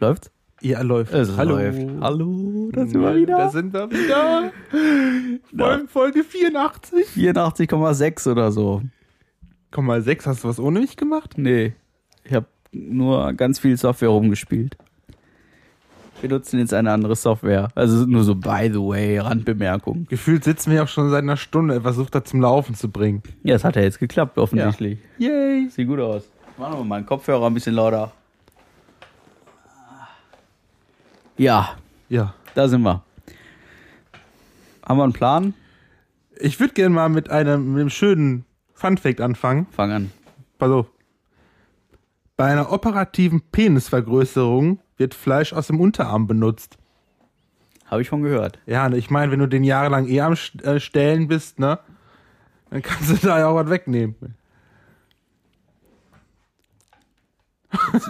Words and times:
Läuft's? 0.00 0.30
Ja, 0.60 0.82
läuft. 0.82 1.12
Es 1.12 1.36
Hallo. 1.36 1.56
läuft. 1.56 1.86
Hallo, 2.00 2.70
da 2.72 2.86
sind 2.86 3.00
wir 3.00 3.14
wieder. 3.16 3.36
Da 3.36 3.50
sind 3.50 3.72
wir 3.72 3.90
wieder. 3.90 4.52
Folge, 5.56 5.88
Folge 5.88 6.24
84. 6.24 7.06
84,6 7.14 8.30
oder 8.30 8.50
so. 8.50 8.82
Komm 9.70 9.86
mal, 9.86 10.02
6. 10.02 10.26
Hast 10.26 10.44
du 10.44 10.48
was 10.48 10.58
ohne 10.58 10.80
mich 10.80 10.96
gemacht? 10.96 11.34
Nee. 11.36 11.74
Ich 12.24 12.32
habe 12.32 12.46
nur 12.72 13.32
ganz 13.34 13.58
viel 13.60 13.76
Software 13.76 14.08
rumgespielt. 14.08 14.76
Wir 16.20 16.30
nutzen 16.30 16.58
jetzt 16.58 16.74
eine 16.74 16.90
andere 16.90 17.14
Software. 17.14 17.68
Also 17.76 18.04
nur 18.04 18.24
so 18.24 18.34
by 18.34 18.68
the 18.72 18.80
way, 18.80 19.18
Randbemerkung. 19.18 20.06
Gefühlt 20.08 20.42
sitzen 20.42 20.72
wir 20.72 20.82
auch 20.82 20.88
schon 20.88 21.10
seit 21.10 21.22
einer 21.22 21.36
Stunde, 21.36 21.80
versucht 21.80 22.14
das 22.16 22.24
zum 22.24 22.40
Laufen 22.40 22.74
zu 22.74 22.90
bringen. 22.90 23.22
Ja, 23.44 23.54
es 23.54 23.62
hat 23.62 23.76
ja 23.76 23.82
jetzt 23.82 24.00
geklappt, 24.00 24.36
offensichtlich. 24.38 24.98
Yay. 25.18 25.68
Sieht 25.70 25.86
gut 25.86 26.00
aus. 26.00 26.28
Mach 26.56 26.70
noch 26.70 26.78
mal 26.78 26.84
meinen 26.84 27.06
Kopfhörer 27.06 27.46
ein 27.46 27.54
bisschen 27.54 27.74
lauter. 27.76 28.12
Ja, 31.38 31.76
Ja. 32.08 32.34
da 32.54 32.68
sind 32.68 32.82
wir. 32.82 33.02
Haben 34.84 34.98
wir 34.98 35.04
einen 35.04 35.12
Plan? 35.12 35.54
Ich 36.40 36.58
würde 36.60 36.74
gerne 36.74 36.94
mal 36.94 37.08
mit 37.08 37.30
einem, 37.30 37.72
mit 37.72 37.80
einem 37.80 37.90
schönen 37.90 38.44
Funfact 38.74 39.20
anfangen. 39.20 39.66
Fang 39.70 39.90
an. 39.92 40.12
Pass 40.58 40.70
auf. 40.70 40.86
Bei 42.36 42.46
einer 42.46 42.72
operativen 42.72 43.42
Penisvergrößerung 43.52 44.78
wird 44.96 45.14
Fleisch 45.14 45.52
aus 45.52 45.66
dem 45.66 45.80
Unterarm 45.80 46.26
benutzt. 46.26 46.78
Habe 47.86 48.02
ich 48.02 48.08
von 48.08 48.22
gehört. 48.22 48.58
Ja, 48.66 48.88
ne, 48.88 48.96
ich 48.96 49.10
meine, 49.10 49.32
wenn 49.32 49.40
du 49.40 49.48
den 49.48 49.64
jahrelang 49.64 50.06
eh 50.06 50.20
am 50.20 50.34
äh, 50.62 50.78
Stellen 50.78 51.26
bist, 51.28 51.58
ne, 51.58 51.78
dann 52.70 52.82
kannst 52.82 53.10
du 53.10 53.26
da 53.26 53.38
ja 53.38 53.48
auch 53.48 53.54
was 53.56 53.70
wegnehmen. 53.70 54.14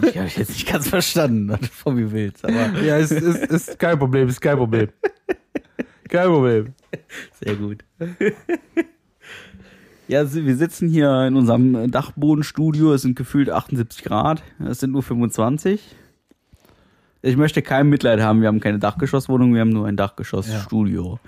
Ich 0.07 0.17
habe 0.17 0.29
jetzt 0.35 0.49
nicht 0.49 0.67
ganz 0.67 0.87
verstanden, 0.87 1.49
was 1.49 1.59
du 1.59 1.67
von 1.67 1.95
mir 1.95 2.11
willst, 2.11 2.45
aber 2.45 2.81
Ja, 2.81 2.97
ist, 2.97 3.11
ist, 3.11 3.51
ist 3.51 3.79
kein 3.79 3.99
Problem, 3.99 4.29
ist 4.29 4.39
kein 4.39 4.57
Problem. 4.57 4.89
Kein 6.07 6.27
Problem. 6.27 6.73
sehr 7.43 7.55
gut. 7.55 7.83
Ja, 10.07 10.33
wir 10.33 10.55
sitzen 10.55 10.89
hier 10.89 11.25
in 11.27 11.35
unserem 11.35 11.91
Dachbodenstudio. 11.91 12.93
Es 12.93 13.03
sind 13.03 13.15
gefühlt 13.15 13.49
78 13.51 14.03
Grad. 14.03 14.41
Es 14.67 14.79
sind 14.79 14.91
nur 14.91 15.03
25. 15.03 15.81
Ich 17.21 17.35
möchte 17.37 17.61
kein 17.61 17.89
Mitleid 17.89 18.21
haben. 18.21 18.41
Wir 18.41 18.47
haben 18.47 18.61
keine 18.61 18.79
Dachgeschosswohnung, 18.79 19.53
wir 19.53 19.61
haben 19.61 19.69
nur 19.69 19.85
ein 19.85 19.97
Dachgeschossstudio. 19.97 21.19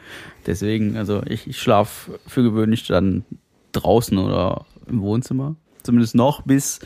Deswegen, 0.47 0.95
also 0.95 1.22
ich, 1.28 1.47
ich 1.47 1.59
schlafe 1.59 2.17
für 2.25 2.44
gewöhnlich 2.44 2.88
dann 2.88 3.25
draußen 3.73 4.17
oder 4.17 4.66
im 4.88 5.02
Wohnzimmer. 5.02 5.56
Zumindest 5.84 6.16
noch, 6.16 6.44
bis 6.44 6.80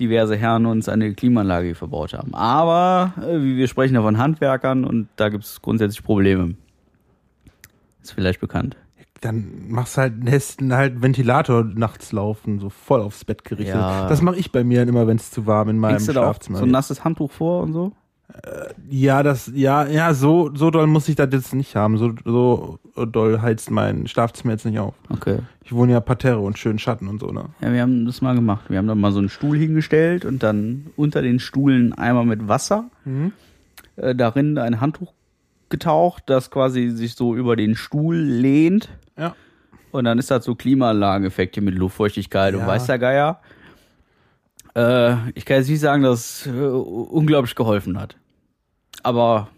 diverse 0.00 0.36
Herren 0.36 0.66
uns 0.66 0.88
eine 0.88 1.14
Klimaanlage 1.14 1.74
verbaut 1.74 2.14
haben. 2.14 2.34
Aber 2.34 3.14
äh, 3.22 3.40
wir 3.40 3.68
sprechen 3.68 3.94
ja 3.94 4.02
von 4.02 4.18
Handwerkern 4.18 4.84
und 4.84 5.08
da 5.16 5.28
gibt 5.28 5.44
es 5.44 5.62
grundsätzlich 5.62 6.04
Probleme. 6.04 6.54
Ist 8.02 8.12
vielleicht 8.12 8.40
bekannt. 8.40 8.76
Dann 9.20 9.68
machst 9.68 9.96
du 9.96 10.02
halt, 10.02 10.22
lässt 10.22 10.60
halt 10.60 11.02
Ventilator 11.02 11.64
nachts 11.64 12.12
laufen, 12.12 12.60
so 12.60 12.68
voll 12.68 13.00
aufs 13.00 13.24
Bett 13.24 13.44
gerichtet. 13.44 13.76
Ja. 13.76 14.08
Das 14.08 14.20
mache 14.20 14.36
ich 14.36 14.52
bei 14.52 14.62
mir 14.62 14.82
immer, 14.82 15.06
wenn 15.06 15.16
es 15.16 15.30
zu 15.30 15.46
warm 15.46 15.70
in 15.70 15.78
meinem 15.78 15.98
Schlafzimmer 15.98 16.58
so 16.58 16.64
ein 16.64 16.70
nasses 16.70 17.04
Handtuch 17.04 17.32
vor 17.32 17.62
und 17.62 17.72
so? 17.72 17.92
Ja, 18.90 19.22
das, 19.22 19.50
ja, 19.54 19.86
ja, 19.86 20.12
so, 20.14 20.50
so 20.54 20.70
doll 20.70 20.86
muss 20.86 21.08
ich 21.08 21.16
das 21.16 21.28
jetzt 21.32 21.54
nicht 21.54 21.74
haben. 21.76 21.96
So, 21.96 22.12
so 22.24 22.78
doll 23.06 23.40
heizt 23.40 23.70
mein 23.70 24.06
Schlafzimmer 24.06 24.52
jetzt 24.52 24.64
nicht 24.66 24.78
auf. 24.78 24.94
Okay. 25.10 25.38
Ich 25.64 25.72
wohne 25.72 25.92
ja 25.92 26.00
Parterre 26.00 26.40
und 26.40 26.58
schön 26.58 26.78
Schatten 26.78 27.08
und 27.08 27.20
so, 27.20 27.28
ne? 27.32 27.46
Ja, 27.60 27.72
wir 27.72 27.80
haben 27.82 28.04
das 28.04 28.22
mal 28.22 28.34
gemacht. 28.34 28.66
Wir 28.68 28.78
haben 28.78 28.86
da 28.86 28.94
mal 28.94 29.12
so 29.12 29.18
einen 29.18 29.28
Stuhl 29.28 29.56
hingestellt 29.56 30.24
und 30.24 30.42
dann 30.42 30.86
unter 30.96 31.22
den 31.22 31.40
Stuhlen 31.40 31.92
einmal 31.92 32.24
mit 32.24 32.46
Wasser, 32.48 32.84
äh, 33.96 34.14
darin 34.14 34.58
ein 34.58 34.80
Handtuch 34.80 35.12
getaucht, 35.68 36.24
das 36.26 36.50
quasi 36.50 36.90
sich 36.90 37.14
so 37.14 37.34
über 37.34 37.56
den 37.56 37.74
Stuhl 37.74 38.16
lehnt. 38.16 38.88
Ja. 39.18 39.34
Und 39.92 40.04
dann 40.04 40.18
ist 40.18 40.30
das 40.30 40.44
so 40.44 40.54
Klimaanlageneffekte 40.54 41.60
mit 41.60 41.74
Luftfeuchtigkeit 41.74 42.54
und 42.54 42.60
Ja. 42.60 42.66
weiß 42.66 42.86
der 42.86 42.98
Geier. 42.98 43.40
Äh, 44.76 45.30
ich 45.34 45.44
kann 45.46 45.56
jetzt 45.56 45.68
nicht 45.70 45.80
sagen, 45.80 46.02
dass 46.02 46.40
es 46.42 46.46
äh, 46.46 46.50
unglaublich 46.50 47.54
geholfen 47.54 47.98
hat. 47.98 48.16
Aber 49.02 49.48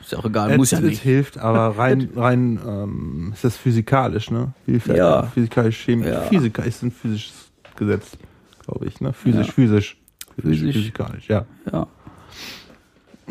ist 0.00 0.12
ja 0.12 0.18
auch 0.18 0.24
egal, 0.24 0.56
muss 0.56 0.68
es, 0.68 0.72
ja 0.72 0.78
es 0.78 0.84
nicht. 0.84 1.02
hilft, 1.02 1.38
aber 1.38 1.76
rein, 1.78 2.10
rein 2.14 2.60
ähm, 2.66 3.30
ist 3.34 3.44
das 3.44 3.56
physikalisch, 3.56 4.30
ne? 4.30 4.52
Hilft 4.66 4.88
Ja. 4.88 5.24
Physikalisch, 5.24 5.78
Chemie. 5.84 6.06
Ja. 6.06 6.20
Physika 6.22 6.62
ist 6.62 6.82
ein 6.82 6.90
physisches 6.92 7.50
Gesetz, 7.76 8.16
glaube 8.64 8.86
ich, 8.86 9.00
ne? 9.00 9.12
Physisch, 9.12 9.48
Ja. 9.48 9.52
physisch. 9.52 9.96
Physisch. 10.40 10.74
Physikalisch, 10.76 11.28
ja. 11.28 11.44
Ja. 11.72 11.86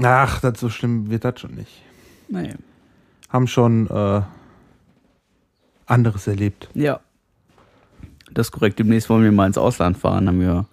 Ach, 0.04 0.40
das 0.42 0.60
so 0.60 0.70
schlimm 0.70 1.10
wird 1.10 1.24
das 1.26 1.40
schon 1.40 1.56
nicht. 1.56 1.82
Nee. 2.30 2.56
Haben 3.30 3.48
schon 3.48 3.88
äh, 3.90 4.22
anderes 5.86 6.28
erlebt. 6.28 6.70
Ja. 6.74 7.00
Das 8.34 8.48
ist 8.48 8.52
korrekt. 8.52 8.80
Demnächst 8.80 9.10
wollen 9.10 9.24
wir 9.24 9.32
mal 9.32 9.48
ins 9.48 9.58
Ausland 9.58 9.98
fahren, 9.98 10.28
haben 10.28 10.40
wir 10.40 10.66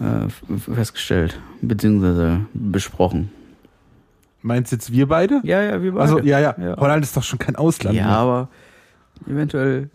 äh, 0.00 0.28
festgestellt, 0.58 1.38
beziehungsweise 1.62 2.40
besprochen. 2.54 3.30
Meinst 4.42 4.72
jetzt 4.72 4.92
wir 4.92 5.08
beide? 5.08 5.40
Ja, 5.42 5.62
ja, 5.62 5.82
wir 5.82 5.92
beide. 5.92 6.02
Also, 6.02 6.20
ja, 6.20 6.38
ja, 6.38 6.54
Ja. 6.58 6.76
Holland 6.76 7.04
ist 7.04 7.16
doch 7.16 7.22
schon 7.22 7.38
kein 7.38 7.56
Ausland. 7.56 7.96
ja, 7.96 8.06
mehr. 8.06 8.16
aber 8.16 8.48
eventuell, 9.26 9.90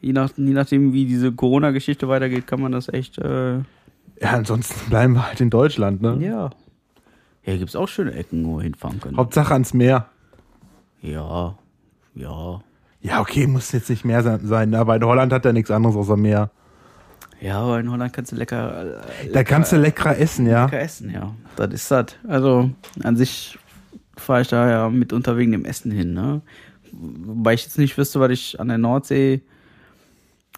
je, 0.00 0.12
nach, 0.12 0.30
je 0.36 0.52
nachdem, 0.52 0.92
wie 0.92 1.06
diese 1.06 1.32
Corona-Geschichte 1.32 2.08
weitergeht, 2.08 2.46
kann 2.46 2.60
man 2.60 2.72
das 2.72 2.88
echt, 2.88 3.18
äh, 3.18 3.58
ja, 3.58 3.62
ansonsten 4.30 4.90
bleiben 4.90 5.14
wir 5.14 5.26
halt 5.26 5.40
in 5.40 5.50
Deutschland, 5.50 6.02
ne? 6.02 6.16
ja. 6.20 6.50
Ja, 7.44 7.56
gibt 7.56 7.70
es 7.70 7.76
auch 7.76 7.88
schöne 7.88 8.12
Ecken, 8.14 8.46
wo 8.46 8.58
wir 8.58 8.62
hinfahren 8.62 9.00
können. 9.00 9.16
Hauptsache 9.16 9.52
ans 9.52 9.74
Meer. 9.74 10.06
Ja, 11.00 11.56
ja. 12.14 12.60
Ja, 13.02 13.20
okay, 13.20 13.46
muss 13.46 13.72
jetzt 13.72 13.90
nicht 13.90 14.04
mehr 14.04 14.22
sein, 14.22 14.74
aber 14.74 14.96
in 14.96 15.04
Holland 15.04 15.32
hat 15.32 15.44
er 15.44 15.52
nichts 15.52 15.70
anderes 15.70 15.96
außer 15.96 16.16
Meer. 16.16 16.50
Ja, 17.40 17.58
aber 17.58 17.80
in 17.80 17.90
Holland 17.90 18.12
kannst 18.12 18.30
du 18.30 18.36
lecker, 18.36 19.00
äh, 19.24 19.30
Da 19.32 19.42
kannst 19.42 19.72
du 19.72 19.76
leckerer 19.76 20.16
essen, 20.16 20.46
ja. 20.46 20.66
lecker 20.66 20.80
essen, 20.80 21.10
ja. 21.10 21.34
Das 21.56 21.72
ist 21.72 21.90
das. 21.90 22.06
Also 22.28 22.70
an 23.02 23.16
sich 23.16 23.58
fahre 24.16 24.42
ich 24.42 24.48
da 24.48 24.70
ja 24.70 24.88
mitunter 24.88 25.36
wegen 25.36 25.50
dem 25.50 25.64
Essen 25.64 25.90
hin, 25.90 26.14
ne? 26.14 26.40
Wobei 26.92 27.54
ich 27.54 27.64
jetzt 27.64 27.78
nicht 27.78 27.98
wüsste, 27.98 28.20
was 28.20 28.30
ich 28.30 28.60
an 28.60 28.68
der 28.68 28.78
Nordsee. 28.78 29.40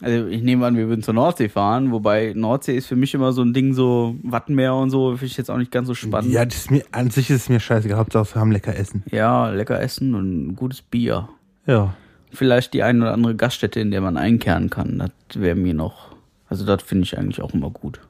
Also 0.03 0.27
ich 0.27 0.43
nehme 0.43 0.67
an, 0.67 0.77
wir 0.77 0.89
würden 0.89 1.03
zur 1.03 1.15
Nordsee 1.15 1.49
fahren, 1.49 1.93
wobei 1.93 2.33
Nordsee 2.35 2.77
ist 2.77 2.87
für 2.87 2.97
mich 2.97 3.15
immer 3.15 3.33
so 3.33 3.43
ein 3.43 3.55
Ding, 3.55 3.73
so 3.73 4.17
Wattenmeer 4.23 4.75
und 4.75 4.91
so, 4.91 5.13
finde 5.13 5.27
ich 5.27 5.37
jetzt 5.37 5.51
auch 5.51 5.57
nicht 5.57 5.71
ganz 5.71 5.87
so 5.87 5.95
spannend. 5.95 6.33
Ja, 6.33 6.45
das 6.45 6.57
ist 6.57 6.71
mir, 6.71 6.83
an 6.91 7.11
sich 7.11 7.31
ist 7.31 7.43
es 7.43 7.49
mir 7.49 7.61
scheißegal. 7.61 7.97
Hauptsache 7.97 8.35
wir 8.35 8.41
haben 8.41 8.53
lecker 8.53 8.77
Essen. 8.77 9.05
Ja, 9.11 9.49
lecker 9.51 9.81
essen 9.81 10.15
und 10.15 10.57
gutes 10.57 10.83
Bier. 10.83 11.29
Ja. 11.67 11.95
Vielleicht 12.35 12.75
die 12.75 12.83
ein 12.83 13.01
oder 13.01 13.13
andere 13.13 13.35
Gaststätte, 13.35 13.81
in 13.81 13.91
der 13.91 14.01
man 14.01 14.17
einkehren 14.17 14.69
kann. 14.69 14.99
Das 14.99 15.41
wäre 15.41 15.55
mir 15.57 15.73
noch. 15.75 16.15
Also 16.49 16.67
das 16.67 16.83
finde 16.83 17.05
ich 17.05 17.17
eigentlich 17.17 17.41
auch 17.41 17.55
immer 17.55 17.71
gut. 17.71 18.01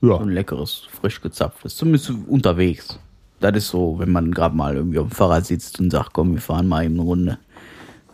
So 0.00 0.16
ein 0.18 0.28
Ja. 0.28 0.34
leckeres, 0.34 0.88
frisch 0.90 1.20
gezapftes. 1.20 1.76
Zumindest 1.76 2.10
unterwegs. 2.26 2.98
Das 3.38 3.56
ist 3.56 3.68
so, 3.68 3.98
wenn 3.98 4.10
man 4.12 4.32
gerade 4.32 4.54
mal 4.54 4.74
irgendwie 4.74 4.98
auf 4.98 5.08
dem 5.08 5.14
Fahrrad 5.14 5.46
sitzt 5.46 5.80
und 5.80 5.90
sagt, 5.90 6.12
komm, 6.12 6.34
wir 6.34 6.40
fahren 6.40 6.68
mal 6.68 6.84
eben 6.84 6.94
eine 6.94 7.02
Runde. 7.02 7.38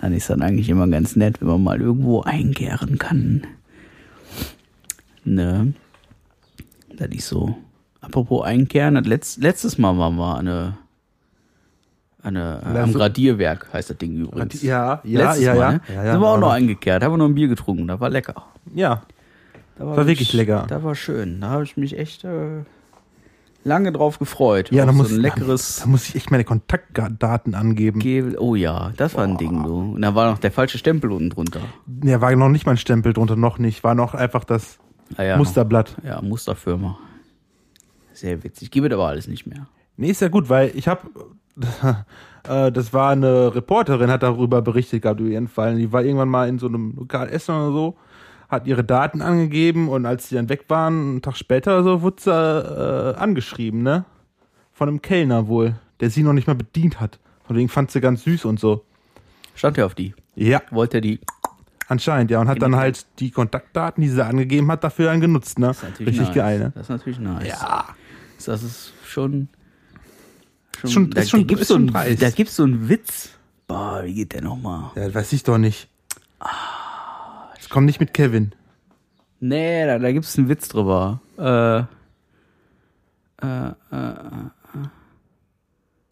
Dann 0.00 0.12
ist 0.12 0.28
das 0.30 0.40
eigentlich 0.40 0.68
immer 0.68 0.86
ganz 0.88 1.16
nett, 1.16 1.40
wenn 1.40 1.48
man 1.48 1.64
mal 1.64 1.80
irgendwo 1.80 2.20
einkehren 2.20 2.98
kann. 2.98 3.42
Ne? 5.24 5.72
Das 6.96 7.08
ist 7.10 7.28
so. 7.28 7.56
Apropos 8.00 8.44
einkehren, 8.44 8.94
das 8.94 9.06
letzt, 9.06 9.42
letztes 9.42 9.78
Mal 9.78 9.98
waren 9.98 10.16
wir 10.16 10.36
eine, 10.38 10.78
eine 12.22 12.62
äh, 12.64 12.78
am 12.78 12.92
Gradierwerk, 12.92 13.68
heißt 13.72 13.90
das 13.90 13.98
Ding 13.98 14.16
übrigens. 14.16 14.62
Ja, 14.62 15.00
ja, 15.04 15.26
Letztes 15.26 15.44
ja, 15.44 15.54
Mal, 15.54 15.60
ja. 15.60 15.72
Ne? 15.72 15.80
ja, 15.88 16.04
ja 16.04 16.12
Sind 16.12 16.20
wir 16.20 16.28
auch 16.28 16.38
noch 16.38 16.50
eingekehrt, 16.50 17.02
haben 17.02 17.12
wir 17.12 17.18
noch 17.18 17.26
ein 17.26 17.34
Bier 17.34 17.48
getrunken, 17.48 17.86
das 17.86 18.00
war 18.00 18.10
lecker. 18.10 18.34
Ja. 18.74 19.02
Da 19.78 19.86
War 19.86 20.06
wirklich 20.06 20.32
lecker. 20.32 20.64
Da 20.68 20.82
war 20.82 20.94
schön. 20.94 21.40
Da 21.42 21.50
habe 21.50 21.64
ich 21.64 21.76
mich 21.76 21.98
echt 21.98 22.24
äh, 22.24 22.62
lange 23.62 23.92
drauf 23.92 24.18
gefreut. 24.18 24.72
Ja, 24.72 24.86
da 24.86 24.92
so 24.92 24.96
muss, 24.96 25.10
ein 25.10 25.20
leckeres 25.20 25.80
da 25.82 25.86
muss 25.86 26.08
ich 26.08 26.14
echt 26.14 26.30
meine 26.30 26.44
Kontaktdaten 26.44 27.54
angeben. 27.54 28.00
Ge 28.00 28.36
Oh 28.38 28.54
ja, 28.54 28.92
das 28.96 29.14
war 29.14 29.24
ein 29.24 29.36
Ding, 29.36 29.62
du. 29.64 29.92
Und 29.94 30.00
da 30.00 30.14
war 30.14 30.30
noch 30.30 30.38
der 30.38 30.50
falsche 30.50 30.78
Stempel 30.78 31.12
unten 31.12 31.28
drunter. 31.28 31.60
Ja, 32.02 32.22
war 32.22 32.34
noch 32.34 32.48
nicht 32.48 32.64
mal 32.64 32.72
ein 32.72 32.78
Stempel 32.78 33.12
drunter, 33.12 33.36
noch 33.36 33.58
nicht. 33.58 33.84
War 33.84 33.94
noch 33.94 34.14
einfach 34.14 34.44
das 34.44 34.78
Ah, 35.16 35.22
ja. 35.22 35.36
Musterblatt. 35.36 35.96
Ja, 36.04 36.20
Musterfirma. 36.20 36.98
Sehr 38.12 38.42
witzig. 38.42 38.70
Gibt 38.70 38.86
es 38.86 38.92
aber 38.92 39.06
alles 39.06 39.28
nicht 39.28 39.46
mehr. 39.46 39.68
Nee, 39.96 40.10
ist 40.10 40.20
ja 40.20 40.28
gut, 40.28 40.48
weil 40.48 40.72
ich 40.74 40.88
habe, 40.88 41.08
das 42.42 42.92
war 42.92 43.10
eine 43.10 43.54
Reporterin, 43.54 44.10
hat 44.10 44.22
darüber 44.22 44.62
berichtet 44.62 45.02
gehabt 45.02 45.20
über 45.20 45.30
ihren 45.30 45.48
Fall. 45.48 45.76
Die 45.76 45.92
war 45.92 46.02
irgendwann 46.02 46.28
mal 46.28 46.48
in 46.48 46.58
so 46.58 46.66
einem 46.68 46.94
Lokal 46.96 47.28
essen 47.28 47.54
oder 47.54 47.72
so, 47.72 47.96
hat 48.48 48.66
ihre 48.66 48.84
Daten 48.84 49.22
angegeben 49.22 49.88
und 49.88 50.06
als 50.06 50.28
die 50.28 50.34
dann 50.36 50.48
weg 50.48 50.64
waren, 50.68 50.94
einen 51.10 51.22
Tag 51.22 51.36
später 51.36 51.74
oder 51.74 51.84
so, 51.84 52.02
wurde 52.02 52.16
sie 52.22 52.30
äh, 52.30 53.14
angeschrieben, 53.20 53.82
ne? 53.82 54.04
Von 54.72 54.88
einem 54.88 55.00
Kellner 55.02 55.48
wohl, 55.48 55.74
der 56.00 56.10
sie 56.10 56.22
noch 56.22 56.34
nicht 56.34 56.46
mal 56.46 56.54
bedient 56.54 57.00
hat. 57.00 57.18
Von 57.44 57.56
wegen 57.56 57.68
fand 57.68 57.90
sie 57.90 58.00
ganz 58.00 58.24
süß 58.24 58.44
und 58.44 58.60
so. 58.60 58.84
Stand 59.54 59.78
er 59.78 59.86
auf 59.86 59.94
die? 59.94 60.14
Ja, 60.34 60.60
Wollte 60.70 60.98
er 60.98 61.00
die? 61.00 61.20
anscheinend, 61.88 62.30
ja. 62.30 62.40
Und 62.40 62.48
hat 62.48 62.60
dann 62.60 62.76
halt 62.76 63.06
die 63.20 63.30
Kontaktdaten, 63.30 64.02
die 64.02 64.08
sie 64.08 64.24
angegeben 64.24 64.70
hat, 64.70 64.82
dafür 64.84 65.06
dann 65.06 65.20
genutzt, 65.20 65.58
ne? 65.58 65.68
Das 65.68 65.78
ist 65.78 65.82
natürlich 65.84 66.08
Richtig 66.08 66.26
nice. 66.28 66.36
geil, 66.36 66.58
ne? 66.58 66.72
Das 66.74 66.82
ist 66.82 66.88
natürlich 66.90 67.18
nice. 67.20 67.48
Ja. 67.48 67.84
Das 68.44 68.62
ist 68.62 68.92
schon. 69.04 69.48
Schon, 70.80 70.90
Schon- 70.90 71.10
da, 71.10 71.22
schon- 71.24 71.40
da 71.40 71.46
gibt's 71.46 71.68
so 71.68 71.74
ein, 71.76 71.86
dreist. 71.88 72.22
da 72.22 72.30
gibt's 72.30 72.56
so 72.56 72.62
einen 72.64 72.88
Witz. 72.88 73.30
Boah, 73.66 74.02
wie 74.04 74.14
geht 74.14 74.32
der 74.32 74.42
nochmal? 74.42 74.90
Ja, 74.94 75.12
weiß 75.14 75.32
ich 75.32 75.42
doch 75.42 75.58
nicht. 75.58 75.88
Ich 77.60 77.68
komm 77.68 77.84
nicht 77.84 77.98
mit 78.00 78.14
Kevin. 78.14 78.52
Nee, 79.40 79.84
da, 79.86 79.98
da 79.98 80.12
gibt's 80.12 80.38
einen 80.38 80.48
Witz 80.48 80.68
drüber. 80.68 81.20
Äh, 81.38 81.78
äh, 83.46 83.68
äh, 83.92 84.10
äh. 84.10 84.88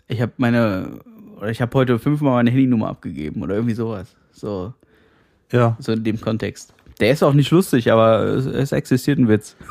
Ich 0.09 0.21
habe 0.21 0.33
meine, 0.37 1.01
oder 1.39 1.51
ich 1.51 1.61
habe 1.63 1.77
heute 1.79 1.99
fünfmal 1.99 2.33
meine 2.35 2.51
Handynummer 2.51 2.89
abgegeben 2.89 3.43
oder 3.43 3.55
irgendwie 3.55 3.75
sowas. 3.75 4.15
So, 4.33 4.75
Ja. 5.53 5.77
so 5.79 5.93
in 5.93 6.05
dem 6.05 6.21
Kontext. 6.21 6.75
Der 7.01 7.11
ist 7.13 7.23
auch 7.23 7.33
nicht 7.33 7.51
lustig, 7.51 7.91
aber 7.91 8.23
es, 8.25 8.47
es 8.47 8.73
existiert 8.73 9.19
ein 9.19 9.29
Witz. 9.29 9.57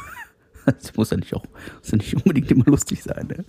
Das 0.66 0.96
muss 0.96 1.10
ja 1.10 1.18
nicht 1.18 1.34
auch, 1.34 1.44
muss 1.80 1.92
ja 1.92 1.98
nicht 1.98 2.14
unbedingt 2.16 2.50
immer 2.50 2.64
lustig 2.68 3.04
sein. 3.04 3.28
Ne? 3.28 3.44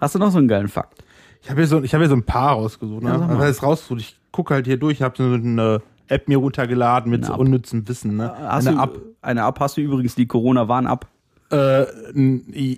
Hast 0.00 0.14
du 0.14 0.18
noch 0.18 0.30
so 0.30 0.38
einen 0.38 0.48
geilen 0.48 0.68
Fakt? 0.68 1.04
Ich 1.42 1.50
habe 1.50 1.60
hier, 1.60 1.68
so, 1.68 1.82
ich 1.82 1.92
hab 1.94 2.00
hier 2.00 2.08
so 2.08 2.16
ein 2.16 2.24
paar 2.24 2.52
rausgesucht. 2.52 3.02
Ne? 3.02 3.10
Ja. 3.10 3.20
Aber 3.20 3.46
das 3.46 3.62
rausgesucht. 3.62 4.00
Ich 4.00 4.16
gucke 4.32 4.54
halt 4.54 4.66
hier 4.66 4.78
durch. 4.78 4.94
Ich 4.94 5.02
habe 5.02 5.14
so 5.16 5.24
eine 5.24 5.82
App 6.08 6.28
mir 6.28 6.38
runtergeladen 6.38 7.10
mit 7.10 7.24
Eine 7.24 7.34
so 7.34 7.38
unnützem 7.38 7.86
Wissen. 7.88 8.16
Ne? 8.16 8.34
Hast 8.38 8.66
eine 8.66 8.76
du, 8.76 8.82
App. 8.82 9.00
Eine 9.22 9.46
App 9.46 9.60
hast 9.60 9.76
du 9.76 9.80
übrigens 9.80 10.14
die 10.14 10.26
Corona-Warn-App. 10.26 11.06
Äh, 11.50 11.84
nö. 12.14 12.76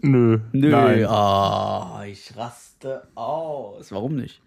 Nö, 0.00 0.38
Nein. 0.52 1.04
ah, 1.06 2.02
ich 2.06 2.36
raste 2.36 3.02
aus. 3.14 3.90
Warum 3.90 4.14
nicht? 4.14 4.40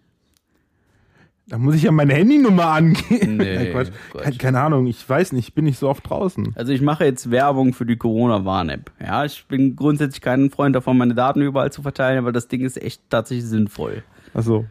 Da 1.52 1.58
muss 1.58 1.74
ich 1.74 1.82
ja 1.82 1.92
meine 1.92 2.14
Handynummer 2.14 2.68
angeben. 2.68 3.36
Nee, 3.36 3.56
Nein, 3.56 3.72
Quatsch. 3.72 3.90
Quatsch. 4.10 4.22
Keine, 4.22 4.36
keine 4.38 4.60
Ahnung. 4.62 4.86
Ich 4.86 5.06
weiß 5.06 5.32
nicht. 5.32 5.48
Ich 5.48 5.54
bin 5.54 5.66
nicht 5.66 5.78
so 5.78 5.86
oft 5.90 6.08
draußen. 6.08 6.54
Also 6.54 6.72
ich 6.72 6.80
mache 6.80 7.04
jetzt 7.04 7.30
Werbung 7.30 7.74
für 7.74 7.84
die 7.84 7.96
Corona-Warn-App. 7.98 8.90
Ja, 8.98 9.26
ich 9.26 9.44
bin 9.48 9.76
grundsätzlich 9.76 10.22
kein 10.22 10.48
Freund 10.48 10.74
davon, 10.74 10.96
meine 10.96 11.14
Daten 11.14 11.42
überall 11.42 11.70
zu 11.70 11.82
verteilen, 11.82 12.16
aber 12.16 12.32
das 12.32 12.48
Ding 12.48 12.62
ist 12.62 12.80
echt 12.82 13.02
tatsächlich 13.10 13.44
sinnvoll. 13.44 14.02
Also. 14.32 14.64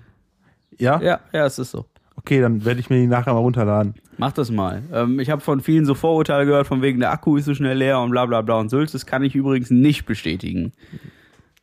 Ja? 0.79 0.99
Ja, 1.03 1.19
ja, 1.31 1.45
es 1.45 1.59
ist 1.59 1.69
so. 1.69 1.85
Okay, 2.15 2.41
dann 2.41 2.65
werde 2.65 2.79
ich 2.79 2.89
mir 2.89 2.97
die 2.97 3.05
nachher 3.05 3.33
mal 3.35 3.41
runterladen. 3.41 3.93
Mach 4.17 4.31
das 4.31 4.49
mal. 4.49 4.81
Ähm, 4.91 5.19
ich 5.19 5.29
habe 5.29 5.41
von 5.41 5.61
vielen 5.61 5.85
so 5.85 5.93
Vorurteile 5.93 6.47
gehört, 6.47 6.65
von 6.65 6.81
wegen 6.81 6.99
der 6.99 7.11
Akku 7.11 7.37
ist 7.37 7.45
so 7.45 7.53
schnell 7.53 7.77
leer 7.77 7.99
und 7.99 8.09
bla 8.09 8.25
bla 8.25 8.41
bla 8.41 8.55
und 8.55 8.69
Sülz. 8.69 8.91
Das 8.91 9.05
kann 9.05 9.21
ich 9.21 9.35
übrigens 9.35 9.69
nicht 9.69 10.07
bestätigen. 10.07 10.73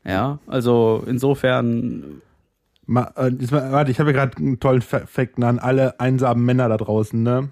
Ja, 0.05 0.39
also 0.47 1.03
insofern, 1.09 2.23
Ma, 2.91 3.13
äh, 3.17 3.31
diesmal- 3.31 3.71
warte, 3.71 3.91
ich 3.91 4.01
habe 4.01 4.11
hier 4.11 4.19
gerade 4.19 4.39
einen 4.39 4.59
tollen 4.61 4.81
Fa- 4.81 5.05
Fact 5.07 5.43
an 5.45 5.59
alle 5.59 6.01
einsamen 6.01 6.43
Männer 6.45 6.69
da 6.71 6.79
draußen. 6.79 7.23
Ne? 7.23 7.51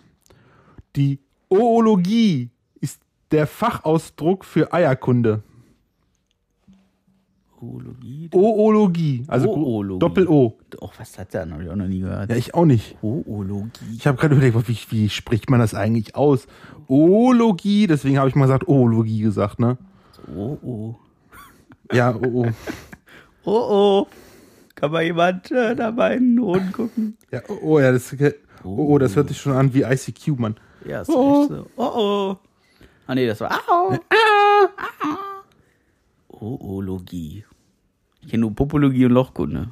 Die 0.96 1.18
Oologie 1.50 2.48
ist 2.80 3.00
der 3.32 3.46
Fachausdruck 3.46 4.46
für 4.46 4.72
Eierkunde. 4.72 5.42
Oologie. 7.60 8.28
Oologie, 8.32 9.24
also 9.28 9.48
Oologie. 9.50 9.98
Doppel-O. 9.98 10.56
Oh, 10.80 10.90
was 10.98 11.18
hat 11.18 11.32
der? 11.34 11.50
Habe 11.50 11.64
ich 11.64 11.70
auch 11.70 11.76
noch 11.76 11.86
nie 11.86 12.00
gehört. 12.00 12.30
Ja, 12.30 12.36
ich 12.36 12.54
auch 12.54 12.66
nicht. 12.66 12.96
Oologie. 13.02 13.70
Ich 13.96 14.06
habe 14.06 14.18
gerade 14.18 14.34
überlegt, 14.34 14.68
wie, 14.68 14.78
wie 14.90 15.08
spricht 15.08 15.48
man 15.50 15.60
das 15.60 15.74
eigentlich 15.74 16.14
aus? 16.16 16.46
Oologie, 16.88 17.86
deswegen 17.86 18.18
habe 18.18 18.28
ich 18.28 18.34
mal 18.34 18.44
gesagt 18.46 18.68
Oologie 18.68 19.20
gesagt, 19.20 19.58
ne? 19.58 19.78
Oh, 20.34 20.58
oh. 20.62 20.94
Ja, 21.92 22.14
oh, 22.14 22.26
oh. 22.26 22.46
Oh, 23.48 23.52
oh. 23.70 24.06
Kann 24.76 24.92
mal 24.92 25.02
jemand 25.02 25.50
äh, 25.50 25.74
da 25.74 25.90
bei 25.90 26.16
den 26.16 26.38
Hoden 26.40 26.70
gucken? 26.72 27.16
Ja, 27.32 27.40
oh, 27.48 27.58
oh, 27.62 27.80
ja, 27.80 27.90
das, 27.92 28.14
oh, 28.62 28.76
oh, 28.92 28.98
das 28.98 29.16
hört 29.16 29.28
sich 29.28 29.40
schon 29.40 29.52
an 29.54 29.74
wie 29.74 29.82
ICQ, 29.82 30.38
Mann. 30.38 30.56
Ja, 30.86 31.00
ist 31.00 31.08
Oh. 31.10 31.42
echt 31.42 31.48
so. 31.50 31.66
Oh, 31.76 31.90
oh. 31.94 32.36
Ah, 33.08 33.14
nee, 33.14 33.26
das 33.26 33.40
war 33.40 33.52
Au. 33.68 33.96
Ah. 34.78 35.42
Oologie. 36.28 37.44
Ich 38.20 38.28
kenne 38.28 38.42
nur 38.42 38.54
Popologie 38.54 39.06
und 39.06 39.12
Lochkunde. 39.12 39.70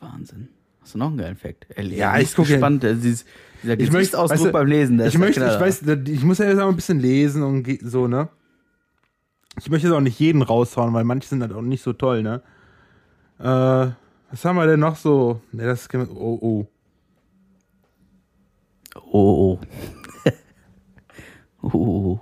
Wahnsinn. 0.00 0.48
Hast 0.80 0.94
du 0.94 0.98
noch 0.98 1.08
einen 1.08 1.18
geilen 1.18 1.36
Fact? 1.36 1.66
Ey, 1.76 1.94
Ja, 1.94 2.12
bin 2.14 2.22
ich 2.22 2.34
guck 2.34 2.46
gespannt. 2.46 2.82
äh, 2.84 2.94
Dieses, 2.94 3.24
dieser 3.62 3.74
Ich 3.74 3.78
möchte, 3.80 3.92
Gesichtsausdruck 3.98 4.38
weißt 4.38 4.46
du, 4.46 4.52
beim 4.52 4.66
Lesen. 4.66 5.00
ich 5.00 5.18
möchte, 5.18 5.40
ich 5.44 5.60
weiß, 5.60 5.82
ich 6.08 6.22
muss 6.24 6.38
ja 6.38 6.46
jetzt 6.46 6.58
auch 6.58 6.68
ein 6.68 6.76
bisschen 6.76 6.98
lesen 7.00 7.42
und 7.42 7.66
so, 7.82 8.08
ne? 8.08 8.28
Ich 9.58 9.68
möchte 9.70 9.88
jetzt 9.88 9.96
auch 9.96 10.00
nicht 10.00 10.18
jeden 10.18 10.42
raushauen, 10.42 10.94
weil 10.94 11.04
manche 11.04 11.28
sind 11.28 11.42
halt 11.42 11.52
auch 11.52 11.62
nicht 11.62 11.82
so 11.82 11.92
toll, 11.92 12.22
ne? 12.22 12.42
Äh, 13.38 13.92
was 14.30 14.44
haben 14.44 14.56
wir 14.56 14.66
denn 14.66 14.80
noch 14.80 14.96
so? 14.96 15.40
Ne, 15.52 15.64
das 15.64 15.82
ist, 15.82 15.94
oh, 15.94 16.38
oh. 16.40 16.66
Oh, 18.94 19.00
oh. 19.12 19.60
oh, 21.62 21.68
oh. 21.72 22.20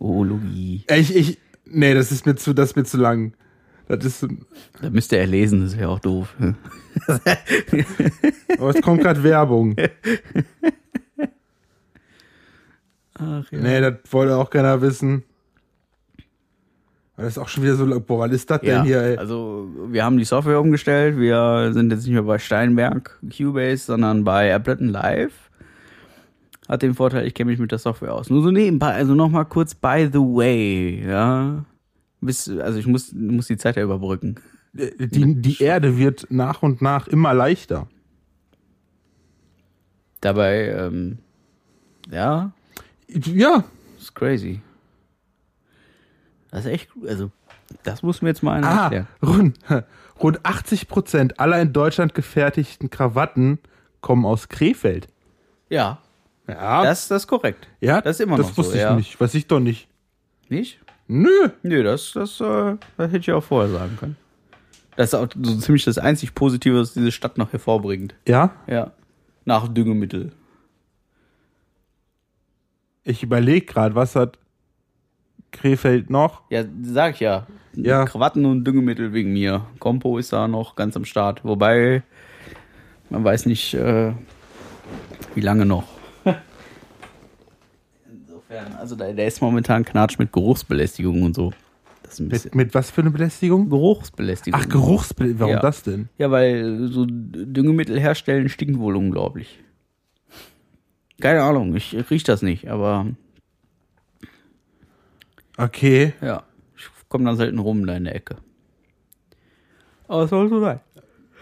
Oologie. 0.00 0.84
Ich, 0.88 1.14
ich, 1.14 1.38
nee, 1.66 1.94
das 1.94 2.10
ist 2.10 2.26
mir 2.26 2.34
zu, 2.34 2.54
das 2.54 2.70
ist 2.70 2.76
mir 2.76 2.84
zu 2.84 2.96
lang. 2.96 3.34
Das 3.86 4.04
ist, 4.04 4.26
Da 4.80 4.90
müsste 4.90 5.16
er 5.18 5.26
lesen, 5.26 5.62
das 5.62 5.76
wäre 5.76 5.90
auch 5.90 5.98
doof. 5.98 6.34
aber 8.58 8.70
es 8.70 8.80
kommt 8.82 9.02
gerade 9.02 9.22
Werbung. 9.22 9.76
Ach 13.14 13.50
ja. 13.50 13.58
Nee, 13.58 13.80
das 13.80 13.94
wollte 14.10 14.36
auch 14.36 14.48
keiner 14.48 14.80
wissen. 14.80 15.24
Das 17.20 17.28
ist 17.36 17.38
auch 17.38 17.48
schon 17.48 17.62
wieder 17.64 17.74
so, 17.76 17.86
was 17.90 18.32
ist 18.32 18.50
das 18.50 18.60
Ja, 18.62 18.76
denn 18.76 18.84
hier, 18.84 19.02
ey? 19.02 19.16
also 19.18 19.68
wir 19.88 20.04
haben 20.04 20.16
die 20.16 20.24
Software 20.24 20.58
umgestellt. 20.58 21.18
Wir 21.18 21.70
sind 21.74 21.92
jetzt 21.92 22.04
nicht 22.04 22.14
mehr 22.14 22.22
bei 22.22 22.38
Steinberg 22.38 23.18
Cubase, 23.36 23.84
sondern 23.84 24.24
bei 24.24 24.54
Ableton 24.54 24.88
Live. 24.88 25.50
Hat 26.66 26.80
den 26.82 26.94
Vorteil, 26.94 27.26
ich 27.26 27.34
kenne 27.34 27.50
mich 27.50 27.60
mit 27.60 27.72
der 27.72 27.78
Software 27.78 28.14
aus. 28.14 28.30
Nur 28.30 28.42
so 28.42 28.50
nebenbei, 28.50 28.94
also 28.94 29.14
nochmal 29.14 29.44
kurz 29.44 29.74
by 29.74 30.08
the 30.10 30.18
way, 30.18 31.04
ja. 31.06 31.64
Bis, 32.22 32.48
also 32.48 32.78
ich 32.78 32.86
muss, 32.86 33.12
muss 33.12 33.48
die 33.48 33.56
Zeit 33.58 33.76
ja 33.76 33.82
überbrücken. 33.82 34.36
Die, 34.72 35.34
die 35.42 35.62
Erde 35.62 35.98
wird 35.98 36.26
nach 36.30 36.62
und 36.62 36.80
nach 36.80 37.06
immer 37.08 37.34
leichter. 37.34 37.88
Dabei, 40.20 40.68
ähm, 40.68 41.18
ja, 42.10 42.52
Ja, 43.08 43.64
ist 43.98 44.14
crazy. 44.14 44.60
Das 46.50 46.64
ist 46.64 46.70
echt, 46.72 46.88
also, 47.06 47.30
das 47.84 48.02
muss 48.02 48.22
mir 48.22 48.28
jetzt 48.30 48.42
mal 48.42 48.54
einer 48.54 48.68
Ah, 48.68 48.82
erklären. 48.84 49.06
rund, 49.22 49.58
rund 50.20 50.44
80 50.44 50.88
Prozent 50.88 51.38
aller 51.40 51.60
in 51.60 51.72
Deutschland 51.72 52.14
gefertigten 52.14 52.90
Krawatten 52.90 53.58
kommen 54.00 54.24
aus 54.26 54.48
Krefeld. 54.48 55.08
Ja, 55.68 55.98
Ja, 56.48 56.82
das, 56.82 57.08
das 57.08 57.22
ist 57.22 57.28
korrekt. 57.28 57.68
ja, 57.80 58.00
das 58.00 58.16
ist 58.16 58.20
immer 58.24 58.36
das 58.36 58.48
noch 58.48 58.58
wusste 58.58 58.72
so, 58.72 58.78
ich 58.78 58.82
ja. 58.82 58.96
nicht. 58.96 59.20
Weiß 59.20 59.34
ich 59.34 59.46
doch 59.46 59.60
nicht. 59.60 59.88
Nicht? 60.48 60.80
Nö. 61.06 61.28
Nö, 61.62 61.82
das, 61.82 62.12
das, 62.12 62.40
äh, 62.40 62.76
das 62.96 63.08
hätte 63.12 63.18
ich 63.18 63.32
auch 63.32 63.42
vorher 63.44 63.70
sagen 63.70 63.96
können. 63.98 64.16
Das 64.96 65.08
ist 65.10 65.14
auch 65.14 65.28
so 65.40 65.56
ziemlich 65.58 65.84
das 65.84 65.98
einzig 65.98 66.34
Positive, 66.34 66.80
was 66.80 66.94
diese 66.94 67.12
Stadt 67.12 67.38
noch 67.38 67.52
hervorbringt. 67.52 68.14
Ja, 68.26 68.50
Ja. 68.66 68.90
Nach 69.44 69.66
Düngemittel. 69.68 70.32
ich 73.04 73.22
überlege 73.22 73.64
gerade, 73.66 73.94
was 73.94 74.14
hat 74.14 74.38
Krefeld 75.52 76.10
noch? 76.10 76.42
Ja, 76.50 76.64
sag 76.82 77.14
ich 77.14 77.20
ja. 77.20 77.46
Ja. 77.74 78.04
Krawatten 78.04 78.44
und 78.46 78.64
Düngemittel 78.64 79.12
wegen 79.12 79.32
mir. 79.32 79.66
Kompo 79.78 80.18
ist 80.18 80.32
da 80.32 80.48
noch 80.48 80.74
ganz 80.76 80.96
am 80.96 81.04
Start. 81.04 81.44
Wobei, 81.44 82.02
man 83.10 83.22
weiß 83.24 83.46
nicht, 83.46 83.74
äh, 83.74 84.12
wie 85.34 85.40
lange 85.40 85.64
noch. 85.66 85.84
Insofern, 88.10 88.72
also 88.74 88.96
der, 88.96 89.12
der 89.12 89.26
ist 89.26 89.40
momentan 89.40 89.84
knatsch 89.84 90.18
mit 90.18 90.32
Geruchsbelästigung 90.32 91.22
und 91.22 91.34
so. 91.36 91.52
Das 92.02 92.14
ist 92.14 92.20
ein 92.20 92.28
bisschen. 92.28 92.50
Mit, 92.54 92.66
mit 92.66 92.74
was 92.74 92.90
für 92.90 93.02
eine 93.02 93.10
Belästigung? 93.10 93.68
Geruchsbelästigung. 93.70 94.60
Ach, 94.60 94.68
Geruchsbelästigung. 94.68 95.40
Warum 95.40 95.54
Ja. 95.54 95.60
das 95.60 95.82
denn? 95.84 96.08
Ja, 96.18 96.30
weil 96.30 96.88
so 96.88 97.06
Düngemittel 97.08 98.00
herstellen 98.00 98.48
stinkt 98.48 98.78
wohl 98.80 98.96
unglaublich. 98.96 99.60
Keine 101.20 101.42
Ahnung, 101.42 101.76
ich 101.76 101.94
riech 102.10 102.24
das 102.24 102.42
nicht, 102.42 102.68
aber 102.68 103.06
Okay. 105.60 106.14
ja, 106.22 106.42
ich 106.76 106.88
komme 107.08 107.24
dann 107.24 107.36
selten 107.36 107.58
rum 107.58 107.86
da 107.86 107.96
in 107.96 108.04
der 108.04 108.14
Ecke. 108.14 108.36
Aber 110.08 110.24
es 110.24 110.30
soll 110.30 110.48
so 110.48 110.60
sein. 110.60 110.80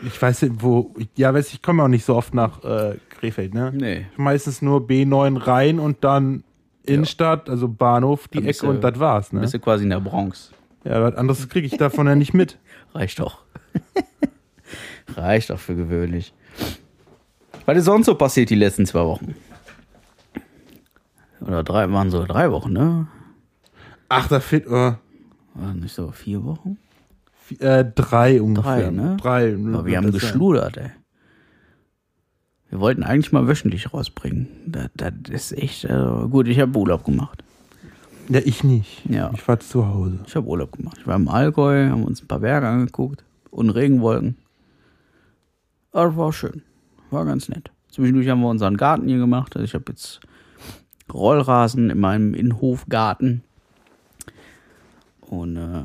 Ich 0.04 0.20
weiß 0.20 0.42
nicht, 0.42 0.62
wo. 0.62 0.94
Ja, 1.16 1.32
weiß 1.34 1.48
ich, 1.48 1.54
ich 1.54 1.62
komme 1.62 1.82
auch 1.82 1.88
nicht 1.88 2.04
so 2.04 2.14
oft 2.14 2.34
nach 2.34 2.62
äh, 2.64 2.96
Krefeld, 3.08 3.54
ne? 3.54 3.72
Nee. 3.74 4.06
Meistens 4.16 4.62
nur 4.62 4.80
B9 4.80 5.44
rein 5.46 5.78
und 5.80 6.04
dann 6.04 6.44
Innenstadt, 6.84 7.48
also 7.50 7.68
Bahnhof, 7.68 8.28
die 8.28 8.46
Ecke 8.46 8.60
du- 8.60 8.70
und 8.70 8.84
das 8.84 8.98
war's, 8.98 9.32
ne? 9.32 9.40
Bist 9.40 9.54
du 9.54 9.58
quasi 9.58 9.84
in 9.84 9.90
der 9.90 10.00
Bronx. 10.00 10.52
Ja, 10.84 11.02
was 11.02 11.16
anderes 11.16 11.48
kriege 11.48 11.66
ich 11.66 11.76
davon 11.76 12.06
ja 12.06 12.14
nicht 12.14 12.34
mit. 12.34 12.58
Reicht 12.94 13.18
doch. 13.18 13.42
Reicht 15.16 15.50
doch 15.50 15.58
für 15.58 15.74
gewöhnlich. 15.74 16.32
Was 17.66 17.76
ist 17.78 17.84
sonst 17.84 18.06
so 18.06 18.14
passiert 18.14 18.50
die 18.50 18.54
letzten 18.54 18.86
zwei 18.86 19.04
Wochen? 19.04 19.34
Oder 21.40 21.62
drei, 21.62 21.90
waren 21.90 22.10
so 22.10 22.24
drei 22.24 22.50
Wochen, 22.50 22.72
ne? 22.72 23.06
Ach, 24.08 24.28
da 24.28 24.40
fehlt 24.40 24.66
äh, 24.66 24.70
War 25.54 25.74
nicht 25.74 25.94
so 25.94 26.10
vier 26.12 26.44
Wochen? 26.44 26.78
vi- 27.48 27.60
äh, 27.60 27.90
drei 27.94 28.40
ungefähr. 28.42 28.82
Drei, 28.84 28.90
ne? 28.90 29.16
Drei. 29.20 29.54
Aber 29.54 29.86
wir 29.86 29.96
haben 29.96 30.10
Das 30.12 30.20
sein. 30.20 30.30
geschludert, 30.30 30.76
ey. 30.76 30.90
Wir 32.70 32.80
wollten 32.80 33.02
eigentlich 33.02 33.32
mal 33.32 33.48
wöchentlich 33.48 33.92
rausbringen. 33.94 34.48
Das, 34.66 34.90
das 34.94 35.12
ist 35.30 35.52
echt, 35.52 35.84
äh, 35.84 36.04
gut, 36.30 36.46
ich 36.48 36.60
habe 36.60 36.78
Urlaub 36.78 37.04
gemacht. 37.04 37.42
Ja, 38.28 38.40
ich 38.44 38.62
nicht. 38.62 39.06
Ja. 39.08 39.30
Ich 39.32 39.46
war 39.48 39.58
zu 39.58 39.86
Hause. 39.86 40.18
Ich 40.26 40.36
habe 40.36 40.46
Urlaub 40.46 40.72
gemacht. 40.76 40.98
Ich 41.00 41.06
war 41.06 41.16
im 41.16 41.28
Allgäu, 41.28 41.88
haben 41.88 42.04
uns 42.04 42.22
ein 42.22 42.26
paar 42.28 42.40
Berge 42.40 42.68
angeguckt 42.68 43.24
und 43.50 43.70
Regenwolken. 43.70 44.36
Aber 45.92 46.08
das 46.08 46.16
war 46.18 46.32
schön. 46.34 46.62
War 47.10 47.24
ganz 47.24 47.48
nett. 47.48 47.70
Zwischendurch 47.90 48.28
haben 48.28 48.40
wir 48.42 48.48
unseren 48.48 48.76
Garten 48.76 49.08
hier 49.08 49.16
gemacht. 49.16 49.56
Also 49.56 49.64
ich 49.64 49.72
habe 49.72 49.84
jetzt 49.88 50.20
Rollrasen 51.10 51.88
in 51.88 51.98
meinem 51.98 52.34
Innenhofgarten. 52.34 53.44
Und 55.28 55.56
äh, 55.56 55.84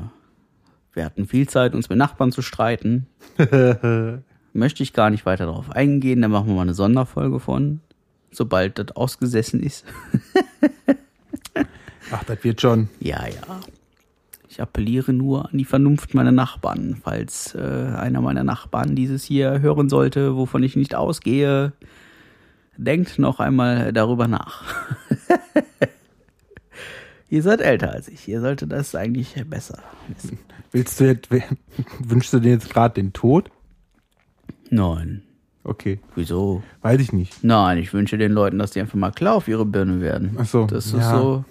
wir 0.92 1.04
hatten 1.04 1.26
viel 1.26 1.48
Zeit, 1.48 1.74
uns 1.74 1.88
mit 1.88 1.98
Nachbarn 1.98 2.32
zu 2.32 2.42
streiten. 2.42 3.06
Möchte 4.52 4.82
ich 4.82 4.92
gar 4.92 5.10
nicht 5.10 5.26
weiter 5.26 5.46
darauf 5.46 5.70
eingehen. 5.70 6.22
Da 6.22 6.28
machen 6.28 6.48
wir 6.48 6.54
mal 6.54 6.62
eine 6.62 6.74
Sonderfolge 6.74 7.40
von, 7.40 7.80
sobald 8.30 8.78
das 8.78 8.96
ausgesessen 8.96 9.60
ist. 9.60 9.84
Ach, 12.10 12.24
das 12.24 12.44
wird 12.44 12.60
schon. 12.60 12.88
Ja, 13.00 13.26
ja. 13.26 13.60
Ich 14.48 14.62
appelliere 14.62 15.12
nur 15.12 15.50
an 15.50 15.58
die 15.58 15.64
Vernunft 15.64 16.14
meiner 16.14 16.30
Nachbarn. 16.30 16.96
Falls 17.02 17.56
äh, 17.56 17.58
einer 17.58 18.20
meiner 18.20 18.44
Nachbarn 18.44 18.94
dieses 18.94 19.24
hier 19.24 19.60
hören 19.60 19.88
sollte, 19.88 20.36
wovon 20.36 20.62
ich 20.62 20.76
nicht 20.76 20.94
ausgehe, 20.94 21.72
denkt 22.76 23.18
noch 23.18 23.40
einmal 23.40 23.92
darüber 23.92 24.28
nach. 24.28 24.62
Ihr 27.34 27.42
seid 27.42 27.60
älter 27.60 27.90
als 27.90 28.06
ich. 28.06 28.28
Ihr 28.28 28.40
solltet 28.40 28.70
das 28.70 28.94
eigentlich 28.94 29.34
besser 29.50 29.82
wissen. 30.06 30.38
Willst 30.70 31.00
du 31.00 31.04
jetzt, 31.06 31.28
wünschst 31.98 32.32
du 32.32 32.38
dir 32.38 32.52
jetzt 32.52 32.70
gerade 32.70 32.94
den 32.94 33.12
Tod? 33.12 33.50
Nein. 34.70 35.22
Okay, 35.64 35.98
Wieso? 36.14 36.62
weiß 36.82 37.00
ich 37.00 37.12
nicht. 37.12 37.42
Nein, 37.42 37.78
ich 37.78 37.92
wünsche 37.92 38.18
den 38.18 38.30
Leuten, 38.30 38.58
dass 38.60 38.70
die 38.70 38.80
einfach 38.80 38.94
mal 38.94 39.10
klar 39.10 39.34
auf 39.34 39.48
ihre 39.48 39.66
Birne 39.66 40.00
werden. 40.00 40.36
Ach 40.38 40.46
so, 40.46 40.66
Das 40.66 40.86
ist 40.86 40.92
ja. 40.92 41.18
so. 41.18 41.44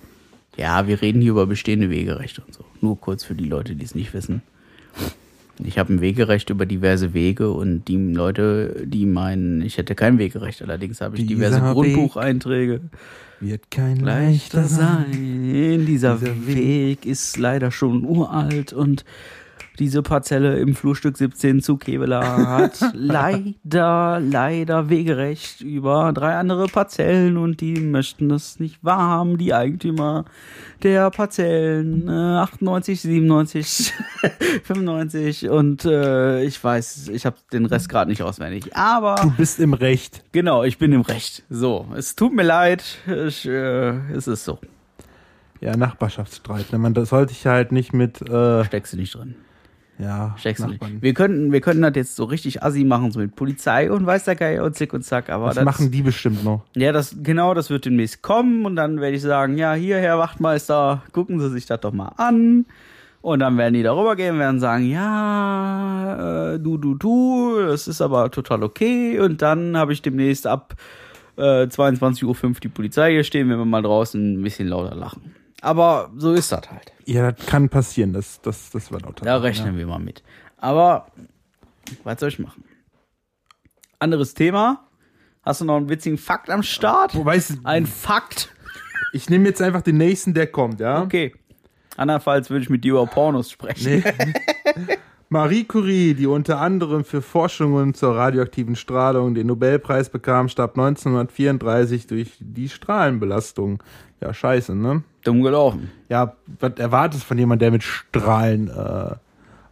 Ja, 0.55 0.87
wir 0.87 1.01
reden 1.01 1.21
hier 1.21 1.31
über 1.31 1.47
bestehende 1.47 1.89
Wegerechte 1.89 2.43
und 2.47 2.53
so. 2.53 2.63
Nur 2.79 2.97
kurz 3.01 3.25
für 3.25 3.35
die 3.35 3.43
Leute, 3.49 3.75
die 3.75 3.83
es 3.83 3.93
nicht 3.93 4.13
wissen. 4.13 4.41
Ich 5.63 5.77
habe 5.77 5.93
ein 5.93 6.01
Wegerecht 6.01 6.50
über 6.50 6.65
diverse 6.65 7.13
Wege 7.13 7.51
und 7.51 7.88
die 7.88 7.98
Leute, 7.98 8.86
die 8.86 9.05
meinen, 9.05 9.62
ich 9.62 9.77
hätte 9.77 9.93
kein 9.93 10.17
Wegerecht, 10.17 10.62
allerdings 10.62 11.00
habe 11.00 11.15
ich 11.15 11.27
Dieser 11.27 11.36
diverse 11.36 11.63
Weg 11.63 11.74
Grundbucheinträge. 11.74 12.81
Wird 13.39 13.69
kein 13.69 13.98
Leichter 13.98 14.63
sein. 14.63 15.86
Dieser, 15.86 16.22
Weg 16.48 17.05
ist 17.05 17.38
leider 17.38 17.72
schon 17.72 18.03
uralt 18.05 18.74
und 18.74 19.05
diese 19.80 20.03
Parzelle 20.03 20.60
im 20.60 20.75
Flurstück 20.75 21.18
17 21.18 21.62
zu 21.62 21.77
Kevela 21.77 22.48
hat 22.48 22.80
leider, 22.94 24.20
leider 24.20 24.89
Wegerecht 24.89 25.62
über 25.62 26.12
drei 26.13 26.36
andere 26.36 26.68
Parzellen 26.68 27.38
und 27.38 27.60
die 27.62 27.80
möchten 27.80 28.30
das 28.30 28.60
nicht 28.60 28.84
wahrhaben, 28.84 29.38
die 29.38 29.53
Eigentümer 29.53 30.25
der 30.84 31.10
Parzellen 31.12 32.08
äh, 32.08 32.12
98, 32.12 33.01
97, 33.01 33.94
95 34.63 35.50
und 35.50 35.86
äh, 35.86 36.44
ich 36.44 36.63
weiß, 36.63 37.10
ich 37.10 37.25
habe 37.25 37.38
den 37.51 37.65
Rest 37.65 37.89
gerade 37.89 38.10
nicht 38.12 38.22
auswendig, 38.22 38.75
aber 38.75 39.15
Du 39.22 39.32
bist 39.32 39.60
im 39.60 39.74
Recht. 39.74 40.24
genau, 40.32 40.63
ich 40.63 40.77
bin 40.77 40.92
im 40.92 41.01
Recht. 41.01 41.44
So, 41.50 41.88
es 41.96 42.15
tut 42.15 42.34
mir 42.34 42.44
leid, 42.44 42.84
ich, 43.08 43.46
äh, 43.48 43.89
es 44.13 44.27
ist 44.27 44.46
so. 44.46 44.60
Ja, 45.62 45.77
Nachbarschaftsstreit. 45.77 46.72
ne? 46.74 46.77
Man 46.77 46.94
das 46.94 47.10
sollte 47.10 47.32
ich 47.32 47.46
halt 47.48 47.72
nicht 47.72 47.94
mit, 47.94 48.22
äh, 48.22 48.65
Steckst 48.65 48.94
du 48.94 48.98
nicht 48.98 49.15
drin. 49.15 49.36
Ja. 50.03 50.36
Wir 51.01 51.13
könnten, 51.13 51.51
wir 51.51 51.62
könnten 51.62 51.81
das 51.81 51.93
jetzt 51.95 52.15
so 52.15 52.25
richtig 52.25 52.62
assi 52.63 52.83
machen, 52.83 53.12
so 53.12 53.19
mit 53.19 53.36
Polizei 53.36 53.91
und 53.91 54.05
weiß 54.05 54.25
der 54.25 54.36
Geier 54.36 54.63
und 54.63 54.75
Zick 54.75 54.93
und 54.93 55.03
Zack, 55.03 55.29
aber 55.29 55.48
Das 55.48 55.55
das, 55.55 55.65
machen 55.65 55.91
die 55.91 56.01
bestimmt 56.01 56.43
noch. 56.43 56.63
ja, 56.75 56.91
das, 56.91 57.15
genau, 57.24 57.53
das 57.53 57.69
wird 57.69 57.86
demnächst 57.86 58.22
kommen 58.22 58.65
und 58.65 58.75
dann 58.75 59.00
werde 59.01 59.15
ich 59.15 59.22
sagen, 59.22 59.57
ja, 59.57 59.74
hier, 59.74 59.98
Herr 59.98 60.19
Wachtmeister, 60.19 61.03
gucken 61.12 61.39
Sie 61.39 61.50
sich 61.50 61.65
das 61.65 61.79
doch 61.81 61.93
mal 61.93 62.12
an. 62.17 62.65
Und 63.22 63.39
dann 63.39 63.57
werden 63.57 63.74
die 63.74 63.83
darüber 63.83 64.17
gehen, 64.17 64.38
werden 64.38 64.60
sagen, 64.60 64.86
ja, 64.89 66.55
äh, 66.55 66.60
du, 66.60 66.77
du, 66.77 66.95
du, 66.95 67.55
das 67.67 67.88
ist 67.88 68.01
aber 68.01 68.29
total 68.31 68.63
okay. 68.63 69.17
Und 69.17 69.41
dann 69.41 69.77
habe 69.77 69.93
ich 69.93 70.01
demnächst 70.01 70.45
ab 70.45 70.75
äh, 71.38 71.63
22.05 71.63 72.25
Uhr 72.25 72.53
die 72.62 72.67
Polizei 72.67 73.12
hier 73.13 73.24
stehen, 73.24 73.50
wenn 73.50 73.57
wir 73.57 73.63
mal 73.65 73.81
draußen 73.81 74.33
ein 74.39 74.43
bisschen 74.43 74.67
lauter 74.67 74.95
lachen. 74.95 75.33
Aber 75.63 76.12
so 76.17 76.34
ist 76.34 76.51
das 76.51 76.70
halt. 76.70 76.91
Ja, 77.05 77.32
das 77.32 77.46
kann 77.46 77.70
passieren. 77.70 78.12
Das, 78.12 78.41
das, 78.41 78.70
das 78.72 78.91
war 78.91 79.00
lauter. 79.00 79.24
Da 79.24 79.38
rechnen 79.38 79.77
wir 79.77 79.88
mal 79.88 79.98
mit. 80.00 80.22
Aber 80.58 81.08
was 82.03 82.20
soll 82.20 82.29
ich 82.29 82.39
machen? 82.39 82.65
Anderes 83.98 84.34
Thema. 84.34 84.89
Hast 85.41 85.62
du 85.62 85.65
noch 85.65 85.77
einen 85.77 85.88
witzigen 85.88 86.17
Fakt 86.17 86.50
am 86.50 86.63
Start? 86.63 87.15
Wobei, 87.15 87.41
Ein 87.63 87.86
Fakt? 87.86 88.53
ich 89.13 89.29
nehme 89.29 89.48
jetzt 89.48 89.62
einfach 89.62 89.82
den 89.82 89.98
nächsten, 89.98 90.34
der 90.34 90.48
kommt, 90.48 90.82
ja? 90.82 91.01
Okay. 91.01 91.34
Andernfalls 91.96 92.50
würde 92.50 92.63
ich 92.63 92.70
mit 92.70 92.84
dir 92.84 92.93
über 92.93 93.05
Pornos 93.05 93.50
sprechen. 93.50 94.03
Nee. 94.03 94.98
Marie 95.33 95.63
Curie, 95.63 96.13
die 96.13 96.27
unter 96.27 96.61
anderem 96.61 97.03
für 97.03 97.21
Forschungen 97.23 97.95
zur 97.95 98.15
radioaktiven 98.15 98.75
Strahlung 98.75 99.33
den 99.33 99.47
Nobelpreis 99.47 100.09
bekam, 100.09 100.47
starb 100.47 100.77
1934 100.77 102.05
durch 102.07 102.31
die 102.39 102.69
Strahlenbelastung. 102.69 103.81
Ja, 104.21 104.31
scheiße, 104.33 104.75
ne? 104.75 105.01
Dumm 105.23 105.41
gelaufen. 105.41 105.89
Ja, 106.07 106.33
was 106.59 106.73
erwartest 106.77 107.23
du 107.23 107.27
von 107.27 107.37
jemandem, 107.39 107.65
der 107.65 107.71
mit 107.71 107.83
Strahlen 107.83 108.67
äh, 108.69 109.15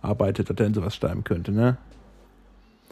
arbeitet, 0.01 0.49
dass 0.49 0.57
er 0.57 0.65
in 0.65 0.73
sowas 0.73 0.95
sterben 0.95 1.23
könnte, 1.23 1.51
ne? 1.51 1.77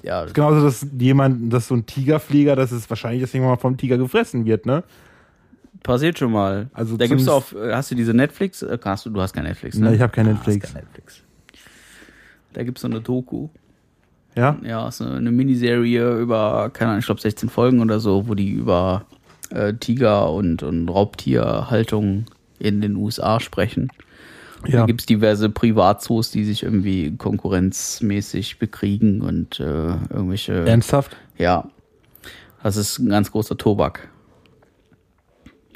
Ja, 0.04 0.24
das- 0.24 0.34
Genauso, 0.34 0.62
dass 0.64 0.86
jemand, 0.98 1.52
dass 1.52 1.68
so 1.68 1.76
ein 1.76 1.86
Tigerflieger, 1.88 2.56
dass 2.56 2.72
es 2.72 2.88
wahrscheinlich 2.90 3.22
deswegen 3.24 3.46
mal 3.46 3.58
vom 3.58 3.78
Tiger 3.78 3.98
gefressen 3.98 4.46
wird, 4.46 4.66
ne? 4.68 4.84
passiert 5.82 6.20
schon 6.20 6.32
mal. 6.34 6.70
Also 6.74 6.98
da 6.98 7.08
gibt's 7.08 7.28
auf, 7.28 7.56
äh, 7.56 7.74
hast 7.74 7.90
du 7.90 7.96
diese 7.96 8.14
Netflix? 8.14 8.62
Äh, 8.62 8.78
Hast 8.84 9.06
du, 9.06 9.10
du 9.10 9.22
hast 9.22 9.34
kein 9.34 9.46
Netflix, 9.46 9.78
ne? 9.78 9.90
Nee, 9.90 9.96
ich 9.96 10.02
hab 10.02 10.12
kein 10.14 10.28
Ah, 10.28 10.34
kein 10.44 10.54
Netflix. 10.56 11.24
Da 12.60 12.66
gibt's 12.66 12.82
so 12.82 12.90
eine 12.90 13.00
Doku. 13.00 13.48
Ja? 14.36 14.58
Ja, 14.64 14.90
ist 14.90 15.02
eine, 15.02 15.32
Miniserie 15.32 16.18
über, 16.18 16.70
keine 16.74 16.90
Ahnung, 16.90 17.00
ich 17.00 17.06
glaube 17.06 17.22
16 17.22 17.48
Folgen 17.48 17.80
oder 17.80 18.02
so, 18.02 18.28
wo 18.28 18.36
die 18.36 18.50
über 18.50 19.06
äh, 19.50 19.76
Tiger 19.76 20.30
und, 20.34 20.62
und 20.62 20.90
Raubtierhaltung 20.90 22.26
in 22.60 22.82
den 22.82 22.98
USA 22.98 23.40
sprechen. 23.40 23.88
Ja. 24.68 24.82
Da 24.82 24.86
gibt's 24.88 25.06
diverse 25.06 25.50
Privatzoos, 25.50 26.32
die 26.32 26.44
sich 26.44 26.64
irgendwie 26.64 27.16
konkurrenzmäßig 27.16 28.60
bekriegen 28.60 29.22
und 29.22 29.62
äh, 29.62 29.94
irgendwelche. 30.10 30.66
Ernsthaft? 30.66 31.16
Ja. 31.38 31.70
Das 32.62 32.76
ist 32.76 33.00
ein 33.00 33.08
ganz 33.08 33.32
großer 33.32 33.56
Tobak. 33.56 34.10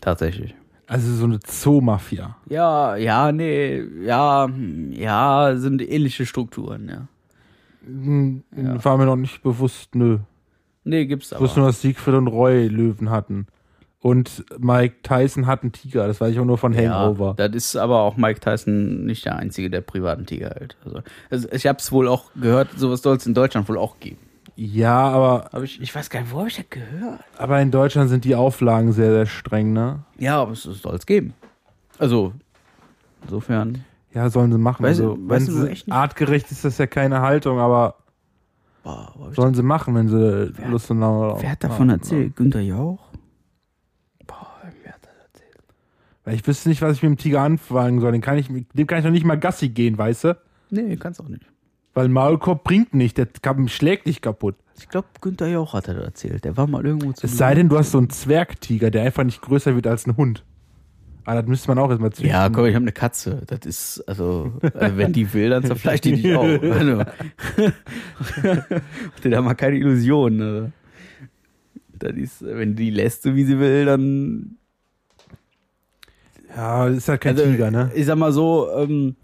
Tatsächlich. 0.01 0.53
Also 0.87 1.13
so 1.13 1.25
eine 1.25 1.39
Zoomafia. 1.39 2.35
Ja, 2.49 2.95
ja, 2.95 3.31
nee, 3.31 3.81
ja, 4.03 4.49
ja, 4.91 5.55
sind 5.55 5.81
ähnliche 5.81 6.25
Strukturen, 6.25 6.89
ja. 6.89 7.07
Hm, 7.85 8.43
War 8.51 8.97
mir 8.97 9.05
noch 9.05 9.15
nicht 9.15 9.43
bewusst, 9.43 9.95
nö. 9.95 10.19
Nee, 10.83 11.05
gibt's 11.05 11.31
Ich 11.31 11.39
wusste 11.39 11.55
aber. 11.55 11.61
nur, 11.61 11.69
dass 11.69 11.81
Siegfried 11.81 12.15
und 12.15 12.27
Roy 12.27 12.67
Löwen 12.67 13.09
hatten. 13.09 13.47
Und 13.99 14.43
Mike 14.59 14.95
Tyson 15.01 15.47
hat 15.47 15.61
einen 15.63 15.71
Tiger. 15.71 16.07
Das 16.07 16.19
weiß 16.19 16.33
ich 16.33 16.39
auch 16.39 16.43
nur 16.45 16.57
von 16.57 16.73
Ja, 16.73 16.99
Hangover. 16.99 17.35
das 17.37 17.51
ist 17.55 17.75
aber 17.77 18.01
auch 18.01 18.17
Mike 18.17 18.41
Tyson 18.41 19.05
nicht 19.05 19.23
der 19.23 19.37
einzige, 19.37 19.69
der 19.69 19.79
privaten 19.79 20.25
Tiger 20.25 20.49
hält. 20.49 20.75
Also, 20.83 20.99
also 21.29 21.47
ich 21.53 21.65
habe 21.67 21.79
es 21.79 21.89
wohl 21.93 22.09
auch 22.09 22.25
gehört, 22.35 22.67
sowas 22.75 23.01
soll 23.01 23.15
es 23.15 23.25
in 23.25 23.33
Deutschland 23.33 23.69
wohl 23.69 23.77
auch 23.77 23.99
geben. 24.01 24.17
Ja, 24.55 25.09
aber, 25.09 25.49
Aber 25.51 25.63
ich, 25.63 25.81
ich 25.81 25.93
weiß 25.95 26.09
gar 26.09 26.21
nicht, 26.21 26.31
wo 26.31 26.39
habe 26.39 26.47
ich 26.49 26.55
das 26.57 26.69
gehört? 26.69 27.23
aber 27.37 27.59
in 27.61 27.71
Deutschland 27.71 28.09
sind 28.09 28.23
die 28.23 28.35
Auflagen 28.35 28.91
sehr, 28.91 29.11
sehr 29.11 29.25
streng, 29.25 29.73
ne? 29.73 30.03
Ja, 30.19 30.41
aber 30.41 30.51
es 30.51 30.61
soll 30.63 30.95
es 30.95 31.05
geben. 31.05 31.33
Also, 31.97 32.33
insofern. 33.23 33.83
Ja, 34.13 34.29
sollen 34.29 34.51
sie 34.51 34.59
machen. 34.59 34.83
Weißt 34.83 34.99
du- 34.99 35.11
also, 35.11 35.17
wenn 35.21 35.29
weißt 35.29 35.47
du 35.47 35.51
sie, 35.85 35.91
artgerecht 35.91 36.51
ist 36.51 36.63
das 36.65 36.77
ja 36.77 36.85
keine 36.85 37.21
Haltung, 37.21 37.59
aber 37.59 37.95
Boah, 38.83 39.31
sollen 39.33 39.55
sie 39.55 39.63
machen, 39.63 39.95
wenn 39.95 40.07
sie 40.09 40.53
Lust 40.69 40.91
und 40.91 40.99
Laune 40.99 41.41
Wer 41.41 41.51
hat 41.51 41.63
davon 41.63 41.89
erzählt? 41.89 42.35
Günther 42.35 42.59
Jauch? 42.61 42.99
Boah, 44.27 44.51
wer 44.83 44.93
hat 44.93 44.99
das 45.03 45.15
erzählt? 45.27 45.57
Weil 46.25 46.35
ich 46.35 46.45
wüsste 46.45 46.69
nicht, 46.69 46.81
was 46.81 46.97
ich 46.97 47.01
mit 47.03 47.11
dem 47.11 47.17
Tiger 47.17 47.41
anfangen 47.41 48.01
soll. 48.01 48.11
Den 48.11 48.21
kann 48.21 48.37
ich, 48.37 48.47
dem 48.49 48.87
kann 48.87 48.99
ich 48.99 49.03
doch 49.05 49.11
nicht 49.11 49.25
mal 49.25 49.39
Gassi 49.39 49.69
gehen, 49.69 49.97
weißt 49.97 50.25
du? 50.25 50.37
Nee, 50.69 50.95
kannst 50.97 51.19
auch 51.21 51.27
nicht. 51.29 51.45
Weil 51.93 52.09
Maulkorb 52.09 52.63
bringt 52.63 52.93
nicht, 52.93 53.17
der 53.17 53.27
kann- 53.27 53.67
schlägt 53.67 54.07
dich 54.07 54.21
kaputt. 54.21 54.55
Ich 54.79 54.89
glaube, 54.89 55.07
Günther 55.21 55.47
Jauch 55.47 55.73
hat 55.73 55.87
das 55.87 55.95
erzählt. 55.95 56.43
Der 56.43 56.57
war 56.57 56.65
mal 56.67 56.83
irgendwo 56.85 57.11
zu 57.13 57.25
Es 57.27 57.37
sei 57.37 57.53
denn, 57.53 57.69
du 57.69 57.77
hast 57.77 57.91
so 57.91 57.99
einen 57.99 58.09
Zwergtiger, 58.09 58.89
der 58.89 59.03
einfach 59.03 59.23
nicht 59.23 59.41
größer 59.41 59.75
wird 59.75 59.85
als 59.85 60.07
ein 60.07 60.17
Hund. 60.17 60.43
Aber 61.25 61.39
das 61.41 61.47
müsste 61.47 61.67
man 61.69 61.77
auch 61.79 61.89
erstmal 61.89 62.11
züchten. 62.11 62.31
Ja, 62.31 62.49
komm, 62.49 62.65
ich 62.65 62.73
habe 62.75 62.83
eine 62.83 62.91
Katze. 62.91 63.43
Das 63.47 63.59
ist, 63.65 64.03
also, 64.09 64.51
äh, 64.61 64.91
wenn 64.95 65.13
die 65.13 65.31
will, 65.33 65.51
dann 65.51 65.63
zerfleischt 65.63 66.03
die 66.03 66.13
dich 66.21 66.35
auch. 66.35 66.43
Also, 66.63 67.03
Mach 68.43 69.19
dir 69.23 69.29
da 69.29 69.41
mal 69.41 69.53
keine 69.53 69.77
Illusionen. 69.77 70.37
Ne? 70.37 70.71
Das 71.99 72.13
ist, 72.13 72.43
wenn 72.43 72.75
die 72.75 72.89
lässt, 72.89 73.23
so 73.23 73.35
wie 73.35 73.45
sie 73.45 73.59
will, 73.59 73.85
dann. 73.85 74.57
Ja, 76.55 76.87
das 76.89 76.97
ist 76.97 77.09
halt 77.09 77.21
kein 77.21 77.37
Also, 77.37 77.49
Tiger, 77.49 77.71
ne? 77.71 77.91
Ich 77.95 78.05
sag 78.05 78.17
mal 78.17 78.31
so, 78.33 78.67
ähm, 78.75 79.15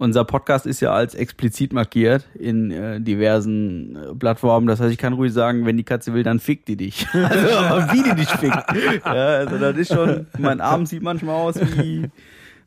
unser 0.00 0.24
Podcast 0.24 0.66
ist 0.66 0.80
ja 0.80 0.92
als 0.92 1.14
explizit 1.14 1.72
markiert 1.72 2.26
in 2.34 2.70
äh, 2.70 3.00
diversen 3.00 3.96
äh, 3.96 4.14
Plattformen. 4.14 4.66
Das 4.66 4.80
heißt, 4.80 4.90
ich 4.92 4.98
kann 4.98 5.12
ruhig 5.12 5.32
sagen, 5.32 5.66
wenn 5.66 5.76
die 5.76 5.84
Katze 5.84 6.14
will, 6.14 6.22
dann 6.22 6.40
fickt 6.40 6.68
die 6.68 6.76
dich. 6.76 7.06
also, 7.12 7.56
aber 7.56 7.92
wie 7.92 8.02
die 8.02 8.14
dich 8.16 8.28
fickt. 8.30 9.04
Ja, 9.04 9.12
also 9.12 9.58
das 9.58 9.76
ist 9.76 9.92
schon, 9.92 10.26
mein 10.38 10.60
Arm 10.60 10.86
sieht 10.86 11.02
manchmal 11.02 11.36
aus 11.36 11.60
wie 11.60 12.10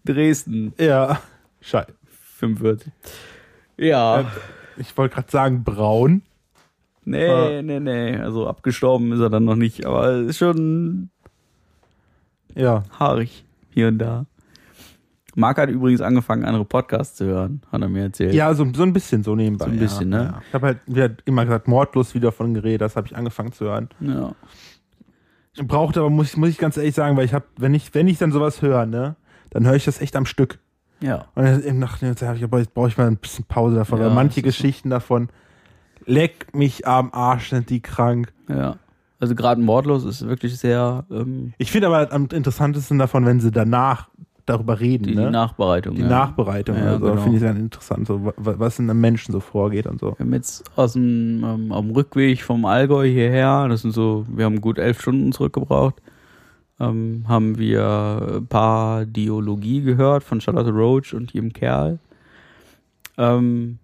Dresden. 0.06 0.74
Ja. 0.80 1.20
Scheiße. 1.62 1.94
45. 2.38 2.92
Ja. 3.78 4.26
Ich 4.78 4.96
wollte 4.98 5.16
gerade 5.16 5.32
sagen 5.32 5.64
braun. 5.64 6.22
Nee, 7.06 7.28
Ah. 7.28 7.62
nee, 7.62 7.80
nee. 7.80 8.16
Also 8.18 8.48
abgestorben 8.48 9.12
ist 9.12 9.20
er 9.20 9.30
dann 9.30 9.44
noch 9.44 9.56
nicht, 9.56 9.86
aber 9.86 10.08
es 10.10 10.28
ist 10.30 10.38
schon 10.38 11.10
Ja. 12.56 12.84
haarig 13.00 13.44
hier 13.72 13.88
und 13.88 13.98
da. 13.98 14.26
Marc 15.36 15.58
hat 15.58 15.70
übrigens 15.70 16.02
angefangen, 16.02 16.46
andere 16.46 16.66
Podcasts 16.66 17.16
zu 17.18 17.26
hören, 17.26 17.62
hat 17.72 17.82
er 17.82 17.90
mir 17.90 18.04
erzählt. 18.04 18.34
Ja, 18.34 18.54
so, 18.54 18.68
so 18.74 18.84
ein 18.84 18.94
bisschen 18.94 19.24
so 19.24 19.36
nebenbei. 19.36 19.66
So 19.66 19.72
ein 19.72 19.80
bisschen, 19.80 20.12
ja, 20.12 20.18
ne? 20.18 20.24
Ja. 20.26 20.42
Ich 20.48 20.54
habe 20.54 20.66
halt 20.68 20.78
wieder 20.86 21.10
immer 21.26 21.44
gesagt, 21.46 21.68
mordlos 21.68 22.14
wieder 22.14 22.32
von 22.32 22.54
geredet, 22.54 22.82
das 22.82 22.96
habe 22.96 23.08
ich 23.08 23.16
angefangen 23.16 23.52
zu 23.52 23.66
hören. 23.66 23.90
ja. 24.00 24.34
Ich 25.56 25.68
brauchte 25.68 26.00
aber, 26.00 26.10
muss, 26.10 26.30
ich- 26.32 26.38
muss 26.38 26.50
ich 26.50 26.58
ganz 26.58 26.78
ehrlich 26.78 26.96
sagen, 26.96 27.16
weil 27.16 27.26
ich 27.26 27.34
habe, 27.36 27.46
wenn 27.58 27.76
ich, 27.76 27.94
wenn 27.94 28.08
ich 28.08 28.18
dann 28.18 28.32
sowas 28.32 28.62
höre, 28.64 28.88
ne, 28.88 29.16
dann 29.52 29.66
höre 29.68 29.76
ich 29.76 29.86
das 29.86 30.02
echt 30.02 30.16
am 30.16 30.26
Stück. 30.26 30.58
Ja. 31.00 31.26
Und 31.36 31.44
dann 31.46 32.16
sage 32.16 32.40
ich, 32.40 32.50
boah, 32.50 32.58
jetzt 32.60 32.74
brauche 32.74 32.88
ich 32.88 32.98
mal 32.98 33.06
ein 33.08 33.18
bisschen 33.18 33.46
Pause 33.46 33.76
davon, 33.76 34.00
Ja, 34.00 34.06
weil 34.08 34.14
manche 34.16 34.40
ist 34.40 34.46
so. 34.46 34.48
Geschichten 34.64 34.90
davon, 34.90 35.30
leck 36.08 36.56
mich 36.56 36.88
am 36.88 37.14
Arsch, 37.14 37.50
sind 37.52 37.70
die 37.70 37.82
krank. 37.82 38.34
Ja. 38.48 38.78
Also 39.20 39.36
gerade 39.36 39.62
Mordlos 39.62 40.06
ist 40.06 40.28
wirklich 40.28 40.58
sehr 40.58 41.06
ähm, 41.12 41.54
Ich 41.60 41.72
finde 41.72 41.88
aber 41.88 42.12
am 42.12 42.28
interessantesten 42.34 42.98
davon, 42.98 43.26
wenn 43.28 43.40
sie 43.40 43.52
danach 43.52 44.10
darüber 44.46 44.80
reden, 44.80 45.06
die, 45.06 45.16
ne? 45.16 45.26
die 45.26 45.32
Nachbereitung. 45.32 45.96
die 45.96 46.02
ja. 46.02 46.08
Nachbereitung. 46.08 46.78
Ja, 46.78 46.92
also 46.94 47.06
genau. 47.06 47.22
finde 47.22 47.38
ich 47.38 47.44
ganz 47.44 47.60
interessant, 47.60 48.08
so, 48.08 48.26
wa- 48.26 48.34
was 48.36 48.80
in 48.80 48.90
einem 48.90 49.00
Menschen 49.00 49.32
so 49.32 49.40
vorgeht 49.40 49.88
und 49.88 50.00
so. 50.00 50.08
Wir 50.18 50.26
haben 50.26 50.34
jetzt 50.34 50.64
aus 50.76 50.94
dem 50.94 51.44
ähm, 51.44 51.72
am 51.72 51.92
Rückweg 51.92 52.42
vom 52.42 52.66
Allgäu 52.66 53.06
hierher, 53.08 53.68
das 53.70 53.82
sind 53.84 53.92
so, 53.94 54.26
wir 54.28 54.46
haben 54.46 54.60
gut 54.62 54.80
elf 54.80 55.02
Stunden 55.02 55.32
zurückgebraucht, 55.32 55.96
ähm, 56.80 57.24
haben 57.28 57.58
wir 57.58 58.40
ein 58.40 58.48
paar 58.48 59.06
Diologie 59.06 59.82
gehört 59.82 60.24
von 60.24 60.42
Charlotte 60.42 60.72
Roach 60.72 61.14
und 61.14 61.34
ihrem 61.34 61.54
Kerl. 61.54 62.00
Ähm, 63.18 63.78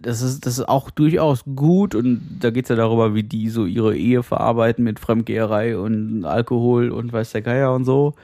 das 0.00 0.22
ist, 0.22 0.46
das 0.46 0.58
ist 0.58 0.68
auch 0.68 0.90
durchaus 0.90 1.44
gut 1.54 1.94
und 1.94 2.38
da 2.40 2.50
geht's 2.50 2.70
ja 2.70 2.76
darüber, 2.76 3.14
wie 3.14 3.22
die 3.22 3.50
so 3.50 3.66
ihre 3.66 3.94
Ehe 3.96 4.22
verarbeiten 4.22 4.82
mit 4.82 4.98
Fremdgeherei 4.98 5.76
und 5.78 6.24
Alkohol 6.24 6.90
und 6.90 7.12
weiß 7.12 7.32
der 7.32 7.42
Geier 7.42 7.74
und 7.74 7.84
so. 7.84 8.14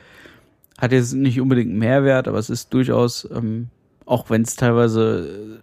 Hat 0.83 0.91
jetzt 0.91 1.13
nicht 1.13 1.41
unbedingt 1.41 1.71
einen 1.71 1.79
Mehrwert, 1.79 2.27
aber 2.27 2.39
es 2.39 2.51
ist 2.51 2.75
durchaus, 2.75 3.29
ähm, 3.33 3.69
auch 4.05 4.31
wenn 4.31 4.43
es 4.43 4.57
teilweise 4.57 5.61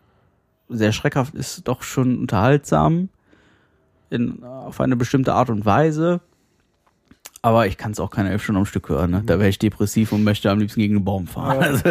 äh, 0.70 0.76
sehr 0.76 0.94
schreckhaft 0.94 1.36
ist, 1.36 1.68
doch 1.68 1.84
schon 1.84 2.18
unterhaltsam 2.18 3.10
in, 4.10 4.44
auf 4.46 4.80
eine 4.80 4.96
bestimmte 4.96 5.34
Art 5.34 5.50
und 5.50 5.66
Weise. 5.66 6.22
Aber 7.42 7.68
ich 7.68 7.78
kann 7.78 7.92
es 7.92 8.00
auch 8.00 8.12
keine 8.12 8.32
elf 8.32 8.44
Stunden 8.44 8.60
am 8.60 8.66
Stück 8.66 8.88
hören. 8.88 9.12
Ne? 9.12 9.24
Da 9.26 9.40
wäre 9.40 9.50
ich 9.50 9.60
depressiv 9.60 10.14
und 10.14 10.24
möchte 10.24 10.50
am 10.50 10.60
liebsten 10.60 10.80
gegen 10.80 10.96
einen 10.96 11.04
Baum 11.06 11.28
fahren. 11.28 11.62
Ja. 11.62 11.68
Also 11.68 11.90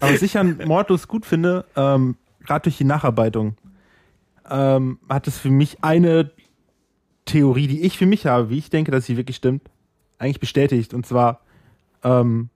Aber 0.00 0.12
was 0.12 0.22
ich 0.22 0.36
an 0.36 0.60
Mordlos 0.66 1.08
gut 1.08 1.24
finde, 1.24 1.64
ähm, 1.74 2.16
gerade 2.44 2.64
durch 2.64 2.76
die 2.76 2.84
Nacharbeitung, 2.84 3.56
ähm, 4.50 4.98
hat 5.08 5.26
es 5.26 5.38
für 5.38 5.50
mich 5.50 5.82
eine 5.82 6.32
Theorie, 7.24 7.66
die 7.66 7.80
ich 7.80 7.96
für 7.96 8.04
mich 8.04 8.26
habe, 8.26 8.50
wie 8.50 8.58
ich 8.58 8.68
denke, 8.68 8.90
dass 8.90 9.06
sie 9.06 9.16
wirklich 9.16 9.36
stimmt, 9.36 9.70
eigentlich 10.18 10.40
bestätigt. 10.40 10.92
Und 10.92 11.06
zwar, 11.06 11.40
ähm, 12.02 12.50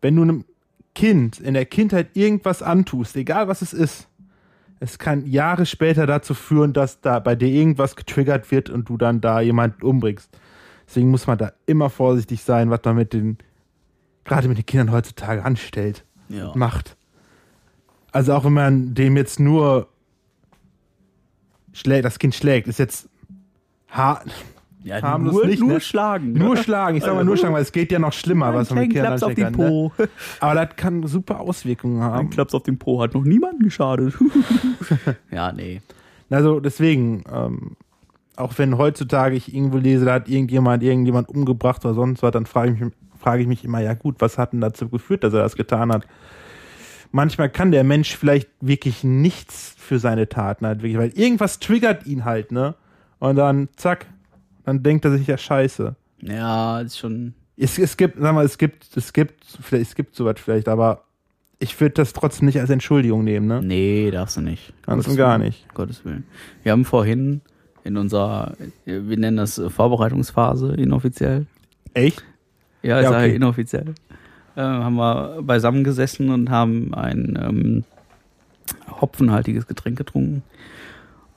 wenn 0.00 0.16
du 0.16 0.22
einem 0.22 0.44
Kind 0.94 1.38
in 1.38 1.54
der 1.54 1.66
Kindheit 1.66 2.10
irgendwas 2.14 2.62
antust, 2.62 3.16
egal 3.16 3.48
was 3.48 3.62
es 3.62 3.72
ist, 3.72 4.08
es 4.80 4.98
kann 4.98 5.26
Jahre 5.26 5.66
später 5.66 6.06
dazu 6.06 6.34
führen, 6.34 6.72
dass 6.72 7.00
da 7.00 7.18
bei 7.18 7.36
dir 7.36 7.48
irgendwas 7.48 7.96
getriggert 7.96 8.50
wird 8.50 8.70
und 8.70 8.88
du 8.88 8.96
dann 8.96 9.20
da 9.20 9.40
jemanden 9.40 9.82
umbringst. 9.82 10.30
Deswegen 10.86 11.10
muss 11.10 11.26
man 11.26 11.38
da 11.38 11.52
immer 11.66 11.90
vorsichtig 11.90 12.42
sein, 12.42 12.70
was 12.70 12.80
man 12.84 12.96
mit 12.96 13.12
den, 13.12 13.38
gerade 14.24 14.48
mit 14.48 14.56
den 14.56 14.66
Kindern 14.66 14.90
heutzutage 14.90 15.44
anstellt 15.44 16.04
ja. 16.28 16.52
macht. 16.56 16.96
Also 18.10 18.32
auch 18.32 18.44
wenn 18.44 18.54
man 18.54 18.94
dem 18.94 19.16
jetzt 19.16 19.38
nur 19.38 19.88
schlägt, 21.72 22.06
das 22.06 22.18
Kind 22.18 22.34
schlägt, 22.34 22.66
ist 22.66 22.78
jetzt 22.78 23.08
ha 23.90 24.22
ja 24.84 25.02
harmlos 25.02 25.34
nur, 25.34 25.46
nicht, 25.46 25.60
nur 25.60 25.72
ne? 25.74 25.80
schlagen. 25.80 26.32
nur 26.32 26.56
schlagen. 26.56 26.96
Ich 26.96 27.04
sag 27.04 27.14
mal 27.14 27.24
nur 27.24 27.36
schlagen, 27.36 27.54
weil 27.54 27.62
es 27.62 27.72
geht 27.72 27.92
ja 27.92 27.98
noch 27.98 28.12
schlimmer, 28.12 28.46
Ein 28.46 28.54
was 28.54 28.70
man 28.70 28.88
mit 28.88 28.96
Klaps 28.96 29.22
auf 29.22 29.34
den. 29.34 29.44
Ne? 29.44 29.52
Po. 29.52 29.92
Aber 30.40 30.54
das 30.54 30.76
kann 30.76 31.06
super 31.06 31.40
Auswirkungen 31.40 32.02
Ein 32.02 32.10
haben. 32.10 32.30
Klaps 32.30 32.54
auf 32.54 32.62
den 32.62 32.78
Po 32.78 33.02
hat 33.02 33.14
noch 33.14 33.24
niemandem 33.24 33.64
geschadet. 33.64 34.14
ja, 35.30 35.52
nee. 35.52 35.80
Also 36.30 36.60
deswegen, 36.60 37.24
ähm, 37.32 37.76
auch 38.36 38.56
wenn 38.56 38.78
heutzutage 38.78 39.36
ich 39.36 39.54
irgendwo 39.54 39.78
lese, 39.78 40.04
da 40.04 40.14
hat 40.14 40.28
irgendjemand 40.28 40.82
irgendjemand 40.82 41.28
umgebracht 41.28 41.84
oder 41.84 41.94
sonst 41.94 42.22
was, 42.22 42.30
dann 42.30 42.46
frage 42.46 42.72
ich 42.72 42.80
mich, 42.80 42.92
frage 43.18 43.42
ich 43.42 43.48
mich 43.48 43.64
immer, 43.64 43.80
ja 43.80 43.94
gut, 43.94 44.16
was 44.20 44.38
hat 44.38 44.52
denn 44.52 44.60
dazu 44.60 44.88
geführt, 44.88 45.24
dass 45.24 45.34
er 45.34 45.42
das 45.42 45.56
getan 45.56 45.92
hat? 45.92 46.06
Manchmal 47.12 47.50
kann 47.50 47.72
der 47.72 47.82
Mensch 47.82 48.16
vielleicht 48.16 48.48
wirklich 48.60 49.02
nichts 49.02 49.74
für 49.76 49.98
seine 49.98 50.28
Taten 50.28 50.64
halt 50.64 50.82
wirklich, 50.82 50.98
weil 50.98 51.10
irgendwas 51.10 51.58
triggert 51.58 52.06
ihn 52.06 52.24
halt, 52.24 52.52
ne? 52.52 52.76
Und 53.18 53.36
dann 53.36 53.68
zack, 53.76 54.06
dann 54.64 54.82
denkt 54.82 55.04
er 55.04 55.16
sich 55.16 55.26
ja 55.26 55.38
scheiße. 55.38 55.94
Ja, 56.22 56.80
ist 56.80 56.98
schon. 56.98 57.34
Es, 57.56 57.78
es 57.78 57.96
gibt, 57.96 58.18
sag 58.20 58.34
mal, 58.34 58.44
es 58.44 58.58
gibt, 58.58 58.96
es 58.96 59.12
gibt, 59.12 59.44
vielleicht, 59.60 59.90
es 59.90 59.94
gibt 59.94 60.14
sowas 60.14 60.36
vielleicht, 60.42 60.68
aber 60.68 61.04
ich 61.58 61.78
würde 61.80 61.94
das 61.96 62.12
trotzdem 62.14 62.46
nicht 62.46 62.58
als 62.58 62.70
Entschuldigung 62.70 63.22
nehmen, 63.22 63.46
ne? 63.46 63.60
Nee, 63.62 64.10
darfst 64.10 64.36
du 64.38 64.40
nicht. 64.40 64.72
Ganz 64.82 65.06
und 65.06 65.16
gar 65.16 65.36
nicht. 65.38 65.72
Gottes 65.74 66.04
Willen. 66.04 66.24
Wir 66.62 66.72
haben 66.72 66.84
vorhin 66.86 67.42
in 67.84 67.96
unserer, 67.98 68.54
wir 68.84 69.16
nennen 69.16 69.36
das 69.36 69.60
Vorbereitungsphase 69.68 70.74
inoffiziell. 70.74 71.46
Echt? 71.92 72.24
Ja, 72.82 72.98
ich 73.00 73.04
Ja, 73.04 73.10
sage 73.10 73.26
okay. 73.26 73.36
inoffiziell. 73.36 73.94
Äh, 74.56 74.62
haben 74.62 74.96
wir 74.96 75.42
beisammen 75.42 75.84
gesessen 75.84 76.30
und 76.30 76.50
haben 76.50 76.94
ein 76.94 77.38
ähm, 77.40 77.84
hopfenhaltiges 79.00 79.66
Getränk 79.66 79.98
getrunken. 79.98 80.42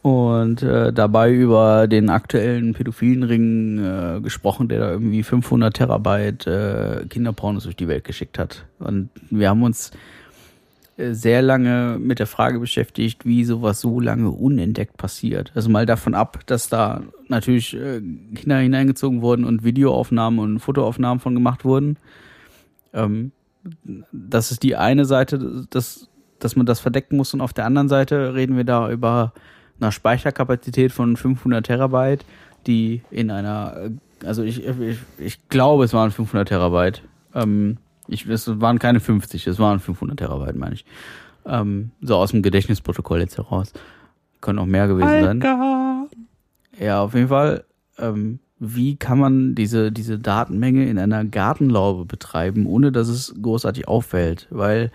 Und 0.04 0.62
äh, 0.64 0.92
dabei 0.92 1.32
über 1.32 1.88
den 1.88 2.10
aktuellen 2.10 2.74
pädophilen 2.74 3.24
Ring 3.24 3.80
äh, 3.80 4.20
gesprochen, 4.20 4.68
der 4.68 4.82
da 4.82 4.92
irgendwie 4.92 5.24
500 5.24 5.74
Terabyte 5.74 6.46
äh, 6.46 7.06
Kinderpornos 7.10 7.64
durch 7.64 7.78
die 7.78 7.88
Welt 7.88 8.04
geschickt 8.04 8.38
hat. 8.38 8.66
Und 8.80 9.10
wir 9.30 9.48
haben 9.48 9.64
uns 9.64 9.92
äh, 10.98 11.14
sehr 11.14 11.42
lange 11.42 12.00
mit 12.02 12.20
der 12.20 12.28
Frage 12.28 12.60
beschäftigt, 12.60 13.26
wie 13.26 13.46
sowas 13.46 13.80
so 13.80 14.02
lange 14.02 14.30
unentdeckt 14.30 14.98
passiert. 14.98 15.54
Also 15.56 15.70
mal 15.70 15.86
davon 15.86 16.16
ab, 16.16 16.42
dass 16.48 16.68
da 16.68 17.04
natürlich 17.30 17.74
äh, 17.74 18.02
Kinder 18.36 18.58
hineingezogen 18.58 19.22
wurden 19.22 19.46
und 19.46 19.64
Videoaufnahmen 19.64 20.40
und 20.40 20.60
Fotoaufnahmen 20.60 21.22
von 21.22 21.34
gemacht 21.34 21.64
wurden. 21.64 21.96
Ähm, 22.94 23.32
das 24.12 24.52
ist 24.52 24.64
die 24.64 24.76
eine 24.76 25.06
Seite, 25.06 25.66
dass, 25.70 26.10
dass 26.40 26.58
man 26.58 26.66
das 26.66 26.82
verdecken 26.82 27.16
muss 27.16 27.34
und 27.34 27.40
auf 27.40 27.54
der 27.54 27.66
anderen 27.66 27.88
Seite 27.88 28.36
reden 28.36 28.58
wir 28.58 28.66
da 28.66 28.92
über 28.92 29.32
eine 29.84 29.92
Speicherkapazität 29.92 30.92
von 30.92 31.16
500 31.16 31.66
Terabyte, 31.66 32.26
die 32.68 33.02
in 33.12 33.32
einer, 33.32 33.76
äh, 33.78 34.26
also 34.26 34.44
ich, 34.44 34.66
ich, 34.66 34.98
ich 35.18 35.50
glaube, 35.50 35.84
es 35.84 35.94
waren 35.94 36.12
500 36.12 36.48
Terabyte. 36.48 37.04
Ähm, 37.36 37.78
ich, 38.08 38.26
es 38.28 38.60
waren 38.60 38.80
keine 38.80 39.00
50, 39.00 39.48
es 39.48 39.60
waren 39.60 39.80
500 39.80 40.18
Terabyte, 40.18 40.56
meine 40.56 40.76
ich. 40.76 40.86
Ähm, 41.46 41.92
so 42.02 42.16
aus 42.16 42.32
dem 42.32 42.42
Gedächtnisprotokoll 42.42 43.20
jetzt 43.20 43.38
heraus. 43.38 43.74
Können 44.42 44.60
auch 44.60 44.66
mehr 44.66 44.88
gewesen 44.88 45.24
sein. 45.24 45.42
Alter. 45.42 46.08
Ja, 46.80 47.02
auf 47.02 47.14
jeden 47.14 47.28
Fall. 47.28 47.66
Ähm, 47.98 48.40
wie 48.60 48.96
kann 48.96 49.20
man 49.20 49.56
diese, 49.56 49.92
diese 49.92 50.20
Datenmenge 50.20 50.88
in 50.88 50.98
einer 50.98 51.26
Gartenlaube 51.26 52.06
betreiben, 52.06 52.66
ohne 52.66 52.92
dass 52.92 53.10
es 53.10 53.36
großartig 53.42 53.88
auffällt? 53.88 54.48
Weil 54.50 54.92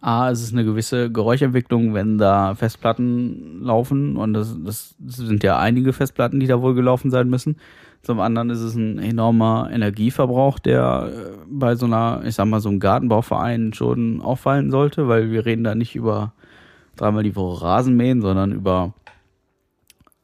A, 0.00 0.30
es 0.30 0.42
ist 0.42 0.52
eine 0.52 0.64
gewisse 0.64 1.10
Geräuschentwicklung, 1.10 1.92
wenn 1.92 2.18
da 2.18 2.54
Festplatten 2.54 3.62
laufen 3.62 4.16
und 4.16 4.32
das, 4.32 4.56
das 4.64 4.94
sind 4.98 5.42
ja 5.42 5.58
einige 5.58 5.92
Festplatten, 5.92 6.38
die 6.38 6.46
da 6.46 6.62
wohl 6.62 6.74
gelaufen 6.74 7.10
sein 7.10 7.28
müssen. 7.28 7.56
Zum 8.02 8.20
anderen 8.20 8.50
ist 8.50 8.60
es 8.60 8.76
ein 8.76 8.98
enormer 8.98 9.68
Energieverbrauch, 9.72 10.60
der 10.60 11.10
äh, 11.12 11.36
bei 11.50 11.74
so 11.74 11.86
einer, 11.86 12.22
ich 12.24 12.36
sag 12.36 12.46
mal, 12.46 12.60
so 12.60 12.68
einem 12.68 12.78
Gartenbauverein 12.78 13.72
schon 13.74 14.20
auffallen 14.20 14.70
sollte, 14.70 15.08
weil 15.08 15.32
wir 15.32 15.44
reden 15.44 15.64
da 15.64 15.74
nicht 15.74 15.96
über 15.96 16.32
dreimal 16.96 17.24
die 17.24 17.34
Woche 17.34 17.64
Rasenmähen, 17.64 18.20
sondern 18.20 18.52
über 18.52 18.94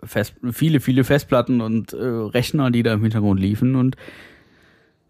Fest, 0.04 0.34
viele, 0.52 0.80
viele 0.80 1.02
Festplatten 1.02 1.60
und 1.60 1.92
äh, 1.92 1.96
Rechner, 1.96 2.70
die 2.70 2.82
da 2.82 2.92
im 2.92 3.02
Hintergrund 3.02 3.40
liefen. 3.40 3.74
Und 3.74 3.96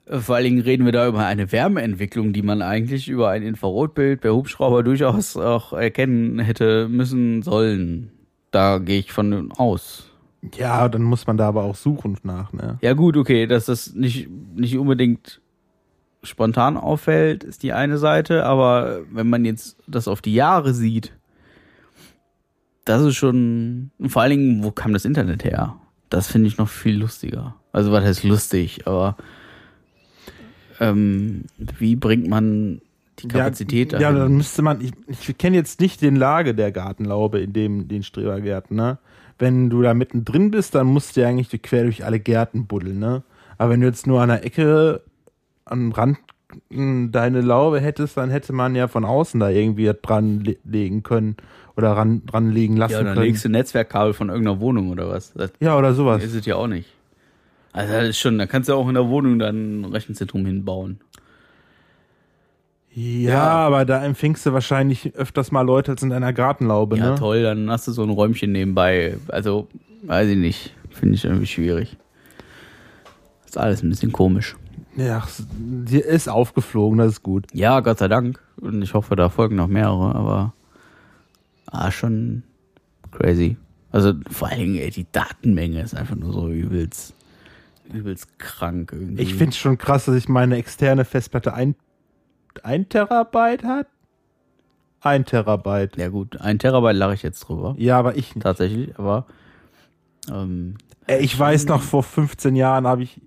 vor 0.07 0.37
allen 0.37 0.45
Dingen 0.45 0.61
reden 0.61 0.85
wir 0.85 0.93
da 0.93 1.09
über 1.09 1.25
eine 1.25 1.51
Wärmeentwicklung, 1.51 2.33
die 2.33 2.43
man 2.43 2.63
eigentlich 2.63 3.09
über 3.09 3.31
ein 3.31 3.43
Infrarotbild 3.43 4.21
per 4.21 4.35
Hubschrauber 4.35 4.83
durchaus 4.83 5.37
auch 5.37 5.73
erkennen 5.73 6.39
hätte 6.39 6.89
müssen 6.89 7.43
sollen. 7.43 8.11
Da 8.51 8.79
gehe 8.79 8.99
ich 8.99 9.13
von 9.13 9.51
aus. 9.53 10.11
Ja, 10.57 10.89
dann 10.89 11.03
muss 11.03 11.27
man 11.27 11.39
da 11.39 11.49
aber 11.49 11.63
auch 11.63 11.75
suchen 11.75 12.19
nach, 12.23 12.53
ne? 12.53 12.79
Ja 12.83 12.93
gut, 12.93 13.17
okay, 13.17 13.47
dass 13.47 13.65
das 13.65 13.95
nicht, 13.95 14.29
nicht 14.55 14.77
unbedingt 14.77 15.41
spontan 16.23 16.77
auffällt, 16.77 17.45
ist 17.45 17.63
die 17.63 17.73
eine 17.73 17.99
Seite, 17.99 18.45
aber 18.45 19.01
wenn 19.11 19.29
man 19.29 19.45
jetzt 19.45 19.79
das 19.87 20.09
auf 20.09 20.21
die 20.21 20.35
Jahre 20.35 20.75
sieht, 20.75 21.13
das 22.85 23.03
ist 23.03 23.17
schon, 23.17 23.91
vor 24.07 24.23
allen 24.23 24.31
Dingen, 24.31 24.65
wo 24.65 24.71
kam 24.71 24.93
das 24.93 25.07
Internet 25.07 25.45
her? 25.45 25.77
Das 26.11 26.27
finde 26.27 26.49
ich 26.49 26.59
noch 26.59 26.69
viel 26.69 26.99
lustiger. 26.99 27.57
Also 27.73 27.93
was 27.93 28.05
heißt 28.05 28.25
lustig, 28.25 28.87
aber 28.87 29.17
ähm, 30.81 31.45
wie 31.79 31.97
bringt 31.97 32.29
man 32.29 32.81
die 33.21 33.29
Kapazität 33.29 33.93
ja, 33.93 34.01
ja, 34.01 34.13
dann 34.13 34.37
müsste 34.37 34.63
man, 34.63 34.81
ich, 34.81 34.93
ich 35.09 35.39
kenne 35.39 35.57
jetzt 35.57 35.81
nicht 35.81 36.03
den 36.03 36.17
Lage 36.17 36.55
der 36.55 36.73
Gartenlaube 36.73 37.41
in 37.41 37.53
dem, 37.53 37.89
den 37.89 38.03
Strebergärten, 38.03 38.77
ne? 38.77 38.99
Wenn 39.39 39.69
du 39.69 39.83
da 39.83 39.95
mittendrin 39.95 40.51
bist, 40.51 40.75
dann 40.75 40.87
musst 40.87 41.17
du 41.17 41.23
ja 41.23 41.29
eigentlich 41.29 41.61
quer 41.63 41.85
durch 41.85 42.05
alle 42.05 42.21
Gärten 42.21 42.67
buddeln, 42.67 42.99
ne? 42.99 43.23
Aber 43.59 43.71
wenn 43.71 43.81
du 43.81 43.87
jetzt 43.87 44.07
nur 44.07 44.21
an 44.21 44.29
der 44.29 44.45
Ecke 44.45 45.03
am 45.65 45.93
Rand 45.93 46.19
deine 46.71 47.41
Laube 47.41 47.81
hättest, 47.81 48.17
dann 48.17 48.31
hätte 48.31 48.53
man 48.53 48.75
ja 48.75 48.89
von 48.89 49.05
außen 49.05 49.41
da 49.41 49.49
irgendwie 49.49 49.91
dran 50.01 50.45
legen 50.65 51.03
können 51.03 51.37
oder 51.77 51.93
ran, 51.93 52.25
dran 52.27 52.51
legen 52.51 52.77
lassen 52.77 52.95
können. 52.95 53.07
Ja, 53.07 53.11
dann 53.11 53.15
können. 53.17 53.27
legst 53.27 53.45
du 53.45 53.49
Netzwerkkabel 53.49 54.13
von 54.13 54.29
irgendeiner 54.29 54.61
Wohnung 54.61 54.91
oder 54.91 55.09
was. 55.09 55.33
Das 55.33 55.53
ja, 55.61 55.77
oder 55.77 55.95
sowas. 55.95 56.23
Ist 56.23 56.35
es 56.35 56.47
ja 56.47 56.57
auch 56.57 56.69
nicht. 56.69 56.89
Also 57.75 57.93
das 57.93 58.11
ist 58.11 58.19
schon, 58.21 58.39
da 58.39 58.47
kannst 58.47 58.69
du 58.69 58.75
auch 58.75 58.89
in 58.89 58.95
der 58.95 59.09
Wohnung 59.09 59.41
dann 59.41 59.81
ein 59.81 59.85
Rechenzentrum 59.85 60.47
hinbauen. 60.47 61.01
Ja, 62.95 63.33
ja, 63.33 63.43
aber 63.43 63.85
da 63.85 64.05
empfingst 64.05 64.47
du 64.47 64.53
wahrscheinlich 64.53 65.17
öfters 65.17 65.51
mal 65.51 65.63
Leute 65.63 65.91
als 65.91 66.03
in 66.05 66.11
deiner 66.11 66.33
Gartenlaube, 66.33 66.97
ja, 66.97 67.03
ne? 67.03 67.11
Ja, 67.11 67.17
toll, 67.17 67.43
dann 67.43 67.69
hast 67.69 67.89
du 67.89 67.93
so 67.93 68.05
ein 68.05 68.11
Räumchen 68.11 68.53
nebenbei. 68.53 69.19
Also, 69.27 69.67
weiß 70.03 70.29
ich 70.29 70.37
nicht. 70.37 70.73
Finde 70.91 71.17
ich 71.17 71.25
irgendwie 71.25 71.49
schwierig. 71.49 71.97
Ist 73.45 73.59
alles 73.59 73.83
ein 73.83 73.91
bisschen 73.91 74.13
komisch. 74.13 74.55
Ja, 74.95 75.27
sie 75.87 75.99
ist 75.99 76.29
aufgeflogen, 76.29 76.99
das 76.99 77.15
ist 77.15 77.23
gut. 77.25 77.47
Ja, 77.53 77.81
Gott 77.81 77.99
sei 77.99 78.07
Dank. 78.07 78.41
Und 78.61 78.83
ich 78.83 78.95
hoffe, 78.95 79.17
da 79.17 79.29
folgen 79.31 79.57
noch 79.57 79.67
mehrere, 79.67 80.15
aber 80.15 80.53
ah, 81.67 81.91
schon 81.91 82.45
crazy. 83.11 83.57
Also 83.91 84.13
vor 84.31 84.49
allen 84.49 84.61
Dingen, 84.61 84.77
ey, 84.77 84.93
die 84.93 85.07
Datenmenge 85.11 85.83
ist 85.83 85.97
einfach 85.97 86.15
nur 86.15 86.33
so 86.33 86.49
übelst, 86.49 87.15
übelst 87.93 88.39
krank 88.39 88.93
irgendwie. 88.93 89.23
Ich 89.23 89.35
finde 89.35 89.51
es 89.51 89.59
schon 89.59 89.79
krass, 89.79 90.07
dass 90.07 90.15
ich 90.15 90.29
meine 90.29 90.57
externe 90.57 91.05
Festplatte 91.05 91.55
ein, 91.55 91.75
ein 92.63 92.89
Terabyte 92.89 93.65
hat. 93.65 93.89
Ein 95.01 95.25
Terabyte. 95.25 95.97
Ja 95.97 96.09
gut, 96.09 96.41
ein 96.41 96.59
Terabyte 96.59 96.97
lache 96.97 97.15
ich 97.15 97.23
jetzt 97.23 97.41
drüber. 97.41 97.75
Ja, 97.79 97.99
aber 97.99 98.17
ich 98.17 98.35
nicht. 98.35 98.45
Tatsächlich, 98.45 98.99
aber 98.99 99.27
ähm, 100.31 100.77
ich 101.07 101.39
weiß 101.39 101.67
noch, 101.67 101.83
vor 101.83 102.03
15 102.03 102.57
Jahren 102.57 102.87
habe 102.87 103.03
ich 103.03 103.21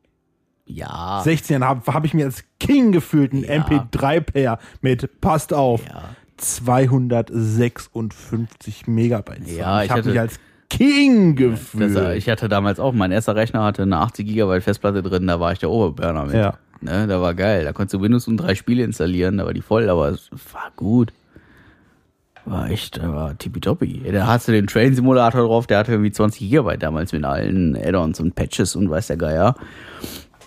ja. 0.65 1.21
16 1.23 1.63
habe 1.63 1.93
hab 1.93 2.05
ich 2.05 2.13
mir 2.13 2.25
als 2.25 2.43
King 2.59 2.91
gefühlt 2.91 3.33
einen 3.33 3.43
ja. 3.43 3.63
MP3-Player 3.63 4.59
mit, 4.81 5.21
passt 5.21 5.53
auf, 5.53 5.87
ja. 5.87 6.03
256 6.37 8.87
Megabyte. 8.87 9.47
Ja, 9.47 9.81
ich, 9.81 9.85
ich 9.85 9.91
habe 9.91 10.09
mich 10.09 10.19
als 10.19 10.39
King 10.69 11.35
gefühlt. 11.35 11.95
Das, 11.95 12.15
ich 12.15 12.29
hatte 12.29 12.49
damals 12.49 12.79
auch, 12.79 12.93
mein 12.93 13.11
erster 13.11 13.35
Rechner 13.35 13.63
hatte 13.63 13.83
eine 13.83 13.97
80 13.97 14.27
Gigabyte 14.27 14.63
Festplatte 14.63 15.01
drin, 15.01 15.27
da 15.27 15.39
war 15.39 15.51
ich 15.51 15.59
der 15.59 15.69
Oberburner 15.69 16.25
mit. 16.25 16.35
Ja. 16.35 16.55
Ne, 16.81 17.07
da 17.07 17.21
war 17.21 17.33
geil. 17.33 17.63
Da 17.63 17.73
konntest 17.73 17.95
du 17.95 18.01
Windows 18.01 18.27
und 18.27 18.37
drei 18.37 18.53
Spiele 18.53 18.83
installieren, 18.83 19.37
da 19.37 19.45
war 19.45 19.53
die 19.53 19.61
voll, 19.61 19.89
aber 19.89 20.09
es 20.09 20.29
war 20.31 20.71
gut. 20.75 21.11
War 22.45 22.69
echt, 22.69 23.01
war 23.05 23.37
tippitoppi. 23.37 24.03
Da 24.11 24.27
hast 24.27 24.47
du 24.47 24.53
den 24.53 24.67
Train 24.67 24.95
Simulator 24.95 25.41
drauf, 25.41 25.67
der 25.67 25.79
hatte 25.79 25.91
irgendwie 25.91 26.11
20 26.11 26.39
Gigabyte 26.39 26.81
damals 26.81 27.11
mit 27.11 27.25
allen 27.25 27.75
Add-ons 27.75 28.19
und 28.19 28.35
Patches 28.35 28.75
und 28.75 28.89
weiß 28.89 29.07
der 29.07 29.17
Geier. 29.17 29.55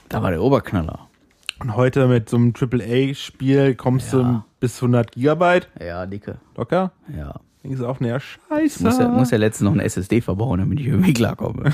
Da 0.09 0.23
war 0.23 0.31
der 0.31 0.43
Oberknaller. 0.43 1.11
Und 1.59 1.77
heute 1.77 2.07
mit 2.07 2.31
so 2.31 2.39
einem 2.39 2.55
AAA-Spiel 2.59 3.75
kommst 3.75 4.15
ja. 4.15 4.19
du 4.19 4.43
bis 4.61 4.77
100 4.77 5.13
Gigabyte. 5.13 5.69
Ja, 5.79 6.07
dicke. 6.07 6.39
Locker? 6.57 6.93
Ja. 7.15 7.35
Denkst 7.63 7.79
du 7.79 7.87
auch, 7.87 8.01
naja, 8.01 8.19
scheiße. 8.21 8.79
Ich 8.79 8.81
muss 8.81 8.99
ja, 8.99 9.09
muss 9.09 9.31
ja 9.31 9.39
letztens 9.39 9.67
noch 9.67 9.75
eine 9.75 9.85
SSD 9.85 10.21
verbauen, 10.21 10.61
damit 10.61 10.81
ich 10.81 10.87
irgendwie 10.87 11.13
klarkomme. 11.13 11.73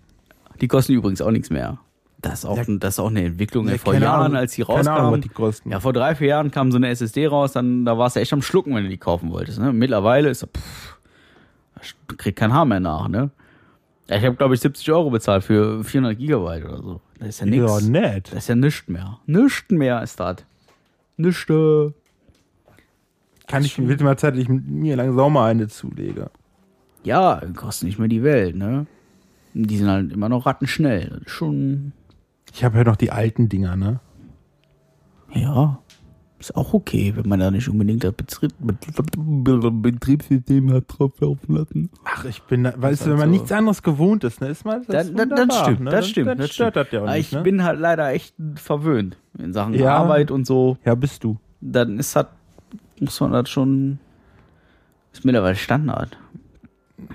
die 0.60 0.68
kosten 0.68 0.92
übrigens 0.92 1.20
auch 1.20 1.30
nichts 1.30 1.50
mehr. 1.50 1.78
Das 2.20 2.40
ist 2.40 2.44
auch, 2.46 2.56
ja, 2.56 2.64
das 2.66 2.94
ist 2.94 3.00
auch 3.00 3.10
eine 3.10 3.24
Entwicklung. 3.24 3.68
Ja, 3.68 3.76
vor 3.76 3.94
Jahren, 3.94 4.26
Ahnung, 4.26 4.36
als 4.38 4.52
die 4.52 4.62
rauskam. 4.62 4.84
Keine 4.84 4.96
Ahnung, 4.96 5.24
was 5.36 5.60
die. 5.60 5.68
Ja, 5.68 5.80
vor 5.80 5.92
drei, 5.92 6.14
vier 6.14 6.28
Jahren 6.28 6.50
kam 6.50 6.70
so 6.72 6.78
eine 6.78 6.88
SSD 6.88 7.26
raus, 7.26 7.52
dann 7.52 7.84
da 7.84 7.98
warst 7.98 8.16
du 8.16 8.20
echt 8.20 8.32
am 8.32 8.40
Schlucken, 8.40 8.74
wenn 8.74 8.84
du 8.84 8.88
die 8.88 8.96
kaufen 8.96 9.30
wolltest. 9.30 9.58
Ne? 9.58 9.72
Mittlerweile 9.72 10.30
ist 10.30 10.46
pff, 10.46 10.98
kriegt 12.16 12.38
kein 12.38 12.52
Haar 12.52 12.64
mehr 12.64 12.80
nach, 12.80 13.08
ne? 13.08 13.30
Ich 14.06 14.22
habe, 14.22 14.36
glaube 14.36 14.54
ich, 14.54 14.60
70 14.60 14.90
Euro 14.92 15.10
bezahlt 15.10 15.44
für 15.44 15.82
400 15.82 16.18
Gigabyte 16.18 16.64
oder 16.64 16.82
so. 16.82 17.00
Das 17.18 17.28
ist 17.30 17.40
ja 17.40 17.46
nichts. 17.46 17.82
Ja, 17.82 17.88
nett. 17.88 18.28
Das 18.32 18.44
ist 18.44 18.48
ja 18.48 18.54
nichts 18.54 18.86
mehr. 18.86 19.18
Nichts 19.26 19.70
mehr 19.70 20.02
ist 20.02 20.20
das. 20.20 20.36
Nichts. 21.16 21.46
Kann 23.46 23.64
ich, 23.64 23.76
bitte 23.76 24.04
mal 24.04 24.16
Zeit, 24.16 24.36
ich 24.36 24.48
mir 24.48 24.96
langsam 24.96 25.32
mal 25.32 25.50
eine 25.50 25.68
zulege. 25.68 26.30
Ja, 27.02 27.42
kostet 27.54 27.86
nicht 27.86 27.98
mehr 27.98 28.08
die 28.08 28.22
Welt, 28.22 28.56
ne? 28.56 28.86
Die 29.52 29.76
sind 29.76 29.88
halt 29.88 30.12
immer 30.12 30.28
noch 30.28 30.46
rattenschnell. 30.46 31.20
Schon. 31.26 31.92
Ich 32.52 32.64
habe 32.64 32.78
ja 32.78 32.84
noch 32.84 32.96
die 32.96 33.10
alten 33.10 33.48
Dinger, 33.48 33.76
ne? 33.76 34.00
Ja. 35.32 35.78
Ist 36.40 36.56
auch 36.56 36.74
okay, 36.74 37.12
wenn 37.16 37.28
man 37.28 37.40
da 37.40 37.50
nicht 37.50 37.68
unbedingt 37.68 38.04
das 38.04 38.12
Betrieb, 38.12 38.52
Betriebssystem 38.60 40.72
hat 40.72 40.84
drauf 40.88 41.12
laufen 41.20 41.54
lassen. 41.54 41.90
Ach, 42.04 42.24
ich 42.24 42.42
bin, 42.42 42.64
da, 42.64 42.74
weißt 42.76 43.02
du, 43.02 43.10
wenn 43.10 43.12
man 43.12 43.22
also, 43.22 43.32
nichts 43.32 43.52
anderes 43.52 43.82
gewohnt 43.82 44.24
ist, 44.24 44.40
ne, 44.40 44.48
ist 44.48 44.64
mal 44.64 44.82
das, 44.86 45.14
das, 45.14 45.28
das 45.28 45.60
stimmt, 45.60 45.80
ne? 45.80 45.90
das 45.90 46.08
stimmt, 46.08 46.38
das 46.38 46.50
stört 46.50 46.76
das 46.76 46.88
ja 46.90 47.02
auch 47.02 47.06
nicht. 47.06 47.18
Ich 47.18 47.32
ne? 47.32 47.42
bin 47.42 47.64
halt 47.64 47.80
leider 47.80 48.10
echt 48.10 48.34
verwöhnt 48.56 49.16
in 49.38 49.52
Sachen 49.52 49.74
ja, 49.74 49.96
Arbeit 49.96 50.30
und 50.30 50.46
so. 50.46 50.76
Ja, 50.84 50.94
bist 50.94 51.24
du. 51.24 51.38
Dann 51.62 51.98
ist 51.98 52.14
das, 52.14 52.26
muss 53.00 53.20
man 53.20 53.32
das 53.32 53.50
schon, 53.50 53.98
ist 55.12 55.24
mittlerweile 55.24 55.56
Standard. 55.56 56.18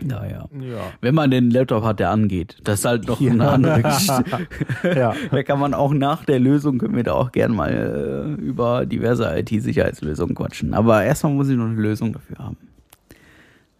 Naja. 0.02 0.48
Ja. 0.60 0.92
Wenn 1.02 1.16
man 1.16 1.32
den 1.32 1.52
Laptop 1.52 1.84
hat, 1.84 2.00
der 2.00 2.12
angeht. 2.12 2.58
Das 2.64 2.80
ist 2.80 2.86
halt 2.86 3.08
noch 3.08 3.20
ja. 3.22 3.32
eine 3.32 3.50
andere 3.50 3.82
Geschichte. 3.84 4.48
ja. 4.84 5.14
Da 5.32 5.44
kann 5.44 5.60
man 5.60 5.74
auch 5.74 5.94
nach 5.94 6.26
der 6.26 6.40
Lösung, 6.40 6.78
können 6.78 6.96
wir 6.96 7.04
da 7.04 7.14
auch 7.14 7.32
gern 7.32 7.56
mal 7.56 8.38
äh, 8.40 8.42
über 8.42 8.86
diverse 8.86 9.26
IT-Sicherheitslösungen 9.40 10.36
quatschen. 10.36 10.74
Aber 10.74 11.04
erstmal 11.04 11.34
muss 11.34 11.50
ich 11.50 11.58
noch 11.58 11.66
eine 11.66 11.82
Lösung 11.82 12.14
dafür 12.14 12.38
haben. 12.40 12.58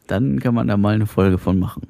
Dann 0.08 0.40
kann 0.40 0.56
man 0.56 0.68
da 0.68 0.78
mal 0.78 0.96
eine 0.96 1.06
Folge 1.06 1.38
von 1.38 1.60
machen. 1.60 1.88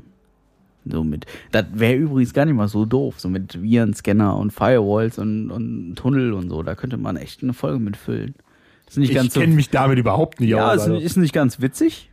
So 0.85 1.03
mit, 1.03 1.25
das 1.51 1.65
wäre 1.73 1.95
übrigens 1.95 2.33
gar 2.33 2.45
nicht 2.45 2.55
mal 2.55 2.67
so 2.67 2.85
doof, 2.85 3.19
so 3.19 3.29
mit 3.29 3.61
Viren, 3.61 3.93
Scanner 3.93 4.35
und 4.35 4.51
Firewalls 4.51 5.19
und, 5.19 5.51
und 5.51 5.95
Tunnel 5.95 6.33
und 6.33 6.49
so. 6.49 6.63
Da 6.63 6.75
könnte 6.75 6.97
man 6.97 7.15
echt 7.15 7.43
eine 7.43 7.53
Folge 7.53 7.79
mitfüllen. 8.97 9.25
ich 9.25 9.33
kenne 9.33 9.51
so, 9.51 9.55
mich 9.55 9.69
damit 9.69 9.99
überhaupt 9.99 10.39
nicht 10.39 10.49
ja, 10.49 10.71
aus. 10.71 10.87
Ja, 10.87 10.95
ist, 10.95 11.03
ist 11.03 11.17
nicht 11.17 11.33
ganz 11.33 11.61
witzig 11.61 12.09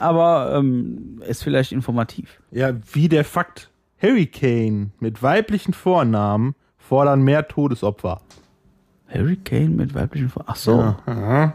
aber 0.00 0.54
ähm, 0.56 1.20
ist 1.26 1.42
vielleicht 1.42 1.72
informativ. 1.72 2.40
Ja, 2.50 2.72
wie 2.92 3.08
der 3.08 3.24
Fakt. 3.24 3.70
Harry 4.00 4.26
Kane 4.26 4.90
mit 5.00 5.24
weiblichen 5.24 5.74
Vornamen 5.74 6.54
fordern 6.76 7.22
mehr 7.22 7.48
Todesopfer. 7.48 8.20
Harry 9.08 9.36
Kane 9.36 9.70
mit 9.70 9.92
weiblichen 9.92 10.28
Vornamen? 10.28 10.52
Ach 10.52 10.56
so. 10.56 10.94
Ja, 11.06 11.54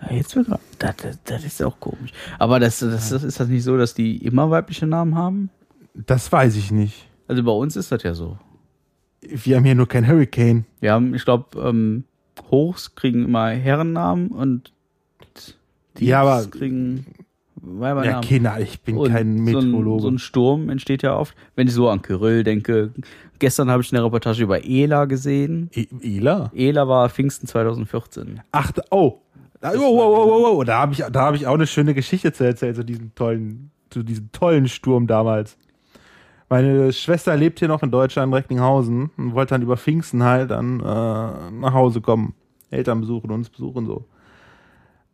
ja, 0.00 0.12
jetzt 0.16 0.34
wird 0.34 0.48
das, 0.50 0.96
das, 0.96 1.18
das 1.24 1.44
ist 1.44 1.62
auch 1.62 1.78
komisch. 1.78 2.12
Aber 2.40 2.58
das, 2.58 2.80
das, 2.80 3.10
das, 3.10 3.22
ist 3.22 3.38
das 3.38 3.48
nicht 3.48 3.62
so, 3.62 3.76
dass 3.76 3.94
die 3.94 4.16
immer 4.24 4.50
weibliche 4.50 4.86
Namen 4.86 5.14
haben? 5.14 5.50
Das 5.94 6.30
weiß 6.30 6.56
ich 6.56 6.72
nicht. 6.72 7.08
Also 7.28 7.44
bei 7.44 7.52
uns 7.52 7.76
ist 7.76 7.92
das 7.92 8.02
ja 8.02 8.14
so. 8.14 8.36
Wir 9.20 9.56
haben 9.56 9.64
hier 9.64 9.74
nur 9.76 9.88
kein 9.88 10.08
Hurricane. 10.08 10.64
Wir 10.80 10.92
haben, 10.92 11.14
ich 11.14 11.24
glaube, 11.24 11.60
ähm, 11.60 12.04
Hochs 12.50 12.94
kriegen 12.94 13.24
immer 13.24 13.48
Herrennamen 13.48 14.28
und 14.28 14.72
die 15.98 16.06
ja, 16.06 16.22
aber 16.22 16.46
kriegen 16.46 17.06
Weibernamen. 17.60 18.12
Ja, 18.12 18.20
Kinder, 18.20 18.60
ich 18.60 18.80
bin 18.80 18.96
und 18.96 19.10
kein 19.10 19.42
Meteorologe. 19.42 19.82
So 19.82 19.96
ein, 19.96 20.00
so 20.00 20.08
ein, 20.10 20.18
Sturm 20.18 20.68
entsteht 20.70 21.02
ja 21.02 21.16
oft. 21.16 21.34
Wenn 21.56 21.66
ich 21.66 21.74
so 21.74 21.88
an 21.88 22.02
Kyrill 22.02 22.44
denke, 22.44 22.92
gestern 23.38 23.70
habe 23.70 23.82
ich 23.82 23.92
eine 23.92 24.04
Reportage 24.04 24.42
über 24.42 24.64
Ela 24.64 25.06
gesehen. 25.06 25.70
E 25.74 25.86
Ela? 26.02 26.50
Ela 26.54 26.88
war 26.88 27.08
Pfingsten 27.08 27.46
2014. 27.46 28.40
Ach, 28.52 28.72
oh. 28.90 29.20
Da, 29.60 29.72
oh, 29.72 29.80
oh, 29.80 29.98
oh, 29.98 30.30
oh, 30.30 30.58
oh. 30.58 30.64
Da 30.64 30.78
habe 30.78 30.92
ich, 30.92 31.02
hab 31.02 31.34
ich 31.34 31.46
auch 31.46 31.54
eine 31.54 31.66
schöne 31.66 31.94
Geschichte 31.94 32.32
zu 32.32 32.44
erzählen, 32.44 32.74
zu 32.74 32.84
diesem 32.84 33.14
tollen, 33.14 33.70
zu 33.90 34.02
diesem 34.02 34.30
tollen 34.32 34.68
Sturm 34.68 35.06
damals. 35.06 35.56
Meine 36.48 36.92
Schwester 36.92 37.36
lebt 37.36 37.58
hier 37.58 37.68
noch 37.68 37.82
in 37.82 37.90
Deutschland, 37.90 38.28
in 38.28 38.34
Recklinghausen, 38.34 39.10
und 39.16 39.34
wollte 39.34 39.54
dann 39.54 39.62
über 39.62 39.76
Pfingsten 39.76 40.22
halt 40.22 40.50
dann 40.50 40.80
äh, 40.80 40.82
nach 40.82 41.72
Hause 41.72 42.00
kommen. 42.00 42.34
Eltern 42.70 43.00
besuchen, 43.00 43.30
uns 43.30 43.48
besuchen 43.50 43.86
so 43.86 44.06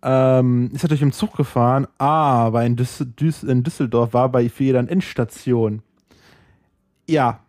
ähm, 0.04 0.70
ist 0.74 0.82
natürlich 0.82 1.02
im 1.02 1.12
Zug 1.12 1.34
gefahren, 1.34 1.86
aber 1.96 2.64
in, 2.64 2.76
Düs 2.76 3.04
Düs 3.18 3.42
in 3.42 3.62
Düsseldorf 3.62 4.12
war 4.12 4.28
bei 4.28 4.48
für 4.50 4.64
jeder 4.64 4.80
Endstation. 4.80 5.82
Ja. 7.08 7.40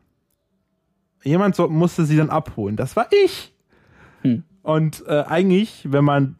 Jemand 1.24 1.56
so, 1.56 1.68
musste 1.68 2.06
sie 2.06 2.16
dann 2.16 2.30
abholen. 2.30 2.78
Das 2.78 2.96
war 2.96 3.08
ich. 3.26 3.54
Hm. 4.22 4.44
Und 4.64 5.04
äh, 5.08 5.24
eigentlich, 5.28 5.88
wenn 5.92 6.06
man 6.06 6.36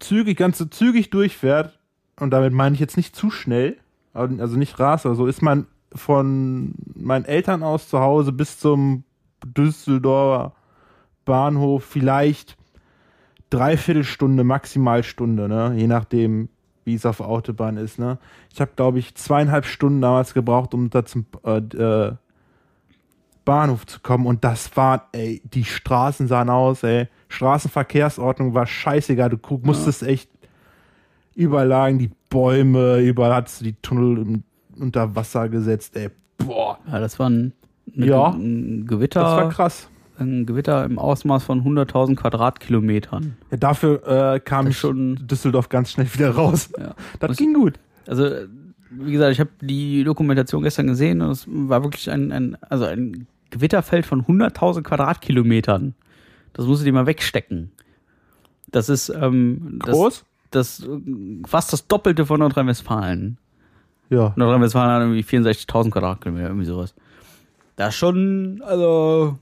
zügig, 0.00 0.36
ganz 0.36 0.58
so 0.58 0.64
zügig 0.64 1.10
durchfährt, 1.10 1.78
und 2.18 2.30
damit 2.30 2.52
meine 2.52 2.74
ich 2.74 2.80
jetzt 2.80 2.96
nicht 2.96 3.14
zu 3.14 3.30
schnell, 3.30 3.76
also 4.14 4.56
nicht 4.56 4.80
ras 4.80 5.06
oder 5.06 5.14
so, 5.14 5.26
ist 5.26 5.42
man 5.42 5.66
von 5.94 6.74
meinen 6.94 7.24
Eltern 7.24 7.62
aus 7.62 7.88
zu 7.88 8.00
Hause 8.00 8.32
bis 8.32 8.58
zum 8.58 9.04
Düsseldorfer 9.44 10.52
Bahnhof 11.26 11.84
vielleicht 11.84 12.56
dreiviertel 13.50 14.04
Stunde, 14.04 14.44
maximal 14.44 15.02
Stunde, 15.02 15.48
ne? 15.48 15.74
Je 15.76 15.86
nachdem, 15.86 16.48
wie 16.84 16.94
es 16.94 17.04
auf 17.04 17.18
der 17.18 17.28
Autobahn 17.28 17.76
ist, 17.76 17.98
ne? 17.98 18.18
Ich 18.52 18.60
habe, 18.62 18.70
glaube 18.74 18.98
ich, 18.98 19.14
zweieinhalb 19.14 19.66
Stunden 19.66 20.00
damals 20.00 20.32
gebraucht, 20.32 20.72
um 20.72 20.88
da 20.88 21.04
zum 21.04 21.26
äh, 21.44 21.58
äh, 21.58 22.12
Bahnhof 23.44 23.86
zu 23.86 24.00
kommen. 24.00 24.26
Und 24.26 24.44
das 24.44 24.74
waren, 24.76 25.02
ey, 25.12 25.42
die 25.44 25.64
Straßen 25.64 26.26
sahen 26.28 26.48
aus, 26.48 26.82
ey. 26.82 27.08
Straßenverkehrsordnung 27.28 28.54
war 28.54 28.66
scheißegal. 28.66 29.30
Du 29.30 29.38
musstest 29.62 30.02
echt 30.02 30.30
überall 31.34 31.68
lagen 31.68 31.98
die 31.98 32.10
Bäume, 32.30 33.00
überall 33.00 33.34
hattest 33.34 33.60
du 33.60 33.64
die 33.64 33.74
Tunnel 33.82 34.18
im, 34.18 34.42
unter 34.78 35.14
Wasser 35.16 35.48
gesetzt, 35.48 35.96
ey. 35.96 36.10
Boah. 36.38 36.78
Ja, 36.90 36.98
das 37.00 37.18
war 37.18 37.28
ein, 37.30 37.52
eine- 37.96 38.06
Ja. 38.06 38.28
ein 38.30 38.86
Gewitter. 38.86 39.20
Das 39.22 39.30
war 39.32 39.48
krass. 39.50 39.88
ein 40.18 40.46
Gewitter 40.46 40.84
im 40.84 40.98
Ausmaß 40.98 41.44
von 41.44 41.62
100.000 41.64 42.16
Quadratkilometern. 42.16 43.36
Ja, 43.50 43.56
dafür 43.58 44.34
äh, 44.34 44.40
kam 44.40 44.66
Das 44.66 44.76
schon- 44.76 45.26
Düsseldorf 45.26 45.68
ganz 45.68 45.92
schnell 45.92 46.12
wieder 46.14 46.30
raus. 46.30 46.70
Ja. 46.78 46.94
Das 47.20 47.30
Was- 47.30 47.36
ging 47.36 47.52
gut. 47.54 47.78
Also, 48.06 48.30
wie 48.90 49.12
gesagt, 49.12 49.32
ich 49.32 49.40
habe 49.40 49.50
die 49.60 50.04
Dokumentation 50.04 50.62
gestern 50.62 50.86
gesehen 50.86 51.20
und 51.20 51.30
es 51.32 51.44
war 51.48 51.82
wirklich 51.82 52.08
ein, 52.10 52.30
ein, 52.32 52.56
also 52.62 52.84
ein 52.84 53.26
Gewitterfeld 53.50 54.06
von 54.06 54.22
100.000 54.26 54.82
Quadratkilometern. 54.84 55.94
Das 56.52 56.66
musst 56.66 56.80
du 56.82 56.84
dir 56.86 56.92
mal 56.92 57.06
wegstecken. 57.06 57.72
Das 58.70 58.88
ist 58.88 59.08
ähm, 59.10 59.80
das, 59.84 59.94
Groß? 59.94 60.24
das 60.50 60.80
äh, 60.82 60.86
fast 61.46 61.72
das 61.72 61.86
Doppelte 61.88 62.26
von 62.26 62.40
Nordrhein-Westfalen. 62.40 63.38
Ja. 64.10 64.32
Nordrhein-Westfalen 64.36 64.90
hat 64.90 65.00
irgendwie 65.02 65.22
64.000 65.22 65.90
Quadratkilometer, 65.90 66.48
irgendwie 66.48 66.66
sowas. 66.66 66.94
Das 67.76 67.88
ist 67.90 67.96
schon, 67.96 68.62
also, 68.64 69.36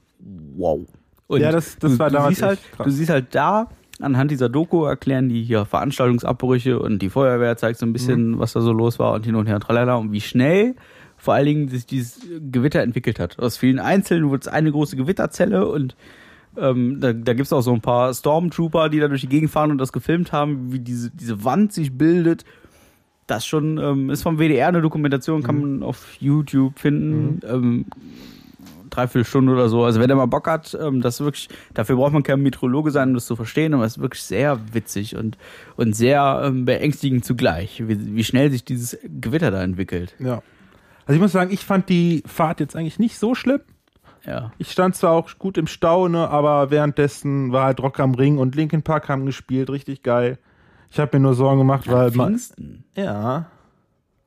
wow. 0.56 0.80
Und 1.26 1.40
Ja, 1.40 1.52
das- 1.52 1.78
das 1.78 1.92
du, 1.92 1.98
war 1.98 2.08
du 2.08 2.14
damals 2.16 2.36
siehst 2.36 2.42
halt. 2.46 2.58
Du 2.84 2.90
siehst 2.90 3.10
halt 3.10 3.26
da, 3.34 3.68
anhand 4.00 4.30
dieser 4.30 4.48
Doku 4.48 4.84
erklären 4.84 5.28
die 5.28 5.42
hier 5.42 5.64
Veranstaltungsabbrüche 5.64 6.78
und 6.78 7.00
die 7.00 7.10
Feuerwehr 7.10 7.56
zeigt 7.56 7.78
so 7.78 7.86
ein 7.86 7.92
bisschen, 7.92 8.32
Mhm. 8.32 8.38
was 8.38 8.52
da 8.52 8.60
so 8.60 8.72
los 8.72 8.98
war 8.98 9.12
und 9.14 9.24
hin 9.24 9.34
und 9.34 9.46
her 9.46 9.56
und 9.56 9.62
tralala 9.62 9.94
und 9.96 10.12
wie 10.12 10.20
schnell 10.20 10.74
vor 11.16 11.34
allen 11.34 11.46
Dingen 11.46 11.68
sich 11.68 11.86
dieses 11.86 12.20
Gewitter 12.50 12.82
entwickelt 12.82 13.18
hat. 13.20 13.38
Aus 13.38 13.56
vielen 13.56 13.78
Einzelnen 13.78 14.28
wurde 14.28 14.40
es 14.42 14.48
eine 14.48 14.70
große 14.72 14.96
Gewitterzelle 14.96 15.66
und 15.66 15.96
ähm, 16.56 16.98
da, 17.00 17.12
da 17.12 17.32
gibt 17.34 17.46
es 17.46 17.52
auch 17.52 17.62
so 17.62 17.72
ein 17.72 17.80
paar 17.80 18.12
Stormtrooper, 18.12 18.88
die 18.88 19.00
da 19.00 19.08
durch 19.08 19.22
die 19.22 19.28
Gegend 19.28 19.50
fahren 19.50 19.70
und 19.70 19.78
das 19.78 19.92
gefilmt 19.92 20.32
haben, 20.32 20.72
wie 20.72 20.80
diese, 20.80 21.10
diese 21.10 21.44
Wand 21.44 21.72
sich 21.72 21.96
bildet. 21.96 22.44
Das 23.26 23.46
schon 23.46 23.78
ähm, 23.78 24.10
ist 24.10 24.22
vom 24.22 24.38
WDR 24.38 24.68
eine 24.68 24.82
Dokumentation, 24.82 25.42
kann 25.42 25.60
man 25.60 25.82
auf 25.82 26.16
YouTube 26.20 26.78
finden. 26.78 27.40
Ähm, 27.46 27.86
dreiviertel 28.94 29.24
Stunde 29.24 29.52
oder 29.52 29.68
so. 29.68 29.84
Also 29.84 30.00
wenn 30.00 30.10
er 30.10 30.16
mal 30.16 30.26
Bock 30.26 30.46
hat, 30.46 30.76
ähm, 30.80 31.00
das 31.00 31.20
wirklich, 31.20 31.48
dafür 31.74 31.96
braucht 31.96 32.12
man 32.12 32.22
kein 32.22 32.40
Meteorologe 32.40 32.90
sein, 32.90 33.08
um 33.08 33.14
das 33.14 33.26
zu 33.26 33.36
verstehen, 33.36 33.74
aber 33.74 33.84
es 33.84 33.96
ist 33.96 34.02
wirklich 34.02 34.22
sehr 34.22 34.60
witzig 34.72 35.16
und, 35.16 35.36
und 35.76 35.94
sehr 35.94 36.42
ähm, 36.44 36.64
beängstigend 36.64 37.24
zugleich, 37.24 37.82
wie, 37.86 38.14
wie 38.14 38.24
schnell 38.24 38.50
sich 38.50 38.64
dieses 38.64 38.98
Gewitter 39.02 39.50
da 39.50 39.62
entwickelt. 39.62 40.14
Ja. 40.18 40.42
Also 41.06 41.16
ich 41.16 41.20
muss 41.20 41.32
sagen, 41.32 41.52
ich 41.52 41.64
fand 41.64 41.88
die 41.88 42.22
Fahrt 42.26 42.60
jetzt 42.60 42.76
eigentlich 42.76 42.98
nicht 42.98 43.18
so 43.18 43.34
schlimm. 43.34 43.60
Ja. 44.26 44.52
Ich 44.56 44.70
stand 44.70 44.96
zwar 44.96 45.12
auch 45.12 45.30
gut 45.38 45.58
im 45.58 45.66
Stau, 45.66 46.08
ne, 46.08 46.28
aber 46.30 46.70
währenddessen 46.70 47.52
war 47.52 47.66
halt 47.66 47.80
Rock 47.80 48.00
am 48.00 48.14
Ring 48.14 48.38
und 48.38 48.54
Linkin 48.54 48.82
Park 48.82 49.08
haben 49.08 49.26
gespielt, 49.26 49.68
richtig 49.68 50.02
geil. 50.02 50.38
Ich 50.94 51.00
habe 51.00 51.16
mir 51.18 51.22
nur 51.24 51.34
Sorgen 51.34 51.58
gemacht, 51.58 51.88
weil 51.88 52.06
Am 52.10 52.16
man, 52.16 52.28
Pfingsten. 52.28 52.84
ja, 52.96 53.46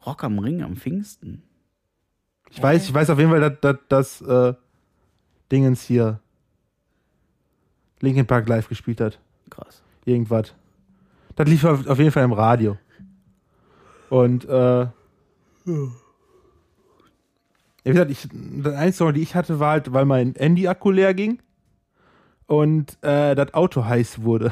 Rock 0.06 0.26
am 0.26 0.38
Ring 0.38 0.62
am 0.62 0.76
Pfingsten. 0.76 1.42
ich 2.50 2.62
weiß, 2.62 2.84
ich 2.84 2.94
weiß 2.94 3.10
auf 3.10 3.18
jeden 3.18 3.32
Fall, 3.32 3.58
dass, 3.62 3.78
dass 3.88 4.22
äh, 4.22 4.54
Dingens 5.50 5.82
hier 5.84 6.20
Linkin 8.02 8.28
Park 8.28 8.50
live 8.50 8.68
gespielt 8.68 9.00
hat. 9.00 9.18
Krass. 9.50 9.82
irgendwas. 10.04 10.54
Das 11.38 11.48
lief 11.48 11.64
auf, 11.64 11.88
auf 11.88 12.00
jeden 12.00 12.12
Fall 12.12 12.26
im 12.26 12.34
Radio. 12.34 12.78
Und 14.10 14.44
äh, 14.44 14.82
ja, 14.82 14.92
wie 17.86 17.92
gesagt, 17.92 18.12
ich, 18.12 18.28
das 18.30 18.74
einzige 18.74 18.98
Sorge, 18.98 19.14
die 19.14 19.22
ich 19.22 19.36
hatte, 19.36 19.62
war 19.62 19.72
halt, 19.72 19.94
weil 19.94 20.04
mein 20.04 20.34
Handy-Akku 20.36 20.92
leer 20.92 21.14
ging 21.14 21.40
und 22.46 23.02
äh, 23.04 23.36
das 23.36 23.54
Auto 23.54 23.86
heiß 23.86 24.24
wurde. 24.24 24.52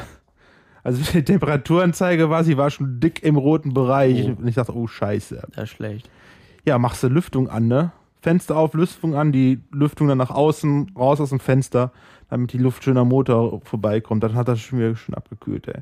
Also 0.86 1.02
die 1.14 1.24
Temperaturanzeige 1.24 2.30
war, 2.30 2.46
sie 2.46 2.58
war 2.58 2.70
schon 2.70 3.02
dick 3.02 3.24
im 3.24 3.36
roten 3.36 3.74
Bereich. 3.74 4.28
Oh. 4.28 4.40
Und 4.40 4.48
ich 4.48 4.56
dachte, 4.56 4.74
oh 4.74 4.88
Scheiße. 4.88 5.42
Das 5.54 5.64
ist 5.66 5.70
schlecht. 5.72 6.10
Ja, 6.64 6.78
machst 6.78 7.04
du 7.04 7.08
Lüftung 7.08 7.50
an, 7.50 7.68
ne? 7.68 7.92
Fenster 8.22 8.56
auf, 8.56 8.74
Lüftung 8.74 9.16
an, 9.16 9.32
die 9.32 9.60
Lüftung 9.72 10.08
dann 10.08 10.18
nach 10.18 10.32
außen, 10.32 10.94
raus 10.98 11.20
aus 11.20 11.30
dem 11.30 11.40
Fenster, 11.40 11.92
damit 12.30 12.54
die 12.54 12.58
Luft 12.58 12.84
schön 12.84 12.98
am 12.98 13.10
Motor 13.10 13.62
vorbeikommt. 13.66 14.24
Dann 14.24 14.36
hat 14.36 14.48
das 14.48 14.62
schon 14.62 14.80
wieder 14.80 14.96
schön 14.96 15.14
abgekühlt, 15.14 15.68
ey. 15.68 15.82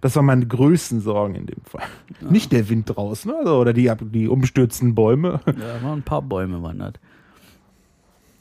Das 0.00 0.16
waren 0.16 0.24
meine 0.24 0.46
größten 0.46 1.00
Sorgen 1.00 1.34
in 1.34 1.46
dem 1.46 1.62
Fall. 1.64 1.82
Nicht 2.20 2.52
der 2.52 2.68
Wind 2.68 2.94
draußen, 2.94 3.30
also, 3.32 3.58
oder 3.58 3.72
die, 3.72 3.92
die 4.00 4.28
umstürzenden 4.28 4.94
Bäume. 4.94 5.40
Ja, 5.46 5.82
waren 5.82 5.98
ein 5.98 6.02
paar 6.02 6.22
Bäume 6.22 6.62
wandert. 6.62 6.98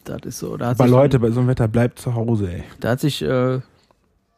Das 0.06 0.22
ist 0.24 0.40
so. 0.40 0.56
Da 0.56 0.68
hat 0.68 0.80
Aber 0.80 0.86
sich 0.86 0.92
Leute, 0.92 1.20
bei 1.20 1.32
so 1.32 1.40
einem 1.40 1.50
Wetter 1.50 1.68
bleibt 1.68 2.00
zu 2.00 2.16
Hause, 2.16 2.52
ey. 2.52 2.64
Da 2.80 2.92
hat 2.92 3.00
sich, 3.00 3.22
äh, 3.22 3.60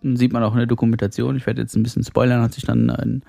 sieht 0.01 0.33
man 0.33 0.43
auch 0.43 0.53
in 0.53 0.59
der 0.59 0.67
Dokumentation, 0.67 1.35
ich 1.35 1.45
werde 1.45 1.61
jetzt 1.61 1.75
ein 1.75 1.83
bisschen 1.83 2.03
spoilern, 2.03 2.41
hat 2.41 2.53
sich 2.53 2.65
dann 2.65 2.89
ein, 2.89 3.23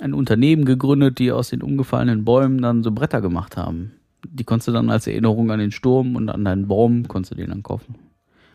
ein 0.00 0.14
Unternehmen 0.14 0.64
gegründet, 0.64 1.18
die 1.18 1.32
aus 1.32 1.50
den 1.50 1.62
umgefallenen 1.62 2.24
Bäumen 2.24 2.60
dann 2.60 2.82
so 2.82 2.90
Bretter 2.92 3.20
gemacht 3.20 3.56
haben. 3.56 3.92
Die 4.24 4.44
konntest 4.44 4.68
du 4.68 4.72
dann 4.72 4.90
als 4.90 5.06
Erinnerung 5.06 5.50
an 5.50 5.58
den 5.58 5.70
Sturm 5.70 6.16
und 6.16 6.28
an 6.28 6.44
deinen 6.44 6.66
Baum, 6.68 7.06
konntest 7.08 7.32
du 7.32 7.36
den 7.36 7.50
dann 7.50 7.62
kaufen. 7.62 7.94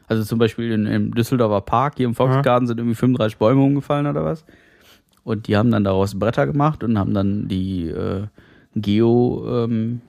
Also 0.07 0.23
zum 0.23 0.37
Beispiel 0.37 0.71
in, 0.71 0.85
im 0.85 1.15
Düsseldorfer 1.15 1.61
Park, 1.61 1.95
hier 1.97 2.05
im 2.05 2.15
Volksgarten, 2.15 2.67
sind 2.67 2.77
irgendwie 2.77 2.95
35 2.95 3.37
Bäume 3.37 3.63
umgefallen 3.63 4.05
oder 4.07 4.25
was. 4.25 4.45
Und 5.23 5.47
die 5.47 5.55
haben 5.55 5.71
dann 5.71 5.85
daraus 5.85 6.19
Bretter 6.19 6.45
gemacht 6.45 6.83
und 6.83 6.99
haben 6.99 7.13
dann 7.13 7.47
die 7.47 7.87
äh, 7.87 8.27
Geo-Daten 8.75 10.01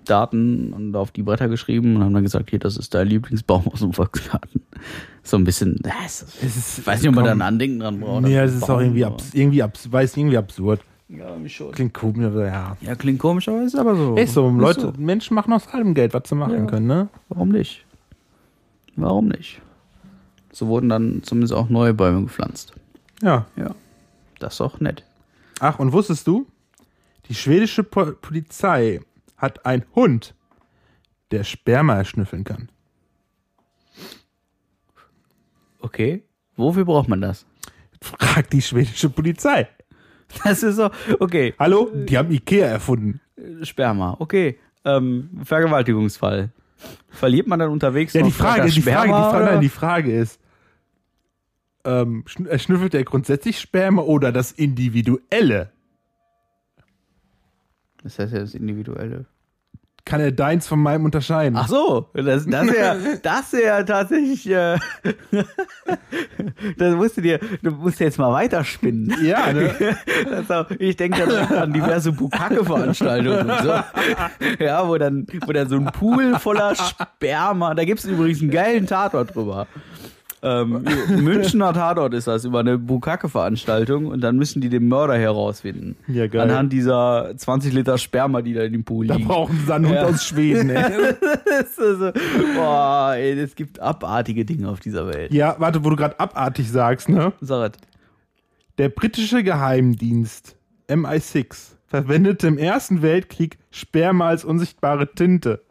und 0.72 0.96
auf 0.96 1.12
die 1.12 1.22
Bretter 1.22 1.48
geschrieben 1.48 1.96
und 1.96 2.02
haben 2.02 2.14
dann 2.14 2.24
gesagt, 2.24 2.50
hier, 2.50 2.58
das 2.58 2.76
ist 2.76 2.94
dein 2.94 3.08
Lieblingsbaum 3.08 3.68
aus 3.68 3.80
dem 3.80 3.92
Volksgarten. 3.92 4.62
So 5.26 5.38
ein 5.38 5.44
bisschen, 5.44 5.80
Es 6.06 6.20
ist, 6.42 6.78
ich 6.80 6.86
weiß 6.86 7.00
nicht, 7.00 7.08
ob 7.08 7.14
man 7.14 7.24
da 7.24 7.32
ein 7.32 7.40
Andenken 7.42 7.80
dran 7.80 7.98
braucht. 7.98 8.22
Nee, 8.22 8.34
den 8.34 8.44
ist 8.44 8.62
auch 8.68 8.78
irgendwie, 8.80 9.04
abs 9.06 9.32
irgendwie 9.32 9.62
abs 9.62 9.90
weiß 9.90 10.16
irgendwie 10.18 10.36
absurd. 10.36 10.80
Ja, 11.08 11.34
mich 11.36 11.56
schon. 11.56 11.72
Klingt 11.72 11.94
komisch, 11.94 12.26
aber 12.26 12.46
ja. 12.46 12.76
Ja, 12.82 12.94
klingt 12.94 13.18
komisch, 13.20 13.48
aber 13.48 13.62
ist 13.62 13.74
aber 13.74 13.96
so. 13.96 14.16
Ist 14.16 14.34
so, 14.34 14.48
Ist 14.50 14.56
Leute, 14.56 14.80
so. 14.80 14.92
Menschen 14.98 15.34
machen 15.34 15.52
aus 15.52 15.66
allem 15.68 15.94
Geld, 15.94 16.12
was 16.14 16.28
sie 16.28 16.34
machen 16.34 16.54
Ja. 16.54 16.64
können, 16.66 16.86
ne? 16.86 17.08
Warum 17.30 17.48
nicht? 17.48 17.84
Warum 18.96 19.28
nicht? 19.28 19.60
So 20.52 20.66
wurden 20.68 20.88
dann 20.90 21.22
zumindest 21.22 21.52
auch 21.54 21.68
neue 21.68 21.94
Bäume 21.94 22.22
gepflanzt. 22.22 22.74
Ja. 23.22 23.46
Ja. 23.56 23.74
Das 24.38 24.54
ist 24.54 24.60
doch 24.60 24.78
nett. 24.80 25.04
Ach, 25.60 25.78
und 25.78 25.92
wusstest 25.92 26.26
du? 26.26 26.46
Die 27.28 27.34
schwedische 27.34 27.82
po 27.82 28.12
Polizei 28.20 29.00
hat 29.38 29.64
einen 29.64 29.84
Hund, 29.94 30.34
der 31.30 31.44
Sperma 31.44 32.04
schnüffeln 32.04 32.44
kann. 32.44 32.68
Okay. 35.84 36.22
Wofür 36.56 36.86
braucht 36.86 37.10
man 37.10 37.20
das? 37.20 37.44
Fragt 38.00 38.54
die 38.54 38.62
schwedische 38.62 39.10
Polizei. 39.10 39.68
Das 40.42 40.62
ist 40.62 40.76
so, 40.76 40.90
okay. 41.20 41.52
Hallo? 41.58 41.90
Die 41.92 42.16
haben 42.16 42.30
Ikea 42.30 42.66
erfunden. 42.66 43.20
Sperma, 43.62 44.16
okay. 44.18 44.58
Ähm, 44.86 45.28
Vergewaltigungsfall. 45.44 46.50
Verliert 47.10 47.46
man 47.46 47.58
dann 47.58 47.68
unterwegs 47.68 48.14
Ja, 48.14 48.22
die 48.22 48.28
noch 48.28 48.34
Frage, 48.34 48.70
die 48.70 48.80
Frage, 48.80 49.08
die 49.08 49.12
Frage, 49.12 49.44
nein, 49.44 49.60
die 49.60 49.68
Frage 49.68 50.18
ist, 50.18 50.40
ähm, 51.84 52.24
äh, 52.48 52.58
schnüffelt 52.58 52.94
er 52.94 53.04
grundsätzlich 53.04 53.60
Sperma 53.60 54.00
oder 54.00 54.32
das 54.32 54.52
Individuelle? 54.52 55.70
Das 58.02 58.18
heißt 58.18 58.32
ja 58.32 58.40
das 58.40 58.54
Individuelle. 58.54 59.26
Kann 60.06 60.20
er 60.20 60.32
deins 60.32 60.66
von 60.66 60.80
meinem 60.80 61.06
unterscheiden? 61.06 61.56
Ach 61.56 61.66
so, 61.66 62.10
das, 62.12 62.44
das 62.46 62.66
ja, 62.76 62.94
das 63.22 63.52
ja 63.52 63.82
tatsächlich, 63.84 64.46
äh, 64.50 64.76
das 66.76 66.94
musst 66.94 67.16
du 67.16 67.22
dir, 67.22 67.40
du 67.62 67.70
musst 67.70 68.00
jetzt 68.00 68.18
mal 68.18 68.30
weiterspinnen. 68.30 69.16
Ja, 69.24 69.50
ne? 69.50 69.96
Auch, 70.48 70.70
ich 70.78 70.96
denke 70.96 71.26
dann 71.26 71.56
an 71.56 71.72
diverse 71.72 72.12
Bukake-Veranstaltungen 72.12 73.50
und 73.50 73.62
so. 73.62 74.62
Ja, 74.62 74.86
wo 74.86 74.98
dann, 74.98 75.26
wo 75.46 75.52
dann 75.52 75.70
so 75.70 75.76
ein 75.76 75.86
Pool 75.86 76.38
voller 76.38 76.74
Sperma, 76.74 77.74
da 77.74 77.84
gibt's 77.84 78.04
übrigens 78.04 78.42
einen 78.42 78.50
geilen 78.50 78.86
Tatort 78.86 79.34
drüber. 79.34 79.66
Ähm, 80.44 80.84
Münchner 81.22 81.72
Tatort 81.72 82.12
ist 82.12 82.26
das, 82.26 82.44
über 82.44 82.60
eine 82.60 82.76
Bukake-Veranstaltung 82.78 84.06
und 84.06 84.20
dann 84.20 84.36
müssen 84.36 84.60
die 84.60 84.68
den 84.68 84.86
Mörder 84.88 85.16
herausfinden. 85.16 85.96
Ja, 86.06 86.26
geil. 86.26 86.42
Anhand 86.42 86.72
dieser 86.72 87.32
20 87.36 87.72
Liter 87.72 87.96
Sperma, 87.98 88.42
die 88.42 88.52
da 88.52 88.62
in 88.62 88.72
dem 88.74 88.84
Pool 88.84 89.06
Da 89.06 89.14
liegen. 89.16 89.26
brauchen 89.28 89.58
sie 89.66 89.72
einen 89.74 89.86
Hund 89.86 89.94
Ja. 89.96 90.04
aus 90.04 90.24
Schweden, 90.24 90.68
ey. 90.70 91.14
Das 91.48 91.76
so, 91.76 92.10
boah, 92.56 93.14
ey, 93.14 93.32
es 93.40 93.54
gibt 93.54 93.80
abartige 93.80 94.44
Dinge 94.44 94.68
auf 94.68 94.80
dieser 94.80 95.06
Welt. 95.06 95.32
Ja, 95.32 95.56
warte, 95.58 95.84
wo 95.84 95.90
du 95.90 95.96
gerade 95.96 96.18
abartig 96.20 96.70
sagst, 96.70 97.08
ne? 97.08 97.32
Sag 97.40 97.72
es. 97.76 97.80
Der 98.78 98.88
britische 98.90 99.42
Geheimdienst 99.44 100.56
MI6 100.88 101.72
verwendete 101.86 102.48
im 102.48 102.58
Ersten 102.58 103.02
Weltkrieg 103.02 103.56
Sperma 103.70 104.28
als 104.28 104.44
unsichtbare 104.44 105.12
Tinte. 105.14 105.62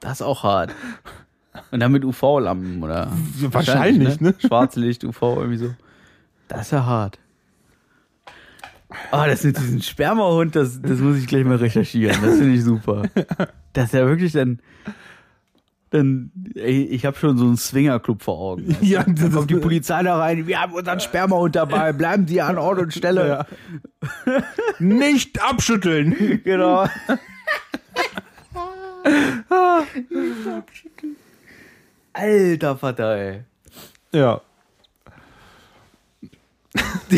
Das 0.00 0.14
ist 0.20 0.22
auch 0.22 0.42
hart. 0.42 0.74
Und 1.74 1.80
dann 1.80 1.90
mit 1.90 2.04
UV-Lampen 2.04 2.80
oder? 2.84 3.10
Wahrscheinlich, 3.40 4.20
ne? 4.20 4.32
Schwarzlicht, 4.38 5.02
UV, 5.02 5.22
irgendwie 5.22 5.56
so. 5.56 5.74
Das 6.46 6.66
ist 6.66 6.70
ja 6.70 6.86
hart. 6.86 7.18
Ah, 9.10 9.26
das 9.26 9.42
mit 9.42 9.58
diesem 9.58 9.82
Spermahund, 9.82 10.54
das, 10.54 10.80
das 10.80 11.00
muss 11.00 11.16
ich 11.16 11.26
gleich 11.26 11.44
mal 11.44 11.56
recherchieren. 11.56 12.16
Das 12.22 12.36
finde 12.36 12.54
ich 12.54 12.62
super. 12.62 13.02
Das 13.72 13.86
ist 13.86 13.94
ja 13.94 14.06
wirklich 14.06 14.30
dann. 14.30 14.60
Dann, 15.90 16.30
ey, 16.54 16.84
ich 16.84 17.06
habe 17.06 17.18
schon 17.18 17.36
so 17.36 17.44
einen 17.44 17.56
Swingerclub 17.56 18.22
vor 18.22 18.38
Augen. 18.38 18.68
du? 18.68 18.74
Ja, 18.86 19.02
dann 19.02 19.32
kommt 19.32 19.50
die 19.50 19.56
Polizei 19.56 20.00
da 20.04 20.16
rein. 20.16 20.46
Wir 20.46 20.60
haben 20.60 20.74
unseren 20.74 21.00
Spermahund 21.00 21.56
dabei. 21.56 21.92
Bleiben 21.92 22.28
Sie 22.28 22.40
an 22.40 22.56
Ort 22.56 22.78
und 22.78 22.94
Stelle. 22.94 23.26
Ja. 23.26 23.46
Nicht 24.78 25.42
abschütteln. 25.42 26.40
Genau. 26.44 26.86
Alter 32.14 32.76
Vater, 32.76 33.16
ey. 33.16 33.44
Ja. 34.12 34.40
Hab 36.74 37.12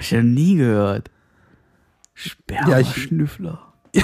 ich 0.00 0.10
ja 0.10 0.22
nie 0.22 0.56
gehört. 0.56 1.10
Spermaschnüffler. 2.14 3.72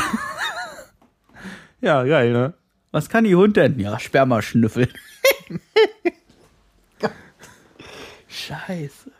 Ja, 1.81 2.03
geil, 2.05 2.33
ne? 2.33 2.55
Was 2.90 3.09
kann 3.09 3.25
die 3.25 3.37
Hund 3.37 3.57
denn? 3.57 3.79
Ja, 3.79 3.99
Sperma 4.01 4.40
schnüffeln. 4.42 4.88
Scheiße. 8.29 9.12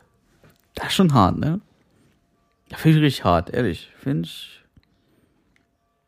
Das 0.75 0.87
ist 0.87 0.93
schon 0.95 1.13
hart, 1.13 1.37
ne? 1.37 1.61
Ja, 2.69 2.77
finde 2.77 2.97
ich 2.97 3.03
richtig 3.05 3.23
hart, 3.23 3.51
ehrlich. 3.51 3.91
Finde 3.97 4.27
ich. 4.27 4.63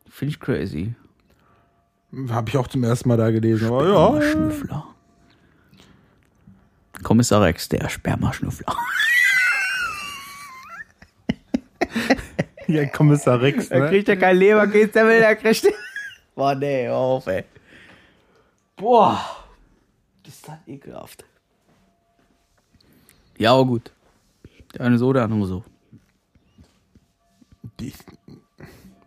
Finde 0.08 0.34
ich 0.34 0.40
crazy. 0.40 0.94
Habe 2.30 2.50
ich 2.50 2.56
auch 2.56 2.66
zum 2.68 2.82
ersten 2.84 3.08
Mal 3.08 3.16
da 3.16 3.30
gelesen. 3.30 3.68
Aber 3.68 3.86
ja, 3.86 4.20
Spermaschnüffler. 4.20 4.86
Kommissar 7.02 7.42
Rex, 7.42 7.68
der 7.68 7.88
Spermaschnüffler. 7.88 8.76
ja, 12.66 12.86
Kommissar 12.86 13.40
Rex, 13.40 13.68
Da 13.68 13.78
ne? 13.78 13.88
kriegt 13.88 14.08
er 14.08 14.16
kein 14.16 14.36
Leberkäse, 14.36 14.88
der 14.88 15.06
will, 15.06 15.18
der 15.20 15.36
kriegt. 15.36 15.66
Boah, 16.34 16.54
nee, 16.54 16.88
auf, 16.88 17.26
ey. 17.26 17.44
Boah. 18.76 19.20
Ist 20.26 20.46
das 20.46 20.58
ekelhaft. 20.66 21.24
Ja, 23.38 23.52
aber 23.52 23.64
gut. 23.66 23.90
Der 24.74 24.82
eine 24.82 24.96
so, 24.98 25.12
der 25.12 25.24
andere 25.24 25.46
so. 25.46 25.64
Die- 27.80 27.92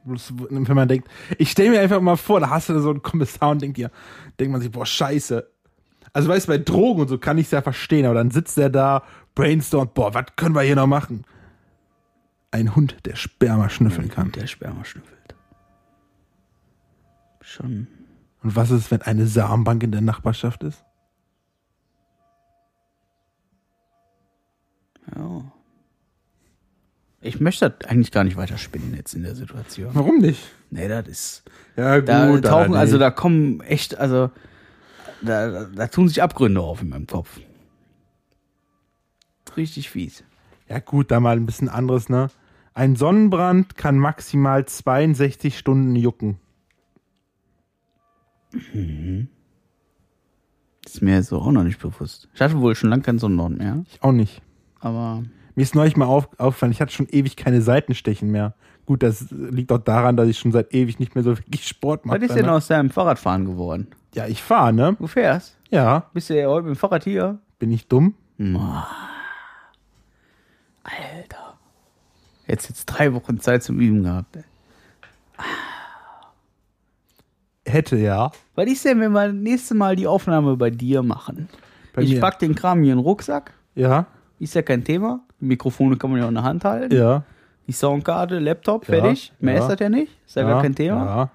Wenn 0.05 0.75
man 0.75 0.87
denkt, 0.87 1.07
ich 1.37 1.51
stelle 1.51 1.71
mir 1.71 1.81
einfach 1.81 2.01
mal 2.01 2.17
vor, 2.17 2.39
da 2.39 2.49
hast 2.49 2.69
du 2.69 2.79
so 2.79 2.89
einen 2.89 3.01
Kommissar 3.01 3.51
und 3.51 3.61
denkt 3.61 3.77
dir, 3.77 3.91
denkt 4.39 4.51
man 4.51 4.61
sich, 4.61 4.71
boah, 4.71 4.85
scheiße. 4.85 5.49
Also 6.11 6.29
weißt 6.29 6.47
du, 6.47 6.51
bei 6.51 6.57
Drogen 6.57 7.01
und 7.01 7.07
so 7.07 7.17
kann 7.17 7.37
ich 7.37 7.45
es 7.45 7.51
ja 7.51 7.61
verstehen, 7.61 8.05
aber 8.05 8.15
dann 8.15 8.29
sitzt 8.31 8.57
er 8.57 8.69
da, 8.69 9.03
brainstormt, 9.35 9.93
boah, 9.93 10.13
was 10.13 10.25
können 10.35 10.55
wir 10.55 10.61
hier 10.61 10.75
noch 10.75 10.87
machen? 10.87 11.25
Ein 12.51 12.75
Hund, 12.75 12.97
der 13.05 13.15
Sperma 13.15 13.69
schnüffeln 13.69 14.09
kann. 14.09 14.31
Der 14.31 14.45
Sperma 14.45 14.85
schnüffelt. 14.85 15.35
Schon. 17.41 17.87
Und 18.43 18.55
was 18.55 18.71
ist, 18.71 18.91
wenn 18.91 19.01
eine 19.01 19.25
Samenbank 19.25 19.83
in 19.83 19.91
der 19.91 20.01
Nachbarschaft 20.01 20.63
ist? 20.63 20.83
Ja. 25.15 25.52
Ich 27.25 27.39
möchte 27.39 27.69
das 27.69 27.89
eigentlich 27.89 28.11
gar 28.11 28.23
nicht 28.25 28.35
weiter 28.35 28.57
spinnen 28.57 28.93
jetzt 28.95 29.13
in 29.13 29.23
der 29.23 29.33
Situation. 29.35 29.91
Warum 29.93 30.17
nicht? 30.19 30.43
Nee, 30.69 30.87
das 30.89 31.07
ist. 31.07 31.43
Ja, 31.77 31.99
gut. 31.99 32.09
Da 32.09 32.41
tauchen, 32.41 32.75
also 32.75 32.97
da 32.97 33.11
kommen 33.11 33.61
echt, 33.61 33.97
also 33.97 34.29
da, 35.21 35.49
da, 35.49 35.65
da 35.65 35.87
tun 35.87 36.07
sich 36.09 36.21
Abgründe 36.21 36.59
auf 36.61 36.81
in 36.81 36.89
meinem 36.89 37.07
Kopf. 37.07 37.39
Richtig 39.55 39.89
fies. 39.89 40.23
Ja, 40.67 40.79
gut, 40.79 41.11
da 41.11 41.19
mal 41.19 41.37
ein 41.37 41.45
bisschen 41.45 41.69
anderes, 41.69 42.09
ne? 42.09 42.27
Ein 42.73 42.95
Sonnenbrand 42.95 43.77
kann 43.77 43.97
maximal 43.99 44.65
62 44.65 45.57
Stunden 45.57 45.95
jucken. 45.95 46.39
Ist 50.85 51.01
mir 51.01 51.23
so 51.23 51.39
auch 51.39 51.51
noch 51.51 51.63
nicht 51.63 51.79
bewusst. 51.79 52.27
Ich 52.33 52.41
hatte 52.41 52.59
wohl 52.59 52.75
schon 52.75 52.89
lange 52.89 53.03
keinen 53.03 53.19
Sonnenbrand 53.19 53.57
mehr, 53.57 53.83
Ich 53.89 54.01
auch 54.03 54.11
nicht. 54.11 54.41
aber 54.79 55.23
Mir 55.55 55.61
ist 55.63 55.75
neulich 55.75 55.95
mal 55.95 56.05
auf, 56.05 56.27
aufgefallen, 56.39 56.71
ich 56.71 56.81
hatte 56.81 56.93
schon 56.93 57.07
ewig 57.09 57.35
keine 57.35 57.61
Seitenstechen 57.61 58.31
mehr. 58.31 58.55
Gut, 58.85 59.03
das 59.03 59.27
liegt 59.29 59.71
auch 59.71 59.77
daran, 59.79 60.17
dass 60.17 60.27
ich 60.27 60.37
schon 60.39 60.51
seit 60.51 60.73
ewig 60.73 60.99
nicht 60.99 61.15
mehr 61.15 61.23
so 61.23 61.37
wirklich 61.37 61.67
Sport 61.67 62.05
mache. 62.05 62.17
was 62.19 62.27
ist 62.29 62.35
denn 62.35 62.45
ne? 62.47 62.51
aus 62.53 62.67
deinem 62.67 62.89
Fahrradfahren 62.89 63.45
geworden? 63.45 63.87
Ja, 64.13 64.27
ich 64.27 64.41
fahre, 64.43 64.73
ne? 64.73 64.95
Du 64.99 65.07
fährst? 65.07 65.57
Ja, 65.69 66.09
Bist 66.13 66.29
du 66.29 66.39
ja 66.39 66.47
heute 66.47 66.67
mit 66.67 66.75
dem 66.75 66.79
Fahrrad 66.79 67.03
hier? 67.03 67.39
bin 67.59 67.71
ich 67.71 67.87
dumm? 67.87 68.15
Alter. 70.83 71.57
Jetzt 72.45 72.67
jetzt 72.69 72.85
drei 72.85 73.13
Wochen 73.13 73.39
Zeit 73.39 73.63
zum 73.63 73.79
Üben 73.79 74.03
gehabt. 74.03 74.35
Ey. 74.35 74.43
Hätte 77.65 77.95
ja. 77.95 78.31
Was 78.55 78.65
ist 78.67 78.83
denn, 78.85 78.99
wenn 78.99 79.13
wir 79.13 79.27
das 79.27 79.33
nächste 79.33 79.75
Mal 79.75 79.95
die 79.95 80.07
Aufnahme 80.07 80.57
bei 80.57 80.69
dir 80.69 81.01
machen? 81.01 81.47
Bei 81.93 82.01
ich 82.01 82.11
mir. 82.11 82.19
pack 82.19 82.39
den 82.39 82.53
Kram 82.55 82.83
hier 82.83 82.91
in 82.91 82.99
den 82.99 83.05
Rucksack. 83.05 83.53
Ja, 83.75 84.07
Ist 84.39 84.55
ja 84.55 84.61
kein 84.61 84.83
Thema. 84.83 85.21
Mikrofone 85.47 85.97
kann 85.97 86.09
man 86.11 86.19
ja 86.19 86.25
auch 86.25 86.29
in 86.29 86.35
der 86.35 86.43
Hand 86.43 86.65
halten. 86.65 86.95
ja. 86.95 87.23
Die 87.65 87.71
Soundkarte, 87.71 88.39
Laptop, 88.39 88.85
Ja, 88.89 88.95
fertig. 88.95 89.31
Mehr 89.39 89.53
ja. 89.53 89.61
ist 89.61 89.67
das 89.69 89.79
ja 89.79 89.87
nicht. 89.87 90.11
Ist 90.27 90.35
ja, 90.35 90.43
gar 90.43 90.61
kein 90.61 90.75
Thema. 90.75 91.31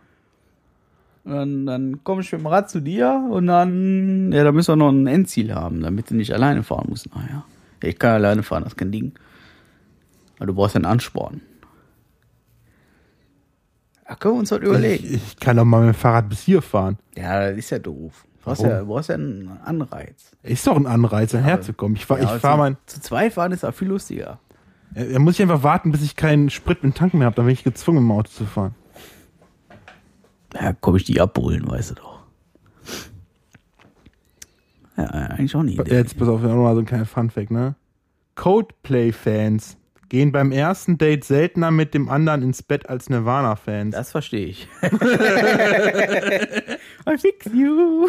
Und 1.24 1.32
dann, 1.32 1.66
dann 1.66 2.04
komme 2.04 2.20
ich 2.20 2.30
mit 2.32 2.42
dem 2.42 2.46
Rad 2.46 2.68
zu 2.68 2.80
dir 2.80 3.26
und 3.30 3.46
dann, 3.46 4.30
ja, 4.32 4.44
da 4.44 4.52
müssen 4.52 4.72
wir 4.72 4.76
noch 4.76 4.90
ein 4.90 5.06
Endziel 5.06 5.54
haben, 5.54 5.80
damit 5.80 6.10
du 6.10 6.14
nicht 6.14 6.34
alleine 6.34 6.62
fahren 6.62 6.86
musst. 6.90 7.08
Naja. 7.14 7.44
Ja, 7.82 7.88
ich 7.88 7.98
kann 7.98 8.10
alleine 8.12 8.42
fahren, 8.42 8.64
das 8.64 8.72
ist 8.74 8.76
kein 8.76 8.92
Ding. 8.92 9.12
Aber 10.36 10.46
du 10.46 10.54
brauchst 10.54 10.76
einen 10.76 10.84
Ansporn. 10.84 11.40
Da 14.06 14.14
können 14.14 14.34
wir 14.34 14.40
uns 14.40 14.50
was 14.50 14.60
überlegen. 14.60 15.04
Ich, 15.04 15.14
ich 15.14 15.36
kann 15.36 15.56
doch 15.56 15.64
mal 15.64 15.80
mit 15.86 15.94
dem 15.94 15.98
Fahrrad 15.98 16.28
bis 16.28 16.40
hier 16.42 16.60
fahren. 16.62 16.98
Ja, 17.16 17.48
das 17.48 17.58
ist 17.58 17.70
ja 17.70 17.78
doof. 17.78 18.24
Du 18.48 18.62
brauchst 18.62 18.62
ja, 18.62 18.84
brauchst 18.84 19.08
ja 19.08 19.14
einen 19.14 19.58
Anreiz. 19.64 20.32
Ist 20.42 20.66
doch 20.66 20.76
ein 20.76 20.86
Anreiz, 20.86 21.32
herzukommen. 21.32 21.96
Ich 21.96 22.06
fahr, 22.06 22.20
Ja, 22.20 22.34
ich 22.36 22.40
fahr 22.40 22.54
zu, 22.54 22.58
mein. 22.58 22.76
Zu 22.86 23.00
zweit 23.00 23.32
fahren 23.32 23.52
ist 23.52 23.64
auch 23.64 23.74
viel 23.74 23.88
lustiger. 23.88 24.38
Ja, 24.94 25.04
Da 25.04 25.18
muss 25.18 25.34
ich 25.34 25.42
einfach 25.42 25.62
warten, 25.62 25.92
bis 25.92 26.02
ich 26.02 26.16
keinen 26.16 26.50
Sprit 26.50 26.82
mit 26.82 26.96
Tanken 26.96 27.18
mehr 27.18 27.26
habe. 27.26 27.36
Dann 27.36 27.46
bin 27.46 27.52
ich 27.52 27.64
gezwungen, 27.64 27.98
im 27.98 28.10
Auto 28.10 28.30
zu 28.30 28.44
fahren. 28.44 28.74
Ja, 30.54 30.72
komm 30.80 30.96
ich 30.96 31.04
die 31.04 31.20
abholen, 31.20 31.68
weißt 31.70 31.90
du 31.90 31.94
doch. 31.94 32.18
Ja, 34.96 35.04
eigentlich 35.04 35.54
auch 35.54 35.62
nicht. 35.62 35.86
Jetzt 35.88 36.18
pass 36.18 36.28
auf, 36.28 36.42
noch 36.42 36.56
mal 36.56 36.74
so 36.74 36.80
ein 36.80 36.86
kleiner 36.86 37.06
Funfact, 37.06 37.50
ne? 37.50 37.76
Codeplay-Fans 38.34 39.77
gehen 40.08 40.32
beim 40.32 40.52
ersten 40.52 40.96
Date 40.98 41.24
seltener 41.24 41.70
mit 41.70 41.92
dem 41.94 42.08
anderen 42.08 42.42
ins 42.42 42.62
Bett 42.62 42.88
als 42.88 43.10
Nirvana-Fans. 43.10 43.94
Das 43.94 44.10
verstehe 44.12 44.46
ich. 44.46 44.68
I 44.82 44.88
fix 47.18 47.46
you. 47.52 48.08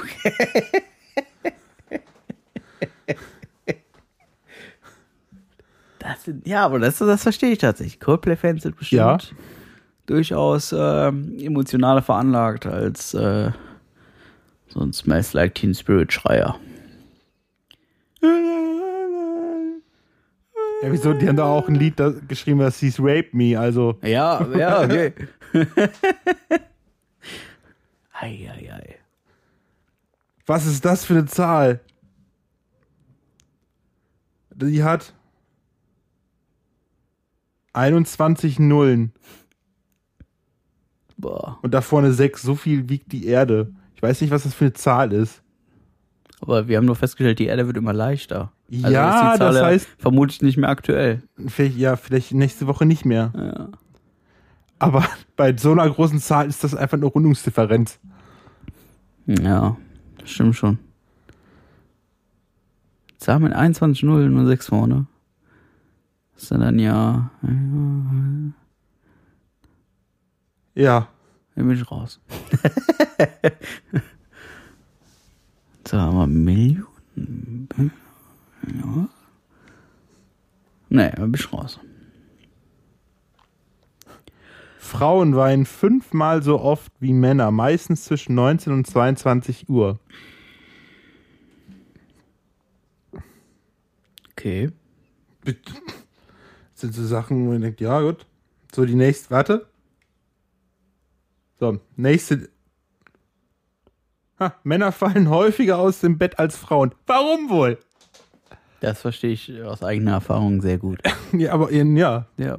Das 5.99 6.23
sind, 6.23 6.47
ja, 6.47 6.65
aber 6.65 6.79
das, 6.79 6.97
das 6.99 7.23
verstehe 7.23 7.51
ich 7.51 7.57
tatsächlich. 7.59 7.99
Coldplay-Fans 7.99 8.63
sind 8.63 8.77
bestimmt 8.77 8.99
Ja. 8.99 9.17
durchaus 10.05 10.73
ähm, 10.77 11.37
emotionaler 11.39 12.01
veranlagt 12.01 12.65
als 12.65 13.13
äh, 13.13 13.51
so 14.69 14.79
ein 14.79 14.93
Smells 14.93 15.33
Like 15.33 15.55
Teen 15.55 15.73
Spirit 15.75 16.13
Schreier. 16.13 16.57
Ja, 20.81 20.91
wieso? 20.91 21.13
Die 21.13 21.27
haben 21.27 21.35
da 21.35 21.45
auch 21.45 21.67
ein 21.67 21.75
Lied 21.75 21.99
da 21.99 22.13
geschrieben, 22.27 22.59
das 22.59 22.79
hieß 22.79 22.99
Rape 22.99 23.29
Me, 23.33 23.59
also. 23.59 23.97
Ja, 24.01 24.45
ja, 24.55 24.83
okay. 24.83 25.13
ei, 28.13 28.49
ei, 28.49 28.73
ei. 28.73 28.95
Was 30.45 30.65
ist 30.65 30.85
das 30.85 31.05
für 31.05 31.13
eine 31.13 31.25
Zahl? 31.25 31.81
Die 34.55 34.83
hat 34.83 35.13
21 37.73 38.59
Nullen 38.59 39.13
Boah. 41.17 41.59
und 41.61 41.73
da 41.73 41.81
vorne 41.81 42.13
6. 42.13 42.41
So 42.41 42.55
viel 42.55 42.89
wiegt 42.89 43.11
die 43.11 43.25
Erde. 43.25 43.73
Ich 43.95 44.01
weiß 44.01 44.21
nicht, 44.21 44.31
was 44.31 44.43
das 44.43 44.53
für 44.53 44.65
eine 44.65 44.73
Zahl 44.73 45.13
ist. 45.13 45.41
Aber 46.41 46.67
wir 46.67 46.77
haben 46.77 46.85
nur 46.85 46.95
festgestellt, 46.95 47.39
die 47.39 47.47
Erde 47.47 47.67
wird 47.67 47.75
immer 47.77 47.93
leichter. 47.93 48.51
Also 48.71 48.87
Ja, 48.89 49.37
das 49.37 49.55
heißt- 49.57 49.87
vermutlich 49.97 50.41
nicht 50.41 50.57
mehr 50.57 50.69
aktuell. 50.69 51.21
Vielleicht, 51.47 51.77
ja, 51.77 51.95
vielleicht 51.97 52.33
nächste 52.33 52.67
Woche 52.67 52.85
nicht 52.85 53.03
mehr. 53.05 53.31
Ja. 53.35 53.69
Aber 54.79 55.03
bei 55.35 55.55
so 55.57 55.71
einer 55.71 55.89
großen 55.89 56.19
Zahl 56.19 56.47
ist 56.47 56.63
das 56.63 56.75
einfach 56.75 56.97
eine 56.97 57.05
Rundungsdifferenz. 57.07 57.99
Ja, 59.25 59.75
stimmt 60.23 60.55
schon. 60.55 60.79
Zahl 63.17 63.39
mit 63.41 63.51
21 63.53 64.03
Nullen 64.03 64.37
und 64.37 64.47
6 64.47 64.67
vorne. 64.67 65.07
Das 66.35 66.43
ist 66.43 66.51
dann 66.51 66.79
ja. 66.79 67.29
Ja, 67.43 67.49
Ja. 70.83 71.07
dann 71.55 71.67
bin 71.67 71.75
ich 71.75 71.91
raus. 71.91 72.21
So, 75.89 75.97
haben 75.97 76.17
wir 76.17 76.27
Millionen. 76.27 77.91
Ja. 78.67 79.09
Nee, 80.89 81.09
da 81.15 81.23
bin 81.23 81.33
ich 81.33 81.51
raus. 81.51 81.79
Frauen 84.77 85.35
weinen 85.35 85.65
fünfmal 85.65 86.43
so 86.43 86.59
oft 86.59 86.91
wie 86.99 87.11
Männer, 87.11 87.49
meistens 87.49 88.03
zwischen 88.03 88.35
19 88.35 88.71
und 88.71 88.85
22 88.85 89.67
Uhr. 89.67 89.99
Okay. 94.33 94.69
Das 95.43 95.55
sind 96.75 96.93
so 96.93 97.03
Sachen, 97.03 97.47
wo 97.47 97.53
man 97.53 97.61
denkt, 97.61 97.81
ja 97.81 97.99
gut. 98.01 98.27
So, 98.75 98.85
die 98.85 98.93
nächste, 98.93 99.31
warte. 99.31 99.67
So, 101.59 101.79
nächste. 101.95 102.47
Ha, 104.39 104.53
Männer 104.63 104.91
fallen 104.91 105.29
häufiger 105.29 105.77
aus 105.79 105.99
dem 105.99 106.17
Bett 106.17 106.39
als 106.39 106.55
Frauen. 106.55 106.93
Warum 107.07 107.49
wohl? 107.49 107.77
Das 108.79 109.01
verstehe 109.01 109.31
ich 109.31 109.61
aus 109.63 109.83
eigener 109.83 110.13
Erfahrung 110.13 110.61
sehr 110.61 110.77
gut. 110.77 110.99
Ja, 111.31 111.53
aber 111.53 111.71
ja. 111.71 112.25
Ja. 112.37 112.57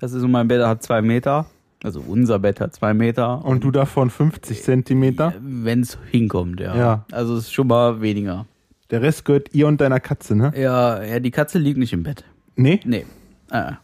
Das 0.00 0.12
ist 0.12 0.20
so, 0.20 0.26
mein 0.28 0.48
Bett 0.48 0.60
hat 0.64 0.82
zwei 0.82 1.02
Meter. 1.02 1.46
Also 1.84 2.02
unser 2.04 2.40
Bett 2.40 2.60
hat 2.60 2.74
zwei 2.74 2.94
Meter. 2.94 3.44
Und 3.44 3.62
du 3.62 3.70
davon 3.70 4.10
50 4.10 4.62
Zentimeter. 4.62 5.34
Wenn 5.40 5.82
es 5.82 5.98
hinkommt, 6.10 6.58
ja. 6.58 6.76
Ja. 6.76 7.04
Also 7.12 7.36
es 7.36 7.44
ist 7.44 7.52
schon 7.52 7.68
mal 7.68 8.00
weniger. 8.00 8.46
Der 8.90 9.02
Rest 9.02 9.24
gehört 9.24 9.54
ihr 9.54 9.68
und 9.68 9.80
deiner 9.80 10.00
Katze, 10.00 10.34
ne? 10.34 10.52
Ja, 10.56 11.02
ja, 11.02 11.20
die 11.20 11.30
Katze 11.30 11.58
liegt 11.58 11.78
nicht 11.78 11.92
im 11.92 12.02
Bett. 12.02 12.24
Nee? 12.56 12.80
Nee. 12.84 13.06
Ah, 13.50 13.74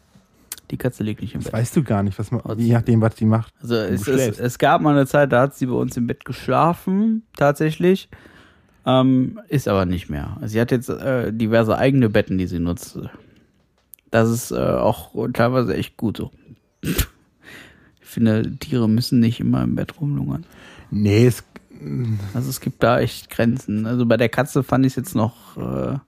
die 0.72 0.78
Katze 0.78 1.04
liegt 1.04 1.20
nicht 1.22 1.34
im 1.34 1.40
Das 1.42 1.52
Bett. 1.52 1.60
weißt 1.60 1.76
du 1.76 1.82
gar 1.84 2.02
nicht, 2.02 2.18
was 2.18 2.30
man, 2.32 2.42
je 2.58 2.72
nachdem, 2.72 3.00
was 3.00 3.14
die 3.14 3.24
macht. 3.26 3.54
Also 3.62 3.76
es, 3.76 4.08
es, 4.08 4.38
es 4.40 4.58
gab 4.58 4.80
mal 4.82 4.90
eine 4.96 5.06
Zeit, 5.06 5.30
da 5.32 5.42
hat 5.42 5.54
sie 5.54 5.66
bei 5.66 5.74
uns 5.74 5.96
im 5.96 6.06
Bett 6.08 6.24
geschlafen, 6.24 7.22
tatsächlich. 7.36 8.08
Ähm, 8.84 9.38
ist 9.48 9.68
aber 9.68 9.86
nicht 9.86 10.08
mehr. 10.10 10.36
Also 10.40 10.54
sie 10.54 10.60
hat 10.60 10.72
jetzt 10.72 10.88
äh, 10.88 11.32
diverse 11.32 11.78
eigene 11.78 12.08
Betten, 12.10 12.36
die 12.38 12.46
sie 12.48 12.58
nutzt. 12.58 12.98
Das 14.10 14.28
ist 14.28 14.50
äh, 14.50 14.56
auch 14.56 15.14
teilweise 15.32 15.76
echt 15.76 15.96
gut 15.96 16.16
so. 16.16 16.30
Ich 16.82 16.96
finde, 18.00 18.56
Tiere 18.58 18.88
müssen 18.88 19.20
nicht 19.20 19.38
immer 19.40 19.62
im 19.62 19.74
Bett 19.76 20.00
rumlungern. 20.00 20.44
Nee, 20.90 21.26
es, 21.26 21.44
Also 22.34 22.50
es 22.50 22.60
gibt 22.60 22.82
da 22.82 22.98
echt 22.98 23.30
Grenzen. 23.30 23.86
Also 23.86 24.04
bei 24.04 24.16
der 24.16 24.28
Katze 24.28 24.62
fand 24.62 24.84
ich 24.84 24.92
es 24.92 24.96
jetzt 24.96 25.14
noch. 25.14 25.56
Äh, 25.56 25.98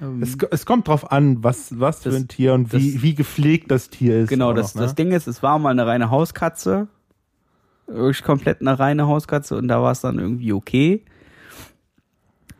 ähm, 0.00 0.22
es, 0.22 0.36
es 0.50 0.66
kommt 0.66 0.88
drauf 0.88 1.10
an, 1.12 1.42
was, 1.44 1.78
was 1.78 2.02
für 2.02 2.10
Das- 2.10 2.18
ein 2.20 2.28
Tier 2.28 2.54
und 2.54 2.72
wie, 2.72 2.92
das- 2.94 3.02
wie 3.02 3.14
gepflegt 3.14 3.70
das 3.70 3.90
Tier 3.90 4.20
ist. 4.20 4.28
Genau, 4.28 4.52
das, 4.52 4.74
noch, 4.74 4.80
ne? 4.80 4.86
das 4.86 4.94
Ding 4.94 5.12
ist, 5.12 5.26
es 5.26 5.42
war 5.42 5.58
mal 5.58 5.70
eine 5.70 5.86
reine 5.86 6.10
Hauskatze. 6.10 6.88
Wirklich 7.86 8.22
komplett 8.22 8.60
eine 8.62 8.78
reine 8.78 9.06
Hauskatze 9.06 9.56
und 9.56 9.68
da 9.68 9.82
war 9.82 9.92
es 9.92 10.00
dann 10.00 10.18
irgendwie 10.18 10.52
okay. 10.54 11.02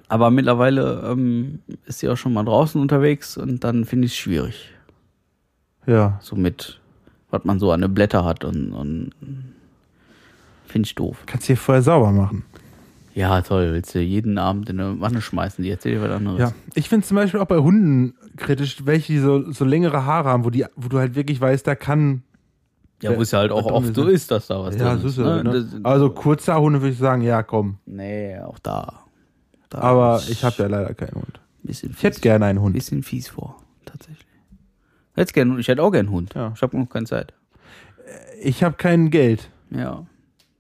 Aber 0.09 0.31
mittlerweile 0.31 1.09
ähm, 1.11 1.61
ist 1.87 2.01
sie 2.01 2.09
auch 2.11 2.17
schon 2.17 2.35
mal 2.35 2.45
draußen 2.45 2.79
unterwegs 2.81 3.37
und 3.39 3.65
dann 3.65 3.85
finde 3.87 4.05
ich 4.07 4.13
es 4.13 4.19
schwierig. 4.19 4.71
Ja. 5.87 6.19
So 6.23 6.37
mit, 6.37 6.79
was 7.31 7.45
man 7.45 7.59
so 7.59 7.73
an 7.73 7.81
den 7.81 7.95
Blätter 7.95 8.25
hat 8.25 8.45
und, 8.45 8.73
und 8.73 9.13
finde 10.67 10.87
ich 10.87 10.95
doof. 10.95 11.23
Kannst 11.27 11.45
du 11.45 11.55
hier 11.55 11.57
vorher 11.57 11.83
sauber 11.83 12.13
machen. 12.13 12.45
Ja, 13.15 13.41
toll, 13.43 13.73
willst 13.73 13.95
du 13.95 14.01
jeden 14.01 14.39
Abend 14.39 14.69
in 14.71 14.81
eine 14.81 15.01
Wanne 15.01 15.21
schmeißen, 15.21 15.63
die 15.63 15.71
erzählt 15.71 15.97
dir 15.97 16.03
was 16.03 16.11
anderes. 16.11 16.41
Ja. 16.41 16.53
Ich 16.75 16.89
finde 16.89 17.07
zum 17.07 17.15
Beispiel 17.17 17.39
auch 17.41 17.47
bei 17.47 17.59
Hunden 17.59 18.15
kritisch, 18.37 18.85
welche 18.87 19.13
die 19.13 19.19
so, 19.21 19.53
so 19.53 19.65
längere 19.65 20.05
Haare 20.05 20.29
haben, 20.31 20.45
wo, 20.45 20.51
die, 20.51 20.67
wo 20.75 20.89
du 20.89 20.99
halt 20.99 21.15
wirklich 21.15 21.41
weißt, 21.41 21.65
da 21.67 21.77
kann. 21.77 22.23
Ja, 23.03 23.17
wo 23.17 23.23
es 23.23 23.31
ja 23.31 23.39
halt 23.41 23.53
auch 23.53 23.67
oft 23.67 23.95
so 23.95 24.09
ist. 24.09 24.31
dass 24.31 24.49
da 24.49 24.61
was 24.63 24.77
Ja, 24.77 24.95
drin 24.97 25.07
ist. 25.07 25.19
es. 25.19 25.19
ne? 25.19 25.45
Ne? 25.45 25.81
Also 25.85 26.11
kurze 26.11 26.55
Hunde 26.57 26.81
würde 26.81 26.93
ich 26.93 26.99
sagen, 26.99 27.23
ja, 27.23 27.43
komm. 27.43 27.79
Nee, 27.87 28.39
auch 28.41 28.59
da. 28.59 29.05
da 29.71 29.79
Aber 29.79 30.21
ich 30.29 30.43
habe 30.43 30.57
ja 30.59 30.69
leider 30.69 30.95
keinen 30.95 31.15
Hund. 31.15 31.41
Ich 31.63 31.83
hätte 32.03 32.21
gerne 32.21 32.47
einen 32.47 32.61
Hund. 32.61 32.75
bisschen 32.75 33.03
fies 33.03 33.29
vor, 33.29 33.63
tatsächlich. 33.85 34.27
Hätte 35.15 35.33
gern, 35.33 35.59
ich 35.59 35.69
hätte 35.69 35.83
auch 35.83 35.93
gern 35.93 36.07
einen 36.07 36.15
Hund. 36.15 36.35
Ja. 36.35 36.53
Ich 36.57 36.63
habe 36.63 36.77
noch 36.77 36.89
keine 36.89 37.07
Zeit. 37.07 37.33
Ich 38.43 38.65
habe 38.65 38.77
kein 38.77 39.11
Geld. 39.11 39.51
Ja. 39.71 40.05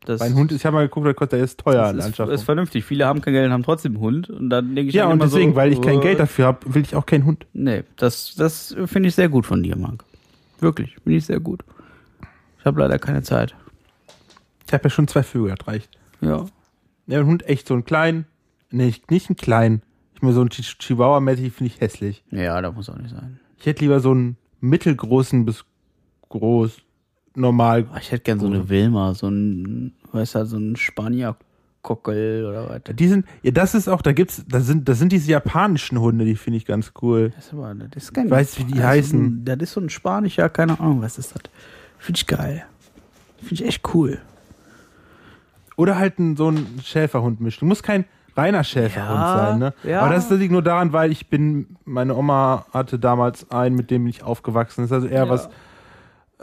Das, 0.04 0.20
Mein 0.20 0.34
Hund, 0.34 0.52
ich 0.52 0.64
habe 0.66 0.74
mal 0.76 0.82
geguckt, 0.82 1.06
der 1.06 1.14
kostet, 1.14 1.38
der 1.38 1.44
ist 1.44 1.58
teuer 1.60 1.82
an 1.84 1.96
das 1.96 2.08
ist, 2.10 2.18
ist 2.18 2.42
vernünftig. 2.42 2.84
Viele 2.84 3.06
haben 3.06 3.20
kein 3.22 3.32
Geld 3.32 3.46
und 3.46 3.52
haben 3.52 3.62
trotzdem 3.62 3.92
einen 3.94 4.00
Hund. 4.02 4.28
Und 4.30 4.50
dann 4.50 4.74
denke 4.74 4.90
ich 4.90 4.94
Ja, 4.94 5.06
und 5.08 5.22
deswegen, 5.22 5.52
so, 5.52 5.56
weil 5.56 5.72
ich 5.72 5.80
kein 5.80 5.98
äh, 5.98 6.02
Geld 6.02 6.18
dafür 6.20 6.46
habe, 6.46 6.74
will 6.74 6.82
ich 6.82 6.94
auch 6.94 7.06
keinen 7.06 7.24
Hund. 7.24 7.46
Nee, 7.52 7.84
das, 7.96 8.34
das 8.34 8.74
finde 8.86 9.08
ich 9.08 9.14
sehr 9.14 9.28
gut 9.28 9.46
von 9.46 9.62
dir, 9.62 9.76
Marc. 9.76 10.04
Wirklich, 10.60 10.94
finde 11.02 11.16
ich 11.18 11.24
sehr 11.26 11.40
gut. 11.40 11.64
Ich 12.58 12.66
habe 12.66 12.80
leider 12.80 12.98
keine 12.98 13.22
Zeit. 13.22 13.54
Ich 14.66 14.72
habe 14.72 14.84
ja 14.84 14.90
schon 14.90 15.08
zwei 15.08 15.22
Vögel, 15.22 15.54
das 15.54 15.66
reicht. 15.66 15.90
Ja. 16.20 16.46
Ja, 17.06 17.20
ein 17.20 17.26
Hund 17.26 17.46
echt 17.48 17.66
so 17.68 17.74
einen 17.74 17.84
kleinen. 17.84 18.26
Nee, 18.70 18.94
nicht- 19.10 19.28
einen 19.30 19.36
kleinen. 19.36 19.82
Ich 20.14 20.22
mir 20.22 20.32
so 20.32 20.40
einen 20.40 20.50
Chi- 20.50 20.62
Chihuahua-mäßig 20.78 21.52
finde 21.52 21.72
ich 21.74 21.80
hässlich. 21.80 22.24
Ja, 22.30 22.60
das 22.62 22.74
muss 22.74 22.88
auch 22.88 22.96
nicht 22.96 23.10
sein. 23.14 23.38
Ich 23.58 23.66
hätte 23.66 23.82
lieber 23.82 24.00
so 24.00 24.10
einen 24.12 24.36
mittelgroßen 24.60 25.44
bis 25.44 25.64
groß, 26.28 26.78
normal. 27.34 27.86
Aber 27.90 27.98
ich 28.00 28.10
hätte 28.12 28.22
gern 28.24 28.38
so 28.40 28.46
eine 28.46 28.68
Wilma, 28.68 29.14
so 29.14 29.28
ein, 29.28 29.92
weißt 30.12 30.34
du, 30.36 30.46
so 30.46 30.56
ein 30.56 30.76
Spanier-Kockel 30.76 32.46
oder 32.46 32.68
was. 32.68 32.96
Die 32.96 33.08
sind, 33.08 33.26
ja, 33.42 33.50
das 33.50 33.74
ist 33.74 33.88
auch, 33.88 34.02
da 34.02 34.12
gibt's, 34.12 34.44
das 34.48 34.66
sind, 34.66 34.88
das 34.88 34.98
sind 34.98 35.12
diese 35.12 35.30
japanischen 35.30 35.98
Hunde, 36.00 36.24
die 36.24 36.36
finde 36.36 36.56
ich 36.58 36.66
ganz 36.66 36.92
cool. 37.02 37.30
Das 37.36 37.46
ist, 37.46 37.52
aber, 37.52 37.74
das 37.74 38.04
ist 38.04 38.14
kein, 38.14 38.30
Weißt 38.30 38.56
du, 38.56 38.60
wie 38.60 38.64
die 38.64 38.70
das 38.72 38.80
ist 38.80 38.86
heißen? 38.86 39.24
Ein, 39.24 39.44
das 39.44 39.56
ist 39.58 39.72
so 39.72 39.80
ein 39.80 39.90
spanischer, 39.90 40.48
keine 40.48 40.78
Ahnung, 40.80 41.02
was 41.02 41.18
ist 41.18 41.34
das. 41.34 41.42
Finde 41.98 42.18
ich 42.18 42.26
geil. 42.26 42.64
Finde 43.38 43.54
ich 43.54 43.64
echt 43.66 43.94
cool. 43.94 44.18
Oder 45.76 45.98
halt 45.98 46.18
ein, 46.18 46.36
so 46.36 46.50
ein 46.50 46.66
Schäferhund 46.82 47.40
mischen. 47.40 47.60
Du 47.60 47.66
musst 47.66 47.82
kein 47.82 48.04
reiner 48.36 48.62
Schäferhund 48.64 49.20
Ja, 49.20 49.36
sein, 49.36 49.58
ne? 49.58 49.74
ja. 49.84 50.00
Aber 50.02 50.14
das 50.14 50.30
liegt 50.30 50.52
nur 50.52 50.62
daran, 50.62 50.92
weil 50.92 51.10
ich 51.10 51.28
bin, 51.28 51.76
meine 51.84 52.14
Oma 52.14 52.66
hatte 52.72 52.98
damals 52.98 53.50
einen, 53.50 53.74
mit 53.76 53.90
dem 53.90 54.06
ich 54.06 54.22
aufgewachsen 54.22 54.84
ist. 54.84 54.92
Also 54.92 55.06
eher 55.08 55.24
Ja. 55.24 55.28
was 55.28 55.48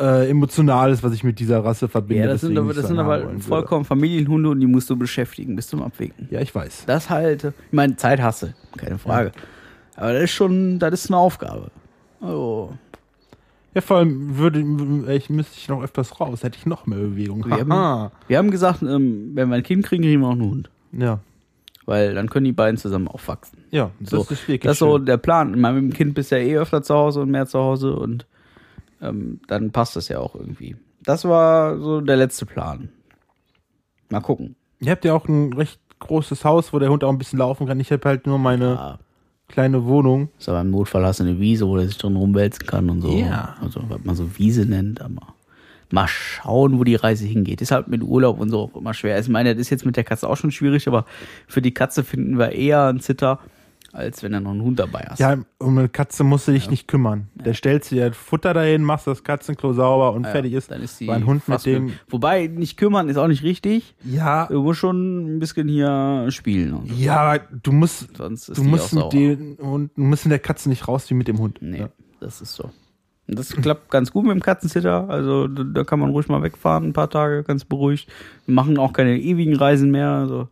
äh, 0.01 0.29
Emotionales, 0.29 1.03
was 1.03 1.13
ich 1.13 1.23
mit 1.23 1.39
dieser 1.39 1.63
Rasse 1.63 1.87
verbinde. 1.87 2.23
Ja, 2.25 2.29
das 2.31 2.41
sind 2.41 2.57
aber, 2.57 2.73
das 2.73 2.87
sind 2.87 2.97
aber 2.99 3.29
vollkommen 3.39 3.85
Familienhunde 3.85 4.49
und 4.49 4.59
die 4.59 4.65
musst 4.67 4.89
du 4.89 4.95
beschäftigen 4.95 5.55
bis 5.55 5.67
zum 5.67 5.81
Abwägen. 5.83 6.27
Ja, 6.31 6.41
ich 6.41 6.53
weiß. 6.53 6.85
Das 6.87 7.09
halt, 7.09 7.43
ich 7.43 7.53
meine, 7.73 7.95
Zeit 7.95 8.21
hasse, 8.21 8.53
keine 8.77 8.97
Frage. 8.97 9.31
Aber 9.95 10.13
das 10.13 10.23
ist 10.23 10.31
schon, 10.31 10.79
das 10.79 10.93
ist 10.93 11.09
eine 11.09 11.17
Aufgabe. 11.17 11.69
Oh. 12.21 12.69
Ja, 13.73 13.81
vor 13.81 13.97
allem 13.97 14.37
würde 14.37 14.59
ich 15.13 15.29
müsste 15.29 15.53
ich 15.57 15.69
noch 15.69 15.81
öfters 15.81 16.19
raus, 16.19 16.43
hätte 16.43 16.57
ich 16.57 16.65
noch 16.65 16.87
mehr 16.87 16.99
Bewegung. 16.99 17.45
Wir 17.45 17.59
haben, 17.59 18.11
wir 18.27 18.37
haben 18.37 18.51
gesagt, 18.51 18.81
ähm, 18.81 19.31
wenn 19.33 19.49
wir 19.49 19.55
ein 19.55 19.63
Kind 19.63 19.85
kriegen, 19.85 20.03
kriegen 20.03 20.21
wir 20.21 20.27
auch 20.27 20.31
einen 20.33 20.41
Hund. 20.41 20.69
Ja. 20.91 21.19
Weil 21.85 22.13
dann 22.13 22.29
können 22.29 22.45
die 22.45 22.51
beiden 22.51 22.77
zusammen 22.77 23.07
aufwachsen. 23.07 23.59
Ja, 23.71 23.91
das 23.99 24.09
So, 24.11 24.21
ist 24.21 24.29
wirklich 24.47 24.61
Das 24.61 24.73
ist 24.73 24.79
so 24.79 24.97
schön. 24.97 25.05
der 25.05 25.17
Plan. 25.17 25.53
Ich 25.53 25.59
meine, 25.59 25.81
mit 25.81 25.91
dem 25.93 25.95
Kind 25.95 26.13
bist 26.15 26.31
du 26.31 26.39
ja 26.39 26.45
eh 26.45 26.57
öfter 26.57 26.83
zu 26.83 26.93
Hause 26.93 27.21
und 27.21 27.31
mehr 27.31 27.47
zu 27.47 27.59
Hause 27.59 27.95
und 27.95 28.25
ähm, 29.01 29.39
dann 29.47 29.71
passt 29.71 29.95
das 29.95 30.07
ja 30.07 30.19
auch 30.19 30.35
irgendwie. 30.35 30.75
Das 31.03 31.25
war 31.25 31.79
so 31.79 32.01
der 32.01 32.17
letzte 32.17 32.45
Plan. 32.45 32.89
Mal 34.09 34.19
gucken. 34.21 34.55
Ihr 34.79 34.91
habt 34.91 35.05
ja 35.05 35.13
auch 35.13 35.27
ein 35.27 35.53
recht 35.53 35.79
großes 35.99 36.43
Haus, 36.45 36.73
wo 36.73 36.79
der 36.79 36.89
Hund 36.89 37.03
auch 37.03 37.09
ein 37.11 37.17
bisschen 37.17 37.39
laufen 37.39 37.67
kann. 37.67 37.79
Ich 37.79 37.91
habe 37.91 38.07
halt 38.07 38.25
nur 38.25 38.39
meine 38.39 38.65
Ja, 38.73 38.99
kleine 39.47 39.85
Wohnung. 39.85 40.29
ist 40.39 40.49
aber 40.49 40.61
im 40.61 40.71
Notfall 40.71 41.05
hast 41.05 41.19
du 41.19 41.23
eine 41.23 41.39
Wiese, 41.39 41.67
wo 41.67 41.77
der 41.77 41.87
sich 41.87 41.97
drin 41.97 42.15
rumwälzen 42.15 42.65
kann 42.65 42.89
und 42.89 43.01
so. 43.01 43.11
Ja. 43.11 43.55
Also, 43.61 43.81
was 43.87 44.03
man 44.03 44.15
so 44.15 44.37
Wiese 44.37 44.65
nennt, 44.65 45.01
aber 45.01 45.35
mal 45.91 46.07
schauen, 46.07 46.79
wo 46.79 46.83
die 46.83 46.95
Reise 46.95 47.25
hingeht. 47.25 47.61
Ist 47.61 47.71
halt 47.71 47.87
mit 47.89 48.01
Urlaub 48.01 48.39
und 48.39 48.49
so 48.49 48.59
auch 48.61 48.75
immer 48.75 48.93
schwer. 48.93 49.19
Ich 49.19 49.27
meine, 49.29 49.53
das 49.53 49.61
ist 49.61 49.69
jetzt 49.69 49.85
mit 49.85 49.97
der 49.97 50.03
Katze 50.05 50.27
auch 50.27 50.37
schon 50.37 50.51
schwierig, 50.51 50.87
aber 50.87 51.05
für 51.47 51.61
die 51.61 51.73
Katze 51.73 52.03
finden 52.03 52.39
wir 52.39 52.53
eher 52.53 52.85
einen 52.85 53.01
Zitter, 53.01 53.39
als 53.93 54.23
wenn 54.23 54.31
du 54.31 54.41
noch 54.41 54.51
einen 54.51 54.61
Hund 54.61 54.79
dabei 54.79 55.05
hast. 55.09 55.19
Ja, 55.19 55.37
um 55.59 55.77
eine 55.77 55.89
Katze 55.89 56.23
musst 56.23 56.47
du 56.47 56.51
dich 56.51 56.69
nicht 56.69 56.87
kümmern. 56.87 57.27
Der 57.35 57.53
stellst 57.53 57.91
dir 57.91 58.13
Futter 58.13 58.53
dahin, 58.53 58.83
machst 58.83 59.07
das 59.07 59.23
Katzenklo 59.23 59.73
sauber 59.73 60.13
und 60.13 60.23
Ja, 60.25 60.31
fertig 60.31 60.53
ist. 60.53 60.71
Dann 60.71 60.81
ist 60.81 60.99
die 60.99 61.09
einem 61.09 61.25
Hund 61.27 61.47
mit 61.47 61.65
dem. 61.65 61.93
Wobei, 62.09 62.47
nicht 62.47 62.77
kümmern 62.77 63.09
ist 63.09 63.17
auch 63.17 63.27
nicht 63.27 63.43
richtig. 63.43 63.95
Ja, 64.03 64.47
Du 64.47 64.63
musst 64.63 64.79
schon 64.79 65.35
ein 65.35 65.39
bisschen 65.39 65.67
hier 65.67 66.27
spielen. 66.29 66.87
So. 66.87 66.93
ja, 66.95 67.37
du 67.37 67.71
musst, 67.71 68.15
Sonst 68.17 68.49
ist 68.49 68.57
du 68.57 68.63
musst 68.63 68.93
mit 68.93 69.13
dem 69.13 69.57
Hund, 69.61 69.91
du 69.95 70.01
musst 70.01 70.25
mit 70.25 70.31
der 70.31 70.39
Katze 70.39 70.69
nicht 70.69 70.87
raus 70.87 71.09
wie 71.09 71.13
mit 71.15 71.27
dem 71.27 71.39
Hund. 71.39 71.59
Nee, 71.61 71.79
Ja. 71.79 71.89
das 72.19 72.41
ist 72.41 72.53
so. 72.55 72.69
Das 73.27 73.49
klappt 73.55 73.89
ganz 73.91 74.11
gut 74.11 74.23
mit 74.25 74.33
dem 74.33 74.41
Katzensitter. 74.41 75.09
Also 75.09 75.47
da, 75.47 75.83
kann 75.85 75.99
man 75.99 76.09
ruhig 76.09 76.27
mal 76.27 76.43
wegfahren, 76.43 76.85
ein 76.89 76.93
paar 76.93 77.09
Tage, 77.09 77.43
ganz 77.43 77.63
beruhigt. 77.63 78.09
Wir 78.45 78.53
machen 78.55 78.77
auch 78.77 78.91
keine 78.91 79.17
ewigen 79.17 79.55
Reisen 79.55 79.89
mehr. 79.91 80.09
Also 80.09 80.49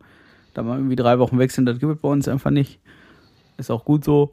da 0.54 0.62
mal 0.62 0.78
irgendwie 0.78 0.96
drei 0.96 1.18
Wochen 1.18 1.38
weg 1.38 1.50
sind, 1.50 1.66
das 1.66 1.78
gibt 1.78 1.92
es 1.92 1.98
bei 2.00 2.08
uns 2.08 2.26
einfach 2.26 2.50
nicht. 2.50 2.80
Ist 3.60 3.70
auch 3.70 3.84
gut 3.84 4.04
so. 4.04 4.32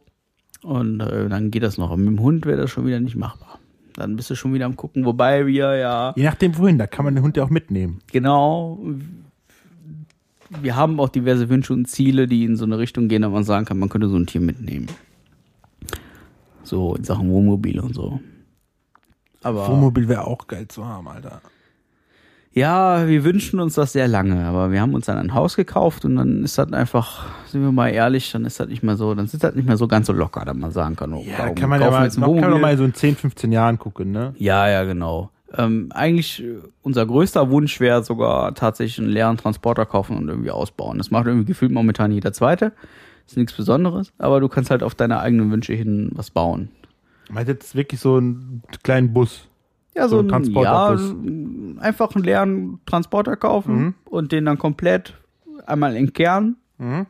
Und 0.63 1.01
äh, 1.01 1.28
dann 1.30 1.51
geht 1.51 1.63
das 1.63 1.78
noch. 1.78 1.91
Aber 1.91 1.97
mit 1.97 2.07
dem 2.07 2.21
Hund 2.21 2.45
wäre 2.45 2.57
das 2.61 2.71
schon 2.71 2.86
wieder 2.88 2.99
nicht 2.99 3.15
machbar. 3.15 3.59
Dann 3.93 4.15
bist 4.15 4.30
du 4.30 4.36
schon 4.36 4.53
wieder 4.53 4.65
am 4.65 4.75
gucken. 4.75 5.05
Wobei 5.05 5.45
wir 5.45 5.75
ja 5.75 6.13
Je 6.15 6.23
nachdem 6.23 6.57
wohin, 6.57 6.78
da 6.78 6.88
kann 6.88 7.03
man 7.03 7.15
den 7.15 7.23
Hund 7.23 7.36
ja 7.36 7.43
auch 7.43 7.49
mitnehmen. 7.49 7.99
genau, 8.11 8.80
wir 10.49 10.75
haben 10.78 10.99
auch 11.01 11.09
diverse 11.09 11.49
Wünsche 11.49 11.73
und 11.73 11.88
Ziele, 11.88 12.25
die 12.25 12.45
in 12.45 12.55
so 12.55 12.63
eine 12.63 12.78
Richtung 12.78 13.09
gehen, 13.09 13.21
dass 13.21 13.32
man 13.32 13.43
sagen 13.43 13.65
kann, 13.65 13.80
man 13.80 13.89
könnte 13.89 14.07
so 14.07 14.15
ein 14.15 14.28
Tier 14.28 14.39
mitnehmen. 14.39 14.88
So 16.63 16.95
in 16.95 17.03
Sachen 17.03 17.30
Wohnmobile 17.30 17.82
und 17.82 17.93
so. 17.93 18.21
Aber 19.43 19.67
Wohnmobil 19.67 20.07
wäre 20.07 20.25
auch 20.25 20.47
geil 20.47 20.67
zu 20.69 20.86
haben, 20.86 21.07
Alter. 21.07 21.41
Ja, 22.57 23.07
wir 23.07 23.23
wünschen 23.23 23.59
uns 23.59 23.75
das 23.75 23.93
sehr 23.93 24.07
lange, 24.07 24.43
aber 24.45 24.71
wir 24.71 24.81
haben 24.81 24.95
uns 24.95 25.05
dann 25.05 25.19
ein 25.19 25.35
Haus 25.35 25.55
gekauft 25.55 26.05
und 26.05 26.15
dann 26.15 26.43
ist 26.43 26.57
das 26.57 26.73
einfach, 26.73 27.27
sind 27.45 27.61
wir 27.61 27.71
mal 27.71 27.89
ehrlich, 27.89 28.31
dann 28.31 28.45
ist 28.45 28.59
das 28.59 28.67
nicht 28.67 28.81
mehr 28.81 28.97
so, 28.97 29.13
dann 29.13 29.25
ist 29.25 29.43
das 29.43 29.53
nicht 29.53 29.67
mehr 29.67 29.77
so 29.77 29.87
ganz 29.87 30.07
so 30.07 30.13
locker, 30.13 30.43
dass 30.43 30.57
man 30.57 30.71
sagen 30.71 30.95
kann, 30.95 31.13
oh, 31.13 31.23
Ja, 31.23 31.37
warum 31.37 31.53
kann 31.53 31.69
man 31.69 31.81
ja 31.81 31.91
mal, 31.91 32.09
man 32.17 32.41
kann 32.41 32.49
doch 32.49 32.59
mal 32.59 32.75
so 32.75 32.83
in 32.83 32.95
10, 32.95 33.15
15 33.15 33.51
Jahren 33.51 33.77
gucken, 33.77 34.11
ne? 34.11 34.33
Ja, 34.39 34.67
ja, 34.67 34.85
genau. 34.85 35.29
Ähm, 35.55 35.89
eigentlich, 35.93 36.43
unser 36.81 37.05
größter 37.05 37.51
Wunsch 37.51 37.79
wäre 37.79 38.03
sogar 38.03 38.55
tatsächlich 38.55 38.97
einen 38.97 39.09
leeren 39.09 39.37
Transporter 39.37 39.85
kaufen 39.85 40.17
und 40.17 40.27
irgendwie 40.27 40.49
ausbauen. 40.49 40.97
Das 40.97 41.11
macht 41.11 41.27
irgendwie 41.27 41.45
gefühlt 41.45 41.71
momentan 41.71 42.11
jeder 42.11 42.33
Zweite. 42.33 42.73
Ist 43.27 43.37
nichts 43.37 43.53
Besonderes, 43.53 44.13
aber 44.17 44.39
du 44.39 44.49
kannst 44.49 44.71
halt 44.71 44.81
auf 44.81 44.95
deine 44.95 45.19
eigenen 45.19 45.51
Wünsche 45.51 45.73
hin 45.73 46.09
was 46.13 46.31
bauen. 46.31 46.69
Man 47.29 47.41
hat 47.41 47.49
jetzt 47.49 47.75
wirklich 47.75 48.01
so 48.01 48.15
einen 48.15 48.63
kleinen 48.81 49.13
Bus. 49.13 49.47
Ja, 49.97 50.07
So 50.07 50.21
so 50.21 50.27
ein. 50.27 50.43
Ja, 50.53 51.81
einfach 51.81 52.15
einen 52.15 52.23
leeren 52.23 52.79
Transporter 52.85 53.35
kaufen 53.35 53.95
und 54.05 54.31
den 54.31 54.45
dann 54.45 54.57
komplett 54.57 55.13
einmal 55.65 55.95
entkernen. 55.95 56.57
Mhm. 56.77 57.05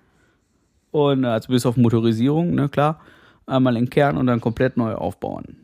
Und 0.92 1.24
äh, 1.24 1.28
also 1.28 1.50
bis 1.52 1.66
auf 1.66 1.78
Motorisierung, 1.78 2.56
ne, 2.56 2.70
klar. 2.70 3.00
Einmal 3.46 3.76
entkernen 3.78 4.18
und 4.18 4.28
dann 4.28 4.42
komplett 4.42 4.78
neu 4.78 4.94
aufbauen. 4.96 5.58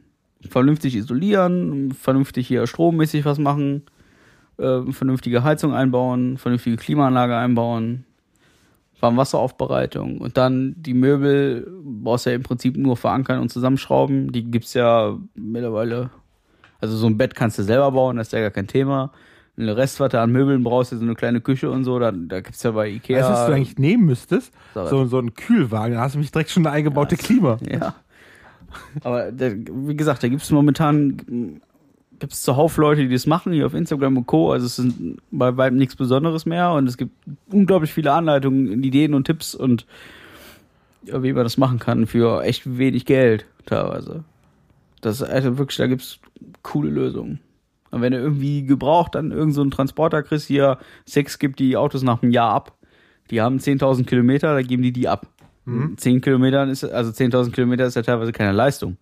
Vernünftig 0.49 0.95
isolieren, 0.95 1.93
vernünftig 1.93 2.47
hier 2.47 2.67
strommäßig 2.67 3.25
was 3.25 3.39
machen, 3.39 3.83
äh, 4.57 4.81
vernünftige 4.91 5.43
Heizung 5.43 5.73
einbauen, 5.73 6.37
vernünftige 6.37 6.77
Klimaanlage 6.77 7.35
einbauen, 7.35 8.05
Warmwasseraufbereitung 8.99 10.19
und 10.19 10.37
dann 10.37 10.75
die 10.77 10.93
Möbel 10.93 11.67
brauchst 11.83 12.25
du 12.25 12.29
ja 12.29 12.35
im 12.37 12.43
Prinzip 12.43 12.77
nur 12.77 12.95
verankern 12.95 13.39
und 13.39 13.49
zusammenschrauben. 13.49 14.31
Die 14.31 14.45
gibt's 14.49 14.73
ja 14.73 15.17
mittlerweile. 15.35 16.09
Also 16.83 16.97
so 16.97 17.07
ein 17.07 17.17
Bett 17.17 17.33
kannst 17.33 17.57
du 17.57 17.63
selber 17.63 17.93
bauen, 17.93 18.17
das 18.17 18.27
ist 18.27 18.33
ja 18.33 18.41
gar 18.41 18.51
kein 18.51 18.67
Thema. 18.67 19.13
Eine 19.55 19.77
Rest, 19.77 20.01
was 20.01 20.11
du 20.11 20.19
an 20.19 20.33
Möbeln 20.33 20.65
brauchst, 20.65 20.91
ist 20.91 20.99
so 20.99 21.05
eine 21.05 21.15
kleine 21.15 21.39
Küche 21.39 21.71
und 21.71 21.85
so, 21.85 21.97
da, 21.97 22.11
da 22.11 22.41
gibt's 22.41 22.61
ja 22.61 22.71
bei 22.71 22.89
Ikea. 22.89 23.19
Weißt 23.19 23.29
du, 23.29 23.33
was 23.33 23.45
du 23.45 23.53
eigentlich 23.53 23.77
nehmen 23.77 24.05
müsstest? 24.05 24.51
So, 24.73 25.05
so 25.05 25.17
einen 25.17 25.33
Kühlwagen, 25.33 25.93
da 25.93 26.01
hast 26.01 26.15
du 26.15 26.19
mich 26.19 26.29
direkt 26.29 26.49
schon 26.49 26.67
eine 26.67 26.75
eingebaute 26.75 27.15
Klima. 27.15 27.57
Ja. 27.71 27.95
Aber 29.01 29.31
da, 29.31 29.51
wie 29.53 29.95
gesagt, 29.95 30.23
da 30.23 30.27
gibt 30.27 30.41
es 30.41 30.51
momentan 30.51 31.61
gibt 32.19 32.33
es 32.33 32.41
zuhauf 32.41 32.75
Leute, 32.75 33.07
die 33.07 33.13
das 33.13 33.27
machen, 33.27 33.53
hier 33.53 33.65
auf 33.65 33.73
Instagram 33.73 34.17
und 34.17 34.27
Co. 34.27 34.51
Also 34.51 34.65
es 34.65 34.77
ist 34.77 34.93
bei 35.31 35.55
weitem 35.55 35.77
nichts 35.77 35.95
Besonderes 35.95 36.45
mehr 36.45 36.73
und 36.73 36.87
es 36.87 36.97
gibt 36.97 37.13
unglaublich 37.49 37.93
viele 37.93 38.11
Anleitungen, 38.11 38.83
Ideen 38.83 39.13
und 39.13 39.23
Tipps 39.23 39.55
und 39.55 39.85
ja, 41.05 41.23
wie 41.23 41.31
man 41.31 41.43
das 41.43 41.57
machen 41.57 41.79
kann 41.79 42.07
für 42.07 42.43
echt 42.43 42.77
wenig 42.77 43.05
Geld 43.05 43.45
teilweise. 43.65 44.25
Das 45.05 45.21
ist 45.21 45.27
also 45.29 45.57
wirklich, 45.57 45.77
da 45.77 45.87
gibt's 45.87 46.19
coole 46.61 46.89
Lösungen. 46.89 47.39
Und 47.91 48.01
wenn 48.01 48.11
du 48.13 48.19
irgendwie 48.19 48.65
gebraucht 48.65 49.15
dann 49.15 49.31
irgend 49.31 49.53
so 49.53 49.61
einen 49.61 49.71
Transporter 49.71 50.23
kriegst, 50.23 50.47
hier 50.47 50.79
Sex 51.05 51.37
gibt 51.39 51.59
die 51.59 51.77
Autos 51.77 52.01
nach 52.03 52.23
einem 52.23 52.31
Jahr 52.31 52.51
ab. 52.53 52.77
Die 53.29 53.41
haben 53.41 53.57
10.000 53.59 54.05
Kilometer, 54.05 54.53
da 54.53 54.61
geben 54.61 54.81
die 54.83 54.91
die 54.93 55.07
ab. 55.07 55.27
10 55.95 56.19
Kilometern 56.19 56.69
ist, 56.69 56.83
also 56.83 57.11
10.000 57.11 57.51
Kilometer 57.51 57.85
ist 57.85 57.95
ja 57.95 58.01
teilweise 58.01 58.33
keine 58.33 58.51
Leistung. 58.51 58.97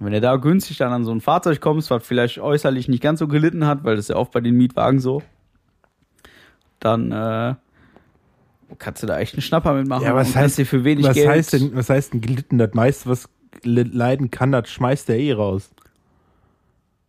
Wenn 0.00 0.12
du 0.12 0.20
da 0.20 0.34
günstig 0.36 0.78
dann 0.78 0.92
an 0.92 1.04
so 1.04 1.12
ein 1.12 1.20
Fahrzeug 1.20 1.60
kommst, 1.60 1.90
was 1.90 2.04
vielleicht 2.04 2.38
äußerlich 2.40 2.88
nicht 2.88 3.02
ganz 3.02 3.20
so 3.20 3.28
gelitten 3.28 3.66
hat, 3.66 3.84
weil 3.84 3.94
das 3.94 4.06
ist 4.06 4.08
ja 4.08 4.16
oft 4.16 4.32
bei 4.32 4.40
den 4.40 4.56
Mietwagen 4.56 4.98
so, 4.98 5.22
dann 6.80 7.12
äh, 7.12 7.54
kannst 8.78 9.02
du 9.02 9.06
da 9.06 9.18
echt 9.18 9.34
einen 9.34 9.42
Schnapper 9.42 9.74
mitmachen 9.74 10.04
Ja, 10.04 10.14
was 10.14 10.34
heißt- 10.36 10.56
dir 10.56 10.66
für 10.66 10.84
wenig 10.84 11.06
Was 11.06 11.14
Geld. 11.14 11.28
heißt 11.28 11.52
denn, 11.52 11.74
was 11.76 11.88
heißt 11.88 12.12
denn 12.12 12.20
gelitten? 12.20 12.58
Das 12.58 12.74
meiste, 12.74 13.08
was 13.08 13.28
leiden 13.64 14.30
kann, 14.30 14.52
das 14.52 14.68
schmeißt 14.70 15.08
der 15.08 15.18
eh 15.18 15.32
raus. 15.32 15.70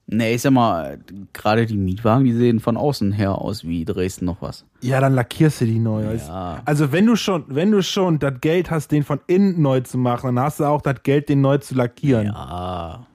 Nee, 0.10 0.36
ich 0.36 0.42
sag 0.42 0.52
mal, 0.52 1.00
gerade 1.34 1.66
die 1.66 1.76
Mietwagen, 1.76 2.24
die 2.24 2.32
sehen 2.32 2.62
von 2.62 2.78
außen 2.78 3.12
her 3.12 3.42
aus 3.42 3.66
wie 3.66 3.84
Dresden 3.84 4.24
noch 4.24 4.42
was. 4.42 4.64
Ja, 4.80 5.02
dann 5.02 5.14
lackierst 5.14 5.60
du 5.60 5.66
die 5.66 5.80
neu. 5.80 6.16
Ja. 6.16 6.62
Also 6.64 6.94
wenn 6.94 7.06
du 7.06 7.18
schon, 7.18 7.44
wenn 7.50 7.72
du 7.72 7.84
schon 7.84 8.18
das 8.18 8.36
Geld 8.40 8.72
hast, 8.72 8.94
den 8.94 9.04
von 9.04 9.20
innen 9.28 9.62
neu 9.62 9.82
zu 9.82 9.98
machen, 9.98 10.36
dann 10.36 10.46
hast 10.46 10.62
du 10.62 10.64
auch 10.64 10.82
das 10.82 11.04
Geld, 11.04 11.28
den 11.28 11.42
neu 11.42 11.58
zu 11.58 11.76
lackieren 11.76 12.28
Ja, 12.28 13.06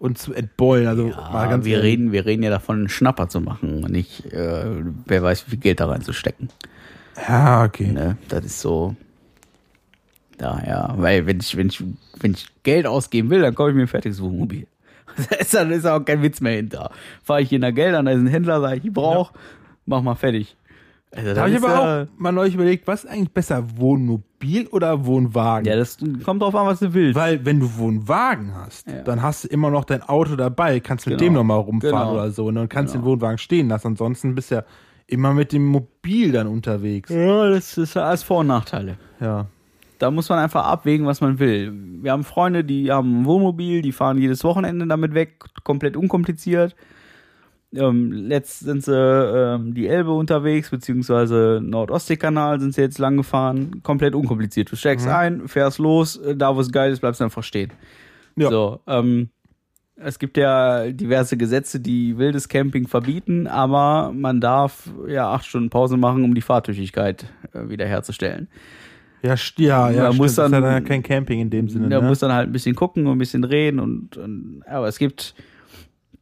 und 0.00 0.18
zu 0.18 0.32
entbeulen. 0.34 0.88
Also 0.88 1.04
mal 1.04 1.44
ja 1.44 1.46
ganz 1.46 1.64
wir, 1.64 1.76
ehrlich. 1.76 1.92
reden, 1.92 2.10
wir 2.10 2.26
reden 2.26 2.42
ja 2.42 2.50
davon, 2.50 2.78
einen 2.78 2.88
Schnapper 2.88 3.28
zu 3.28 3.40
machen 3.40 3.84
und 3.84 3.92
nicht, 3.92 4.32
äh, 4.32 4.64
wer 5.06 5.22
weiß, 5.22 5.46
wie 5.46 5.50
viel 5.50 5.60
Geld 5.60 5.78
da 5.78 5.86
reinzustecken. 5.86 6.48
Ja, 7.28 7.62
okay. 7.62 7.92
Ne? 7.92 8.16
Das 8.28 8.44
ist 8.44 8.60
so. 8.60 8.96
Ja, 10.40 10.60
ja, 10.66 10.94
weil 10.96 11.26
wenn 11.26 11.38
ich, 11.40 11.56
wenn 11.56 11.66
ich, 11.68 11.82
wenn 12.18 12.32
ich 12.32 12.46
Geld 12.62 12.86
ausgeben 12.86 13.28
will, 13.30 13.42
dann 13.42 13.54
kaufe 13.54 13.70
ich 13.70 13.76
mir 13.76 13.82
ein 13.82 13.88
fertiges 13.88 14.20
Wohnmobil. 14.22 14.66
Da 15.30 15.36
ist, 15.36 15.52
dann 15.54 15.70
ist 15.72 15.86
auch 15.86 16.00
kein 16.04 16.22
Witz 16.22 16.40
mehr 16.40 16.52
hinter. 16.54 16.90
Fahre 17.22 17.42
ich 17.42 17.52
in 17.52 17.60
der 17.62 17.72
Geld 17.72 17.94
an, 17.94 18.06
da 18.06 18.12
ist 18.12 18.18
ein 18.20 18.26
Händler, 18.28 18.60
sage 18.60 18.76
ich, 18.78 18.84
ich 18.86 18.92
brauch, 18.92 19.32
mach 19.84 20.02
mal 20.02 20.14
fertig. 20.14 20.56
Also, 21.14 21.34
Da 21.34 21.40
habe 21.40 21.50
ich 21.50 21.56
aber 21.56 21.68
ja- 21.68 22.02
auch 22.04 22.06
mal 22.16 22.30
neulich 22.30 22.54
überlegt, 22.54 22.86
was 22.86 23.02
ist 23.04 23.10
eigentlich 23.10 23.32
besser, 23.32 23.64
Wohnmobil 23.76 24.68
oder 24.68 25.04
Wohnwagen? 25.04 25.66
Ja, 25.66 25.74
das 25.76 25.98
kommt 26.24 26.40
drauf 26.40 26.54
an, 26.54 26.66
was 26.66 26.78
du 26.78 26.94
willst. 26.94 27.16
Weil 27.18 27.44
wenn 27.44 27.58
du 27.58 27.76
Wohnwagen 27.76 28.54
hast, 28.54 28.86
Ja. 28.86 29.02
dann 29.02 29.20
hast 29.20 29.42
du 29.44 29.48
immer 29.48 29.70
noch 29.70 29.84
dein 29.84 30.02
Auto 30.04 30.36
dabei, 30.36 30.78
kannst 30.78 31.06
mit 31.08 31.18
Genau. 31.18 31.28
dem 31.28 31.34
nochmal 31.34 31.58
rumfahren 31.58 31.92
Genau. 32.10 32.12
oder 32.12 32.30
so 32.30 32.46
und 32.46 32.54
dann 32.54 32.68
kannst 32.68 32.94
Genau. 32.94 33.04
den 33.04 33.10
Wohnwagen 33.10 33.38
stehen 33.38 33.68
lassen. 33.68 33.88
Ansonsten 33.88 34.36
bist 34.36 34.52
du 34.52 34.54
ja 34.56 34.64
immer 35.08 35.34
mit 35.34 35.52
dem 35.52 35.66
Mobil 35.66 36.30
dann 36.30 36.46
unterwegs. 36.46 37.10
Ja, 37.10 37.50
das 37.50 37.76
ist 37.76 37.94
ja 37.94 38.04
alles 38.04 38.22
Vor- 38.22 38.38
und 38.38 38.46
Nachteile. 38.46 38.96
Ja. 39.20 39.46
Da 40.00 40.10
muss 40.10 40.30
man 40.30 40.38
einfach 40.38 40.64
abwägen, 40.64 41.06
was 41.06 41.20
man 41.20 41.38
will. 41.38 41.72
Wir 42.02 42.12
haben 42.12 42.24
Freunde, 42.24 42.64
die 42.64 42.90
haben 42.90 43.20
ein 43.20 43.24
Wohnmobil, 43.26 43.82
die 43.82 43.92
fahren 43.92 44.16
jedes 44.16 44.42
Wochenende 44.44 44.86
damit 44.86 45.12
weg, 45.12 45.44
komplett 45.62 45.94
unkompliziert. 45.94 46.74
Ähm, 47.74 48.10
letzt 48.10 48.60
sind 48.60 48.82
sie 48.82 48.96
ähm, 48.96 49.74
die 49.74 49.86
Elbe 49.86 50.12
unterwegs, 50.12 50.70
beziehungsweise 50.70 51.60
Nord-Ostsee-Kanal 51.62 52.60
sind 52.60 52.74
sie 52.74 52.80
jetzt 52.80 52.98
lang 52.98 53.18
gefahren, 53.18 53.82
komplett 53.82 54.14
unkompliziert. 54.14 54.72
Du 54.72 54.76
steigst 54.76 55.06
ein, 55.06 55.46
fährst 55.46 55.78
los, 55.78 56.16
äh, 56.16 56.34
da 56.34 56.56
wo 56.56 56.60
es 56.60 56.72
geil 56.72 56.90
ist, 56.90 57.00
bleibst 57.00 57.20
du 57.20 57.24
einfach 57.24 57.44
stehen. 57.44 57.70
Ja. 58.36 58.48
So, 58.48 58.80
ähm, 58.86 59.28
es 59.96 60.18
gibt 60.18 60.38
ja 60.38 60.90
diverse 60.90 61.36
Gesetze, 61.36 61.78
die 61.78 62.16
wildes 62.16 62.48
Camping 62.48 62.88
verbieten, 62.88 63.46
aber 63.46 64.12
man 64.14 64.40
darf 64.40 64.90
ja 65.06 65.30
acht 65.30 65.44
Stunden 65.44 65.68
Pause 65.68 65.98
machen, 65.98 66.24
um 66.24 66.34
die 66.34 66.40
Fahrtüchtigkeit 66.40 67.26
äh, 67.52 67.68
wiederherzustellen. 67.68 68.48
Ja, 69.22 69.34
ja, 69.58 69.90
ja. 69.90 69.96
Da 69.96 70.06
stimmt. 70.06 70.18
muss 70.18 70.34
das 70.34 70.46
ist 70.46 70.52
dann- 70.52 70.62
ja 70.62 70.70
dann 70.72 70.84
kein 70.84 71.02
Camping 71.02 71.40
in 71.40 71.50
dem 71.50 71.68
Sinne. 71.68 71.88
Da 71.88 72.00
ne? 72.00 72.06
muss 72.08 72.20
dann 72.20 72.32
halt 72.32 72.48
ein 72.48 72.52
bisschen 72.52 72.74
gucken 72.74 73.06
und 73.06 73.12
ein 73.12 73.18
bisschen 73.18 73.44
reden 73.44 73.78
und, 73.80 74.16
und 74.16 74.62
aber 74.66 74.88
es 74.88 74.98
gibt 74.98 75.34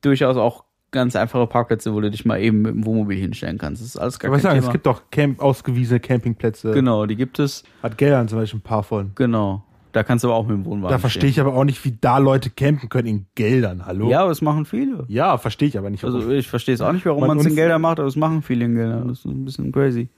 durchaus 0.01 0.37
auch 0.37 0.65
ganz 0.91 1.15
einfache 1.17 1.47
Parkplätze, 1.47 1.93
wo 1.95 2.01
du 2.01 2.11
dich 2.11 2.25
mal 2.25 2.41
eben 2.41 2.63
mit 2.63 2.75
dem 2.75 2.87
Wohnmobil 2.87 3.19
hinstellen 3.19 3.59
kannst. 3.59 3.83
Das 3.83 3.89
ist 3.89 3.97
alles 3.99 4.19
gar 4.19 4.29
Aber 4.31 4.37
ich 4.39 4.43
kein 4.43 4.51
sagen, 4.53 4.61
Thema. 4.61 4.69
es 4.69 4.73
gibt 4.73 4.87
doch 4.87 5.03
Camp 5.11 5.41
ausgewiesene 5.41 6.01
Campingplätze. 6.01 6.73
genau, 6.73 7.05
die 7.07 7.17
gibt 7.17 7.39
es. 7.39 7.63
Hat 7.83 7.99
Geldern 7.99 8.27
zum 8.29 8.39
Beispiel 8.39 8.59
ein 8.59 8.63
paar 8.63 8.83
von. 8.83 9.13
Genau. 9.15 9.65
Da 9.93 10.03
kannst 10.03 10.23
du 10.23 10.29
aber 10.29 10.37
auch 10.37 10.47
mit 10.47 10.55
dem 10.57 10.65
Wohnwagen 10.67 10.93
Da 10.93 10.99
verstehe 10.99 11.29
ich 11.31 11.41
aber 11.41 11.55
auch 11.55 11.65
nicht, 11.65 11.83
wie 11.85 11.97
da 11.99 12.19
Leute 12.19 12.51
campen 12.51 12.89
können 12.89 13.09
in 13.09 13.27
Geldern. 13.35 13.87
Hallo? 13.87 14.11
Ja, 14.11 14.21
aber 14.21 14.29
das 14.29 14.43
machen 14.43 14.65
viele. 14.67 15.05
Ja, 15.09 15.39
verstehe 15.39 15.69
ich 15.69 15.79
aber 15.79 15.89
nicht. 15.91 16.05
Also 16.05 16.31
ich 16.31 16.47
verstehe 16.49 16.75
es 16.75 16.81
auch 16.83 16.93
nicht, 16.93 17.07
warum 17.07 17.21
Man 17.21 17.29
man 17.29 17.39
es 17.39 17.45
in 17.45 17.51
uns- 17.51 17.57
Gelder 17.57 17.79
macht, 17.79 17.99
aber 17.99 18.07
es 18.09 18.17
machen 18.17 18.43
viele 18.43 18.67
in 18.67 18.75
Geldern. 18.75 19.09
Das 19.09 19.21
ist 19.21 19.25
ein 19.25 19.45
bisschen 19.45 19.73
crazy. 19.73 20.09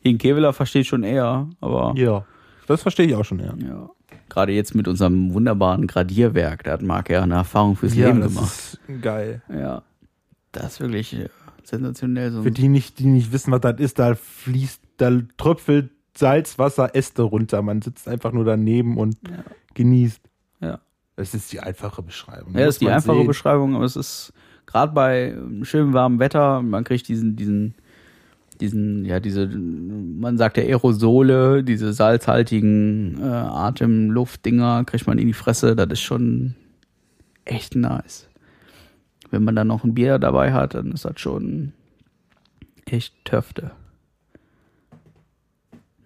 Hier 0.00 0.12
in 0.12 0.18
Keveler 0.18 0.52
verstehe 0.52 0.82
ich 0.82 0.88
schon 0.88 1.02
eher, 1.02 1.48
aber 1.60 1.94
ja, 1.96 2.24
das 2.66 2.82
verstehe 2.82 3.06
ich 3.06 3.14
auch 3.14 3.24
schon, 3.24 3.40
ja. 3.40 3.54
ja. 3.56 3.90
Gerade 4.28 4.52
jetzt 4.52 4.74
mit 4.74 4.86
unserem 4.88 5.32
wunderbaren 5.32 5.86
Gradierwerk, 5.86 6.64
da 6.64 6.72
hat 6.72 6.82
Marc 6.82 7.10
ja 7.10 7.22
eine 7.22 7.34
Erfahrung 7.34 7.76
fürs 7.76 7.94
ja, 7.94 8.08
Leben 8.08 8.20
das 8.20 8.34
gemacht. 8.34 8.52
ist 8.88 9.02
geil. 9.02 9.42
Ja. 9.48 9.82
Das 10.52 10.74
ist 10.74 10.80
wirklich 10.80 11.14
äh, 11.14 11.28
sensationell. 11.62 12.30
So 12.32 12.42
Für 12.42 12.50
die 12.50 12.68
nicht, 12.68 12.98
die 12.98 13.06
nicht 13.06 13.32
wissen, 13.32 13.52
was 13.52 13.60
das 13.60 13.78
ist, 13.80 13.98
da 13.98 14.14
fließt, 14.14 14.80
da 14.98 15.10
tröpfelt 15.36 15.90
Salz, 16.16 16.58
Wasser, 16.58 16.94
Äste 16.94 17.22
runter. 17.22 17.62
Man 17.62 17.80
sitzt 17.80 18.08
einfach 18.08 18.32
nur 18.32 18.44
daneben 18.44 18.96
und 18.98 19.16
Ja. 19.28 19.44
genießt. 19.74 20.20
Ja. 20.60 20.80
Das 21.16 21.34
ist 21.34 21.52
die 21.52 21.60
einfache 21.60 22.02
Beschreibung. 22.02 22.54
Ja, 22.54 22.66
das 22.66 22.76
ist 22.76 22.80
die 22.80 22.88
einfache 22.90 23.18
sehen. 23.18 23.26
Beschreibung, 23.26 23.76
aber 23.76 23.84
es 23.84 23.96
ist 23.96 24.32
gerade 24.66 24.92
bei 24.92 25.36
schönem 25.62 25.92
warmem 25.92 26.18
Wetter, 26.18 26.62
man 26.62 26.84
kriegt 26.84 27.08
diesen, 27.08 27.36
diesen, 27.36 27.74
diesen, 28.60 29.04
ja, 29.04 29.20
diese, 29.20 29.46
man 29.46 30.36
sagt 30.38 30.56
ja 30.56 30.64
Aerosole, 30.64 31.64
diese 31.64 31.92
salzhaltigen 31.92 33.18
äh, 33.20 33.24
Atemluftdinger, 33.24 34.84
kriegt 34.84 35.06
man 35.06 35.18
in 35.18 35.26
die 35.26 35.32
Fresse, 35.32 35.76
das 35.76 35.88
ist 35.90 36.00
schon 36.00 36.54
echt 37.44 37.74
nice. 37.74 38.28
Wenn 39.30 39.44
man 39.44 39.56
dann 39.56 39.66
noch 39.66 39.84
ein 39.84 39.94
Bier 39.94 40.18
dabei 40.18 40.52
hat, 40.52 40.74
dann 40.74 40.92
ist 40.92 41.04
das 41.04 41.20
schon 41.20 41.72
echt 42.86 43.14
Töfte. 43.24 43.72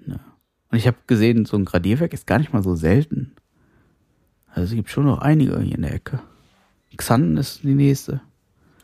Ja. 0.07 0.20
Und 0.70 0.78
ich 0.78 0.86
habe 0.86 0.96
gesehen, 1.07 1.44
so 1.44 1.57
ein 1.57 1.64
Gradierwerk 1.64 2.12
ist 2.12 2.26
gar 2.26 2.38
nicht 2.38 2.53
mal 2.53 2.62
so 2.62 2.74
selten. 2.74 3.32
Also 4.48 4.70
es 4.70 4.74
gibt 4.74 4.90
schon 4.90 5.05
noch 5.05 5.20
einige 5.20 5.61
hier 5.61 5.76
in 5.76 5.82
der 5.82 5.94
Ecke. 5.94 6.20
Xanten 6.96 7.36
ist 7.36 7.62
die 7.62 7.74
nächste. 7.74 8.20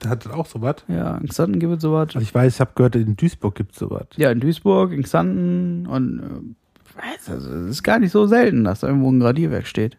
Da 0.00 0.10
hat 0.10 0.24
das 0.24 0.32
auch 0.32 0.46
sowas. 0.46 0.76
Ja, 0.86 1.16
in 1.18 1.28
Xanten 1.28 1.58
gibt 1.58 1.74
es 1.74 1.82
sowas. 1.82 2.08
Also 2.14 2.20
ich 2.20 2.34
weiß, 2.34 2.54
ich 2.54 2.60
habe 2.60 2.70
gehört, 2.74 2.94
in 2.94 3.16
Duisburg 3.16 3.54
gibt 3.54 3.72
es 3.72 3.78
sowas. 3.78 4.06
Ja, 4.16 4.30
in 4.30 4.40
Duisburg, 4.40 4.92
in 4.92 5.02
Xanten 5.02 5.86
und 5.86 6.20
äh, 6.20 6.54
also, 7.26 7.54
es 7.54 7.70
ist 7.70 7.82
gar 7.82 7.98
nicht 7.98 8.10
so 8.10 8.26
selten, 8.26 8.64
dass 8.64 8.80
da 8.80 8.88
irgendwo 8.88 9.10
ein 9.10 9.20
Gradierwerk 9.20 9.66
steht. 9.66 9.96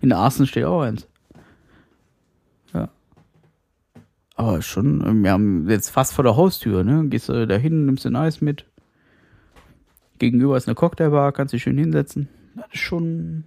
In 0.00 0.12
Aachen 0.12 0.46
steht 0.46 0.64
auch 0.64 0.82
eins. 0.82 1.08
Ja. 2.72 2.88
Aber 4.36 4.62
schon, 4.62 5.04
ähm, 5.06 5.24
wir 5.24 5.32
haben 5.32 5.68
jetzt 5.68 5.90
fast 5.90 6.12
vor 6.12 6.22
der 6.22 6.36
Haustür, 6.36 6.84
ne? 6.84 7.08
Gehst 7.08 7.28
du 7.28 7.46
da 7.46 7.56
hin, 7.56 7.86
nimmst 7.86 8.04
den 8.04 8.16
Eis 8.16 8.40
mit. 8.40 8.64
Gegenüber 10.18 10.56
ist 10.56 10.68
eine 10.68 10.74
Cocktailbar, 10.74 11.32
kannst 11.32 11.52
dich 11.52 11.62
schön 11.62 11.78
hinsetzen. 11.78 12.28
Das 12.54 12.66
ist 12.72 12.80
schon. 12.80 13.44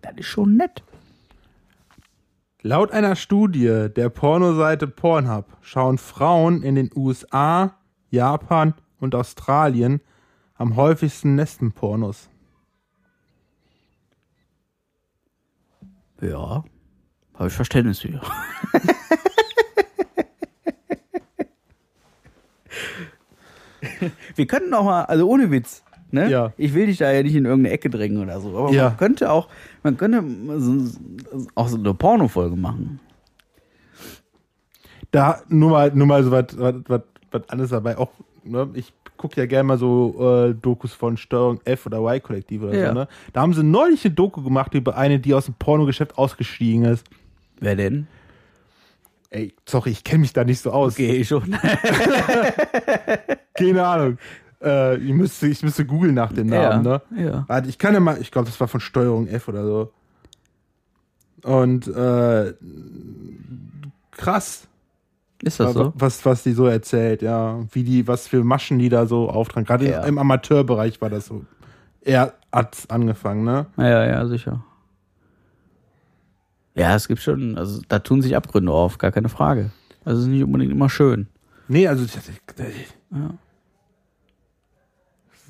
Das 0.00 0.12
ist 0.16 0.26
schon 0.26 0.56
nett. 0.56 0.82
Laut 2.64 2.92
einer 2.92 3.16
Studie 3.16 3.88
der 3.88 4.08
Pornoseite 4.08 4.86
Pornhub 4.86 5.46
schauen 5.62 5.98
Frauen 5.98 6.62
in 6.62 6.76
den 6.76 6.90
USA, 6.94 7.74
Japan 8.10 8.74
und 9.00 9.16
Australien 9.16 10.00
am 10.54 10.76
häufigsten 10.76 11.34
Nestenpornos. 11.34 12.28
Ja. 16.20 16.62
Habe 17.34 17.48
ich 17.48 17.52
Verständnis 17.52 17.98
für. 17.98 18.20
Wir 24.36 24.46
könnten 24.46 24.72
auch 24.74 24.84
mal, 24.84 25.06
also 25.06 25.28
ohne 25.28 25.50
Witz, 25.50 25.82
ne? 26.12 26.30
Ja. 26.30 26.52
Ich 26.56 26.74
will 26.74 26.86
dich 26.86 26.98
da 26.98 27.10
ja 27.12 27.22
nicht 27.22 27.34
in 27.34 27.44
irgendeine 27.44 27.74
Ecke 27.74 27.90
drängen 27.90 28.22
oder 28.22 28.40
so, 28.40 28.56
aber 28.56 28.70
Ja. 28.72 28.90
man 28.90 28.96
könnte 28.96 29.30
auch, 29.30 29.48
man 29.82 29.96
könnte 29.96 30.22
so, 30.58 30.98
auch 31.54 31.68
so 31.68 31.76
eine 31.76 31.94
Porno-Folge 31.94 32.56
machen. 32.56 33.00
Da 35.10 35.42
nur 35.48 35.70
mal, 35.70 35.90
nur 35.94 36.06
mal 36.06 36.22
so 36.24 36.30
was, 36.30 36.46
was, 36.58 36.74
was, 36.88 37.02
was 37.30 37.48
anderes 37.50 37.70
dabei. 37.70 37.98
Auch, 37.98 38.10
ne, 38.44 38.70
ich 38.74 38.92
gucke 39.18 39.40
ja 39.40 39.46
gerne 39.46 39.64
mal 39.64 39.78
so 39.78 40.46
äh, 40.48 40.54
Dokus 40.54 40.94
von 40.94 41.16
Steuerung 41.16 41.60
F 41.64 41.86
oder 41.86 41.98
Y-Kollektiv 42.00 42.62
oder 42.62 42.74
Ja. 42.74 42.88
so, 42.88 42.94
ne? 42.94 43.08
Da 43.32 43.42
haben 43.42 43.52
sie 43.54 43.62
neulich 43.62 44.04
eine 44.04 44.14
Doku 44.14 44.42
gemacht 44.42 44.74
über 44.74 44.96
eine, 44.96 45.18
die 45.18 45.34
aus 45.34 45.44
dem 45.46 45.54
Pornogeschäft 45.54 46.16
ausgestiegen 46.18 46.84
ist. 46.86 47.04
Wer 47.60 47.76
denn? 47.76 48.06
Ey, 49.30 49.54
sorry, 49.66 49.90
ich 49.90 50.02
kenne 50.04 50.20
mich 50.22 50.32
da 50.32 50.44
nicht 50.44 50.60
so 50.60 50.72
aus. 50.72 50.94
Okay, 50.94 51.24
schon. 51.24 51.54
Keine 53.54 53.86
Ahnung. 53.86 54.18
Äh, 54.62 54.96
ich 54.98 55.12
müsste, 55.12 55.46
ich 55.48 55.62
müsste 55.62 55.84
googeln 55.84 56.14
nach 56.14 56.32
dem 56.32 56.46
Namen, 56.46 56.82
ne? 56.84 57.02
ja. 57.16 57.44
Warte, 57.48 57.68
ich 57.68 57.78
kann 57.78 57.94
ja 57.94 58.00
mal, 58.00 58.18
ich 58.20 58.30
glaube, 58.30 58.46
das 58.46 58.60
war 58.60 58.68
von 58.68 58.80
Steuerung 58.80 59.26
F 59.26 59.48
oder 59.48 59.64
so. 59.64 59.92
Und 61.42 61.88
äh, 61.88 62.54
krass, 64.12 64.68
Ist 65.42 65.58
das 65.58 65.72
so? 65.74 65.92
was, 65.96 66.24
was 66.24 66.42
die 66.44 66.52
so 66.52 66.66
erzählt, 66.66 67.22
ja. 67.22 67.60
Wie 67.72 67.82
die, 67.82 68.06
was 68.06 68.28
für 68.28 68.44
Maschen 68.44 68.78
die 68.78 68.88
da 68.88 69.06
so 69.06 69.28
auftragen. 69.28 69.66
Gerade 69.66 69.88
Ja. 69.90 70.04
im 70.04 70.18
Amateurbereich 70.18 71.00
war 71.00 71.10
das 71.10 71.26
so. 71.26 71.44
Er 72.00 72.34
hat's 72.52 72.88
angefangen, 72.90 73.44
ne? 73.44 73.66
Ja, 73.76 74.04
ja, 74.06 74.26
sicher. 74.26 74.64
Ja, 76.74 76.94
es 76.94 77.06
gibt 77.08 77.20
schon, 77.20 77.58
also 77.58 77.82
da 77.88 77.98
tun 77.98 78.22
sich 78.22 78.34
Abgründe 78.36 78.72
auf, 78.72 78.98
gar 78.98 79.12
keine 79.12 79.28
Frage. 79.28 79.70
Also 80.04 80.20
es 80.20 80.26
ist 80.26 80.32
nicht 80.32 80.42
unbedingt 80.44 80.72
immer 80.72 80.88
schön. 80.88 81.26
Nee, 81.68 81.86
also 81.86 82.04
Ja. 83.10 83.30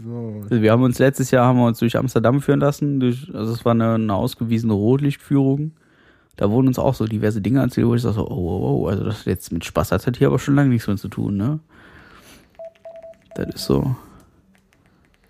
So. 0.04 0.40
Also 0.42 0.62
wir 0.62 0.72
haben 0.72 0.82
uns 0.82 0.98
letztes 0.98 1.30
Jahr 1.30 1.46
haben 1.46 1.58
wir 1.58 1.66
uns 1.66 1.78
durch 1.78 1.96
Amsterdam 1.96 2.40
führen 2.40 2.60
lassen. 2.60 3.00
Durch, 3.00 3.32
also 3.34 3.52
es 3.52 3.64
war 3.64 3.72
eine, 3.72 3.94
eine 3.94 4.14
ausgewiesene 4.14 4.72
Rotlichtführung. 4.72 5.72
Da 6.36 6.50
wurden 6.50 6.68
uns 6.68 6.78
auch 6.78 6.94
so 6.94 7.06
diverse 7.06 7.40
Dinge 7.40 7.60
erzählt, 7.60 7.86
wo 7.86 7.94
ich 7.94 8.02
so, 8.02 8.10
oh, 8.10 8.22
oh, 8.30 8.82
oh, 8.82 8.86
also 8.88 9.04
das 9.04 9.24
jetzt 9.26 9.52
mit 9.52 9.64
Spaß 9.64 9.92
hat 9.92 10.06
das 10.06 10.18
hier 10.18 10.28
aber 10.28 10.38
schon 10.38 10.54
lange 10.54 10.70
nichts 10.70 10.86
mehr 10.86 10.96
zu 10.96 11.08
tun, 11.08 11.36
ne? 11.36 11.60
Das 13.34 13.54
ist 13.54 13.64
so 13.64 13.96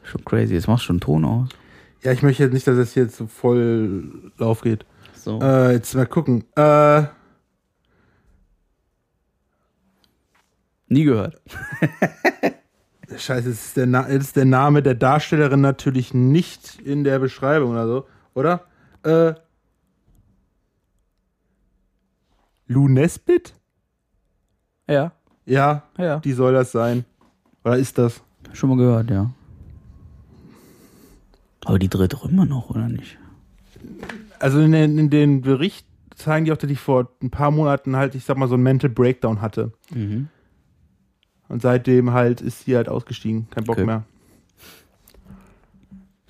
schon 0.03 0.25
crazy. 0.25 0.55
Jetzt 0.55 0.69
machst 0.69 0.85
du 0.85 0.87
schon 0.87 1.01
Ton 1.01 1.25
aus. 1.25 1.49
Ja, 2.03 2.13
ich 2.13 2.23
möchte 2.23 2.43
jetzt 2.43 2.53
nicht, 2.53 2.67
dass 2.67 2.77
es 2.77 2.95
jetzt 2.95 3.17
so 3.17 3.27
voll 3.27 4.33
Lauf 4.39 4.63
geht. 4.63 4.85
So. 5.15 5.41
Äh, 5.41 5.73
jetzt 5.73 5.95
mal 5.95 6.07
gucken. 6.07 6.45
Äh, 6.57 7.05
Nie 10.93 11.05
gehört. 11.05 11.41
Scheiße, 13.19 13.51
es 13.51 13.67
ist, 13.67 13.77
der 13.77 13.87
Na 13.87 14.07
es 14.09 14.25
ist 14.25 14.37
der 14.37 14.45
Name 14.45 14.83
der 14.83 14.95
Darstellerin 14.95 15.61
natürlich 15.61 16.15
nicht 16.15 16.81
in 16.81 17.05
der 17.05 17.19
Beschreibung 17.19 17.71
oder 17.73 17.87
so, 17.87 18.07
oder? 18.35 18.65
Äh, 19.03 19.35
Lou 22.67 22.89
Nesbitt? 22.89 23.55
Ja, 24.89 25.13
Ja, 25.47 25.83
ja. 25.99 26.19
die 26.21 26.33
soll 26.33 26.53
das 26.53 26.73
sein. 26.73 27.05
Oder 27.65 27.77
ist 27.79 27.99
das? 27.99 28.23
Schon 28.53 28.71
mal 28.71 28.77
gehört, 28.79 29.11
ja. 29.11 29.31
Aber 31.65 31.79
die 31.79 31.89
dreht 31.89 32.13
doch 32.13 32.29
immer 32.29 32.45
noch, 32.45 32.71
oder 32.71 32.89
nicht? 32.89 33.19
Also 34.39 34.61
in 34.61 34.73
den, 34.73 34.99
in 34.99 35.11
den 35.11 35.43
Bericht 35.43 35.87
zeigen 36.17 36.45
die 36.45 36.53
auch, 36.53 36.57
dass 36.57 36.71
ich 36.71 36.81
vor 36.81 37.09
ein 37.23 37.31
paar 37.31 37.51
Monaten 37.51 37.97
halt, 37.97 38.15
ich 38.15 38.25
sag 38.25 38.37
mal, 38.37 38.49
so 38.49 38.55
einen 38.55 38.63
Mental 38.65 38.91
Breakdown 38.91 39.41
hatte. 39.41 39.73
Mhm. 39.95 40.29
Und 41.53 41.61
seitdem 41.61 42.13
halt 42.15 42.41
ist 42.41 42.65
sie 42.65 42.75
halt 42.77 42.89
ausgestiegen. 42.89 43.47
Kein 43.51 43.65
Bock 43.65 43.77
Okay. 43.77 43.85
mehr. 43.85 44.05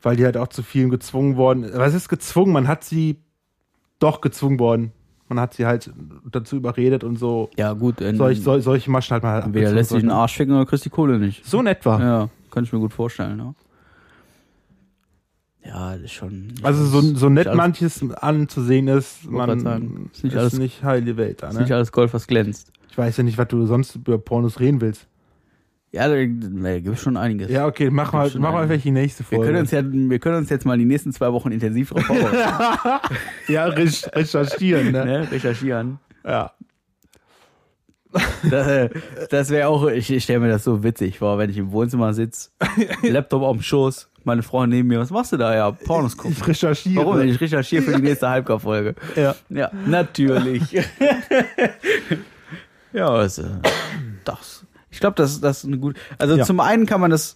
Weil 0.03 0.17
die 0.17 0.25
halt 0.25 0.37
auch 0.37 0.49
zu 0.49 0.65
vielen 0.65 0.91
gezwungen 0.91 1.37
worden. 1.37 1.65
Was 1.75 1.95
ist 1.95 2.09
gezwungen? 2.09 2.53
Man 2.53 2.67
hat 2.67 2.83
sie 2.83 3.19
doch 4.01 4.21
gezwungen 4.21 4.59
worden. 4.59 4.91
Man 5.29 5.39
hat 5.39 5.55
sie 5.55 5.65
halt 5.65 5.93
dazu 6.29 6.57
überredet 6.57 7.05
und 7.05 7.21
so. 7.21 7.51
Ja, 7.57 7.73
gut. 7.73 8.01
In, 8.01 8.17
Solch, 8.17 8.43
sol, 8.43 8.61
solche 8.63 8.91
Maschen 8.91 9.13
halt 9.15 9.23
mal 9.23 9.35
halt 9.35 9.45
entweder 9.45 9.71
lässt 9.71 9.91
sich 9.91 10.01
den 10.01 10.11
Arsch 10.11 10.37
ficken 10.37 10.55
oder 10.57 10.67
kriegst 10.67 10.85
die 10.85 10.91
Kohle 10.91 11.21
nicht. 11.21 11.47
So 11.47 11.61
in 11.61 11.69
etwa. 11.69 12.01
Ja, 12.01 12.29
kann 12.51 12.65
ich 12.65 12.73
mir 12.73 12.81
gut 12.81 12.93
vorstellen, 12.93 13.39
ja. 13.39 13.55
Ja, 15.65 15.93
das 15.93 16.03
ist 16.03 16.13
schon. 16.15 16.53
Also 16.65 16.85
so, 16.85 17.01
so 17.01 17.29
nett 17.29 17.55
manches 17.55 18.03
anzusehen 18.15 18.89
ist, 18.89 19.25
man 19.31 19.61
sagen, 19.61 20.11
ist 20.13 20.19
ist 20.19 20.25
nicht 20.25 20.35
nicht, 20.35 20.83
alles- 20.83 20.83
heile 20.83 21.17
Welt 21.17 21.45
da, 21.45 21.49
ist 21.51 21.59
nicht 21.61 21.69
ne? 21.69 21.77
alles 21.77 21.93
Gold, 21.93 22.13
was 22.13 22.27
glänzt. 22.27 22.73
Ich 22.91 22.99
weiß 22.99 23.17
ja 23.19 23.23
nicht, 23.23 23.39
was 23.39 23.47
du 23.47 23.65
sonst 23.67 23.95
über 23.95 24.19
Pornos 24.19 24.59
reden 24.59 24.81
willst. 24.81 25.07
Ja, 25.95 26.09
da, 26.09 26.15
da 26.15 26.81
gibt 26.81 26.97
es 26.97 27.03
schon 27.03 27.19
einiges. 27.19 27.51
Ja, 27.51 27.67
okay, 27.67 27.91
mach 27.91 28.13
mal, 28.15 28.31
mach 28.39 28.53
mal 28.53 28.67
welche 28.71 28.91
nächste 28.91 29.21
wir, 29.31 29.37
Folge. 29.37 29.45
können 29.47 29.59
uns 29.61 29.71
ja, 29.73 29.83
wir 29.85 30.19
können 30.19 30.37
uns 30.37 30.49
jetzt 30.49 30.65
mal 30.65 30.79
die 30.79 30.87
nächsten 30.87 31.13
zwei 31.13 31.31
Wochen 31.33 31.53
intensiv 31.53 31.91
drauf 31.91 32.03
vorbereiten. 32.07 32.37
ja, 33.49 33.67
rech- 33.67 34.15
recherchieren, 34.17 34.91
ne? 34.93 35.05
ne? 35.05 35.31
Recherchieren. 35.31 35.99
Ja. 36.25 36.53
Das, 38.51 38.67
äh, 38.69 38.91
das 39.31 39.51
wäre 39.51 39.69
auch, 39.69 39.87
ich, 39.89 40.11
ich 40.11 40.25
stelle 40.25 40.41
mir 40.41 40.49
das 40.49 40.65
so 40.65 40.83
witzig 40.83 41.19
vor, 41.19 41.39
wenn 41.39 41.49
ich 41.51 41.57
im 41.59 41.73
Wohnzimmer 41.73 42.13
sitze, 42.15 42.51
Laptop 43.03 43.43
auf 43.43 43.57
dem 43.57 43.63
Schoß, 43.63 44.09
meine 44.25 44.43
Frau 44.43 44.65
neben 44.67 44.89
mir, 44.89 44.99
was 44.99 45.11
machst 45.11 45.33
du 45.33 45.37
da? 45.39 45.55
Ja, 45.55 45.71
Pornos 45.73 46.17
gucken. 46.17 46.37
Ich 46.39 46.47
recherchiere. 46.47 47.05
Warum? 47.05 47.21
Ich 47.23 47.41
recherchiere 47.41 47.83
für 47.83 47.97
die 47.97 48.03
nächste 48.03 48.29
Halbgar-Folge. 48.31 48.95
Ja. 49.17 49.35
Ja, 49.51 49.71
natürlich. 49.87 50.63
ja, 52.93 53.09
also, 53.09 53.45
das. 54.25 54.65
Ich 54.93 55.01
glaube, 55.01 55.17
das, 55.17 55.41
das 55.41 55.59
ist 55.59 55.65
eine 55.65 55.79
gute. 55.79 55.99
Also 56.19 56.37
Ja. 56.37 56.45
zum 56.45 56.61
einen 56.61 56.87
kann 56.87 57.01
man 57.01 57.11
das. 57.11 57.35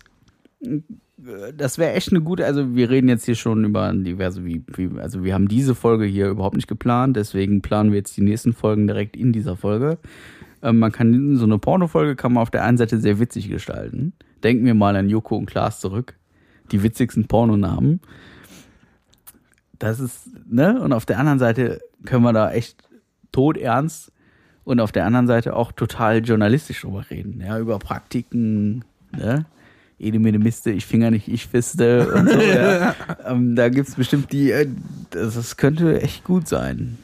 Das 1.57 1.79
wäre 1.79 1.93
echt 1.95 2.11
eine 2.11 2.21
gute. 2.21 2.45
Also 2.45 2.77
wir 2.77 2.89
reden 2.91 3.09
jetzt 3.09 3.25
hier 3.25 3.35
schon 3.35 3.65
über 3.65 3.93
diverse, 3.93 4.45
wie, 4.45 4.63
wie, 4.77 4.91
also 5.01 5.25
wir 5.25 5.35
haben 5.35 5.49
diese 5.49 5.75
Folge 5.75 6.05
hier 6.05 6.29
überhaupt 6.29 6.55
nicht 6.57 6.69
geplant, 6.69 7.17
deswegen 7.17 7.63
planen 7.63 7.91
wir 7.91 7.99
jetzt 7.99 8.17
die 8.17 8.23
nächsten 8.23 8.53
Folgen 8.53 8.87
direkt 8.87 9.17
in 9.17 9.33
dieser 9.33 9.57
Folge. 9.57 9.99
Ähm, 10.63 10.79
man 10.79 10.93
kann 10.93 11.37
so 11.37 11.45
eine 11.45 11.59
Porno-Folge 11.59 12.15
kann 12.17 12.33
man 12.35 12.43
auf 12.43 12.51
der 12.51 12.63
einen 12.65 12.77
Seite 12.79 13.01
sehr 13.01 13.19
witzig 13.19 13.49
gestalten. 13.49 14.13
Denken 14.45 14.65
wir 14.67 14.75
mal 14.75 14.95
an 14.95 15.09
Joko 15.09 15.37
und 15.37 15.47
Klaas 15.47 15.81
zurück. 15.81 16.15
Die 16.71 16.83
witzigsten 16.83 17.27
Pornonamen. 17.27 18.01
Das 19.79 20.01
ist, 20.01 20.29
ne? 20.49 20.81
Und 20.81 20.93
auf 20.93 21.07
der 21.07 21.19
anderen 21.19 21.39
Seite 21.39 21.81
können 22.05 22.23
wir 22.23 22.33
da 22.33 22.51
echt 22.53 22.89
todernst 23.33 24.13
und 24.67 24.81
auf 24.81 24.91
der 24.91 25.07
anderen 25.07 25.29
Seite 25.29 25.55
auch 25.55 25.71
total 25.71 26.25
journalistisch 26.25 26.83
drüber 26.83 27.05
reden, 27.09 27.41
ja, 27.41 27.59
über 27.59 27.79
Praktiken, 27.79 28.85
ne? 29.17 29.47
Ede 29.99 30.19
mede 30.19 30.39
Miste, 30.39 30.73
ich 30.73 30.85
Finger 30.85 31.11
nicht, 31.11 31.29
ich 31.29 31.47
Fiste 31.47 32.13
und 32.13 32.29
so, 32.29 32.39
ja. 32.43 32.95
ähm, 33.25 33.55
Da 33.57 33.71
gibt's 33.71 33.95
bestimmt 33.95 34.31
die, 34.33 34.51
äh, 34.51 34.67
das, 35.11 35.57
könnte 35.57 36.03
echt 36.03 36.25
gut 36.25 36.49
sein. 36.49 36.99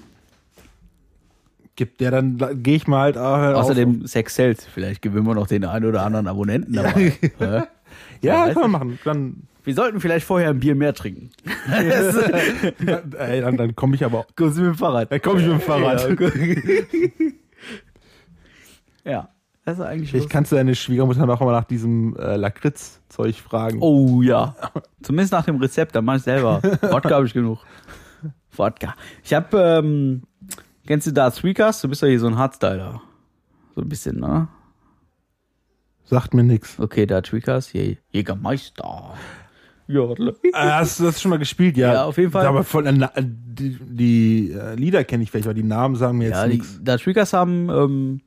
Gibt 1.76 2.00
der 2.00 2.10
dann, 2.10 2.36
gehe 2.62 2.74
ich 2.74 2.86
mal 2.86 3.14
halt 3.14 3.16
äh, 3.16 3.20
Außerdem 3.56 4.06
Sex 4.06 4.34
Sales, 4.34 4.66
vielleicht 4.66 5.00
gewinnen 5.00 5.26
wir 5.26 5.34
noch 5.34 5.46
den 5.46 5.64
einen 5.64 5.86
oder 5.86 6.02
anderen 6.02 6.26
Abonnenten 6.26 6.74
dabei. 6.74 7.14
ja. 7.40 7.58
Auf, 7.62 7.68
ja, 8.20 8.46
weiß 8.46 8.54
kann 8.54 8.62
man 8.62 8.70
machen. 8.72 8.98
Dann, 9.04 9.36
Wir 9.64 9.74
sollten 9.74 10.00
vielleicht 10.00 10.26
vorher 10.26 10.50
ein 10.50 10.60
Bier 10.60 10.74
mehr 10.74 10.94
trinken. 10.94 11.30
dann, 12.86 13.56
dann 13.56 13.76
komme 13.76 13.94
ich 13.94 14.04
aber 14.04 14.18
auch. 14.18 14.26
Kommst 14.36 14.58
du 14.58 14.62
mit 14.62 14.70
dem 14.72 14.78
Fahrrad? 14.78 15.12
Dann 15.12 15.22
komme 15.22 15.40
ich 15.40 15.46
mit 15.46 15.54
dem 15.54 15.60
Fahrrad. 15.60 16.08
Ja, 16.08 17.32
das 19.04 19.78
ist 19.78 19.80
eigentlich 19.80 20.10
Vielleicht 20.10 20.30
kannst 20.30 20.50
du 20.50 20.56
deine 20.56 20.74
Schwiegermutter 20.74 21.24
noch 21.24 21.40
mal 21.40 21.52
nach 21.52 21.64
diesem 21.64 22.16
äh, 22.16 22.36
Lakritz-Zeug 22.36 23.36
fragen. 23.36 23.78
Oh 23.80 24.20
ja. 24.22 24.56
Zumindest 25.02 25.32
nach 25.32 25.44
dem 25.44 25.56
Rezept, 25.56 25.94
dann 25.94 26.04
mach 26.04 26.16
ich 26.16 26.22
selber. 26.22 26.60
Wodka 26.82 27.10
habe 27.10 27.26
ich 27.26 27.32
genug. 27.32 27.58
Wodka. 28.56 28.94
Ich 29.22 29.32
habe, 29.32 29.56
ähm, 29.56 30.22
kennst 30.86 31.06
du 31.06 31.12
Darth 31.12 31.36
Tweakers? 31.36 31.80
Du 31.80 31.88
bist 31.88 32.02
ja 32.02 32.08
hier 32.08 32.18
so 32.18 32.26
ein 32.26 32.36
Hardstyler. 32.36 33.00
So 33.76 33.82
ein 33.82 33.88
bisschen, 33.88 34.18
ne? 34.18 34.48
Sagt 36.04 36.34
mir 36.34 36.42
nix. 36.42 36.78
Okay, 36.80 37.06
Darth 37.06 37.26
Tweakers, 37.26 37.68
hier, 37.68 37.96
Jägermeister. 38.10 39.14
Jodle. 39.86 40.34
Äh, 40.42 40.50
hast 40.54 41.00
du 41.00 41.04
das 41.04 41.20
schon 41.22 41.30
mal 41.30 41.38
gespielt? 41.38 41.76
Ja, 41.76 41.92
Ja, 41.92 42.04
auf 42.04 42.16
jeden 42.18 42.32
Fall. 42.32 42.46
Aber 42.46 42.64
von, 42.64 42.84
äh, 42.86 43.08
die, 43.22 43.78
die 43.80 44.52
äh, 44.52 44.74
Lieder 44.74 45.04
kenne 45.04 45.22
ich 45.22 45.30
vielleicht, 45.30 45.46
aber 45.46 45.54
die 45.54 45.62
Namen 45.62 45.96
sagen 45.96 46.18
mir 46.18 46.24
jetzt 46.28 46.36
Ja, 46.36 46.46
die, 46.46 46.54
nichts. 46.54 46.80
da 46.82 46.96
Tweakers 46.96 47.32
haben 47.32 47.68
ähm, 47.70 48.20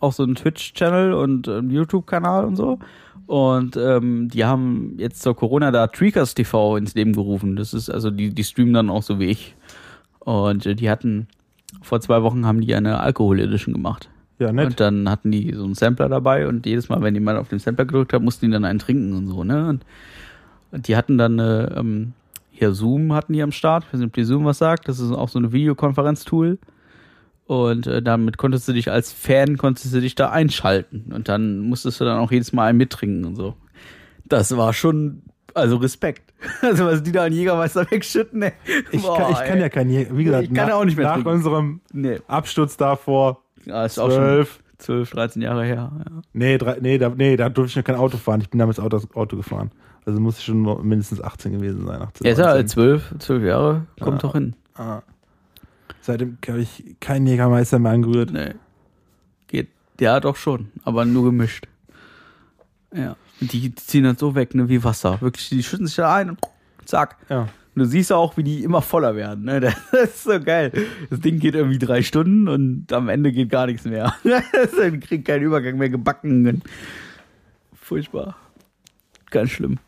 auch 0.00 0.12
so 0.12 0.22
einen 0.22 0.34
Twitch-Channel 0.34 1.12
und 1.12 1.48
einen 1.48 1.70
YouTube-Kanal 1.70 2.44
und 2.44 2.56
so. 2.56 2.78
Und 3.26 3.76
ähm, 3.76 4.28
die 4.28 4.44
haben 4.44 4.94
jetzt 4.96 5.22
zur 5.22 5.36
Corona 5.36 5.70
da 5.70 5.86
Tweakers 5.86 6.34
TV 6.34 6.76
ins 6.76 6.94
Leben 6.94 7.12
gerufen. 7.12 7.56
Das 7.56 7.74
ist 7.74 7.90
also, 7.90 8.10
die, 8.10 8.30
die 8.30 8.44
streamen 8.44 8.72
dann 8.72 8.90
auch 8.90 9.02
so 9.02 9.18
wie 9.18 9.26
ich. 9.26 9.54
Und 10.20 10.64
äh, 10.64 10.74
die 10.74 10.88
hatten, 10.88 11.28
vor 11.82 12.00
zwei 12.00 12.22
Wochen 12.22 12.46
haben 12.46 12.60
die 12.60 12.74
eine 12.74 13.00
Alkohol-Edition 13.00 13.74
gemacht. 13.74 14.08
Ja, 14.38 14.52
nett. 14.52 14.68
Und 14.68 14.80
dann 14.80 15.10
hatten 15.10 15.30
die 15.30 15.52
so 15.52 15.64
einen 15.64 15.74
Sampler 15.74 16.08
dabei 16.08 16.46
und 16.46 16.64
jedes 16.64 16.88
Mal, 16.88 17.02
wenn 17.02 17.14
jemand 17.14 17.38
auf 17.38 17.48
den 17.48 17.58
Sampler 17.58 17.84
gedrückt 17.84 18.12
hat, 18.12 18.22
mussten 18.22 18.46
die 18.46 18.52
dann 18.52 18.64
einen 18.64 18.78
trinken 18.78 19.12
und 19.12 19.26
so, 19.26 19.42
ne? 19.44 19.68
Und, 19.68 19.84
und 20.70 20.86
die 20.86 20.96
hatten 20.96 21.18
dann 21.18 21.38
äh, 21.38 21.64
ähm, 21.78 22.12
hier 22.58 22.72
Zoom 22.72 23.12
hatten 23.12 23.32
die 23.32 23.42
am 23.42 23.52
Start. 23.52 23.84
Ich 23.84 23.92
weiß 23.92 24.00
nicht, 24.00 24.08
ob 24.08 24.14
die 24.14 24.24
Zoom 24.24 24.44
was 24.44 24.58
sagt. 24.58 24.88
Das 24.88 24.98
ist 24.98 25.12
auch 25.12 25.28
so 25.28 25.38
eine 25.38 25.52
Videokonferenztool. 25.52 26.58
Und 27.48 27.86
äh, 27.86 28.02
damit 28.02 28.36
konntest 28.36 28.68
du 28.68 28.74
dich 28.74 28.90
als 28.90 29.10
Fan, 29.10 29.56
konntest 29.56 29.94
du 29.94 30.00
dich 30.02 30.14
da 30.14 30.28
einschalten. 30.30 31.10
Und 31.14 31.30
dann 31.30 31.60
musstest 31.60 31.98
du 31.98 32.04
dann 32.04 32.18
auch 32.18 32.30
jedes 32.30 32.52
Mal 32.52 32.66
einen 32.66 32.76
mittrinken 32.76 33.24
und 33.24 33.36
so. 33.36 33.54
Das 34.26 34.54
war 34.54 34.74
schon, 34.74 35.22
also 35.54 35.76
Respekt. 35.76 36.22
Also 36.62 36.84
was 36.84 37.02
die 37.02 37.10
da 37.10 37.24
an 37.24 37.32
Jägermeister 37.32 37.90
wegschütten, 37.90 38.42
ey. 38.42 38.52
Ich, 38.92 39.00
Boah, 39.02 39.16
kann, 39.16 39.32
ich 39.32 39.38
kann 39.38 39.56
ey. 39.56 39.60
ja 39.62 39.68
kein, 39.70 39.88
wie 39.90 40.24
gesagt, 40.24 40.44
Ich 40.44 40.54
kann 40.54 40.68
nach, 40.68 40.74
auch 40.76 40.84
nicht 40.84 40.96
mehr 40.98 41.06
nach 41.06 41.14
trinken. 41.14 41.30
unserem 41.30 41.80
Nee, 41.92 42.20
Absturz 42.28 42.76
davor, 42.76 43.42
ja, 43.64 43.84
ist 43.86 43.98
auch 43.98 44.10
schon 44.10 44.18
zwölf, 44.20 44.60
12, 44.76 45.10
13 45.10 45.42
Jahre 45.42 45.64
her. 45.64 45.90
Ja. 45.98 46.20
nee, 46.34 46.58
drei, 46.58 46.76
nee, 46.80 46.98
da, 46.98 47.08
nee, 47.08 47.36
da 47.36 47.48
durfte 47.48 47.70
ich 47.70 47.76
noch 47.76 47.84
kein 47.84 47.96
Auto 47.96 48.18
fahren. 48.18 48.40
Ich 48.42 48.50
bin 48.50 48.58
damals 48.60 48.78
Auto, 48.78 49.00
Auto 49.14 49.36
gefahren. 49.36 49.72
Also 50.04 50.20
muss 50.20 50.38
ich 50.38 50.44
schon 50.44 50.62
mindestens 50.86 51.20
18 51.22 51.52
gewesen 51.52 51.86
sein. 51.86 52.02
18, 52.02 52.26
Ja, 52.26 52.32
ist 52.34 52.38
ja 52.38 52.46
19. 52.50 52.68
12, 52.68 53.14
12 53.18 53.42
Jahre, 53.44 53.86
kommt 53.98 54.22
Ja. 54.22 54.28
doch 54.28 54.34
hin. 54.34 54.54
Ah. 54.74 55.00
Seitdem 56.00 56.38
habe 56.46 56.60
ich 56.60 56.96
keinen 57.00 57.26
Jägermeister 57.26 57.78
mehr 57.78 57.92
angerührt. 57.92 58.30
Nee. 58.32 58.54
Geht. 59.46 59.68
Ja, 60.00 60.20
doch 60.20 60.36
schon, 60.36 60.70
aber 60.84 61.04
nur 61.04 61.24
gemischt. 61.24 61.66
Ja. 62.94 63.16
Und 63.40 63.52
die 63.52 63.74
ziehen 63.74 64.04
das 64.04 64.18
so 64.18 64.34
weg, 64.34 64.54
ne, 64.54 64.68
wie 64.68 64.82
Wasser. 64.82 65.20
Wirklich, 65.20 65.48
die 65.48 65.62
schütten 65.62 65.86
sich 65.86 65.96
da 65.96 66.14
ein 66.14 66.30
und 66.30 66.38
zack. 66.84 67.16
Ja. 67.28 67.42
Und 67.42 67.82
du 67.82 67.84
siehst 67.84 68.12
auch, 68.12 68.36
wie 68.36 68.42
die 68.42 68.64
immer 68.64 68.82
voller 68.82 69.14
werden, 69.14 69.44
ne. 69.44 69.60
Das 69.92 70.02
ist 70.02 70.24
so 70.24 70.40
geil. 70.40 70.72
Das 71.10 71.20
Ding 71.20 71.38
geht 71.38 71.54
irgendwie 71.54 71.78
drei 71.78 72.02
Stunden 72.02 72.48
und 72.48 72.92
am 72.92 73.08
Ende 73.08 73.30
geht 73.32 73.50
gar 73.50 73.66
nichts 73.66 73.84
mehr. 73.84 74.14
Du 74.24 74.98
kriegst 75.00 75.24
keinen 75.26 75.42
Übergang 75.42 75.78
mehr 75.78 75.90
gebacken. 75.90 76.62
Furchtbar. 77.74 78.36
Ganz 79.30 79.50
schlimm. 79.50 79.78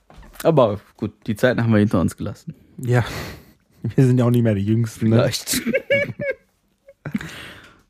Aber 0.42 0.80
gut, 0.96 1.12
die 1.26 1.36
Zeiten 1.36 1.62
haben 1.62 1.72
wir 1.72 1.78
hinter 1.80 2.00
uns 2.00 2.16
gelassen. 2.16 2.54
ja. 2.78 3.04
Wir 3.82 4.06
sind 4.06 4.18
ja 4.18 4.24
auch 4.24 4.30
nicht 4.30 4.42
mehr 4.42 4.54
die 4.54 4.64
Jüngsten. 4.64 5.08
Ne? 5.08 5.16
Vielleicht. 5.16 5.62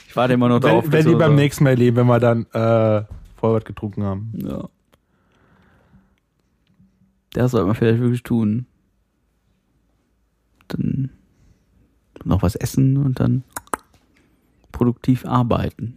ich 0.07 0.17
warte 0.17 0.35
immer 0.35 0.49
noch 0.49 0.61
drauf. 0.61 0.85
Wenn, 0.87 1.05
wenn 1.05 1.13
die 1.13 1.17
beim 1.17 1.35
nächsten 1.35 1.65
Mal 1.65 1.75
leben, 1.75 1.97
wenn 1.97 2.07
wir 2.07 2.21
dann 2.21 2.47
äh, 2.53 3.05
Vorwärts 3.37 3.65
getrunken 3.65 4.05
haben. 4.05 4.33
Ja. 4.35 4.69
Das 7.33 7.53
sollte 7.53 7.67
man 7.67 7.75
vielleicht 7.75 8.01
wirklich 8.01 8.23
tun. 8.23 8.67
Dann 10.69 11.11
noch 12.25 12.43
was 12.43 12.55
essen 12.55 12.97
und 12.97 13.19
dann 13.21 13.45
produktiv 14.73 15.25
arbeiten. 15.25 15.97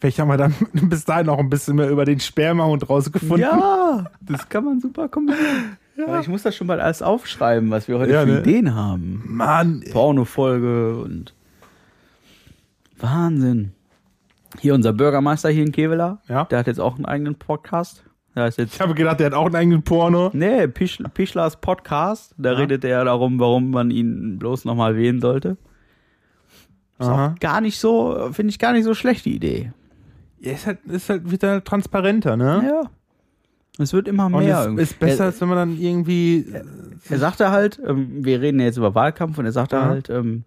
Vielleicht 0.00 0.18
haben 0.18 0.28
wir 0.28 0.36
dann 0.36 0.54
bis 0.72 1.04
dahin 1.04 1.28
auch 1.28 1.38
ein 1.38 1.50
bisschen 1.50 1.76
mehr 1.76 1.90
über 1.90 2.04
den 2.04 2.20
Spermahund 2.20 2.88
rausgefunden. 2.88 3.40
Ja, 3.40 4.10
das 4.20 4.48
kann 4.48 4.64
man 4.64 4.80
super 4.80 5.08
kombinieren. 5.08 5.76
Aber 6.06 6.20
ich 6.20 6.28
muss 6.28 6.42
das 6.42 6.54
schon 6.54 6.66
mal 6.68 6.80
alles 6.80 7.02
aufschreiben, 7.02 7.70
was 7.70 7.88
wir 7.88 7.98
heute 7.98 8.12
Ja, 8.12 8.20
für 8.22 8.26
ne? 8.28 8.40
Ideen 8.40 8.74
haben. 8.74 9.22
Mann. 9.26 9.82
Pornofolge 9.92 10.96
und 10.98 11.34
Wahnsinn. 12.98 13.72
Hier 14.60 14.74
unser 14.74 14.92
Bürgermeister 14.92 15.50
hier 15.50 15.64
in 15.64 15.72
Kevela, 15.72 16.20
Ja. 16.28 16.44
der 16.44 16.58
hat 16.60 16.66
jetzt 16.66 16.80
auch 16.80 16.96
einen 16.96 17.04
eigenen 17.04 17.34
Podcast. 17.34 18.04
Der 18.34 18.44
heißt 18.44 18.58
jetzt 18.58 18.74
Ich 18.74 18.80
habe 18.80 18.94
gedacht, 18.94 19.20
der 19.20 19.26
hat 19.26 19.34
auch 19.34 19.46
einen 19.46 19.56
eigenen 19.56 19.82
Porno. 19.82 20.30
Nee, 20.32 20.68
Pisch, 20.68 20.98
Pischlers 21.14 21.56
Podcast. 21.60 22.34
Da 22.38 22.52
redet 22.52 22.84
er 22.84 23.04
darum, 23.04 23.38
warum 23.40 23.70
man 23.70 23.90
ihn 23.90 24.38
bloß 24.38 24.64
nochmal 24.64 24.96
wählen 24.96 25.20
sollte. 25.20 25.56
Ist 26.98 27.06
Aha. 27.08 27.32
auch 27.34 27.38
gar 27.40 27.60
nicht 27.60 27.78
so, 27.78 28.30
finde 28.32 28.50
ich 28.50 28.58
gar 28.58 28.72
nicht 28.72 28.84
so 28.84 28.94
schlecht, 28.94 29.24
die 29.24 29.34
Idee. 29.36 29.72
Ja, 30.40 30.52
ist 30.52 30.66
halt, 30.66 30.78
ist 30.86 31.08
halt 31.10 31.30
wieder 31.30 31.62
transparenter, 31.62 32.36
ne? 32.36 32.62
Ja. 32.66 32.90
Es 33.78 33.92
wird 33.92 34.08
immer 34.08 34.26
Und 34.26 34.32
mehr. 34.44 34.58
es 34.58 34.64
irgendwie. 34.66 34.82
ist 34.82 34.98
besser, 34.98 35.24
er, 35.24 35.26
als 35.26 35.40
wenn 35.40 35.48
man 35.48 35.56
dann 35.56 35.78
irgendwie. 35.78 36.44
er 37.08 37.18
sagte 37.18 37.50
halt, 37.50 37.80
ähm, 37.86 38.24
wir 38.24 38.40
reden 38.40 38.58
ja 38.60 38.66
jetzt 38.66 38.76
über 38.76 38.94
Wahlkampf 38.94 39.38
und 39.38 39.44
er 39.44 39.52
sagte 39.52 39.76
Ja. 39.76 39.84
halt, 39.86 40.10
ähm, 40.10 40.44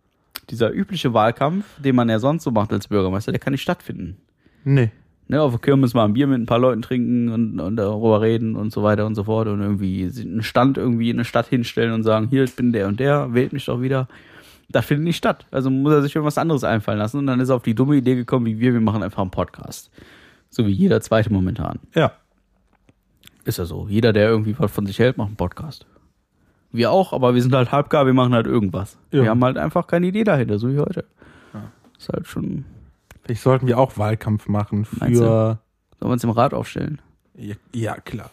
dieser 0.49 0.71
übliche 0.71 1.13
Wahlkampf, 1.13 1.65
den 1.81 1.95
man 1.95 2.09
ja 2.09 2.19
sonst 2.19 2.43
so 2.43 2.51
macht 2.51 2.73
als 2.73 2.87
Bürgermeister, 2.89 3.31
der 3.31 3.39
kann 3.39 3.51
nicht 3.51 3.61
stattfinden. 3.61 4.17
Nee. 4.65 4.91
Ne, 5.29 5.41
auf 5.41 5.51
der 5.51 5.61
Kirmes 5.61 5.93
mal 5.93 6.03
ein 6.03 6.11
Bier 6.13 6.27
mit 6.27 6.41
ein 6.41 6.45
paar 6.45 6.59
Leuten 6.59 6.81
trinken 6.81 7.29
und, 7.29 7.57
und 7.61 7.77
darüber 7.77 8.19
reden 8.19 8.57
und 8.57 8.73
so 8.73 8.83
weiter 8.83 9.05
und 9.05 9.15
so 9.15 9.23
fort 9.23 9.47
und 9.47 9.61
irgendwie 9.61 10.03
einen 10.03 10.43
Stand 10.43 10.77
irgendwie 10.77 11.09
in 11.09 11.15
eine 11.15 11.23
Stadt 11.23 11.47
hinstellen 11.47 11.93
und 11.93 12.03
sagen, 12.03 12.27
hier, 12.29 12.43
ich 12.43 12.53
bin 12.53 12.73
der 12.73 12.89
und 12.89 12.99
der, 12.99 13.33
wählt 13.33 13.53
mich 13.53 13.63
doch 13.65 13.81
wieder. 13.81 14.09
Das 14.67 14.85
findet 14.85 15.05
nicht 15.05 15.15
statt. 15.17 15.45
Also 15.51 15.69
muss 15.69 15.93
er 15.93 16.01
sich 16.01 16.13
irgendwas 16.15 16.37
anderes 16.37 16.65
einfallen 16.65 16.97
lassen 16.99 17.17
und 17.19 17.27
dann 17.27 17.39
ist 17.39 17.47
er 17.47 17.55
auf 17.55 17.63
die 17.63 17.75
dumme 17.75 17.95
Idee 17.95 18.15
gekommen, 18.15 18.45
wie 18.45 18.59
wir, 18.59 18.73
wir 18.73 18.81
machen 18.81 19.03
einfach 19.03 19.21
einen 19.21 19.31
Podcast. 19.31 19.89
So 20.49 20.67
wie 20.67 20.71
jeder 20.71 20.99
zweite 20.99 21.31
momentan. 21.31 21.79
Ja. 21.95 22.11
Ist 23.43 23.57
ja 23.57 23.65
so. 23.65 23.87
Jeder, 23.89 24.13
der 24.13 24.29
irgendwie 24.29 24.57
was 24.57 24.71
von 24.71 24.85
sich 24.85 24.99
hält, 24.99 25.17
macht 25.17 25.27
einen 25.27 25.35
Podcast. 25.35 25.85
Wir 26.71 26.91
auch, 26.91 27.11
aber 27.11 27.33
wir 27.35 27.41
sind 27.41 27.53
halt 27.53 27.71
halbgar, 27.71 28.05
wir 28.05 28.13
machen 28.13 28.33
halt 28.33 28.47
irgendwas. 28.47 28.97
Ja. 29.11 29.23
Wir 29.23 29.29
haben 29.29 29.43
halt 29.43 29.57
einfach 29.57 29.87
keine 29.87 30.07
Idee 30.07 30.23
dahinter, 30.23 30.57
so 30.57 30.69
wie 30.69 30.79
heute. 30.79 31.05
Ja. 31.53 31.63
Ist 31.97 32.09
halt 32.09 32.27
schon, 32.27 32.65
Vielleicht 33.23 33.41
sollten 33.41 33.67
wir 33.67 33.77
auch 33.77 33.97
Wahlkampf 33.97 34.47
machen 34.47 34.85
für. 34.85 34.97
sollen 35.15 35.57
wir 35.99 36.07
uns 36.09 36.23
im 36.23 36.29
Rat 36.29 36.53
aufstellen? 36.53 37.01
Ja, 37.35 37.55
ja, 37.73 37.95
klar. 37.95 38.31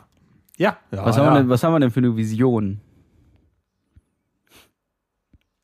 Ja. 0.57 0.77
ja 0.91 1.05
Was, 1.05 1.17
ja. 1.17 1.25
haben 1.25 1.35
wir 1.35 1.41
denn, 1.41 1.49
was 1.49 1.63
haben 1.63 1.73
wir 1.73 1.81
denn 1.81 1.91
für 1.91 2.01
eine 2.01 2.17
Vision? 2.17 2.81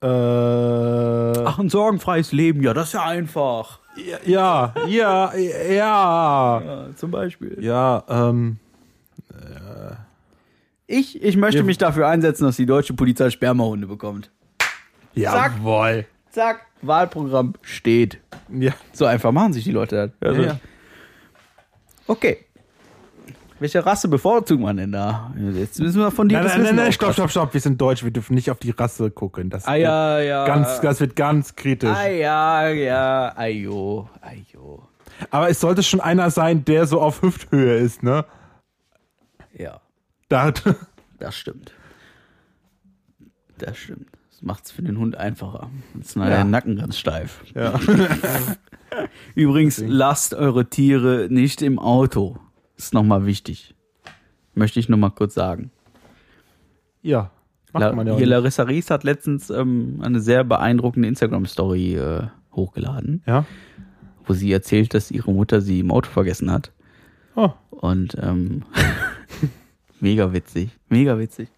Äh, 0.02 0.06
Ach, 0.06 1.58
ein 1.58 1.70
sorgenfreies 1.70 2.32
Leben, 2.32 2.62
ja, 2.62 2.74
das 2.74 2.88
ist 2.88 2.92
ja 2.94 3.04
einfach. 3.04 3.80
ja, 3.96 4.18
ja, 4.26 4.74
ja, 4.86 5.34
ja. 5.34 6.60
Ja, 6.60 6.86
zum 6.96 7.10
Beispiel. 7.10 7.56
Ja, 7.60 8.04
ähm. 8.08 8.58
Ich, 10.86 11.22
ich 11.22 11.36
möchte 11.36 11.60
Wir- 11.60 11.64
mich 11.64 11.78
dafür 11.78 12.08
einsetzen, 12.08 12.44
dass 12.44 12.56
die 12.56 12.66
deutsche 12.66 12.94
Polizei 12.94 13.30
Spermahunde 13.30 13.86
bekommt. 13.86 14.30
Jawohl. 15.14 16.06
Zack, 16.30 16.66
Wahlprogramm 16.82 17.54
steht. 17.62 18.18
Ja. 18.50 18.72
So 18.92 19.06
einfach 19.06 19.30
machen 19.32 19.52
sich 19.52 19.64
die 19.64 19.70
Leute 19.72 20.12
das. 20.20 20.28
Also, 20.30 20.42
ja. 20.42 20.58
Okay. 22.06 22.38
Welche 23.60 23.86
Rasse 23.86 24.08
bevorzugt 24.08 24.60
man 24.60 24.76
denn 24.76 24.90
da? 24.92 25.32
Jetzt 25.54 25.78
müssen 25.80 26.00
wir 26.00 26.10
von 26.10 26.28
dir 26.28 26.34
Nein, 26.34 26.44
das 26.44 26.52
nein, 26.54 26.62
nein, 26.62 26.66
Wissen 26.74 26.76
nein, 26.84 26.92
stopp, 26.92 27.12
stopp, 27.14 27.30
stopp. 27.30 27.54
Wir 27.54 27.60
sind 27.60 27.80
deutsch, 27.80 28.02
wir 28.02 28.10
dürfen 28.10 28.34
nicht 28.34 28.50
auf 28.50 28.58
die 28.58 28.70
Rasse 28.72 29.10
gucken. 29.12 29.48
Das, 29.48 29.64
Ah 29.66 29.76
ja, 29.76 30.18
ja. 30.20 30.44
ganz, 30.44 30.80
das 30.80 31.00
wird 31.00 31.14
ganz 31.16 31.54
kritisch. 31.54 31.88
Ah 31.88 32.08
ja, 32.08 32.68
ja, 32.68 33.32
ayo, 33.38 34.10
ayo. 34.20 34.88
Aber 35.30 35.48
es 35.48 35.60
sollte 35.60 35.82
schon 35.84 36.00
einer 36.00 36.30
sein, 36.30 36.64
der 36.64 36.86
so 36.86 37.00
auf 37.00 37.22
Hüfthöhe 37.22 37.76
ist, 37.76 38.02
ne? 38.02 38.24
Ja, 39.56 39.80
Da 40.28 40.52
das 41.18 41.34
stimmt. 41.36 41.72
Das 43.58 43.76
stimmt. 43.78 44.08
Das 44.30 44.42
macht's 44.42 44.70
für 44.72 44.82
den 44.82 44.98
Hund 44.98 45.16
einfacher. 45.16 45.70
Jetzt 45.94 46.10
ist 46.10 46.16
Ja. 46.16 46.28
der 46.28 46.44
Nacken 46.44 46.76
ganz 46.76 46.98
steif. 46.98 47.42
ja. 47.54 47.78
Übrigens, 49.34 49.82
lasst 49.84 50.34
eure 50.34 50.68
Tiere 50.70 51.28
nicht 51.30 51.62
im 51.62 51.78
Auto. 51.78 52.38
Ist 52.76 52.94
nochmal 52.94 53.26
wichtig. 53.26 53.74
Möchte 54.54 54.78
ich 54.80 54.88
nur 54.88 54.98
mal 54.98 55.10
kurz 55.10 55.34
sagen. 55.34 55.70
ja. 57.02 57.30
Macht 57.72 57.80
La 57.82 57.92
man 57.92 58.06
ja 58.06 58.12
auch 58.12 58.18
hier. 58.18 58.26
Larissa 58.28 58.62
Ries 58.62 58.88
hat 58.88 59.02
letztens 59.02 59.50
ähm, 59.50 59.98
eine 60.00 60.20
sehr 60.20 60.44
beeindruckende 60.44 61.08
Instagram-Story 61.08 61.96
äh, 61.96 62.28
hochgeladen, 62.52 63.24
Ja. 63.26 63.46
wo 64.26 64.32
sie 64.32 64.52
erzählt, 64.52 64.94
dass 64.94 65.10
ihre 65.10 65.32
Mutter 65.32 65.60
sie 65.60 65.80
im 65.80 65.90
Auto 65.90 66.08
vergessen 66.08 66.52
hat. 66.52 66.70
Oh. 67.34 67.50
Und 67.70 68.16
ähm, 68.22 68.62
mega 70.04 70.32
witzig, 70.32 70.70
mega 70.88 71.18
witzig. 71.18 71.48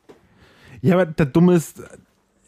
Ja, 0.80 0.94
aber 0.94 1.06
der 1.06 1.26
Dumme 1.26 1.54
ist, 1.54 1.82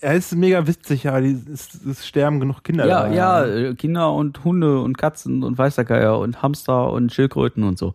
er 0.00 0.14
ist 0.14 0.34
mega 0.34 0.66
witzig, 0.66 1.08
aber 1.08 1.20
die, 1.20 1.36
es, 1.52 1.82
es 1.84 2.06
sterben 2.06 2.38
genug 2.38 2.62
Kinder. 2.62 2.86
Ja, 2.86 3.08
da. 3.08 3.46
ja, 3.46 3.74
Kinder 3.74 4.12
und 4.14 4.44
Hunde 4.44 4.80
und 4.80 4.96
Katzen 4.96 5.42
und 5.42 5.58
Weißergeier 5.58 6.18
und 6.18 6.40
Hamster 6.40 6.92
und 6.92 7.12
Schildkröten 7.12 7.64
und 7.64 7.78
so. 7.78 7.94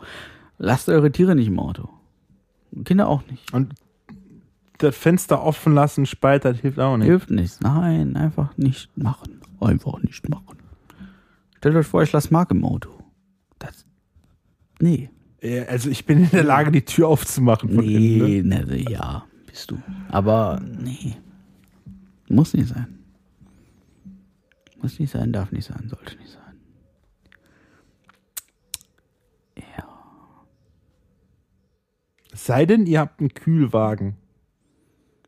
Lasst 0.57 0.89
eure 0.89 1.11
Tiere 1.11 1.35
nicht 1.35 1.47
im 1.47 1.59
Auto. 1.59 1.89
Kinder 2.83 3.07
auch 3.07 3.23
nicht. 3.29 3.53
Und 3.53 3.73
das 4.79 4.97
Fenster 4.97 5.41
offen 5.41 5.73
lassen, 5.73 6.05
Spalt, 6.05 6.43
das 6.43 6.59
hilft 6.59 6.79
auch 6.79 6.97
nicht. 6.97 7.07
Hilft 7.07 7.29
nichts. 7.29 7.61
Nein, 7.61 8.17
einfach 8.17 8.57
nicht 8.57 8.95
machen. 8.97 9.39
Einfach 9.61 10.01
nicht 10.01 10.27
machen. 10.27 10.57
Stellt 11.57 11.75
euch 11.77 11.87
vor, 11.87 12.03
ich 12.03 12.11
lasse 12.11 12.33
Mark 12.33 12.51
im 12.51 12.65
Auto. 12.65 12.89
Das. 13.59 13.85
Nee. 14.81 15.09
Also 15.67 15.89
ich 15.89 16.05
bin 16.05 16.23
in 16.23 16.29
der 16.29 16.43
Lage, 16.43 16.71
die 16.71 16.85
Tür 16.85 17.09
aufzumachen 17.09 17.69
von 17.73 17.83
innen. 17.83 18.47
Ne? 18.47 18.65
Nee, 18.65 18.83
ne, 18.83 18.91
ja. 18.91 19.25
bist 19.45 19.71
du. 19.71 19.77
Aber 20.09 20.61
nee. 20.61 21.15
Muss 22.29 22.53
nicht 22.53 22.69
sein. 22.69 22.87
Muss 24.81 24.99
nicht 24.99 25.11
sein, 25.11 25.33
darf 25.33 25.51
nicht 25.51 25.65
sein, 25.65 25.87
sollte 25.89 26.17
nicht 26.17 26.31
sein. 26.31 26.41
Ja. 29.77 29.85
Es 32.31 32.45
sei 32.45 32.65
denn, 32.65 32.85
ihr 32.85 32.99
habt 32.99 33.19
einen 33.19 33.33
Kühlwagen. 33.33 34.15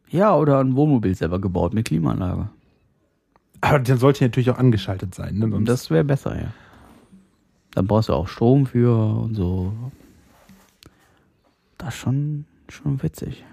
Ja, 0.10 0.36
oder 0.36 0.60
ein 0.60 0.76
Wohnmobil 0.76 1.14
selber 1.16 1.40
gebaut 1.40 1.74
mit 1.74 1.88
Klimaanlage. 1.88 2.50
Aber 3.62 3.80
dann 3.80 3.98
sollte 3.98 4.24
natürlich 4.24 4.50
auch 4.50 4.60
angeschaltet 4.60 5.14
sein. 5.14 5.40
Ne? 5.40 5.50
Sonst 5.50 5.68
Das 5.68 5.90
wäre 5.90 6.04
besser, 6.04 6.40
ja. 6.40 6.54
Dann 7.72 7.88
brauchst 7.88 8.10
du 8.10 8.14
auch 8.14 8.28
Strom 8.28 8.66
für 8.66 8.96
und 8.96 9.36
so. 9.36 9.74
Das 11.78 11.94
ist 11.94 12.00
schon, 12.00 12.46
schon 12.70 13.02
witzig. 13.04 13.44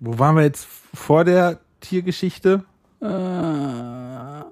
Wo 0.00 0.18
waren 0.18 0.36
wir 0.36 0.42
jetzt 0.42 0.64
vor 0.66 1.24
der 1.24 1.60
Tiergeschichte? 1.80 2.64
Äh, 3.00 4.44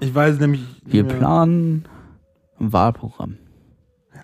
Ich 0.00 0.14
weiß 0.14 0.38
nämlich. 0.38 0.62
wir 0.84 1.04
planen 1.04 1.84
ein 2.60 2.72
Wahlprogramm. 2.72 3.38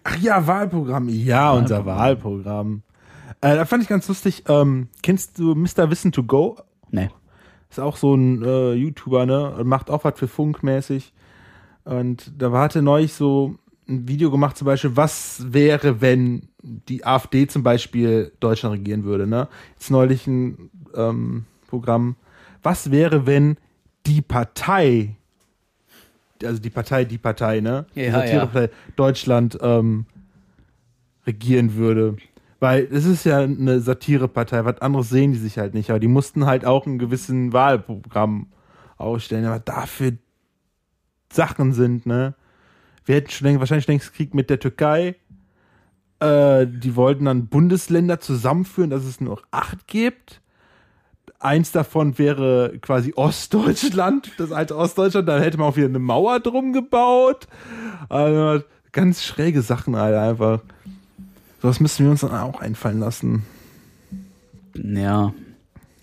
Ach 0.05 0.17
ja, 0.19 0.47
Wahlprogramm. 0.47 1.09
Ja, 1.09 1.53
unser 1.53 1.87
Wahlprogramm. 1.87 2.83
Äh, 3.41 3.55
da 3.57 3.65
fand 3.65 3.83
ich 3.83 3.89
ganz 3.89 4.07
lustig. 4.09 4.45
Ähm, 4.49 4.89
kennst 5.03 5.39
du 5.39 5.55
Mr. 5.55 5.91
Wissen 5.91 6.13
to 6.13 6.23
Go? 6.25 6.59
Nee. 6.91 7.11
Ist 7.71 7.81
auch 7.81 7.97
so 7.97 8.15
ein 8.15 8.43
äh, 8.43 8.73
YouTuber, 8.73 9.27
ne? 9.27 9.61
Macht 9.65 9.91
auch 9.91 10.05
was 10.05 10.19
für 10.19 10.29
Funkmäßig. 10.29 11.13
Und 11.85 12.33
da 12.39 12.53
hatte 12.53 12.83
neulich 12.83 13.13
so 13.13 13.57
ein 13.89 14.07
Video 14.07 14.31
gemacht, 14.31 14.57
zum 14.57 14.67
Beispiel, 14.67 14.97
was 14.97 15.45
wäre, 15.53 16.01
wenn 16.01 16.49
die 16.63 17.05
AfD 17.05 17.47
zum 17.47 17.63
Beispiel 17.63 18.33
Deutschland 18.41 18.77
regieren 18.77 19.05
würde, 19.05 19.27
ne? 19.27 19.49
Jetzt 19.73 19.91
neulich 19.91 20.27
ein 20.27 20.71
ähm, 20.95 21.45
Programm. 21.69 22.17
Was 22.63 22.91
wäre, 22.91 23.27
wenn 23.27 23.57
die 24.07 24.23
Partei, 24.23 25.17
also 26.45 26.61
die 26.61 26.71
Partei, 26.71 27.05
die 27.05 27.19
Partei, 27.19 27.61
ne? 27.61 27.87
Die 27.95 28.01
Ja, 28.01 28.13
Satirepartei 28.13 28.71
Deutschland 28.97 29.59
ähm, 29.61 30.07
regieren 31.27 31.75
würde. 31.75 32.17
Weil 32.61 32.87
es 32.91 33.07
ist 33.07 33.25
ja 33.25 33.39
eine 33.39 33.81
Satirepartei, 33.81 34.65
was 34.67 34.83
anderes 34.83 35.09
sehen 35.09 35.33
die 35.33 35.39
sich 35.39 35.59
halt 35.59 35.73
nicht, 35.73 35.89
aber 35.89 35.99
die 35.99 36.09
mussten 36.09 36.45
halt 36.45 36.67
auch 36.67 36.87
ein 36.87 36.99
gewissen 36.99 37.55
Wahlprogramm 37.55 38.49
ausstellen, 38.99 39.47
aber 39.47 39.61
dafür 39.61 40.13
Sachen 41.33 41.73
sind, 41.73 42.07
ne? 42.07 42.35
Wir 43.05 43.17
hätten 43.17 43.31
schon 43.31 43.47
längst, 43.47 43.61
wahrscheinlich 43.61 43.87
längst 43.87 44.13
Krieg 44.15 44.35
mit 44.35 44.51
der 44.51 44.61
Türkei. 44.61 45.17
Äh, 46.21 46.67
die 46.67 46.97
wollten 46.97 47.25
dann 47.25 47.47
Bundesländer 47.47 48.21
zusammenführen, 48.21 48.91
dass 48.91 49.05
es 49.05 49.21
nur 49.21 49.41
acht 49.51 49.87
gibt. 49.87 50.41
Eins 51.39 51.73
davon 51.73 52.19
wäre 52.19 52.79
quasi 52.83 53.15
Ostdeutschland, 53.17 54.33
das 54.37 54.53
alte 54.53 54.77
Ostdeutschland. 54.77 55.29
Da 55.29 55.41
hätte 55.41 55.57
man 55.57 55.69
auch 55.69 55.77
wieder 55.77 55.87
eine 55.87 55.99
Mauer 55.99 56.41
drum 56.41 56.75
gebaut. 56.75 57.49
Also, 58.11 58.63
ganz 58.93 59.23
schräge 59.23 59.63
Sachen 59.63 59.97
halt 59.97 60.15
einfach. 60.15 60.61
Sowas 61.63 61.81
müssen 61.81 62.05
wir 62.05 62.11
uns 62.11 62.21
dann 62.21 62.33
auch 62.33 62.61
einfallen 62.61 63.01
lassen. 63.01 63.45
Ja. 64.75 65.33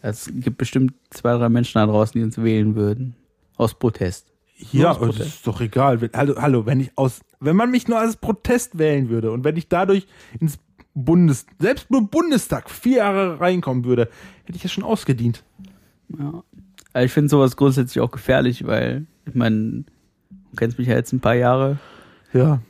Es 0.01 0.31
gibt 0.33 0.57
bestimmt 0.57 0.93
zwei, 1.09 1.37
drei 1.37 1.49
Menschen 1.49 1.79
da 1.79 1.85
draußen, 1.85 2.13
die 2.13 2.23
uns 2.23 2.37
wählen 2.37 2.75
würden. 2.75 3.15
Aus 3.57 3.73
Protest. 3.73 4.31
Ja, 4.71 4.91
aus 4.91 5.17
das 5.17 5.27
ist 5.27 5.47
doch 5.47 5.61
egal. 5.61 5.99
Hallo, 6.13 6.35
hallo, 6.41 6.65
wenn 6.65 6.79
ich 6.79 6.91
aus, 6.95 7.21
wenn 7.39 7.55
man 7.55 7.69
mich 7.71 7.87
nur 7.87 7.99
als 7.99 8.17
Protest 8.17 8.77
wählen 8.79 9.09
würde 9.09 9.31
und 9.31 9.43
wenn 9.43 9.55
ich 9.55 9.67
dadurch 9.69 10.07
ins 10.39 10.57
Bundes, 10.95 11.45
selbst 11.59 11.91
nur 11.91 12.09
Bundestag 12.09 12.69
vier 12.69 12.97
Jahre 12.97 13.39
reinkommen 13.39 13.85
würde, 13.85 14.09
hätte 14.45 14.55
ich 14.57 14.63
ja 14.63 14.69
schon 14.69 14.83
ausgedient. 14.83 15.43
Ja. 16.17 16.43
Aber 16.93 17.03
ich 17.03 17.11
finde 17.11 17.29
sowas 17.29 17.55
grundsätzlich 17.55 18.01
auch 18.01 18.09
gefährlich, 18.09 18.65
weil, 18.65 19.05
ich 19.27 19.35
meine, 19.35 19.83
du 20.31 20.55
kennst 20.55 20.79
mich 20.79 20.87
ja 20.87 20.95
jetzt 20.95 21.13
ein 21.13 21.19
paar 21.19 21.35
Jahre. 21.35 21.77
Ja. 22.33 22.61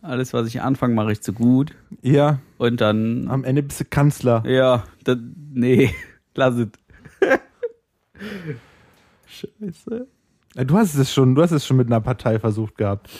Alles, 0.00 0.32
was 0.32 0.46
ich 0.48 0.62
anfange, 0.62 0.94
mache 0.94 1.12
ich 1.12 1.20
zu 1.20 1.34
gut. 1.34 1.74
Ja, 2.00 2.38
Und 2.56 2.80
dann, 2.80 3.28
am 3.28 3.44
Ende 3.44 3.62
bist 3.62 3.80
du 3.80 3.84
Kanzler. 3.84 4.42
ja, 4.46 4.84
dann, 5.04 5.34
nee, 5.52 5.90
lass 6.34 6.54
es. 6.54 6.68
Scheiße. 9.26 10.06
Ja, 10.56 10.64
Du 10.64 10.76
hast 10.76 10.94
es 10.94 11.12
schon, 11.12 11.34
du 11.34 11.42
hast 11.42 11.50
es 11.52 11.66
schon 11.66 11.76
mit 11.76 11.86
einer 11.88 12.00
Partei 12.00 12.38
versucht 12.38 12.76
gehabt. 12.76 13.10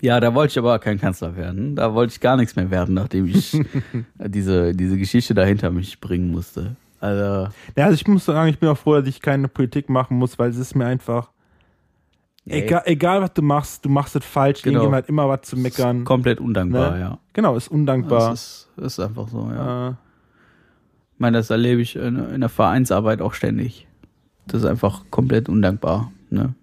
Ja, 0.00 0.20
da 0.20 0.32
wollte 0.34 0.52
ich 0.52 0.58
aber 0.58 0.78
kein 0.78 0.98
Kanzler 1.00 1.34
werden. 1.36 1.74
Da 1.74 1.92
wollte 1.92 2.12
ich 2.12 2.20
gar 2.20 2.36
nichts 2.36 2.54
mehr 2.54 2.70
werden, 2.70 2.94
nachdem 2.94 3.26
ich 3.26 3.60
diese, 4.18 4.72
diese 4.74 4.96
Geschichte 4.96 5.34
dahinter 5.34 5.70
mich 5.70 6.00
bringen 6.00 6.30
musste. 6.30 6.76
Also, 7.00 7.48
Ja, 7.76 7.84
also 7.86 7.94
ich 7.94 8.06
muss 8.06 8.24
sagen, 8.24 8.48
ich 8.48 8.58
bin 8.58 8.68
auch 8.68 8.78
froh, 8.78 8.94
dass 8.96 9.08
ich 9.08 9.20
keine 9.20 9.48
Politik 9.48 9.88
machen 9.88 10.16
muss, 10.16 10.38
weil 10.38 10.50
es 10.50 10.56
ist 10.56 10.76
mir 10.76 10.86
einfach, 10.86 11.30
nee, 12.44 12.60
egal, 12.62 12.82
egal 12.86 13.22
was 13.22 13.32
du 13.34 13.42
machst, 13.42 13.84
du 13.84 13.88
machst 13.88 14.14
es 14.14 14.24
falsch, 14.24 14.62
Genau. 14.62 14.78
irgendjemand 14.80 15.04
hat 15.04 15.08
immer 15.08 15.28
was 15.28 15.42
zu 15.42 15.56
ist 15.56 15.62
meckern. 15.62 16.04
komplett 16.04 16.40
undankbar, 16.40 16.92
Ne? 16.92 17.00
ja. 17.00 17.18
Genau, 17.32 17.56
ist 17.56 17.68
undankbar. 17.68 18.30
Das 18.30 18.68
ist, 18.76 18.84
ist 18.84 19.00
einfach 19.00 19.26
so, 19.28 19.50
ja. 19.50 19.88
äh, 19.88 19.90
Ich 21.14 21.18
meine, 21.20 21.38
das 21.38 21.50
erlebe 21.50 21.80
ich 21.82 21.96
in, 21.96 22.16
in 22.34 22.40
der 22.40 22.48
Vereinsarbeit 22.50 23.20
auch 23.20 23.34
ständig. 23.34 23.87
Das 24.48 24.62
ist 24.62 24.66
einfach 24.66 25.04
komplett 25.10 25.48
undankbar, 25.48 26.10
ne? 26.30 26.54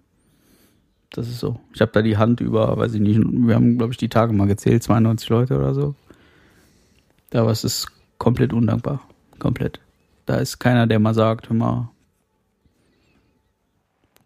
Das 1.10 1.28
ist 1.28 1.38
so. 1.38 1.58
Ich 1.72 1.80
habe 1.80 1.92
da 1.92 2.02
die 2.02 2.16
Hand 2.18 2.40
über, 2.40 2.76
weiß 2.76 2.94
ich 2.94 3.00
nicht, 3.00 3.18
wir 3.18 3.54
haben, 3.54 3.78
glaube 3.78 3.92
ich, 3.92 3.96
die 3.96 4.08
Tage 4.08 4.32
mal 4.32 4.46
gezählt, 4.48 4.82
92 4.82 5.28
Leute 5.30 5.56
oder 5.56 5.72
so. 5.72 5.94
Aber 7.32 7.50
es 7.50 7.64
ist 7.64 7.86
komplett 8.18 8.52
undankbar. 8.52 9.02
Komplett. 9.38 9.80
Da 10.26 10.36
ist 10.36 10.58
keiner, 10.58 10.86
der 10.86 10.98
mal 10.98 11.14
sagt, 11.14 11.48
hör 11.48 11.56
mal, 11.56 11.90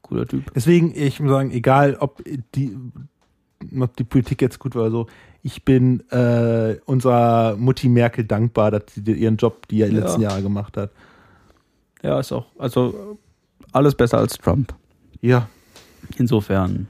cooler 0.03 0.27
Typ. 0.27 0.53
Deswegen, 0.55 0.93
ich 0.95 1.21
muss 1.21 1.31
sagen, 1.31 1.51
egal 1.51 1.97
ob 2.01 2.23
die, 2.55 2.77
ob 3.79 3.97
die 3.97 4.05
Politik 4.05 4.41
jetzt 4.43 4.59
gut 4.59 4.75
war 4.75 4.83
oder 4.83 4.91
so, 4.91 5.07
ich 5.43 5.65
bin 5.65 6.01
äh, 6.11 6.77
unserer 6.87 7.57
Mutti 7.57 7.89
Merkel 7.89 8.25
dankbar, 8.25 8.71
dass 8.71 8.83
sie 8.95 9.13
ihren 9.13 9.37
Job, 9.37 9.69
die 9.69 9.81
er 9.83 9.89
in 9.89 9.95
den 9.95 10.01
Ja. 10.03 10.07
letzten 10.07 10.23
Jahre 10.23 10.43
gemacht 10.43 10.77
hat. 10.77 10.91
Ja, 12.03 12.19
ist 12.21 12.33
auch, 12.33 12.47
also 12.59 13.19
alles 13.73 13.95
besser 13.95 14.19
als 14.19 14.39
Trump. 14.39 14.75
Ja, 15.21 15.49
Insofern. 16.17 16.89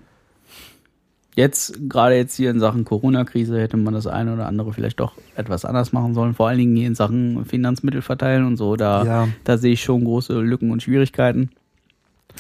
Jetzt, 1.37 1.89
gerade 1.89 2.17
jetzt 2.17 2.35
hier 2.35 2.51
in 2.51 2.61
Sachen 2.61 2.85
Corona-Krise, 2.85 3.59
hätte 3.61 3.77
man 3.77 3.95
das 3.95 4.07
eine 4.07 4.35
oder 4.35 4.47
andere 4.47 4.73
vielleicht 4.73 5.01
doch 5.01 5.15
etwas 5.37 5.65
anders 5.65 5.93
machen 5.93 6.13
sollen. 6.13 6.35
Vor 6.35 6.49
allen 6.49 6.59
Dingen 6.59 6.77
hier 6.77 6.87
in 6.87 6.95
Sachen 6.95 7.45
Finanzmittel 7.45 8.03
verteilen 8.03 8.45
und 8.45 8.57
so. 8.57 8.77
Da, 8.77 9.05
ja. 9.05 9.29
da 9.45 9.57
sehe 9.57 9.73
ich 9.73 9.83
schon 9.83 10.05
große 10.05 10.39
Lücken 10.41 10.71
und 10.71 10.83
Schwierigkeiten. 10.83 11.51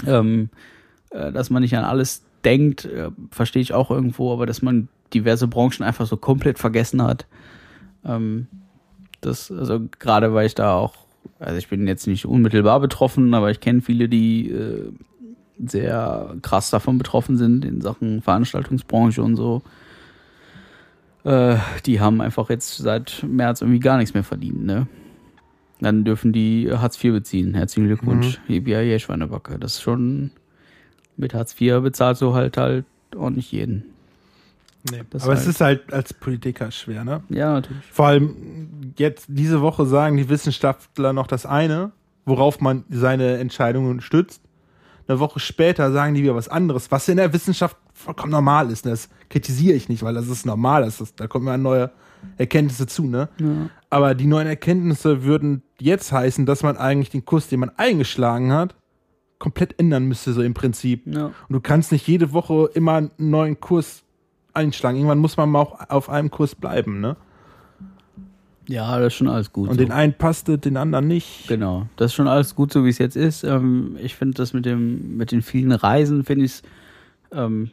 Ähm, 0.06 0.50
äh, 1.10 1.32
dass 1.32 1.50
man 1.50 1.62
nicht 1.62 1.76
an 1.76 1.84
alles 1.84 2.22
denkt, 2.44 2.84
äh, 2.84 3.10
verstehe 3.30 3.62
ich 3.62 3.72
auch 3.72 3.90
irgendwo, 3.90 4.32
aber 4.32 4.46
dass 4.46 4.60
man 4.60 4.88
diverse 5.14 5.46
Branchen 5.46 5.82
einfach 5.82 6.06
so 6.06 6.16
komplett 6.16 6.58
vergessen 6.58 7.02
hat. 7.02 7.26
Ähm, 8.04 8.48
das, 9.20 9.50
also 9.50 9.80
gerade 9.98 10.34
weil 10.34 10.46
ich 10.46 10.54
da 10.54 10.74
auch, 10.74 10.94
also 11.38 11.56
ich 11.56 11.68
bin 11.68 11.86
jetzt 11.86 12.06
nicht 12.06 12.26
unmittelbar 12.26 12.80
betroffen, 12.80 13.34
aber 13.34 13.50
ich 13.50 13.60
kenne 13.60 13.80
viele, 13.80 14.08
die 14.08 14.50
äh, 14.50 14.92
sehr 15.66 16.36
krass 16.42 16.70
davon 16.70 16.98
betroffen 16.98 17.36
sind 17.36 17.64
in 17.64 17.80
Sachen 17.80 18.22
Veranstaltungsbranche 18.22 19.22
und 19.22 19.36
so. 19.36 19.62
Äh, 21.24 21.56
die 21.86 22.00
haben 22.00 22.20
einfach 22.20 22.50
jetzt 22.50 22.78
seit 22.78 23.24
März 23.26 23.60
irgendwie 23.60 23.80
gar 23.80 23.98
nichts 23.98 24.14
mehr 24.14 24.24
verdient, 24.24 24.64
ne? 24.64 24.86
Dann 25.80 26.04
dürfen 26.04 26.32
die 26.32 26.70
Hartz 26.70 27.02
IV 27.02 27.12
beziehen. 27.12 27.54
Herzlichen 27.54 27.86
Glückwunsch. 27.86 28.38
Mhm. 28.38 28.42
Schweinebacke. 28.98 29.58
Das 29.58 29.76
ist 29.76 29.80
schon 29.80 30.30
mit 31.16 31.32
Hartz 31.32 31.58
IV 31.58 31.80
bezahlst 31.80 32.20
du 32.20 32.34
halt 32.34 32.56
halt 32.56 32.84
auch 33.16 33.30
nicht 33.30 33.50
jeden. 33.52 33.84
Nee. 34.90 35.02
Das 35.10 35.24
Aber 35.24 35.32
es 35.34 35.40
halt- 35.40 35.48
ist 35.48 35.60
halt 35.60 35.92
als 35.92 36.14
Politiker 36.14 36.70
schwer, 36.70 37.04
ne? 37.04 37.22
Ja, 37.28 37.52
natürlich. 37.54 37.84
Vor 37.90 38.06
allem 38.06 38.92
jetzt 38.96 39.26
diese 39.28 39.60
Woche 39.60 39.84
sagen 39.86 40.16
die 40.16 40.28
Wissenschaftler 40.28 41.12
noch 41.12 41.26
das 41.26 41.44
eine, 41.46 41.92
worauf 42.24 42.60
man 42.60 42.84
seine 42.88 43.38
Entscheidungen 43.38 44.00
stützt. 44.00 44.42
Eine 45.08 45.18
Woche 45.18 45.40
später 45.40 45.90
sagen 45.92 46.14
die 46.14 46.22
wieder 46.22 46.36
was 46.36 46.48
anderes, 46.48 46.90
was 46.90 47.08
in 47.08 47.16
der 47.16 47.32
Wissenschaft 47.32 47.76
vollkommen 47.92 48.30
normal 48.32 48.70
ist. 48.70 48.84
ne? 48.84 48.92
Das 48.92 49.08
kritisiere 49.28 49.74
ich 49.76 49.88
nicht, 49.88 50.02
weil 50.02 50.14
das 50.14 50.28
ist 50.28 50.46
normal. 50.46 50.82
Das 50.82 51.00
ist, 51.00 51.18
da 51.20 51.26
kommen 51.26 51.46
ja 51.48 51.58
neue 51.58 51.90
Erkenntnisse 52.36 52.86
zu, 52.86 53.04
ne? 53.06 53.28
Ja. 53.38 53.70
Aber 53.90 54.14
die 54.14 54.26
neuen 54.26 54.46
Erkenntnisse 54.46 55.24
würden 55.24 55.62
jetzt 55.80 56.12
heißen, 56.12 56.46
dass 56.46 56.62
man 56.62 56.76
eigentlich 56.76 57.10
den 57.10 57.24
Kurs, 57.24 57.48
den 57.48 57.60
man 57.60 57.70
eingeschlagen 57.76 58.52
hat, 58.52 58.74
komplett 59.38 59.78
ändern 59.80 60.04
müsste, 60.04 60.32
so 60.34 60.42
im 60.42 60.52
Prinzip. 60.54 61.06
Ja. 61.06 61.26
Und 61.26 61.34
du 61.48 61.60
kannst 61.60 61.92
nicht 61.92 62.06
jede 62.06 62.32
Woche 62.32 62.70
immer 62.74 62.92
einen 62.94 63.10
neuen 63.16 63.58
Kurs 63.58 64.02
einschlagen. 64.54 64.96
Irgendwann 64.96 65.18
muss 65.18 65.36
man 65.36 65.50
mal 65.50 65.60
auch 65.60 65.90
auf 65.90 66.08
einem 66.08 66.30
Kurs 66.30 66.54
bleiben, 66.54 67.00
ne? 67.00 67.16
ja, 68.70 68.98
das 69.00 69.08
ist 69.08 69.14
schon 69.14 69.28
alles 69.28 69.52
gut. 69.52 69.68
Und 69.68 69.74
so. 69.74 69.84
den 69.84 69.90
einen 69.90 70.14
passte, 70.14 70.56
den 70.56 70.76
anderen 70.76 71.08
nicht. 71.08 71.48
Genau, 71.48 71.86
das 71.96 72.12
ist 72.12 72.14
schon 72.14 72.28
alles 72.28 72.54
gut, 72.54 72.72
so 72.72 72.84
wie 72.84 72.88
es 72.88 72.98
jetzt 72.98 73.16
ist. 73.16 73.42
Ähm, 73.42 73.96
ich 74.00 74.14
finde 74.14 74.34
das 74.34 74.52
mit 74.52 74.64
dem, 74.64 75.16
mit 75.16 75.32
den 75.32 75.42
vielen 75.42 75.72
Reisen, 75.72 76.24
finde 76.24 76.44
ich 76.44 76.52
es 76.52 76.62
ähm, 77.32 77.70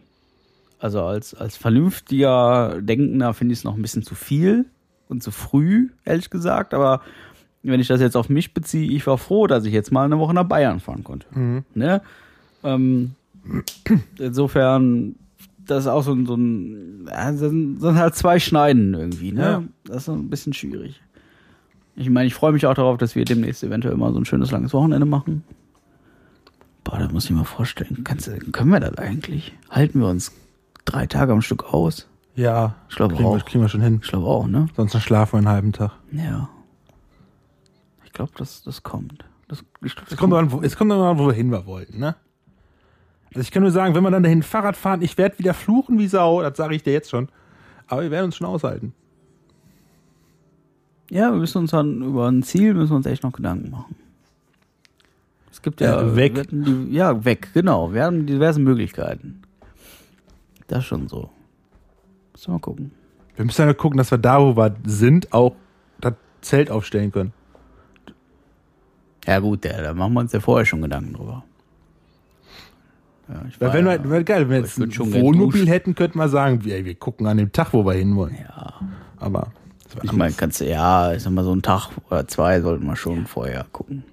Also 0.79 1.03
als, 1.03 1.35
als 1.35 1.55
vernünftiger 1.55 2.81
Denkender 2.81 3.35
finde 3.35 3.53
ich 3.53 3.59
es 3.59 3.63
noch 3.63 3.75
ein 3.75 3.81
bisschen 3.81 4.01
zu 4.01 4.15
viel 4.15 4.65
und 5.07 5.21
zu 5.21 5.29
früh, 5.29 5.89
ehrlich 6.03 6.31
gesagt. 6.31 6.73
Aber 6.73 7.01
wenn 7.61 7.79
ich 7.79 7.87
das 7.87 8.01
jetzt 8.01 8.17
auf 8.17 8.29
mich 8.29 8.55
beziehe, 8.55 8.91
ich 8.91 9.05
war 9.05 9.19
froh, 9.19 9.45
dass 9.45 9.65
ich 9.65 9.73
jetzt 9.73 9.91
mal 9.91 10.05
eine 10.05 10.17
Woche 10.17 10.33
nach 10.33 10.45
Bayern 10.45 10.79
fahren 10.79 11.03
konnte. 11.03 11.27
Ne? 11.75 12.01
Ähm, 12.63 13.11
insofern, 14.17 15.15
das 15.67 15.83
ist 15.85 15.87
auch 15.87 16.01
so 16.03 16.13
ein, 16.13 16.25
so 16.25 16.35
ein, 16.35 17.05
ja, 17.07 17.31
das 17.31 17.39
sind 17.39 17.81
halt 17.83 18.15
zwei 18.15 18.39
Schneiden 18.39 18.93
irgendwie, 18.93 19.31
ne? 19.31 19.41
Ja. 19.41 19.63
Das 19.85 19.97
ist 19.97 20.05
so 20.05 20.13
ein 20.13 20.29
bisschen 20.29 20.53
schwierig. 20.53 21.01
Ich 21.95 22.09
meine, 22.09 22.27
ich 22.27 22.33
freue 22.35 22.51
mich 22.51 22.65
auch 22.65 22.73
darauf, 22.75 22.97
dass 22.97 23.15
wir 23.15 23.25
demnächst 23.25 23.63
eventuell 23.63 23.95
mal 23.97 24.13
so 24.13 24.19
ein 24.19 24.25
schönes 24.25 24.51
langes 24.51 24.73
Wochenende 24.73 25.05
machen. 25.05 25.43
Boah, 26.83 26.99
das 26.99 27.11
muss 27.11 27.25
ich 27.25 27.31
mir 27.31 27.43
vorstellen. 27.45 28.03
Kannst, 28.03 28.29
können 28.53 28.69
wir 28.69 28.79
das 28.79 28.97
eigentlich? 28.97 29.53
Halten 29.69 29.99
wir 29.99 30.07
uns 30.07 30.31
drei 30.85 31.05
Tage 31.07 31.33
am 31.33 31.41
Stück 31.41 31.73
aus? 31.73 32.07
Ja, 32.35 32.75
Ich 32.89 32.95
glaube 32.95 33.15
kriegen 33.15 33.27
wir, 33.29 33.37
auch. 33.41 33.45
kriegen 33.45 33.63
wir 33.63 33.67
schon 33.69 33.81
hin. 33.81 33.99
Ich 34.03 34.09
glaube 34.09 34.27
auch, 34.27 34.47
ne? 34.47 34.67
Sonst 34.75 35.01
schlafen 35.01 35.33
wir 35.33 35.37
einen 35.39 35.49
halben 35.49 35.73
Tag. 35.73 35.91
Ja. 36.11 36.49
Ich 38.05 38.13
glaube, 38.13 38.31
das, 38.37 38.61
das 38.63 38.83
kommt. 38.83 39.25
Das, 39.47 39.63
glaub, 39.81 39.95
das 40.03 40.11
Es 40.11 40.17
kommt, 40.17 40.33
an, 40.33 40.51
wo, 40.51 40.61
es 40.61 40.77
kommt 40.77 40.91
an, 40.91 41.17
wo 41.17 41.25
wir 41.27 41.33
hin 41.33 41.51
wir 41.51 41.65
wollten, 41.65 41.99
ne? 41.99 42.15
Also 43.29 43.41
ich 43.41 43.51
kann 43.51 43.63
nur 43.63 43.71
sagen, 43.71 43.93
wenn 43.93 44.03
wir 44.03 44.11
dann 44.11 44.23
dahin 44.23 44.43
Fahrrad 44.43 44.77
fahren, 44.77 45.01
ich 45.01 45.17
werde 45.17 45.37
wieder 45.39 45.53
fluchen 45.53 45.99
wie 45.99 46.07
Sau, 46.07 46.41
das 46.41 46.57
sage 46.57 46.75
ich 46.75 46.83
dir 46.83 46.93
jetzt 46.93 47.09
schon. 47.09 47.29
Aber 47.87 48.03
wir 48.03 48.11
werden 48.11 48.25
uns 48.25 48.35
schon 48.35 48.47
aushalten. 48.47 48.93
Ja, 51.09 51.31
wir 51.31 51.39
müssen 51.39 51.59
uns 51.59 51.71
dann 51.71 52.01
über 52.01 52.27
ein 52.27 52.43
Ziel 52.43 52.73
müssen 52.73 52.91
wir 52.91 52.97
uns 52.97 53.05
echt 53.05 53.23
noch 53.23 53.31
Gedanken 53.31 53.71
machen. 53.71 53.95
Es 55.51 55.61
gibt 55.61 55.81
ja, 55.81 56.01
Ja, 56.01 56.15
weg. 56.15 56.47
Die, 56.51 56.89
ja, 56.91 57.23
weg, 57.23 57.49
genau. 57.53 57.93
Wir 57.93 58.03
haben 58.03 58.25
diverse 58.25 58.59
Möglichkeiten. 58.59 59.41
Das 60.67 60.79
ist 60.79 60.85
schon 60.85 61.07
so. 61.07 61.29
Müssen 62.33 62.47
wir 62.47 62.53
mal 62.53 62.59
gucken. 62.59 62.91
Wir 63.35 63.45
müssen 63.45 63.65
ja 63.65 63.73
gucken, 63.73 63.97
dass 63.97 64.11
wir 64.11 64.17
da, 64.17 64.41
wo 64.41 64.57
wir 64.57 64.75
sind, 64.85 65.31
auch 65.31 65.55
das 66.01 66.13
Zelt 66.41 66.69
aufstellen 66.69 67.11
können. 67.11 67.33
Ja 69.25 69.39
gut, 69.39 69.63
da, 69.65 69.81
da 69.81 69.93
machen 69.93 70.13
wir 70.13 70.21
uns 70.21 70.33
ja 70.33 70.39
vorher 70.39 70.65
schon 70.65 70.81
Gedanken 70.81 71.13
drüber. 71.13 71.43
Ja, 73.29 73.41
ich 73.49 73.59
Weil 73.59 73.73
wenn 73.73 73.85
ja- 73.87 74.03
wir, 74.09 74.23
geil, 74.23 74.41
wenn 74.49 74.49
wir 74.49 74.57
jetzt 74.59 74.79
ein 74.79 75.13
Wohnmobil 75.13 75.67
hätten, 75.67 75.95
könnten 75.95 76.17
wir 76.19 76.29
sagen, 76.29 76.63
wir, 76.63 76.85
wir 76.85 76.95
gucken 76.95 77.27
an 77.27 77.37
dem 77.37 77.51
Tag, 77.51 77.73
wo 77.73 77.85
wir 77.85 77.93
hin 77.93 78.15
wollen. 78.15 78.35
ja, 78.41 78.73
Aber 79.17 79.47
ich 80.03 80.11
meine, 80.13 80.33
kannst 80.33 80.61
du, 80.61 80.69
ja, 80.69 81.13
ich 81.13 81.23
sag 81.23 81.31
mal, 81.33 81.43
so 81.43 81.51
einen 81.51 81.61
Tag 81.61 81.89
oder 82.09 82.27
zwei 82.27 82.61
sollten 82.61 82.85
wir 82.85 82.95
schon 82.95 83.25
vorher 83.25 83.65
gucken. 83.71 84.03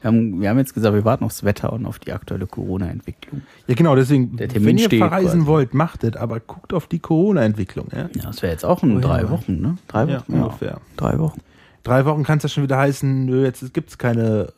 Wir 0.00 0.08
haben, 0.08 0.40
wir 0.40 0.50
haben 0.50 0.58
jetzt 0.58 0.74
gesagt, 0.74 0.94
wir 0.94 1.04
warten 1.06 1.24
aufs 1.24 1.44
Wetter 1.44 1.72
und 1.72 1.86
auf 1.86 1.98
die 1.98 2.12
aktuelle 2.12 2.46
Corona-Entwicklung. 2.46 3.40
ja 3.66 3.74
genau, 3.74 3.96
deswegen, 3.96 4.38
wenn 4.38 4.76
ihr 4.76 4.90
verreisen 4.90 5.40
quasi. 5.40 5.46
wollt, 5.46 5.72
macht 5.74 6.04
es, 6.04 6.14
aber 6.16 6.40
guckt 6.40 6.74
auf 6.74 6.86
die 6.88 6.98
Corona-Entwicklung. 6.98 7.88
Ja? 7.90 8.10
Ja, 8.14 8.22
das 8.24 8.42
wäre 8.42 8.52
jetzt 8.52 8.66
auch 8.66 8.82
in 8.82 8.98
Oh, 8.98 9.00
drei 9.00 9.22
ja. 9.22 9.30
Wochen, 9.30 9.60
ne? 9.62 9.78
Drei 9.88 10.04
Ja, 10.04 10.20
Wochen, 10.20 10.32
ungefähr. 10.34 10.80
Drei 10.98 11.18
Wochen. 11.18 11.40
Drei 11.84 12.04
Wochen 12.04 12.22
kann 12.22 12.36
es 12.36 12.42
ja 12.42 12.48
schon 12.50 12.62
wieder 12.64 12.76
heißen, 12.76 13.24
nö, 13.24 13.44
jetzt 13.44 13.72
gibt 13.72 13.88
es 13.90 13.96
keine 13.98 14.52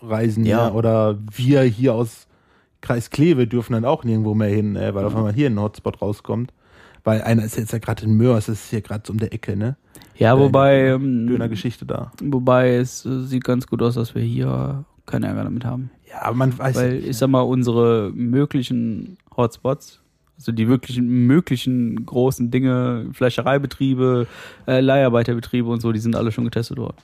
Reisen 0.00 0.44
Ja. 0.44 0.66
mehr. 0.66 0.74
Oder 0.76 1.18
wir 1.34 1.62
hier 1.62 1.94
aus 1.94 2.27
Kreis 2.80 3.10
Kleve 3.10 3.46
dürfen 3.46 3.72
dann 3.72 3.84
auch 3.84 4.04
nirgendwo 4.04 4.34
mehr 4.34 4.48
hin, 4.48 4.76
äh, 4.76 4.94
weil 4.94 5.04
auf 5.04 5.14
einmal 5.16 5.32
hier 5.32 5.50
ein 5.50 5.60
Hotspot 5.60 6.00
rauskommt. 6.00 6.52
Weil 7.04 7.22
einer 7.22 7.44
ist 7.44 7.56
jetzt 7.56 7.72
ja 7.72 7.78
gerade 7.78 8.04
in 8.04 8.16
Mörs, 8.16 8.46
das 8.46 8.56
ist 8.64 8.70
hier 8.70 8.80
gerade 8.82 9.02
so 9.06 9.12
um 9.12 9.18
der 9.18 9.32
Ecke, 9.32 9.56
ne? 9.56 9.76
Ja, 10.16 10.34
Äh, 10.34 10.38
wobei, 10.38 10.88
ähm, 10.88 11.26
Dönergeschichte 11.26 11.86
da. 11.86 12.12
wobei 12.22 12.74
es 12.74 13.02
sieht 13.02 13.44
ganz 13.44 13.66
gut 13.66 13.80
aus, 13.82 13.94
dass 13.94 14.14
wir 14.14 14.22
hier 14.22 14.84
keinen 15.06 15.22
Ärger 15.24 15.44
damit 15.44 15.64
haben. 15.64 15.90
Ja, 16.10 16.22
aber 16.22 16.36
man 16.36 16.58
weiß 16.58 16.76
Weil 16.76 16.94
nicht. 16.96 17.08
ich 17.08 17.16
sag 17.16 17.28
mal, 17.30 17.40
unsere 17.40 18.10
möglichen 18.14 19.16
Hotspots, 19.36 20.00
also 20.36 20.52
die 20.52 20.68
wirklichen 20.68 21.06
möglichen 21.26 22.04
großen 22.04 22.50
Dinge, 22.50 23.06
Fleischereibetriebe, 23.12 24.26
äh, 24.66 24.80
Leiharbeiterbetriebe 24.80 25.68
und 25.68 25.80
so, 25.80 25.92
die 25.92 26.00
sind 26.00 26.14
alle 26.16 26.30
schon 26.32 26.44
getestet 26.44 26.78
worden. 26.78 26.96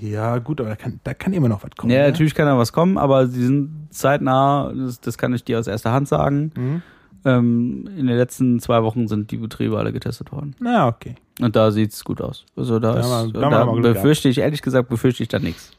Ja, 0.00 0.38
gut, 0.38 0.60
aber 0.60 0.70
da 0.70 0.76
kann, 0.76 1.00
da 1.02 1.14
kann 1.14 1.32
immer 1.32 1.48
noch 1.48 1.64
was 1.64 1.70
kommen. 1.76 1.90
Ja, 1.92 2.02
ne? 2.02 2.08
natürlich 2.08 2.34
kann 2.34 2.46
da 2.46 2.56
was 2.56 2.72
kommen, 2.72 2.96
aber 2.96 3.26
sie 3.26 3.44
sind 3.44 3.88
zeitnah, 3.90 4.72
das, 4.72 5.00
das 5.00 5.18
kann 5.18 5.34
ich 5.34 5.42
dir 5.42 5.58
aus 5.58 5.66
erster 5.66 5.92
Hand 5.92 6.06
sagen. 6.08 6.52
Mhm. 6.56 6.82
Ähm, 7.24 7.86
in 7.98 8.06
den 8.06 8.16
letzten 8.16 8.60
zwei 8.60 8.82
Wochen 8.82 9.08
sind 9.08 9.30
die 9.30 9.36
Betriebe 9.36 9.76
alle 9.78 9.92
getestet 9.92 10.32
worden. 10.32 10.54
Na, 10.60 10.88
okay. 10.88 11.16
Und 11.40 11.56
da 11.56 11.70
sieht's 11.70 12.02
gut 12.04 12.20
aus. 12.22 12.46
Also 12.56 12.78
da, 12.78 12.92
Da 12.94 13.00
ist, 13.00 13.34
wir- 13.34 13.40
da 13.40 13.50
da, 13.50 13.64
mal 13.66 13.80
befürchte 13.80 14.28
ich, 14.28 14.38
ehrlich 14.38 14.62
gesagt, 14.62 14.88
befürchte 14.88 15.22
ich 15.22 15.28
da 15.28 15.38
nichts. 15.38 15.72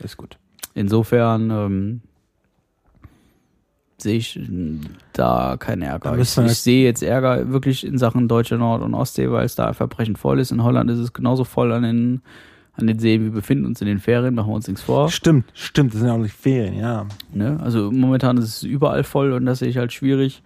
Ist 0.00 0.16
gut. 0.18 0.36
Insofern 0.74 1.50
ähm, 1.50 2.00
sehe 3.98 4.16
ich 4.18 4.36
äh, 4.36 4.78
da 5.12 5.56
keinen 5.58 5.82
Ärger. 5.82 6.16
Ich, 6.18 6.36
ich 6.36 6.58
sehe 6.58 6.84
jetzt 6.84 7.02
Ärger 7.02 7.50
wirklich 7.50 7.86
in 7.86 7.98
Sachen 7.98 8.28
deutsche 8.28 8.56
Nord- 8.56 8.82
und 8.82 8.94
Ostsee, 8.94 9.30
weil 9.30 9.46
es 9.46 9.54
da 9.54 9.72
verbrechend 9.72 10.18
voll 10.18 10.38
ist. 10.38 10.52
In 10.52 10.62
Holland 10.62 10.90
ist 10.90 10.98
es 10.98 11.12
genauso 11.12 11.44
voll 11.44 11.72
an 11.72 11.82
den, 11.84 12.22
an 12.76 12.86
den 12.86 12.98
Seen. 12.98 13.22
Wir 13.24 13.30
befinden 13.30 13.66
uns 13.66 13.80
in 13.80 13.86
den 13.86 13.98
Ferien, 13.98 14.34
machen 14.34 14.50
wir 14.50 14.54
uns 14.56 14.66
nichts 14.68 14.82
vor. 14.82 15.08
Stimmt, 15.10 15.44
stimmt, 15.54 15.92
das 15.92 16.00
sind 16.00 16.08
ja 16.08 16.14
auch 16.14 16.18
nicht 16.18 16.34
Ferien, 16.34 16.74
ja. 16.76 17.06
Ne? 17.32 17.58
Also 17.62 17.90
momentan 17.92 18.36
ist 18.38 18.44
es 18.44 18.62
überall 18.62 19.04
voll 19.04 19.32
und 19.32 19.46
das 19.46 19.60
sehe 19.60 19.68
ich 19.68 19.76
halt 19.78 19.92
schwierig. 19.92 20.42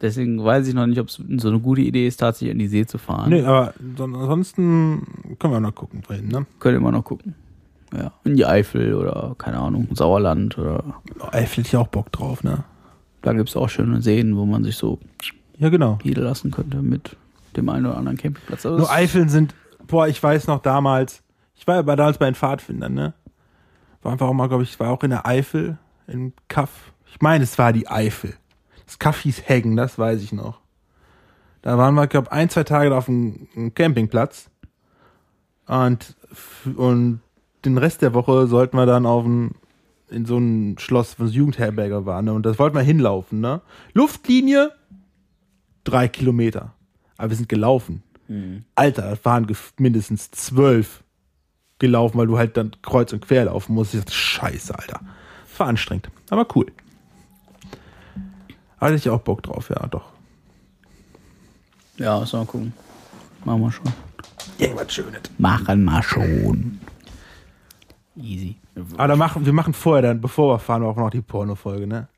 Deswegen 0.00 0.42
weiß 0.44 0.66
ich 0.68 0.74
noch 0.74 0.86
nicht, 0.86 0.98
ob 1.00 1.08
es 1.08 1.20
so 1.38 1.48
eine 1.48 1.60
gute 1.60 1.80
Idee 1.80 2.06
ist, 2.06 2.16
tatsächlich 2.18 2.52
in 2.52 2.58
die 2.58 2.66
See 2.68 2.84
zu 2.84 2.98
fahren. 2.98 3.30
Nee, 3.30 3.42
aber 3.42 3.72
so- 3.96 4.04
ansonsten 4.04 5.06
können 5.38 5.52
wir 5.54 5.60
noch 5.60 5.74
gucken 5.74 6.02
wohin, 6.08 6.28
ne? 6.28 6.46
Können 6.58 6.76
immer 6.78 6.92
noch 6.92 7.04
gucken. 7.04 7.34
Ja. 7.96 8.12
In 8.24 8.36
die 8.36 8.44
Eifel 8.44 8.94
oder, 8.94 9.34
keine 9.38 9.58
Ahnung, 9.58 9.86
Sauerland 9.92 10.58
oder 10.58 10.82
Eifel 11.30 11.58
hätte 11.58 11.68
ich 11.68 11.76
auch 11.76 11.86
Bock 11.88 12.10
drauf, 12.12 12.42
ne? 12.42 12.64
da 13.22 13.32
gibt 13.32 13.48
es 13.48 13.56
auch 13.56 13.68
schöne 13.70 14.02
Seen, 14.02 14.36
wo 14.36 14.44
man 14.44 14.64
sich 14.64 14.76
so 14.76 14.98
Ja, 15.58 15.70
genau. 15.70 15.98
niederlassen 16.04 16.50
könnte 16.50 16.82
mit 16.82 17.16
dem 17.56 17.68
einen 17.70 17.86
oder 17.86 17.96
anderen 17.96 18.18
Campingplatz. 18.18 18.66
Also 18.66 18.76
Nur 18.78 18.90
Eifeln 18.90 19.30
sind, 19.30 19.54
boah, 19.86 20.06
ich 20.08 20.22
weiß 20.22 20.46
noch 20.48 20.60
damals, 20.60 21.22
ich 21.54 21.66
war 21.66 21.76
ja 21.76 21.82
bei, 21.82 21.96
damals 21.96 22.18
bei 22.18 22.26
den 22.26 22.34
Pfadfindern, 22.34 22.94
ne? 22.94 23.14
War 24.02 24.12
einfach 24.12 24.28
auch 24.28 24.34
mal, 24.34 24.48
glaube 24.48 24.64
ich, 24.64 24.78
war 24.78 24.90
auch 24.90 25.02
in 25.02 25.10
der 25.10 25.26
Eifel, 25.26 25.78
im 26.06 26.32
Kaff. 26.48 26.92
Ich 27.06 27.20
meine, 27.20 27.44
es 27.44 27.58
war 27.58 27.72
die 27.72 27.88
Eifel. 27.88 28.34
Das 28.84 28.98
Kaff 28.98 29.20
hieß 29.20 29.48
Heggen, 29.48 29.76
das 29.76 29.98
weiß 29.98 30.22
ich 30.22 30.32
noch. 30.32 30.60
Da 31.62 31.78
waren 31.78 31.94
wir, 31.94 32.06
glaube 32.06 32.30
ein, 32.30 32.50
zwei 32.50 32.64
Tage 32.64 32.90
da 32.90 32.98
auf 32.98 33.08
einem 33.08 33.72
Campingplatz. 33.74 34.50
Und, 35.66 36.14
und 36.76 37.20
den 37.64 37.78
Rest 37.78 38.02
der 38.02 38.12
Woche 38.12 38.46
sollten 38.46 38.76
wir 38.76 38.84
dann 38.84 39.06
auf 39.06 39.24
ein, 39.24 39.54
in 40.10 40.26
so 40.26 40.36
ein 40.36 40.76
Schloss, 40.78 41.18
wo 41.18 41.24
Jugendherberge 41.24 42.04
war, 42.04 42.20
ne? 42.20 42.34
Und 42.34 42.44
das 42.44 42.58
wollten 42.58 42.76
wir 42.76 42.82
hinlaufen, 42.82 43.40
ne? 43.40 43.62
Luftlinie, 43.94 44.72
drei 45.84 46.08
Kilometer. 46.08 46.74
Aber 47.16 47.30
wir 47.30 47.36
sind 47.36 47.48
gelaufen. 47.48 48.02
Alter, 48.74 49.10
das 49.10 49.24
waren 49.24 49.46
mindestens 49.78 50.30
zwölf 50.30 51.03
gelaufen, 51.86 52.18
weil 52.18 52.26
du 52.26 52.36
halt 52.38 52.56
dann 52.56 52.72
kreuz 52.82 53.12
und 53.12 53.20
quer 53.26 53.44
laufen 53.46 53.74
musst. 53.74 53.94
Ich 53.94 54.00
dachte, 54.00 54.12
scheiße, 54.12 54.76
Alter. 54.78 55.00
Das 55.50 55.60
war 55.60 55.68
anstrengend, 55.68 56.10
aber 56.30 56.46
cool. 56.56 56.66
Hatte 58.80 58.94
ich 58.94 59.08
auch 59.08 59.20
Bock 59.20 59.42
drauf, 59.42 59.70
ja, 59.70 59.86
doch. 59.86 60.12
Ja, 61.96 62.24
so 62.26 62.38
mal 62.38 62.46
gucken. 62.46 62.72
Machen 63.44 63.60
wir 63.62 63.72
schon. 63.72 63.86
Irgendwas 64.58 64.92
Schönes. 64.92 65.20
Machen 65.38 65.84
wir 65.84 66.02
schon. 66.02 66.80
Easy. 68.16 68.56
Aber 68.96 69.16
machen, 69.16 69.46
wir 69.46 69.52
machen 69.52 69.74
vorher 69.74 70.02
dann, 70.02 70.20
bevor 70.20 70.54
wir 70.54 70.58
fahren, 70.58 70.82
auch 70.82 70.96
noch 70.96 71.10
die 71.10 71.20
Porno-Folge, 71.20 71.86
ne? 71.86 72.08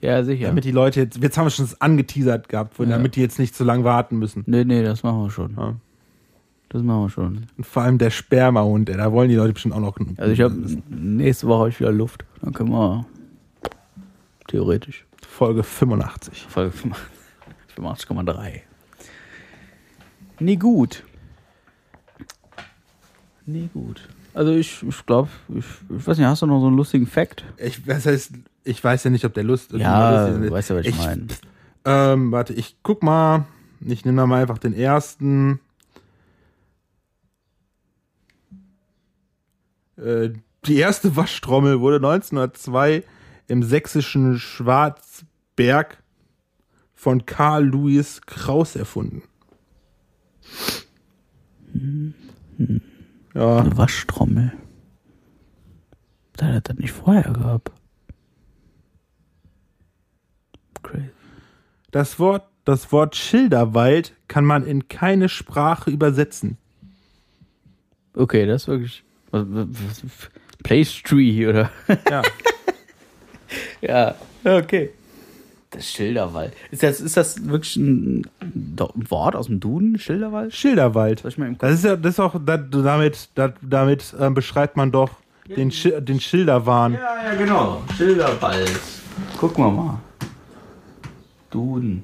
Ja, 0.00 0.22
sicher. 0.24 0.48
Damit 0.48 0.64
die 0.64 0.70
Leute 0.72 1.00
jetzt, 1.00 1.16
jetzt 1.22 1.36
haben 1.38 1.46
wir 1.46 1.50
schon 1.50 1.64
das 1.66 1.80
angeteasert 1.80 2.48
gehabt, 2.48 2.78
Ja. 2.78 2.84
damit 2.86 3.16
die 3.16 3.20
jetzt 3.20 3.38
nicht 3.38 3.54
so 3.54 3.64
lange 3.64 3.84
warten 3.84 4.18
müssen. 4.18 4.44
Nee, 4.46 4.64
nee, 4.64 4.82
das 4.82 5.02
machen 5.02 5.22
wir 5.22 5.30
schon. 5.30 5.54
Ja. 5.56 5.74
Das 6.68 6.82
machen 6.82 7.02
wir 7.02 7.10
schon. 7.10 7.46
Und 7.56 7.64
vor 7.66 7.82
allem 7.82 7.98
der 7.98 8.10
Spermahund, 8.10 8.88
ey, 8.90 8.96
da 8.96 9.12
wollen 9.12 9.28
die 9.28 9.36
Leute 9.36 9.52
bestimmt 9.52 9.74
auch 9.74 9.80
noch. 9.80 9.96
Also 10.16 10.32
ich 10.32 10.40
habe 10.40 10.54
nächste 10.88 11.46
Woche 11.46 11.60
hab 11.62 11.68
ich 11.68 11.80
wieder 11.80 11.92
Luft. 11.92 12.24
Dann 12.42 12.52
können 12.52 12.70
wir 12.70 13.06
theoretisch 14.48 15.04
Folge 15.26 15.62
85. 15.62 16.46
Folge 16.48 16.72
85,3. 17.76 18.60
Nee, 20.38 20.56
gut. 20.56 21.02
Nee, 23.46 23.70
gut. 23.72 24.06
Also 24.34 24.52
ich, 24.52 24.82
ich 24.86 25.06
glaube, 25.06 25.30
ich, 25.48 25.64
ich 25.96 26.06
weiß 26.06 26.18
nicht, 26.18 26.26
hast 26.26 26.42
du 26.42 26.46
noch 26.46 26.60
so 26.60 26.66
einen 26.66 26.76
lustigen 26.76 27.06
Fact? 27.06 27.42
Ich, 27.56 27.82
das 27.84 28.04
heißt, 28.04 28.32
ich 28.64 28.84
weiß 28.84 29.04
ja 29.04 29.10
nicht, 29.10 29.24
ob 29.24 29.32
der 29.32 29.44
Lust 29.44 29.72
Ja, 29.72 30.26
ist. 30.26 30.50
weißt 30.50 30.70
du, 30.70 30.74
was 30.74 30.84
ich 30.86 30.98
meine. 30.98 31.28
Ähm, 31.86 32.32
warte, 32.32 32.52
ich 32.52 32.76
guck 32.82 33.02
mal. 33.02 33.46
Ich 33.80 34.04
nehme 34.04 34.18
da 34.18 34.26
mal 34.26 34.42
einfach 34.42 34.58
den 34.58 34.74
ersten. 34.74 35.58
Die 39.96 40.76
erste 40.76 41.16
Waschtrommel 41.16 41.80
wurde 41.80 41.96
1902 41.96 43.04
im 43.48 43.62
sächsischen 43.62 44.38
Schwarzberg 44.38 46.02
von 46.94 47.24
Karl 47.24 47.64
Louis 47.64 48.20
Kraus 48.22 48.76
erfunden. 48.76 49.22
Ja, 53.34 53.58
Eine 53.58 53.76
Waschtrommel. 53.76 54.52
Da 56.36 56.46
hat 56.46 56.68
das 56.68 56.76
nicht 56.76 56.92
vorher 56.92 57.32
gehabt. 57.32 57.72
Crazy. 60.82 61.10
das 61.90 62.18
Wort 62.18 62.48
das 62.66 62.90
Wort 62.90 63.14
Schilderwald 63.14 64.12
kann 64.26 64.44
man 64.44 64.66
in 64.66 64.88
keine 64.88 65.28
Sprache 65.28 65.88
übersetzen. 65.90 66.58
Okay, 68.12 68.44
das 68.44 68.62
ist 68.62 68.68
wirklich. 68.68 69.05
Was, 69.48 69.66
was, 69.70 70.04
was, 70.04 70.30
Place 70.62 71.02
Tree, 71.02 71.46
oder? 71.46 71.70
Ja. 72.10 72.22
Ja, 73.80 74.14
okay. 74.44 74.90
Das 75.70 75.88
Schilderwald. 75.88 76.52
Ist 76.70 76.82
das, 76.82 77.00
ist 77.00 77.16
das 77.16 77.46
wirklich 77.46 77.76
ein, 77.76 78.26
Wort 79.08 79.36
aus 79.36 79.46
dem 79.46 79.60
Duden? 79.60 79.98
Schilderwald? 79.98 80.54
Schilderwald. 80.54 81.22
Das 81.60 81.74
ist 81.74 81.84
ja, 81.84 81.94
das 81.96 82.14
ist 82.14 82.20
auch, 82.20 82.34
da- 82.44 82.56
damit, 82.56 83.28
da- 83.34 83.52
damit 83.62 84.14
ähm, 84.18 84.34
beschreibt 84.34 84.76
man 84.76 84.90
doch 84.90 85.10
den, 85.54 85.70
Schi- 85.70 86.00
den 86.00 86.18
Schilderwahn. 86.20 86.94
Ja, 86.94 86.98
ja, 87.24 87.34
genau. 87.34 87.82
Schilderwald. 87.96 88.80
Gucken 89.38 89.64
wir 89.64 89.70
mal. 89.70 89.98
Duden. 91.50 92.02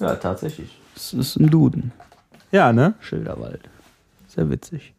Ja, 0.00 0.14
tatsächlich. 0.16 0.70
Es 0.94 1.12
ist 1.12 1.36
ein 1.36 1.50
Duden. 1.50 1.92
Ja, 2.54 2.72
ne? 2.72 2.94
Schilderwald. 3.00 3.68
Sehr 4.28 4.48
witzig. 4.48 4.94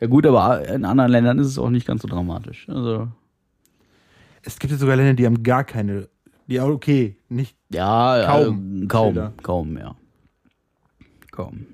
Ja 0.00 0.06
gut, 0.06 0.24
aber 0.24 0.66
in 0.66 0.86
anderen 0.86 1.10
Ländern 1.10 1.38
ist 1.38 1.46
es 1.48 1.58
auch 1.58 1.68
nicht 1.68 1.86
ganz 1.86 2.00
so 2.00 2.08
dramatisch. 2.08 2.66
Also, 2.70 3.08
Es 4.42 4.58
gibt 4.58 4.70
ja 4.72 4.78
sogar 4.78 4.96
Länder, 4.96 5.12
die 5.12 5.26
haben 5.26 5.42
gar 5.42 5.62
keine. 5.64 6.08
Ja, 6.46 6.64
okay, 6.64 7.16
nicht. 7.28 7.54
ja, 7.68 8.24
Kaum 8.26 8.82
äh, 8.84 8.86
kaum, 8.86 9.06
Schilder. 9.14 9.32
kaum, 9.42 9.76
ja. 9.76 9.94
Kaum. 11.30 11.66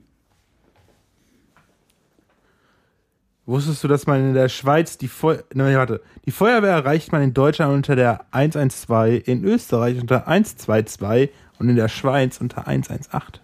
Wusstest 3.46 3.84
du, 3.84 3.88
dass 3.88 4.08
man 4.08 4.20
in 4.28 4.34
der 4.34 4.48
Schweiz 4.48 4.98
die 4.98 5.06
Feu 5.06 5.38
Nein, 5.52 5.76
warte. 5.76 6.00
Die 6.24 6.32
Feuerwehr 6.32 6.72
erreicht 6.72 7.12
man 7.12 7.22
in 7.22 7.32
Deutschland 7.32 7.72
unter 7.74 7.94
der 7.94 8.24
112, 8.32 9.28
in 9.28 9.44
Österreich 9.44 10.00
unter 10.00 10.26
122 10.26 11.30
und 11.60 11.68
in 11.68 11.76
der 11.76 11.88
Schweiz 11.88 12.40
unter 12.40 12.66
118. 12.66 13.43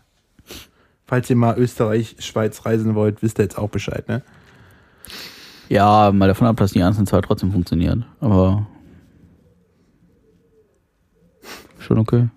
Falls 1.10 1.28
ihr 1.28 1.34
mal 1.34 1.58
Österreich, 1.58 2.14
Schweiz 2.20 2.64
reisen 2.64 2.94
wollt, 2.94 3.20
wisst 3.20 3.40
ihr 3.40 3.42
jetzt 3.42 3.58
auch 3.58 3.68
Bescheid, 3.68 4.06
ne? 4.06 4.22
Ja, 5.68 6.12
mal 6.12 6.28
davon 6.28 6.46
ab, 6.46 6.56
dass 6.58 6.70
die 6.70 6.84
1 6.84 7.00
und 7.00 7.08
2 7.08 7.20
trotzdem 7.22 7.50
funktionieren. 7.50 8.04
Aber 8.20 8.68
schon 11.80 11.98
okay. 11.98 12.28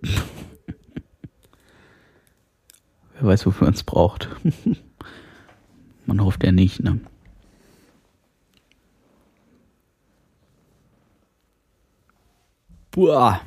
Wer 3.12 3.28
weiß, 3.28 3.44
wofür 3.44 3.66
man 3.66 3.74
es 3.74 3.82
braucht. 3.82 4.30
man 6.06 6.24
hofft 6.24 6.42
ja 6.42 6.52
nicht, 6.52 6.82
ne? 6.82 7.00
Boah. 12.92 13.42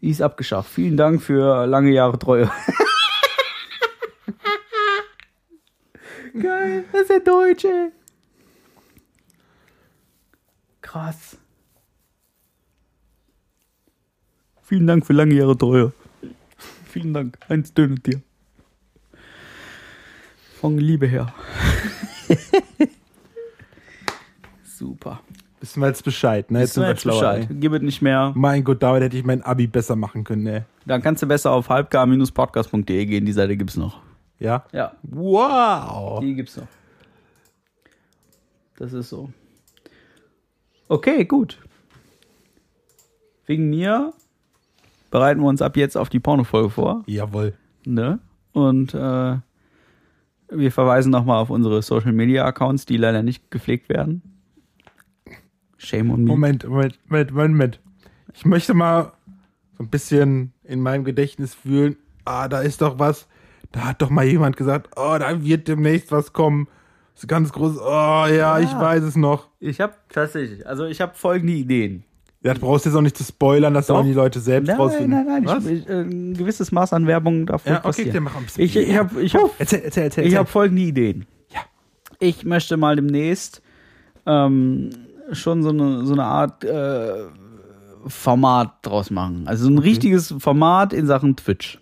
ist 0.00 0.22
abgeschafft. 0.22 0.70
Vielen 0.70 0.96
Dank 0.96 1.20
für 1.22 1.66
lange 1.66 1.90
Jahre 1.90 2.18
Treue. 2.18 2.50
Geil, 6.40 6.84
das 6.92 7.02
ist 7.02 7.10
der 7.10 7.20
Deutsche. 7.20 7.92
Krass. 10.80 11.36
Vielen 14.62 14.86
Dank 14.86 15.06
für 15.06 15.12
lange 15.12 15.34
Jahre 15.34 15.56
Treue. 15.56 15.92
Vielen 16.88 17.14
Dank. 17.14 17.38
Eins 17.48 17.72
Döner 17.74 17.96
dir. 17.96 18.20
Von 20.60 20.78
Liebe 20.78 21.06
her. 21.06 21.32
Super. 24.64 25.20
Wissen 25.60 25.80
wir 25.80 25.88
jetzt 25.88 26.04
Bescheid, 26.04 26.50
ne? 26.50 26.60
Jetzt 26.60 26.74
sind 26.74 26.82
wir 26.82 26.90
Jetzt 26.90 27.02
schlauer. 27.02 27.20
Bescheid. 27.20 27.46
ey. 27.50 27.56
Gib 27.58 27.72
es 27.72 27.82
nicht 27.82 28.02
mehr. 28.02 28.32
Mein 28.34 28.64
Gott, 28.64 28.82
damit 28.82 29.02
hätte 29.02 29.16
ich 29.16 29.24
mein 29.24 29.42
Abi 29.42 29.66
besser 29.66 29.96
machen 29.96 30.24
können, 30.24 30.42
ne? 30.42 30.66
Dann 30.86 31.00
kannst 31.02 31.22
du 31.22 31.26
besser 31.26 31.52
auf 31.52 31.68
halbgar-podcast.de 31.68 33.06
gehen. 33.06 33.24
Die 33.24 33.32
Seite 33.32 33.56
gibt's 33.56 33.76
noch. 33.76 34.00
Ja? 34.44 34.64
Ja, 34.72 34.92
Wow. 35.02 36.20
die 36.20 36.34
gibt's 36.34 36.56
noch. 36.58 36.66
Das 38.76 38.92
ist 38.92 39.08
so. 39.08 39.32
Okay, 40.88 41.24
gut. 41.24 41.58
Wegen 43.46 43.70
mir 43.70 44.12
bereiten 45.10 45.40
wir 45.40 45.48
uns 45.48 45.62
ab 45.62 45.76
jetzt 45.78 45.96
auf 45.96 46.10
die 46.10 46.20
Pornofolge 46.20 46.68
vor. 46.70 47.02
Jawohl. 47.06 47.54
Ne? 47.86 48.18
Und 48.52 48.92
äh, 48.94 49.36
wir 50.50 50.72
verweisen 50.72 51.10
nochmal 51.10 51.40
auf 51.40 51.48
unsere 51.50 51.80
Social 51.82 52.12
Media 52.12 52.44
Accounts, 52.44 52.84
die 52.84 52.96
leider 52.98 53.22
nicht 53.22 53.50
gepflegt 53.50 53.88
werden. 53.88 54.20
Shame 55.78 56.10
on 56.10 56.24
me. 56.24 56.30
Moment, 56.30 56.64
Moment, 56.68 56.98
Moment, 57.08 57.30
Moment. 57.32 57.80
Ich 58.34 58.44
möchte 58.44 58.74
mal 58.74 59.12
so 59.78 59.84
ein 59.84 59.88
bisschen 59.88 60.52
in 60.64 60.80
meinem 60.80 61.04
Gedächtnis 61.04 61.54
fühlen. 61.54 61.96
Ah, 62.26 62.48
da 62.48 62.60
ist 62.60 62.82
doch 62.82 62.98
was. 62.98 63.26
Da 63.74 63.80
hat 63.88 64.00
doch 64.02 64.08
mal 64.10 64.24
jemand 64.24 64.56
gesagt, 64.56 64.90
oh, 64.94 65.16
da 65.18 65.42
wird 65.42 65.66
demnächst 65.66 66.12
was 66.12 66.32
kommen. 66.32 66.68
Das 67.14 67.24
ist 67.24 67.28
ganz 67.28 67.52
groß. 67.52 67.78
Oh, 67.80 68.26
ja, 68.32 68.60
ich 68.60 68.70
weiß 68.72 69.02
es 69.02 69.16
noch. 69.16 69.48
Ich 69.58 69.80
habe 69.80 69.94
tatsächlich, 70.10 70.64
also 70.64 70.84
ich 70.84 71.00
habe 71.00 71.12
folgende 71.16 71.54
Ideen. 71.54 72.04
Ja, 72.44 72.54
du 72.54 72.60
brauchst 72.60 72.84
jetzt 72.86 72.94
auch 72.94 73.00
nicht 73.00 73.16
zu 73.16 73.24
spoilern, 73.24 73.74
das 73.74 73.88
sollen 73.88 74.06
die 74.06 74.12
Leute 74.12 74.38
selbst 74.38 74.68
Nein, 74.68 74.76
rausfinden. 74.76 75.10
nein, 75.10 75.26
nein, 75.26 75.44
Was? 75.46 75.66
ich, 75.66 75.80
ich, 75.82 75.88
äh, 75.88 76.02
ein 76.02 76.34
gewisses 76.34 76.70
Maß 76.70 76.92
an 76.92 77.08
Werbung 77.08 77.46
darf 77.46 77.66
Ja, 77.66 77.78
okay, 77.78 77.82
passieren. 77.88 78.12
dann 78.14 78.22
mach 78.22 78.36
ein 78.36 78.44
bisschen. 78.44 78.62
Ich, 78.64 78.76
ich 78.76 78.96
habe 78.96 79.20
ich 79.22 79.34
hab, 79.34 79.50
Erzähl, 79.58 79.80
erzähl, 79.84 80.04
erzähl. 80.04 80.26
ich 80.26 80.36
hab 80.36 80.48
folgende 80.48 80.82
Ideen. 80.82 81.26
Ja. 81.52 81.60
Ich 82.20 82.44
möchte 82.44 82.76
mal 82.76 82.94
demnächst 82.94 83.60
ähm, 84.26 84.90
schon 85.32 85.64
so 85.64 85.70
eine, 85.70 86.04
so 86.06 86.12
eine 86.12 86.24
Art 86.24 86.62
äh, 86.64 87.24
Format 88.06 88.74
draus 88.82 89.10
machen. 89.10 89.44
Also 89.48 89.64
so 89.64 89.70
ein 89.70 89.78
richtiges 89.78 90.32
Format 90.38 90.92
in 90.92 91.06
Sachen 91.06 91.34
Twitch. 91.36 91.80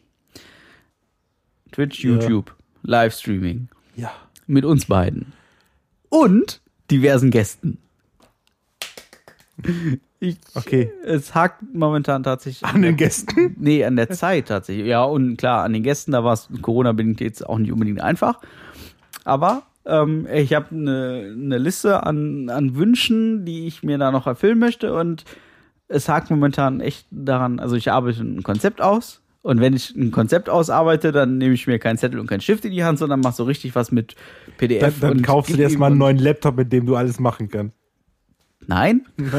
Twitch, 1.72 2.04
Ja. 2.04 2.12
YouTube, 2.12 2.54
Livestreaming. 2.82 3.68
ja. 3.96 4.10
Mit 4.46 4.64
uns 4.64 4.86
beiden. 4.86 5.32
Und 6.08 6.60
diversen 6.90 7.30
Gästen. 7.30 7.78
Ich, 10.20 10.36
Okay. 10.54 10.92
Es 11.04 11.34
hakt 11.34 11.62
momentan 11.72 12.22
tatsächlich. 12.22 12.64
An 12.68 12.82
den 12.82 12.96
Gästen? 12.96 13.56
Nee, 13.58 13.84
an 13.84 13.96
der 13.96 14.10
Zeit 14.10 14.48
tatsächlich. 14.48 14.86
Ja, 14.86 15.02
und 15.04 15.36
klar, 15.36 15.64
an 15.64 15.72
den 15.72 15.82
Gästen, 15.82 16.12
da 16.12 16.22
war 16.24 16.32
es 16.34 16.48
Corona-bedingt 16.60 17.20
jetzt 17.20 17.46
auch 17.48 17.58
nicht 17.58 17.72
unbedingt 17.72 18.00
einfach. 18.00 18.40
Aber 19.24 19.62
ähm, 19.84 20.26
ich 20.32 20.54
habe 20.54 20.66
eine 20.70 21.34
ne 21.36 21.58
Liste 21.58 22.04
an, 22.04 22.48
an 22.50 22.76
Wünschen, 22.76 23.44
die 23.44 23.66
ich 23.66 23.82
mir 23.82 23.98
da 23.98 24.10
noch 24.10 24.26
erfüllen 24.26 24.58
möchte. 24.58 24.94
Und 24.94 25.24
es 25.88 26.08
hakt 26.08 26.30
momentan 26.30 26.80
echt 26.80 27.06
daran, 27.10 27.58
also 27.60 27.74
ich 27.76 27.90
arbeite 27.90 28.22
ein 28.22 28.42
Konzept 28.42 28.80
aus. 28.80 29.21
Und 29.42 29.60
wenn 29.60 29.74
ich 29.74 29.94
ein 29.96 30.12
Konzept 30.12 30.48
ausarbeite, 30.48 31.10
dann 31.10 31.36
nehme 31.38 31.54
ich 31.54 31.66
mir 31.66 31.80
keinen 31.80 31.98
Zettel 31.98 32.20
und 32.20 32.28
keinen 32.28 32.40
Stift 32.40 32.64
in 32.64 32.70
die 32.70 32.84
Hand, 32.84 32.98
sondern 32.98 33.20
mache 33.20 33.34
so 33.34 33.44
richtig 33.44 33.74
was 33.74 33.90
mit 33.90 34.14
PDF. 34.56 35.00
Dann, 35.00 35.10
dann 35.10 35.22
kaufst 35.22 35.52
du 35.52 35.56
dir 35.56 35.64
erstmal 35.64 35.90
einen 35.90 35.98
neuen 35.98 36.18
Laptop, 36.18 36.56
mit 36.56 36.72
dem 36.72 36.86
du 36.86 36.94
alles 36.94 37.18
machen 37.18 37.48
kannst. 37.48 37.76
Nein. 38.66 39.06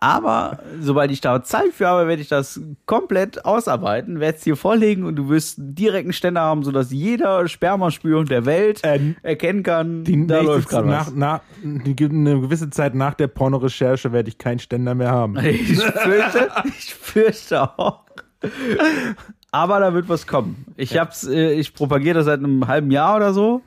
Aber 0.00 0.58
sobald 0.80 1.12
ich 1.12 1.20
da 1.20 1.44
Zeit 1.44 1.72
für 1.72 1.86
habe, 1.86 2.08
werde 2.08 2.20
ich 2.20 2.28
das 2.28 2.60
komplett 2.86 3.44
ausarbeiten, 3.44 4.18
werde 4.18 4.38
es 4.38 4.42
dir 4.42 4.56
vorlegen 4.56 5.04
und 5.04 5.14
du 5.14 5.28
wirst 5.28 5.58
direkt 5.58 6.06
einen 6.06 6.12
Ständer 6.12 6.40
haben, 6.40 6.64
sodass 6.64 6.90
jeder 6.90 7.46
Spermaspürung 7.46 8.24
der 8.24 8.44
Welt 8.44 8.80
Ähm, 8.82 9.14
erkennen 9.22 9.62
kann, 9.62 10.02
Die 10.02 10.26
da 10.26 10.40
läuft 10.40 10.70
gerade 10.70 10.88
nach, 10.88 11.06
was. 11.06 11.14
nach, 11.14 11.40
eine 11.62 11.94
gewisse 11.94 12.68
Zeit 12.70 12.96
nach 12.96 13.14
der 13.14 13.28
Pornorecherche 13.28 14.10
werde 14.10 14.28
ich 14.28 14.38
keinen 14.38 14.58
Ständer 14.58 14.96
mehr 14.96 15.12
haben. 15.12 15.36
Ich 15.42 15.80
fürchte, 15.80 16.50
ich 16.64 16.94
fürchte 16.94 17.78
auch. 17.78 18.00
Aber 19.50 19.80
da 19.80 19.92
wird 19.94 20.08
was 20.08 20.26
kommen. 20.26 20.64
Ich 20.76 20.96
hab's, 20.98 21.24
äh, 21.26 21.52
ich 21.52 21.74
propagiere 21.74 22.14
das 22.14 22.24
seit 22.26 22.38
einem 22.40 22.66
halben 22.66 22.90
Jahr 22.90 23.16
oder 23.16 23.32
so. 23.34 23.62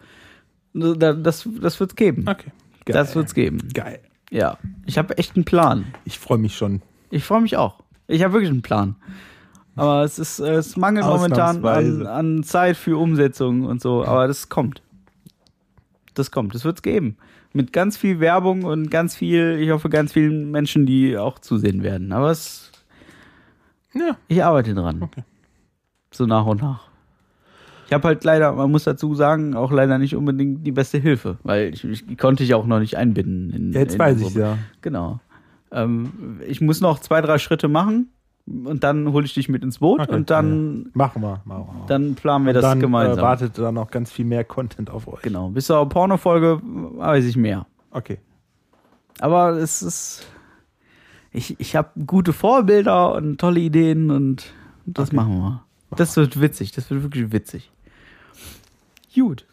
Da- 0.74 1.14
Das, 1.14 1.48
das 1.62 1.80
wird's 1.80 1.96
geben. 1.96 2.26
Okay. 2.28 2.52
Das 2.86 3.16
wird's 3.16 3.34
geben. 3.34 3.60
Geil. 3.74 4.00
Ja. 4.32 4.58
Ich 4.86 4.98
habe 4.98 5.18
echt 5.18 5.36
einen 5.36 5.46
Plan. 5.46 5.86
Ich 6.06 6.20
freue 6.20 6.38
mich 6.38 6.56
schon. 6.56 6.82
Ich 7.12 7.24
freue 7.24 7.42
mich 7.42 7.56
auch. 7.58 7.82
Ich 8.08 8.24
habe 8.24 8.34
wirklich 8.34 8.52
einen 8.52 8.62
Plan. 8.62 8.96
Aber 9.76 10.04
es 10.04 10.20
ist, 10.20 10.40
äh, 10.40 10.54
es 10.56 10.76
mangelt 10.78 11.06
momentan 11.18 11.62
an, 12.02 12.08
an 12.08 12.44
Zeit 12.44 12.78
für 12.78 12.98
Umsetzung 12.98 13.66
und 13.66 13.82
so. 13.82 14.04
Aber 14.06 14.28
das 14.28 14.50
kommt. 14.50 14.82
Das 16.14 16.32
kommt. 16.32 16.56
Das 16.56 16.64
wird's 16.66 16.82
geben. 16.82 17.18
Mit 17.54 17.72
ganz 17.74 17.96
viel 17.98 18.20
Werbung 18.20 18.64
und 18.64 18.90
ganz 18.92 19.16
viel, 19.16 19.58
ich 19.60 19.70
hoffe, 19.72 19.90
ganz 19.90 20.14
vielen 20.14 20.52
Menschen, 20.52 20.86
die 20.86 21.18
auch 21.18 21.40
zusehen 21.40 21.84
werden. 21.84 22.12
Aber 22.12 22.30
es, 22.32 22.72
Ja. 23.96 24.18
ich 24.28 24.44
arbeite 24.44 24.74
dran. 24.74 25.02
Okay. 25.02 25.24
So 26.12 26.26
nach 26.26 26.46
und 26.46 26.62
nach. 26.62 26.82
Ich 27.88 27.94
habe 27.94 28.08
halt 28.08 28.24
leider, 28.24 28.52
man 28.54 28.72
muss 28.72 28.84
dazu 28.86 29.14
sagen, 29.16 29.56
auch 29.56 29.72
leider 29.72 29.98
nicht 30.00 30.16
unbedingt 30.16 30.66
die 30.66 30.72
beste 30.72 30.98
Hilfe, 30.98 31.38
weil 31.44 31.74
ich, 31.74 31.84
ich 31.84 32.18
konnte 32.18 32.44
ich 32.44 32.54
auch 32.56 32.66
noch 32.66 32.80
nicht 32.80 32.98
einbinden. 32.98 33.52
In, 33.52 33.72
Jetzt 33.74 33.94
in 33.94 34.00
weiß 34.00 34.20
ich 34.20 34.26
unsere- 34.28 34.46
ja. 34.46 34.58
Genau. 34.82 35.20
Ähm, 35.72 36.40
ich 36.48 36.62
muss 36.62 36.82
noch 36.82 37.00
zwei, 37.00 37.22
drei 37.22 37.38
Schritte 37.38 37.68
machen 37.68 38.10
und 38.48 38.84
dann 38.84 39.12
hole 39.12 39.26
ich 39.26 39.34
dich 39.36 39.50
mit 39.50 39.64
ins 39.64 39.80
Boot 39.80 40.00
Okay. 40.00 40.16
und 40.16 40.30
dann, 40.30 40.90
Machen 40.94 41.22
wir. 41.22 41.42
Machen 41.46 41.68
wir. 41.82 41.86
dann 41.88 42.16
planen 42.16 42.46
wir 42.46 42.54
das 42.54 42.64
dann 42.64 42.80
gemeinsam. 42.80 43.20
Äh, 43.20 43.22
wartet 43.22 43.58
dann 43.58 43.76
noch 43.76 43.92
ganz 43.92 44.12
viel 44.12 44.26
mehr 44.26 44.44
Content 44.44 44.90
auf 44.90 45.08
euch. 45.08 45.22
Genau. 45.22 45.50
Bis 45.50 45.66
zur 45.68 45.88
Pornofolge 45.88 46.60
weiß 46.64 47.26
ich 47.26 47.38
mehr. 47.38 47.66
Okay. 47.92 48.18
Aber 49.20 49.52
es 49.52 49.82
ist. 49.82 50.28
Ich, 51.36 51.60
ich 51.60 51.76
habe 51.76 51.90
gute 52.06 52.34
Vorbilder 52.34 53.14
und 53.16 53.40
tolle 53.40 53.60
Ideen 53.60 54.10
und 54.12 54.54
das 54.86 55.10
Okay. 55.10 55.16
machen 55.18 55.38
wir. 55.40 55.64
Das 55.98 56.16
wird 56.18 56.40
witzig, 56.42 56.72
das 56.72 56.90
wird 56.90 57.04
wirklich 57.04 57.32
witzig. 57.32 57.72
Gut. 59.14 59.46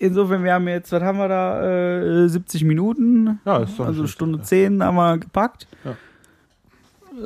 Insofern, 0.00 0.44
wir 0.44 0.54
haben 0.54 0.68
jetzt, 0.68 0.92
was 0.92 1.02
haben 1.02 1.18
wir 1.18 1.28
da? 1.28 2.24
Äh, 2.24 2.28
70 2.28 2.64
Minuten. 2.64 3.40
Ja, 3.44 3.58
ist 3.58 3.78
doch 3.78 3.86
Also 3.86 4.06
Stunde 4.06 4.38
schlecht, 4.38 4.48
10 4.48 4.82
haben 4.82 4.96
wir 4.96 5.18
gepackt. 5.18 5.66
Ja. 5.84 5.96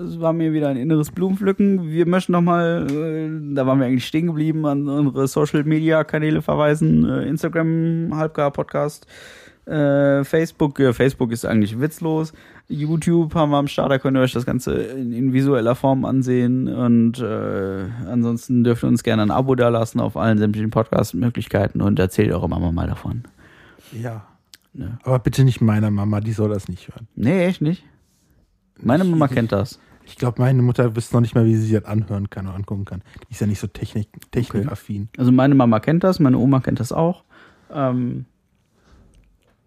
Es 0.03 0.19
war 0.21 0.33
mir 0.33 0.55
wieder 0.55 0.69
ein 0.69 0.79
inneres 0.79 1.11
Blumenpflücken. 1.11 1.87
Wir 1.91 2.07
möchten 2.07 2.33
nochmal, 2.33 2.87
äh, 2.91 3.55
da 3.55 3.67
waren 3.67 3.79
wir 3.79 3.87
eigentlich 3.87 4.07
stehen 4.07 4.29
geblieben, 4.29 4.65
an 4.65 4.89
unsere 4.89 5.29
Social 5.29 5.65
Media 5.65 6.03
Kanäle 6.05 6.41
verweisen. 6.41 7.05
Äh, 7.07 7.25
Instagram, 7.29 8.11
Halbgar 8.15 8.51
Podcast, 8.53 9.07
äh, 9.67 10.25
Facebook, 10.25 10.81
äh, 10.81 10.93
Facebook 10.93 11.33
ist 11.33 11.45
eigentlich 11.45 11.81
witzlos. 11.81 12.33
YouTube 12.69 13.35
haben 13.35 13.51
wir 13.51 13.59
am 13.59 13.69
Start, 13.69 13.91
da 13.91 13.99
könnt 13.99 14.17
ihr 14.17 14.21
euch 14.21 14.33
das 14.33 14.47
Ganze 14.47 14.75
in, 14.75 15.13
in 15.13 15.33
visueller 15.33 15.75
Form 15.75 16.05
ansehen. 16.05 16.69
Und 16.69 17.21
äh, 17.21 17.85
ansonsten 18.09 18.65
dürft 18.65 18.83
ihr 18.85 18.89
uns 18.89 19.03
gerne 19.03 19.23
ein 19.23 19.31
Abo 19.31 19.55
da 19.55 19.69
lassen 19.69 20.01
auf 20.01 20.17
allen 20.17 20.39
sämtlichen 20.39 20.71
Podcast-Möglichkeiten 20.71 21.81
und 21.81 21.99
erzählt 21.99 22.33
eurer 22.33 22.49
Mama 22.49 22.73
mal 22.73 22.87
davon. 22.89 23.25
Ja. 23.93 24.27
Ja. 24.75 24.99
Aber 25.05 25.19
bitte 25.19 25.45
nicht 25.45 25.61
meiner 25.61 25.91
Mama, 25.91 26.21
die 26.21 26.33
soll 26.33 26.49
das 26.49 26.69
nicht 26.69 26.89
hören. 26.89 27.07
Nee, 27.15 27.45
echt 27.45 27.61
nicht. 27.61 27.85
Meine 28.81 29.05
Mama 29.05 29.29
kennt 29.29 29.53
das. 29.53 29.79
Ich 30.05 30.17
glaube, 30.17 30.41
meine 30.43 30.63
Mutter 30.63 30.97
wüsste 30.97 31.15
noch 31.15 31.21
nicht 31.21 31.35
mal, 31.35 31.45
wie 31.45 31.55
sie 31.55 31.73
das 31.73 31.85
anhören 31.85 32.31
kann 32.31 32.47
oder 32.47 32.57
angucken 32.57 32.85
kann. 32.85 33.03
Die 33.29 33.33
ist 33.33 33.41
ja 33.41 33.47
nicht 33.47 33.61
so 33.61 33.67
technik, 33.67 34.09
technikaffin. 34.33 35.09
Also 35.17 35.31
meine 35.31 35.55
Mama 35.55 35.79
kennt 35.79 36.03
das, 36.03 36.19
meine 36.19 36.39
Oma 36.39 36.61
kennt 36.61 36.81
das 36.81 36.91
auch. 36.91 37.23
Ähm, 37.73 38.27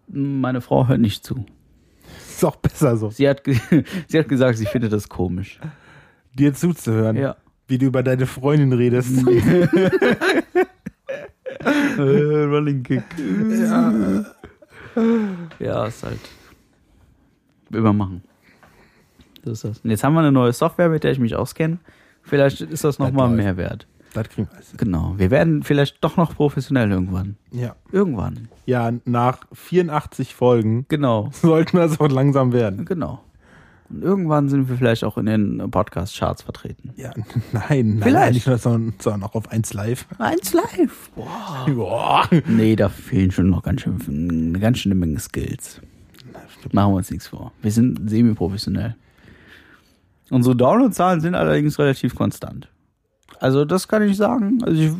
meine 0.08 0.60
Frau 0.60 0.86
hört 0.88 1.00
nicht 1.00 1.24
zu. 1.24 1.44
Ist 2.28 2.44
auch 2.44 2.56
besser 2.56 2.96
so, 2.96 3.10
Sie 3.10 3.28
hat, 3.28 3.42
sie 4.08 4.18
hat 4.18 4.28
gesagt, 4.28 4.58
sie 4.58 4.66
findet 4.66 4.92
das 4.92 5.08
komisch. 5.08 5.58
dir 6.34 6.52
zuzuhören, 6.54 7.16
Ja. 7.16 7.36
wie 7.66 7.78
du 7.78 7.86
über 7.86 8.02
deine 8.02 8.26
Freundin 8.26 8.72
redest. 8.72 9.10
Running 11.98 12.82
Kick. 12.82 13.02
ja. 13.18 14.24
Ja, 15.58 15.86
ist 15.86 16.02
halt. 16.02 16.18
Übermachen. 17.70 18.22
So 19.44 19.50
ist 19.52 19.64
das. 19.64 19.78
Und 19.80 19.90
jetzt 19.90 20.02
haben 20.04 20.14
wir 20.14 20.20
eine 20.20 20.32
neue 20.32 20.52
Software, 20.52 20.88
mit 20.88 21.04
der 21.04 21.12
ich 21.12 21.18
mich 21.18 21.34
auskenne. 21.36 21.78
Vielleicht 22.22 22.60
ist 22.60 22.84
das 22.84 22.98
nochmal 22.98 23.28
mehr 23.30 23.56
wert. 23.56 23.86
Das 24.16 24.28
kriegen 24.30 24.48
wir 24.48 24.54
alles. 24.56 24.74
Genau. 24.76 25.14
Wir 25.16 25.30
werden 25.30 25.62
vielleicht 25.62 26.02
doch 26.02 26.16
noch 26.16 26.34
professionell 26.34 26.90
irgendwann. 26.90 27.36
Ja. 27.52 27.76
Irgendwann. 27.92 28.48
ja, 28.66 28.90
nach 29.04 29.46
84 29.52 30.34
Folgen 30.34 30.86
Genau. 30.88 31.30
sollten 31.42 31.78
wir 31.78 31.84
auch 32.00 32.08
langsam 32.10 32.52
werden. 32.52 32.84
Genau. 32.84 33.22
Und 33.88 34.02
irgendwann 34.02 34.48
sind 34.48 34.68
wir 34.68 34.76
vielleicht 34.76 35.04
auch 35.04 35.16
in 35.16 35.26
den 35.26 35.70
Podcast-Charts 35.70 36.42
vertreten. 36.42 36.92
Ja, 36.96 37.12
nein, 37.52 37.98
nein, 37.98 38.00
Vielleicht. 38.02 38.34
nicht 38.34 38.46
nur, 38.48 38.58
sondern, 38.58 38.94
sondern 38.98 39.22
auch 39.22 39.34
auf 39.36 39.48
1 39.52 39.74
Live. 39.74 40.06
Eins 40.18 40.52
live. 40.52 41.10
Boah. 41.14 41.66
Boah. 41.74 42.28
Nee, 42.48 42.74
da 42.74 42.88
fehlen 42.88 43.30
schon 43.30 43.48
noch 43.50 43.62
ganz 43.62 43.82
schön, 43.82 43.96
eine 44.08 44.58
ganz 44.58 44.78
schöne 44.78 44.96
Menge 44.96 45.20
Skills. 45.20 45.80
Machen 46.72 46.92
wir 46.94 46.96
uns 46.96 47.10
nichts 47.12 47.28
vor. 47.28 47.52
Wir 47.62 47.70
sind 47.70 48.10
semi-professionell. 48.10 48.96
Unsere 50.30 50.56
Download-Zahlen 50.56 51.20
sind 51.20 51.36
allerdings 51.36 51.78
relativ 51.78 52.16
konstant. 52.16 52.68
Also, 53.40 53.64
das 53.64 53.88
kann 53.88 54.02
ich 54.02 54.16
sagen. 54.16 54.62
Also, 54.64 54.80
ich, 54.80 54.92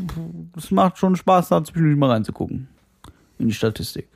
es 0.56 0.70
macht 0.70 0.98
schon 0.98 1.16
Spaß, 1.16 1.48
da 1.48 1.62
zwischendurch 1.64 1.96
mal 1.96 2.10
reinzugucken. 2.10 2.68
In 3.38 3.48
die 3.48 3.54
Statistik. 3.54 4.08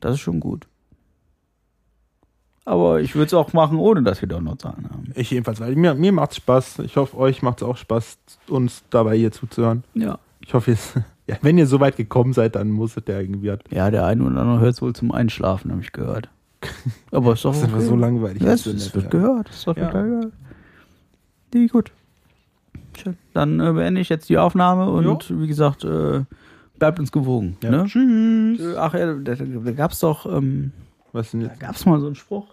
Das 0.00 0.14
ist 0.14 0.20
schon 0.20 0.40
gut. 0.40 0.66
Aber 2.64 3.00
ich 3.00 3.14
würde 3.14 3.26
es 3.26 3.34
auch 3.34 3.52
machen, 3.52 3.78
ohne 3.78 4.02
dass 4.02 4.20
wir 4.20 4.28
Download-Zahlen 4.28 4.88
haben. 4.90 5.12
Ich 5.16 5.30
jedenfalls, 5.30 5.58
weil 5.60 5.74
mir, 5.74 5.94
mir 5.94 6.12
macht's 6.12 6.36
Spaß. 6.36 6.80
Ich 6.80 6.96
hoffe, 6.96 7.16
euch 7.16 7.42
macht's 7.42 7.62
auch 7.62 7.76
Spaß, 7.76 8.18
uns 8.48 8.84
dabei 8.90 9.16
hier 9.16 9.32
zuzuhören. 9.32 9.82
Ja. 9.94 10.18
Ich 10.40 10.54
hoffe, 10.54 10.70
jetzt, 10.72 10.94
ja, 11.26 11.36
wenn 11.42 11.58
ihr 11.58 11.66
so 11.66 11.80
weit 11.80 11.96
gekommen 11.96 12.32
seid, 12.32 12.54
dann 12.54 12.70
muss 12.70 12.96
es 12.96 13.02
ja 13.08 13.18
irgendwie. 13.18 13.48
Das 13.48 13.58
Ja, 13.70 13.90
der 13.90 14.06
eine 14.06 14.22
oder 14.22 14.40
andere 14.40 14.60
hört 14.60 14.74
es 14.74 14.82
wohl 14.82 14.92
zum 14.94 15.10
Einschlafen, 15.10 15.72
habe 15.72 15.80
ich 15.82 15.92
gehört. 15.92 16.28
Aber 17.10 17.32
ist 17.32 17.44
doch 17.44 17.52
ist 17.52 17.64
einfach 17.64 17.78
okay. 17.78 17.86
so 17.86 17.96
langweilig. 17.96 18.42
Ja, 18.42 18.52
es, 18.52 18.62
Das 18.64 18.74
es 18.74 18.94
wird 18.94 19.04
ja. 19.04 19.10
gehört. 19.10 19.48
Das 19.48 19.56
ist 19.56 19.66
doch 19.66 19.76
Ja. 19.76 19.86
total 19.86 20.08
gehört. 20.08 20.32
Nee, 21.54 21.66
gut. 21.66 21.90
Dann 23.34 23.60
äh, 23.60 23.72
beende 23.72 24.00
ich 24.00 24.08
jetzt 24.08 24.28
die 24.28 24.38
Aufnahme 24.38 24.90
und 24.90 25.30
wie 25.40 25.46
gesagt, 25.46 25.84
äh, 25.84 26.24
bleibt 26.78 26.98
uns 26.98 27.12
gewogen. 27.12 27.56
Ja. 27.62 27.70
Ne? 27.70 27.84
Tschüss. 27.86 28.60
Äh, 28.60 28.76
Ach 28.76 28.94
ja, 28.94 29.14
da, 29.14 29.34
da, 29.34 29.44
da 29.44 29.72
gab 29.72 29.92
es 29.92 30.00
doch, 30.00 30.26
ähm, 30.26 30.72
Was 31.12 31.30
denn 31.32 31.40
da 31.40 31.46
jetzt? 31.48 31.60
gab 31.60 31.74
es 31.76 31.86
mal 31.86 32.00
so 32.00 32.06
einen 32.06 32.14
Spruch. 32.14 32.46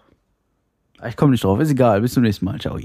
Ah, 0.99 1.07
Ich 1.07 1.16
komme 1.18 1.32
nicht 1.32 1.44
drauf, 1.44 1.60
ist 1.60 1.72
egal. 1.72 2.02
Bis 2.02 2.14
zum 2.14 2.24
nächsten 2.24 2.45
Mal. 2.45 2.60
Ciao. 2.60 2.78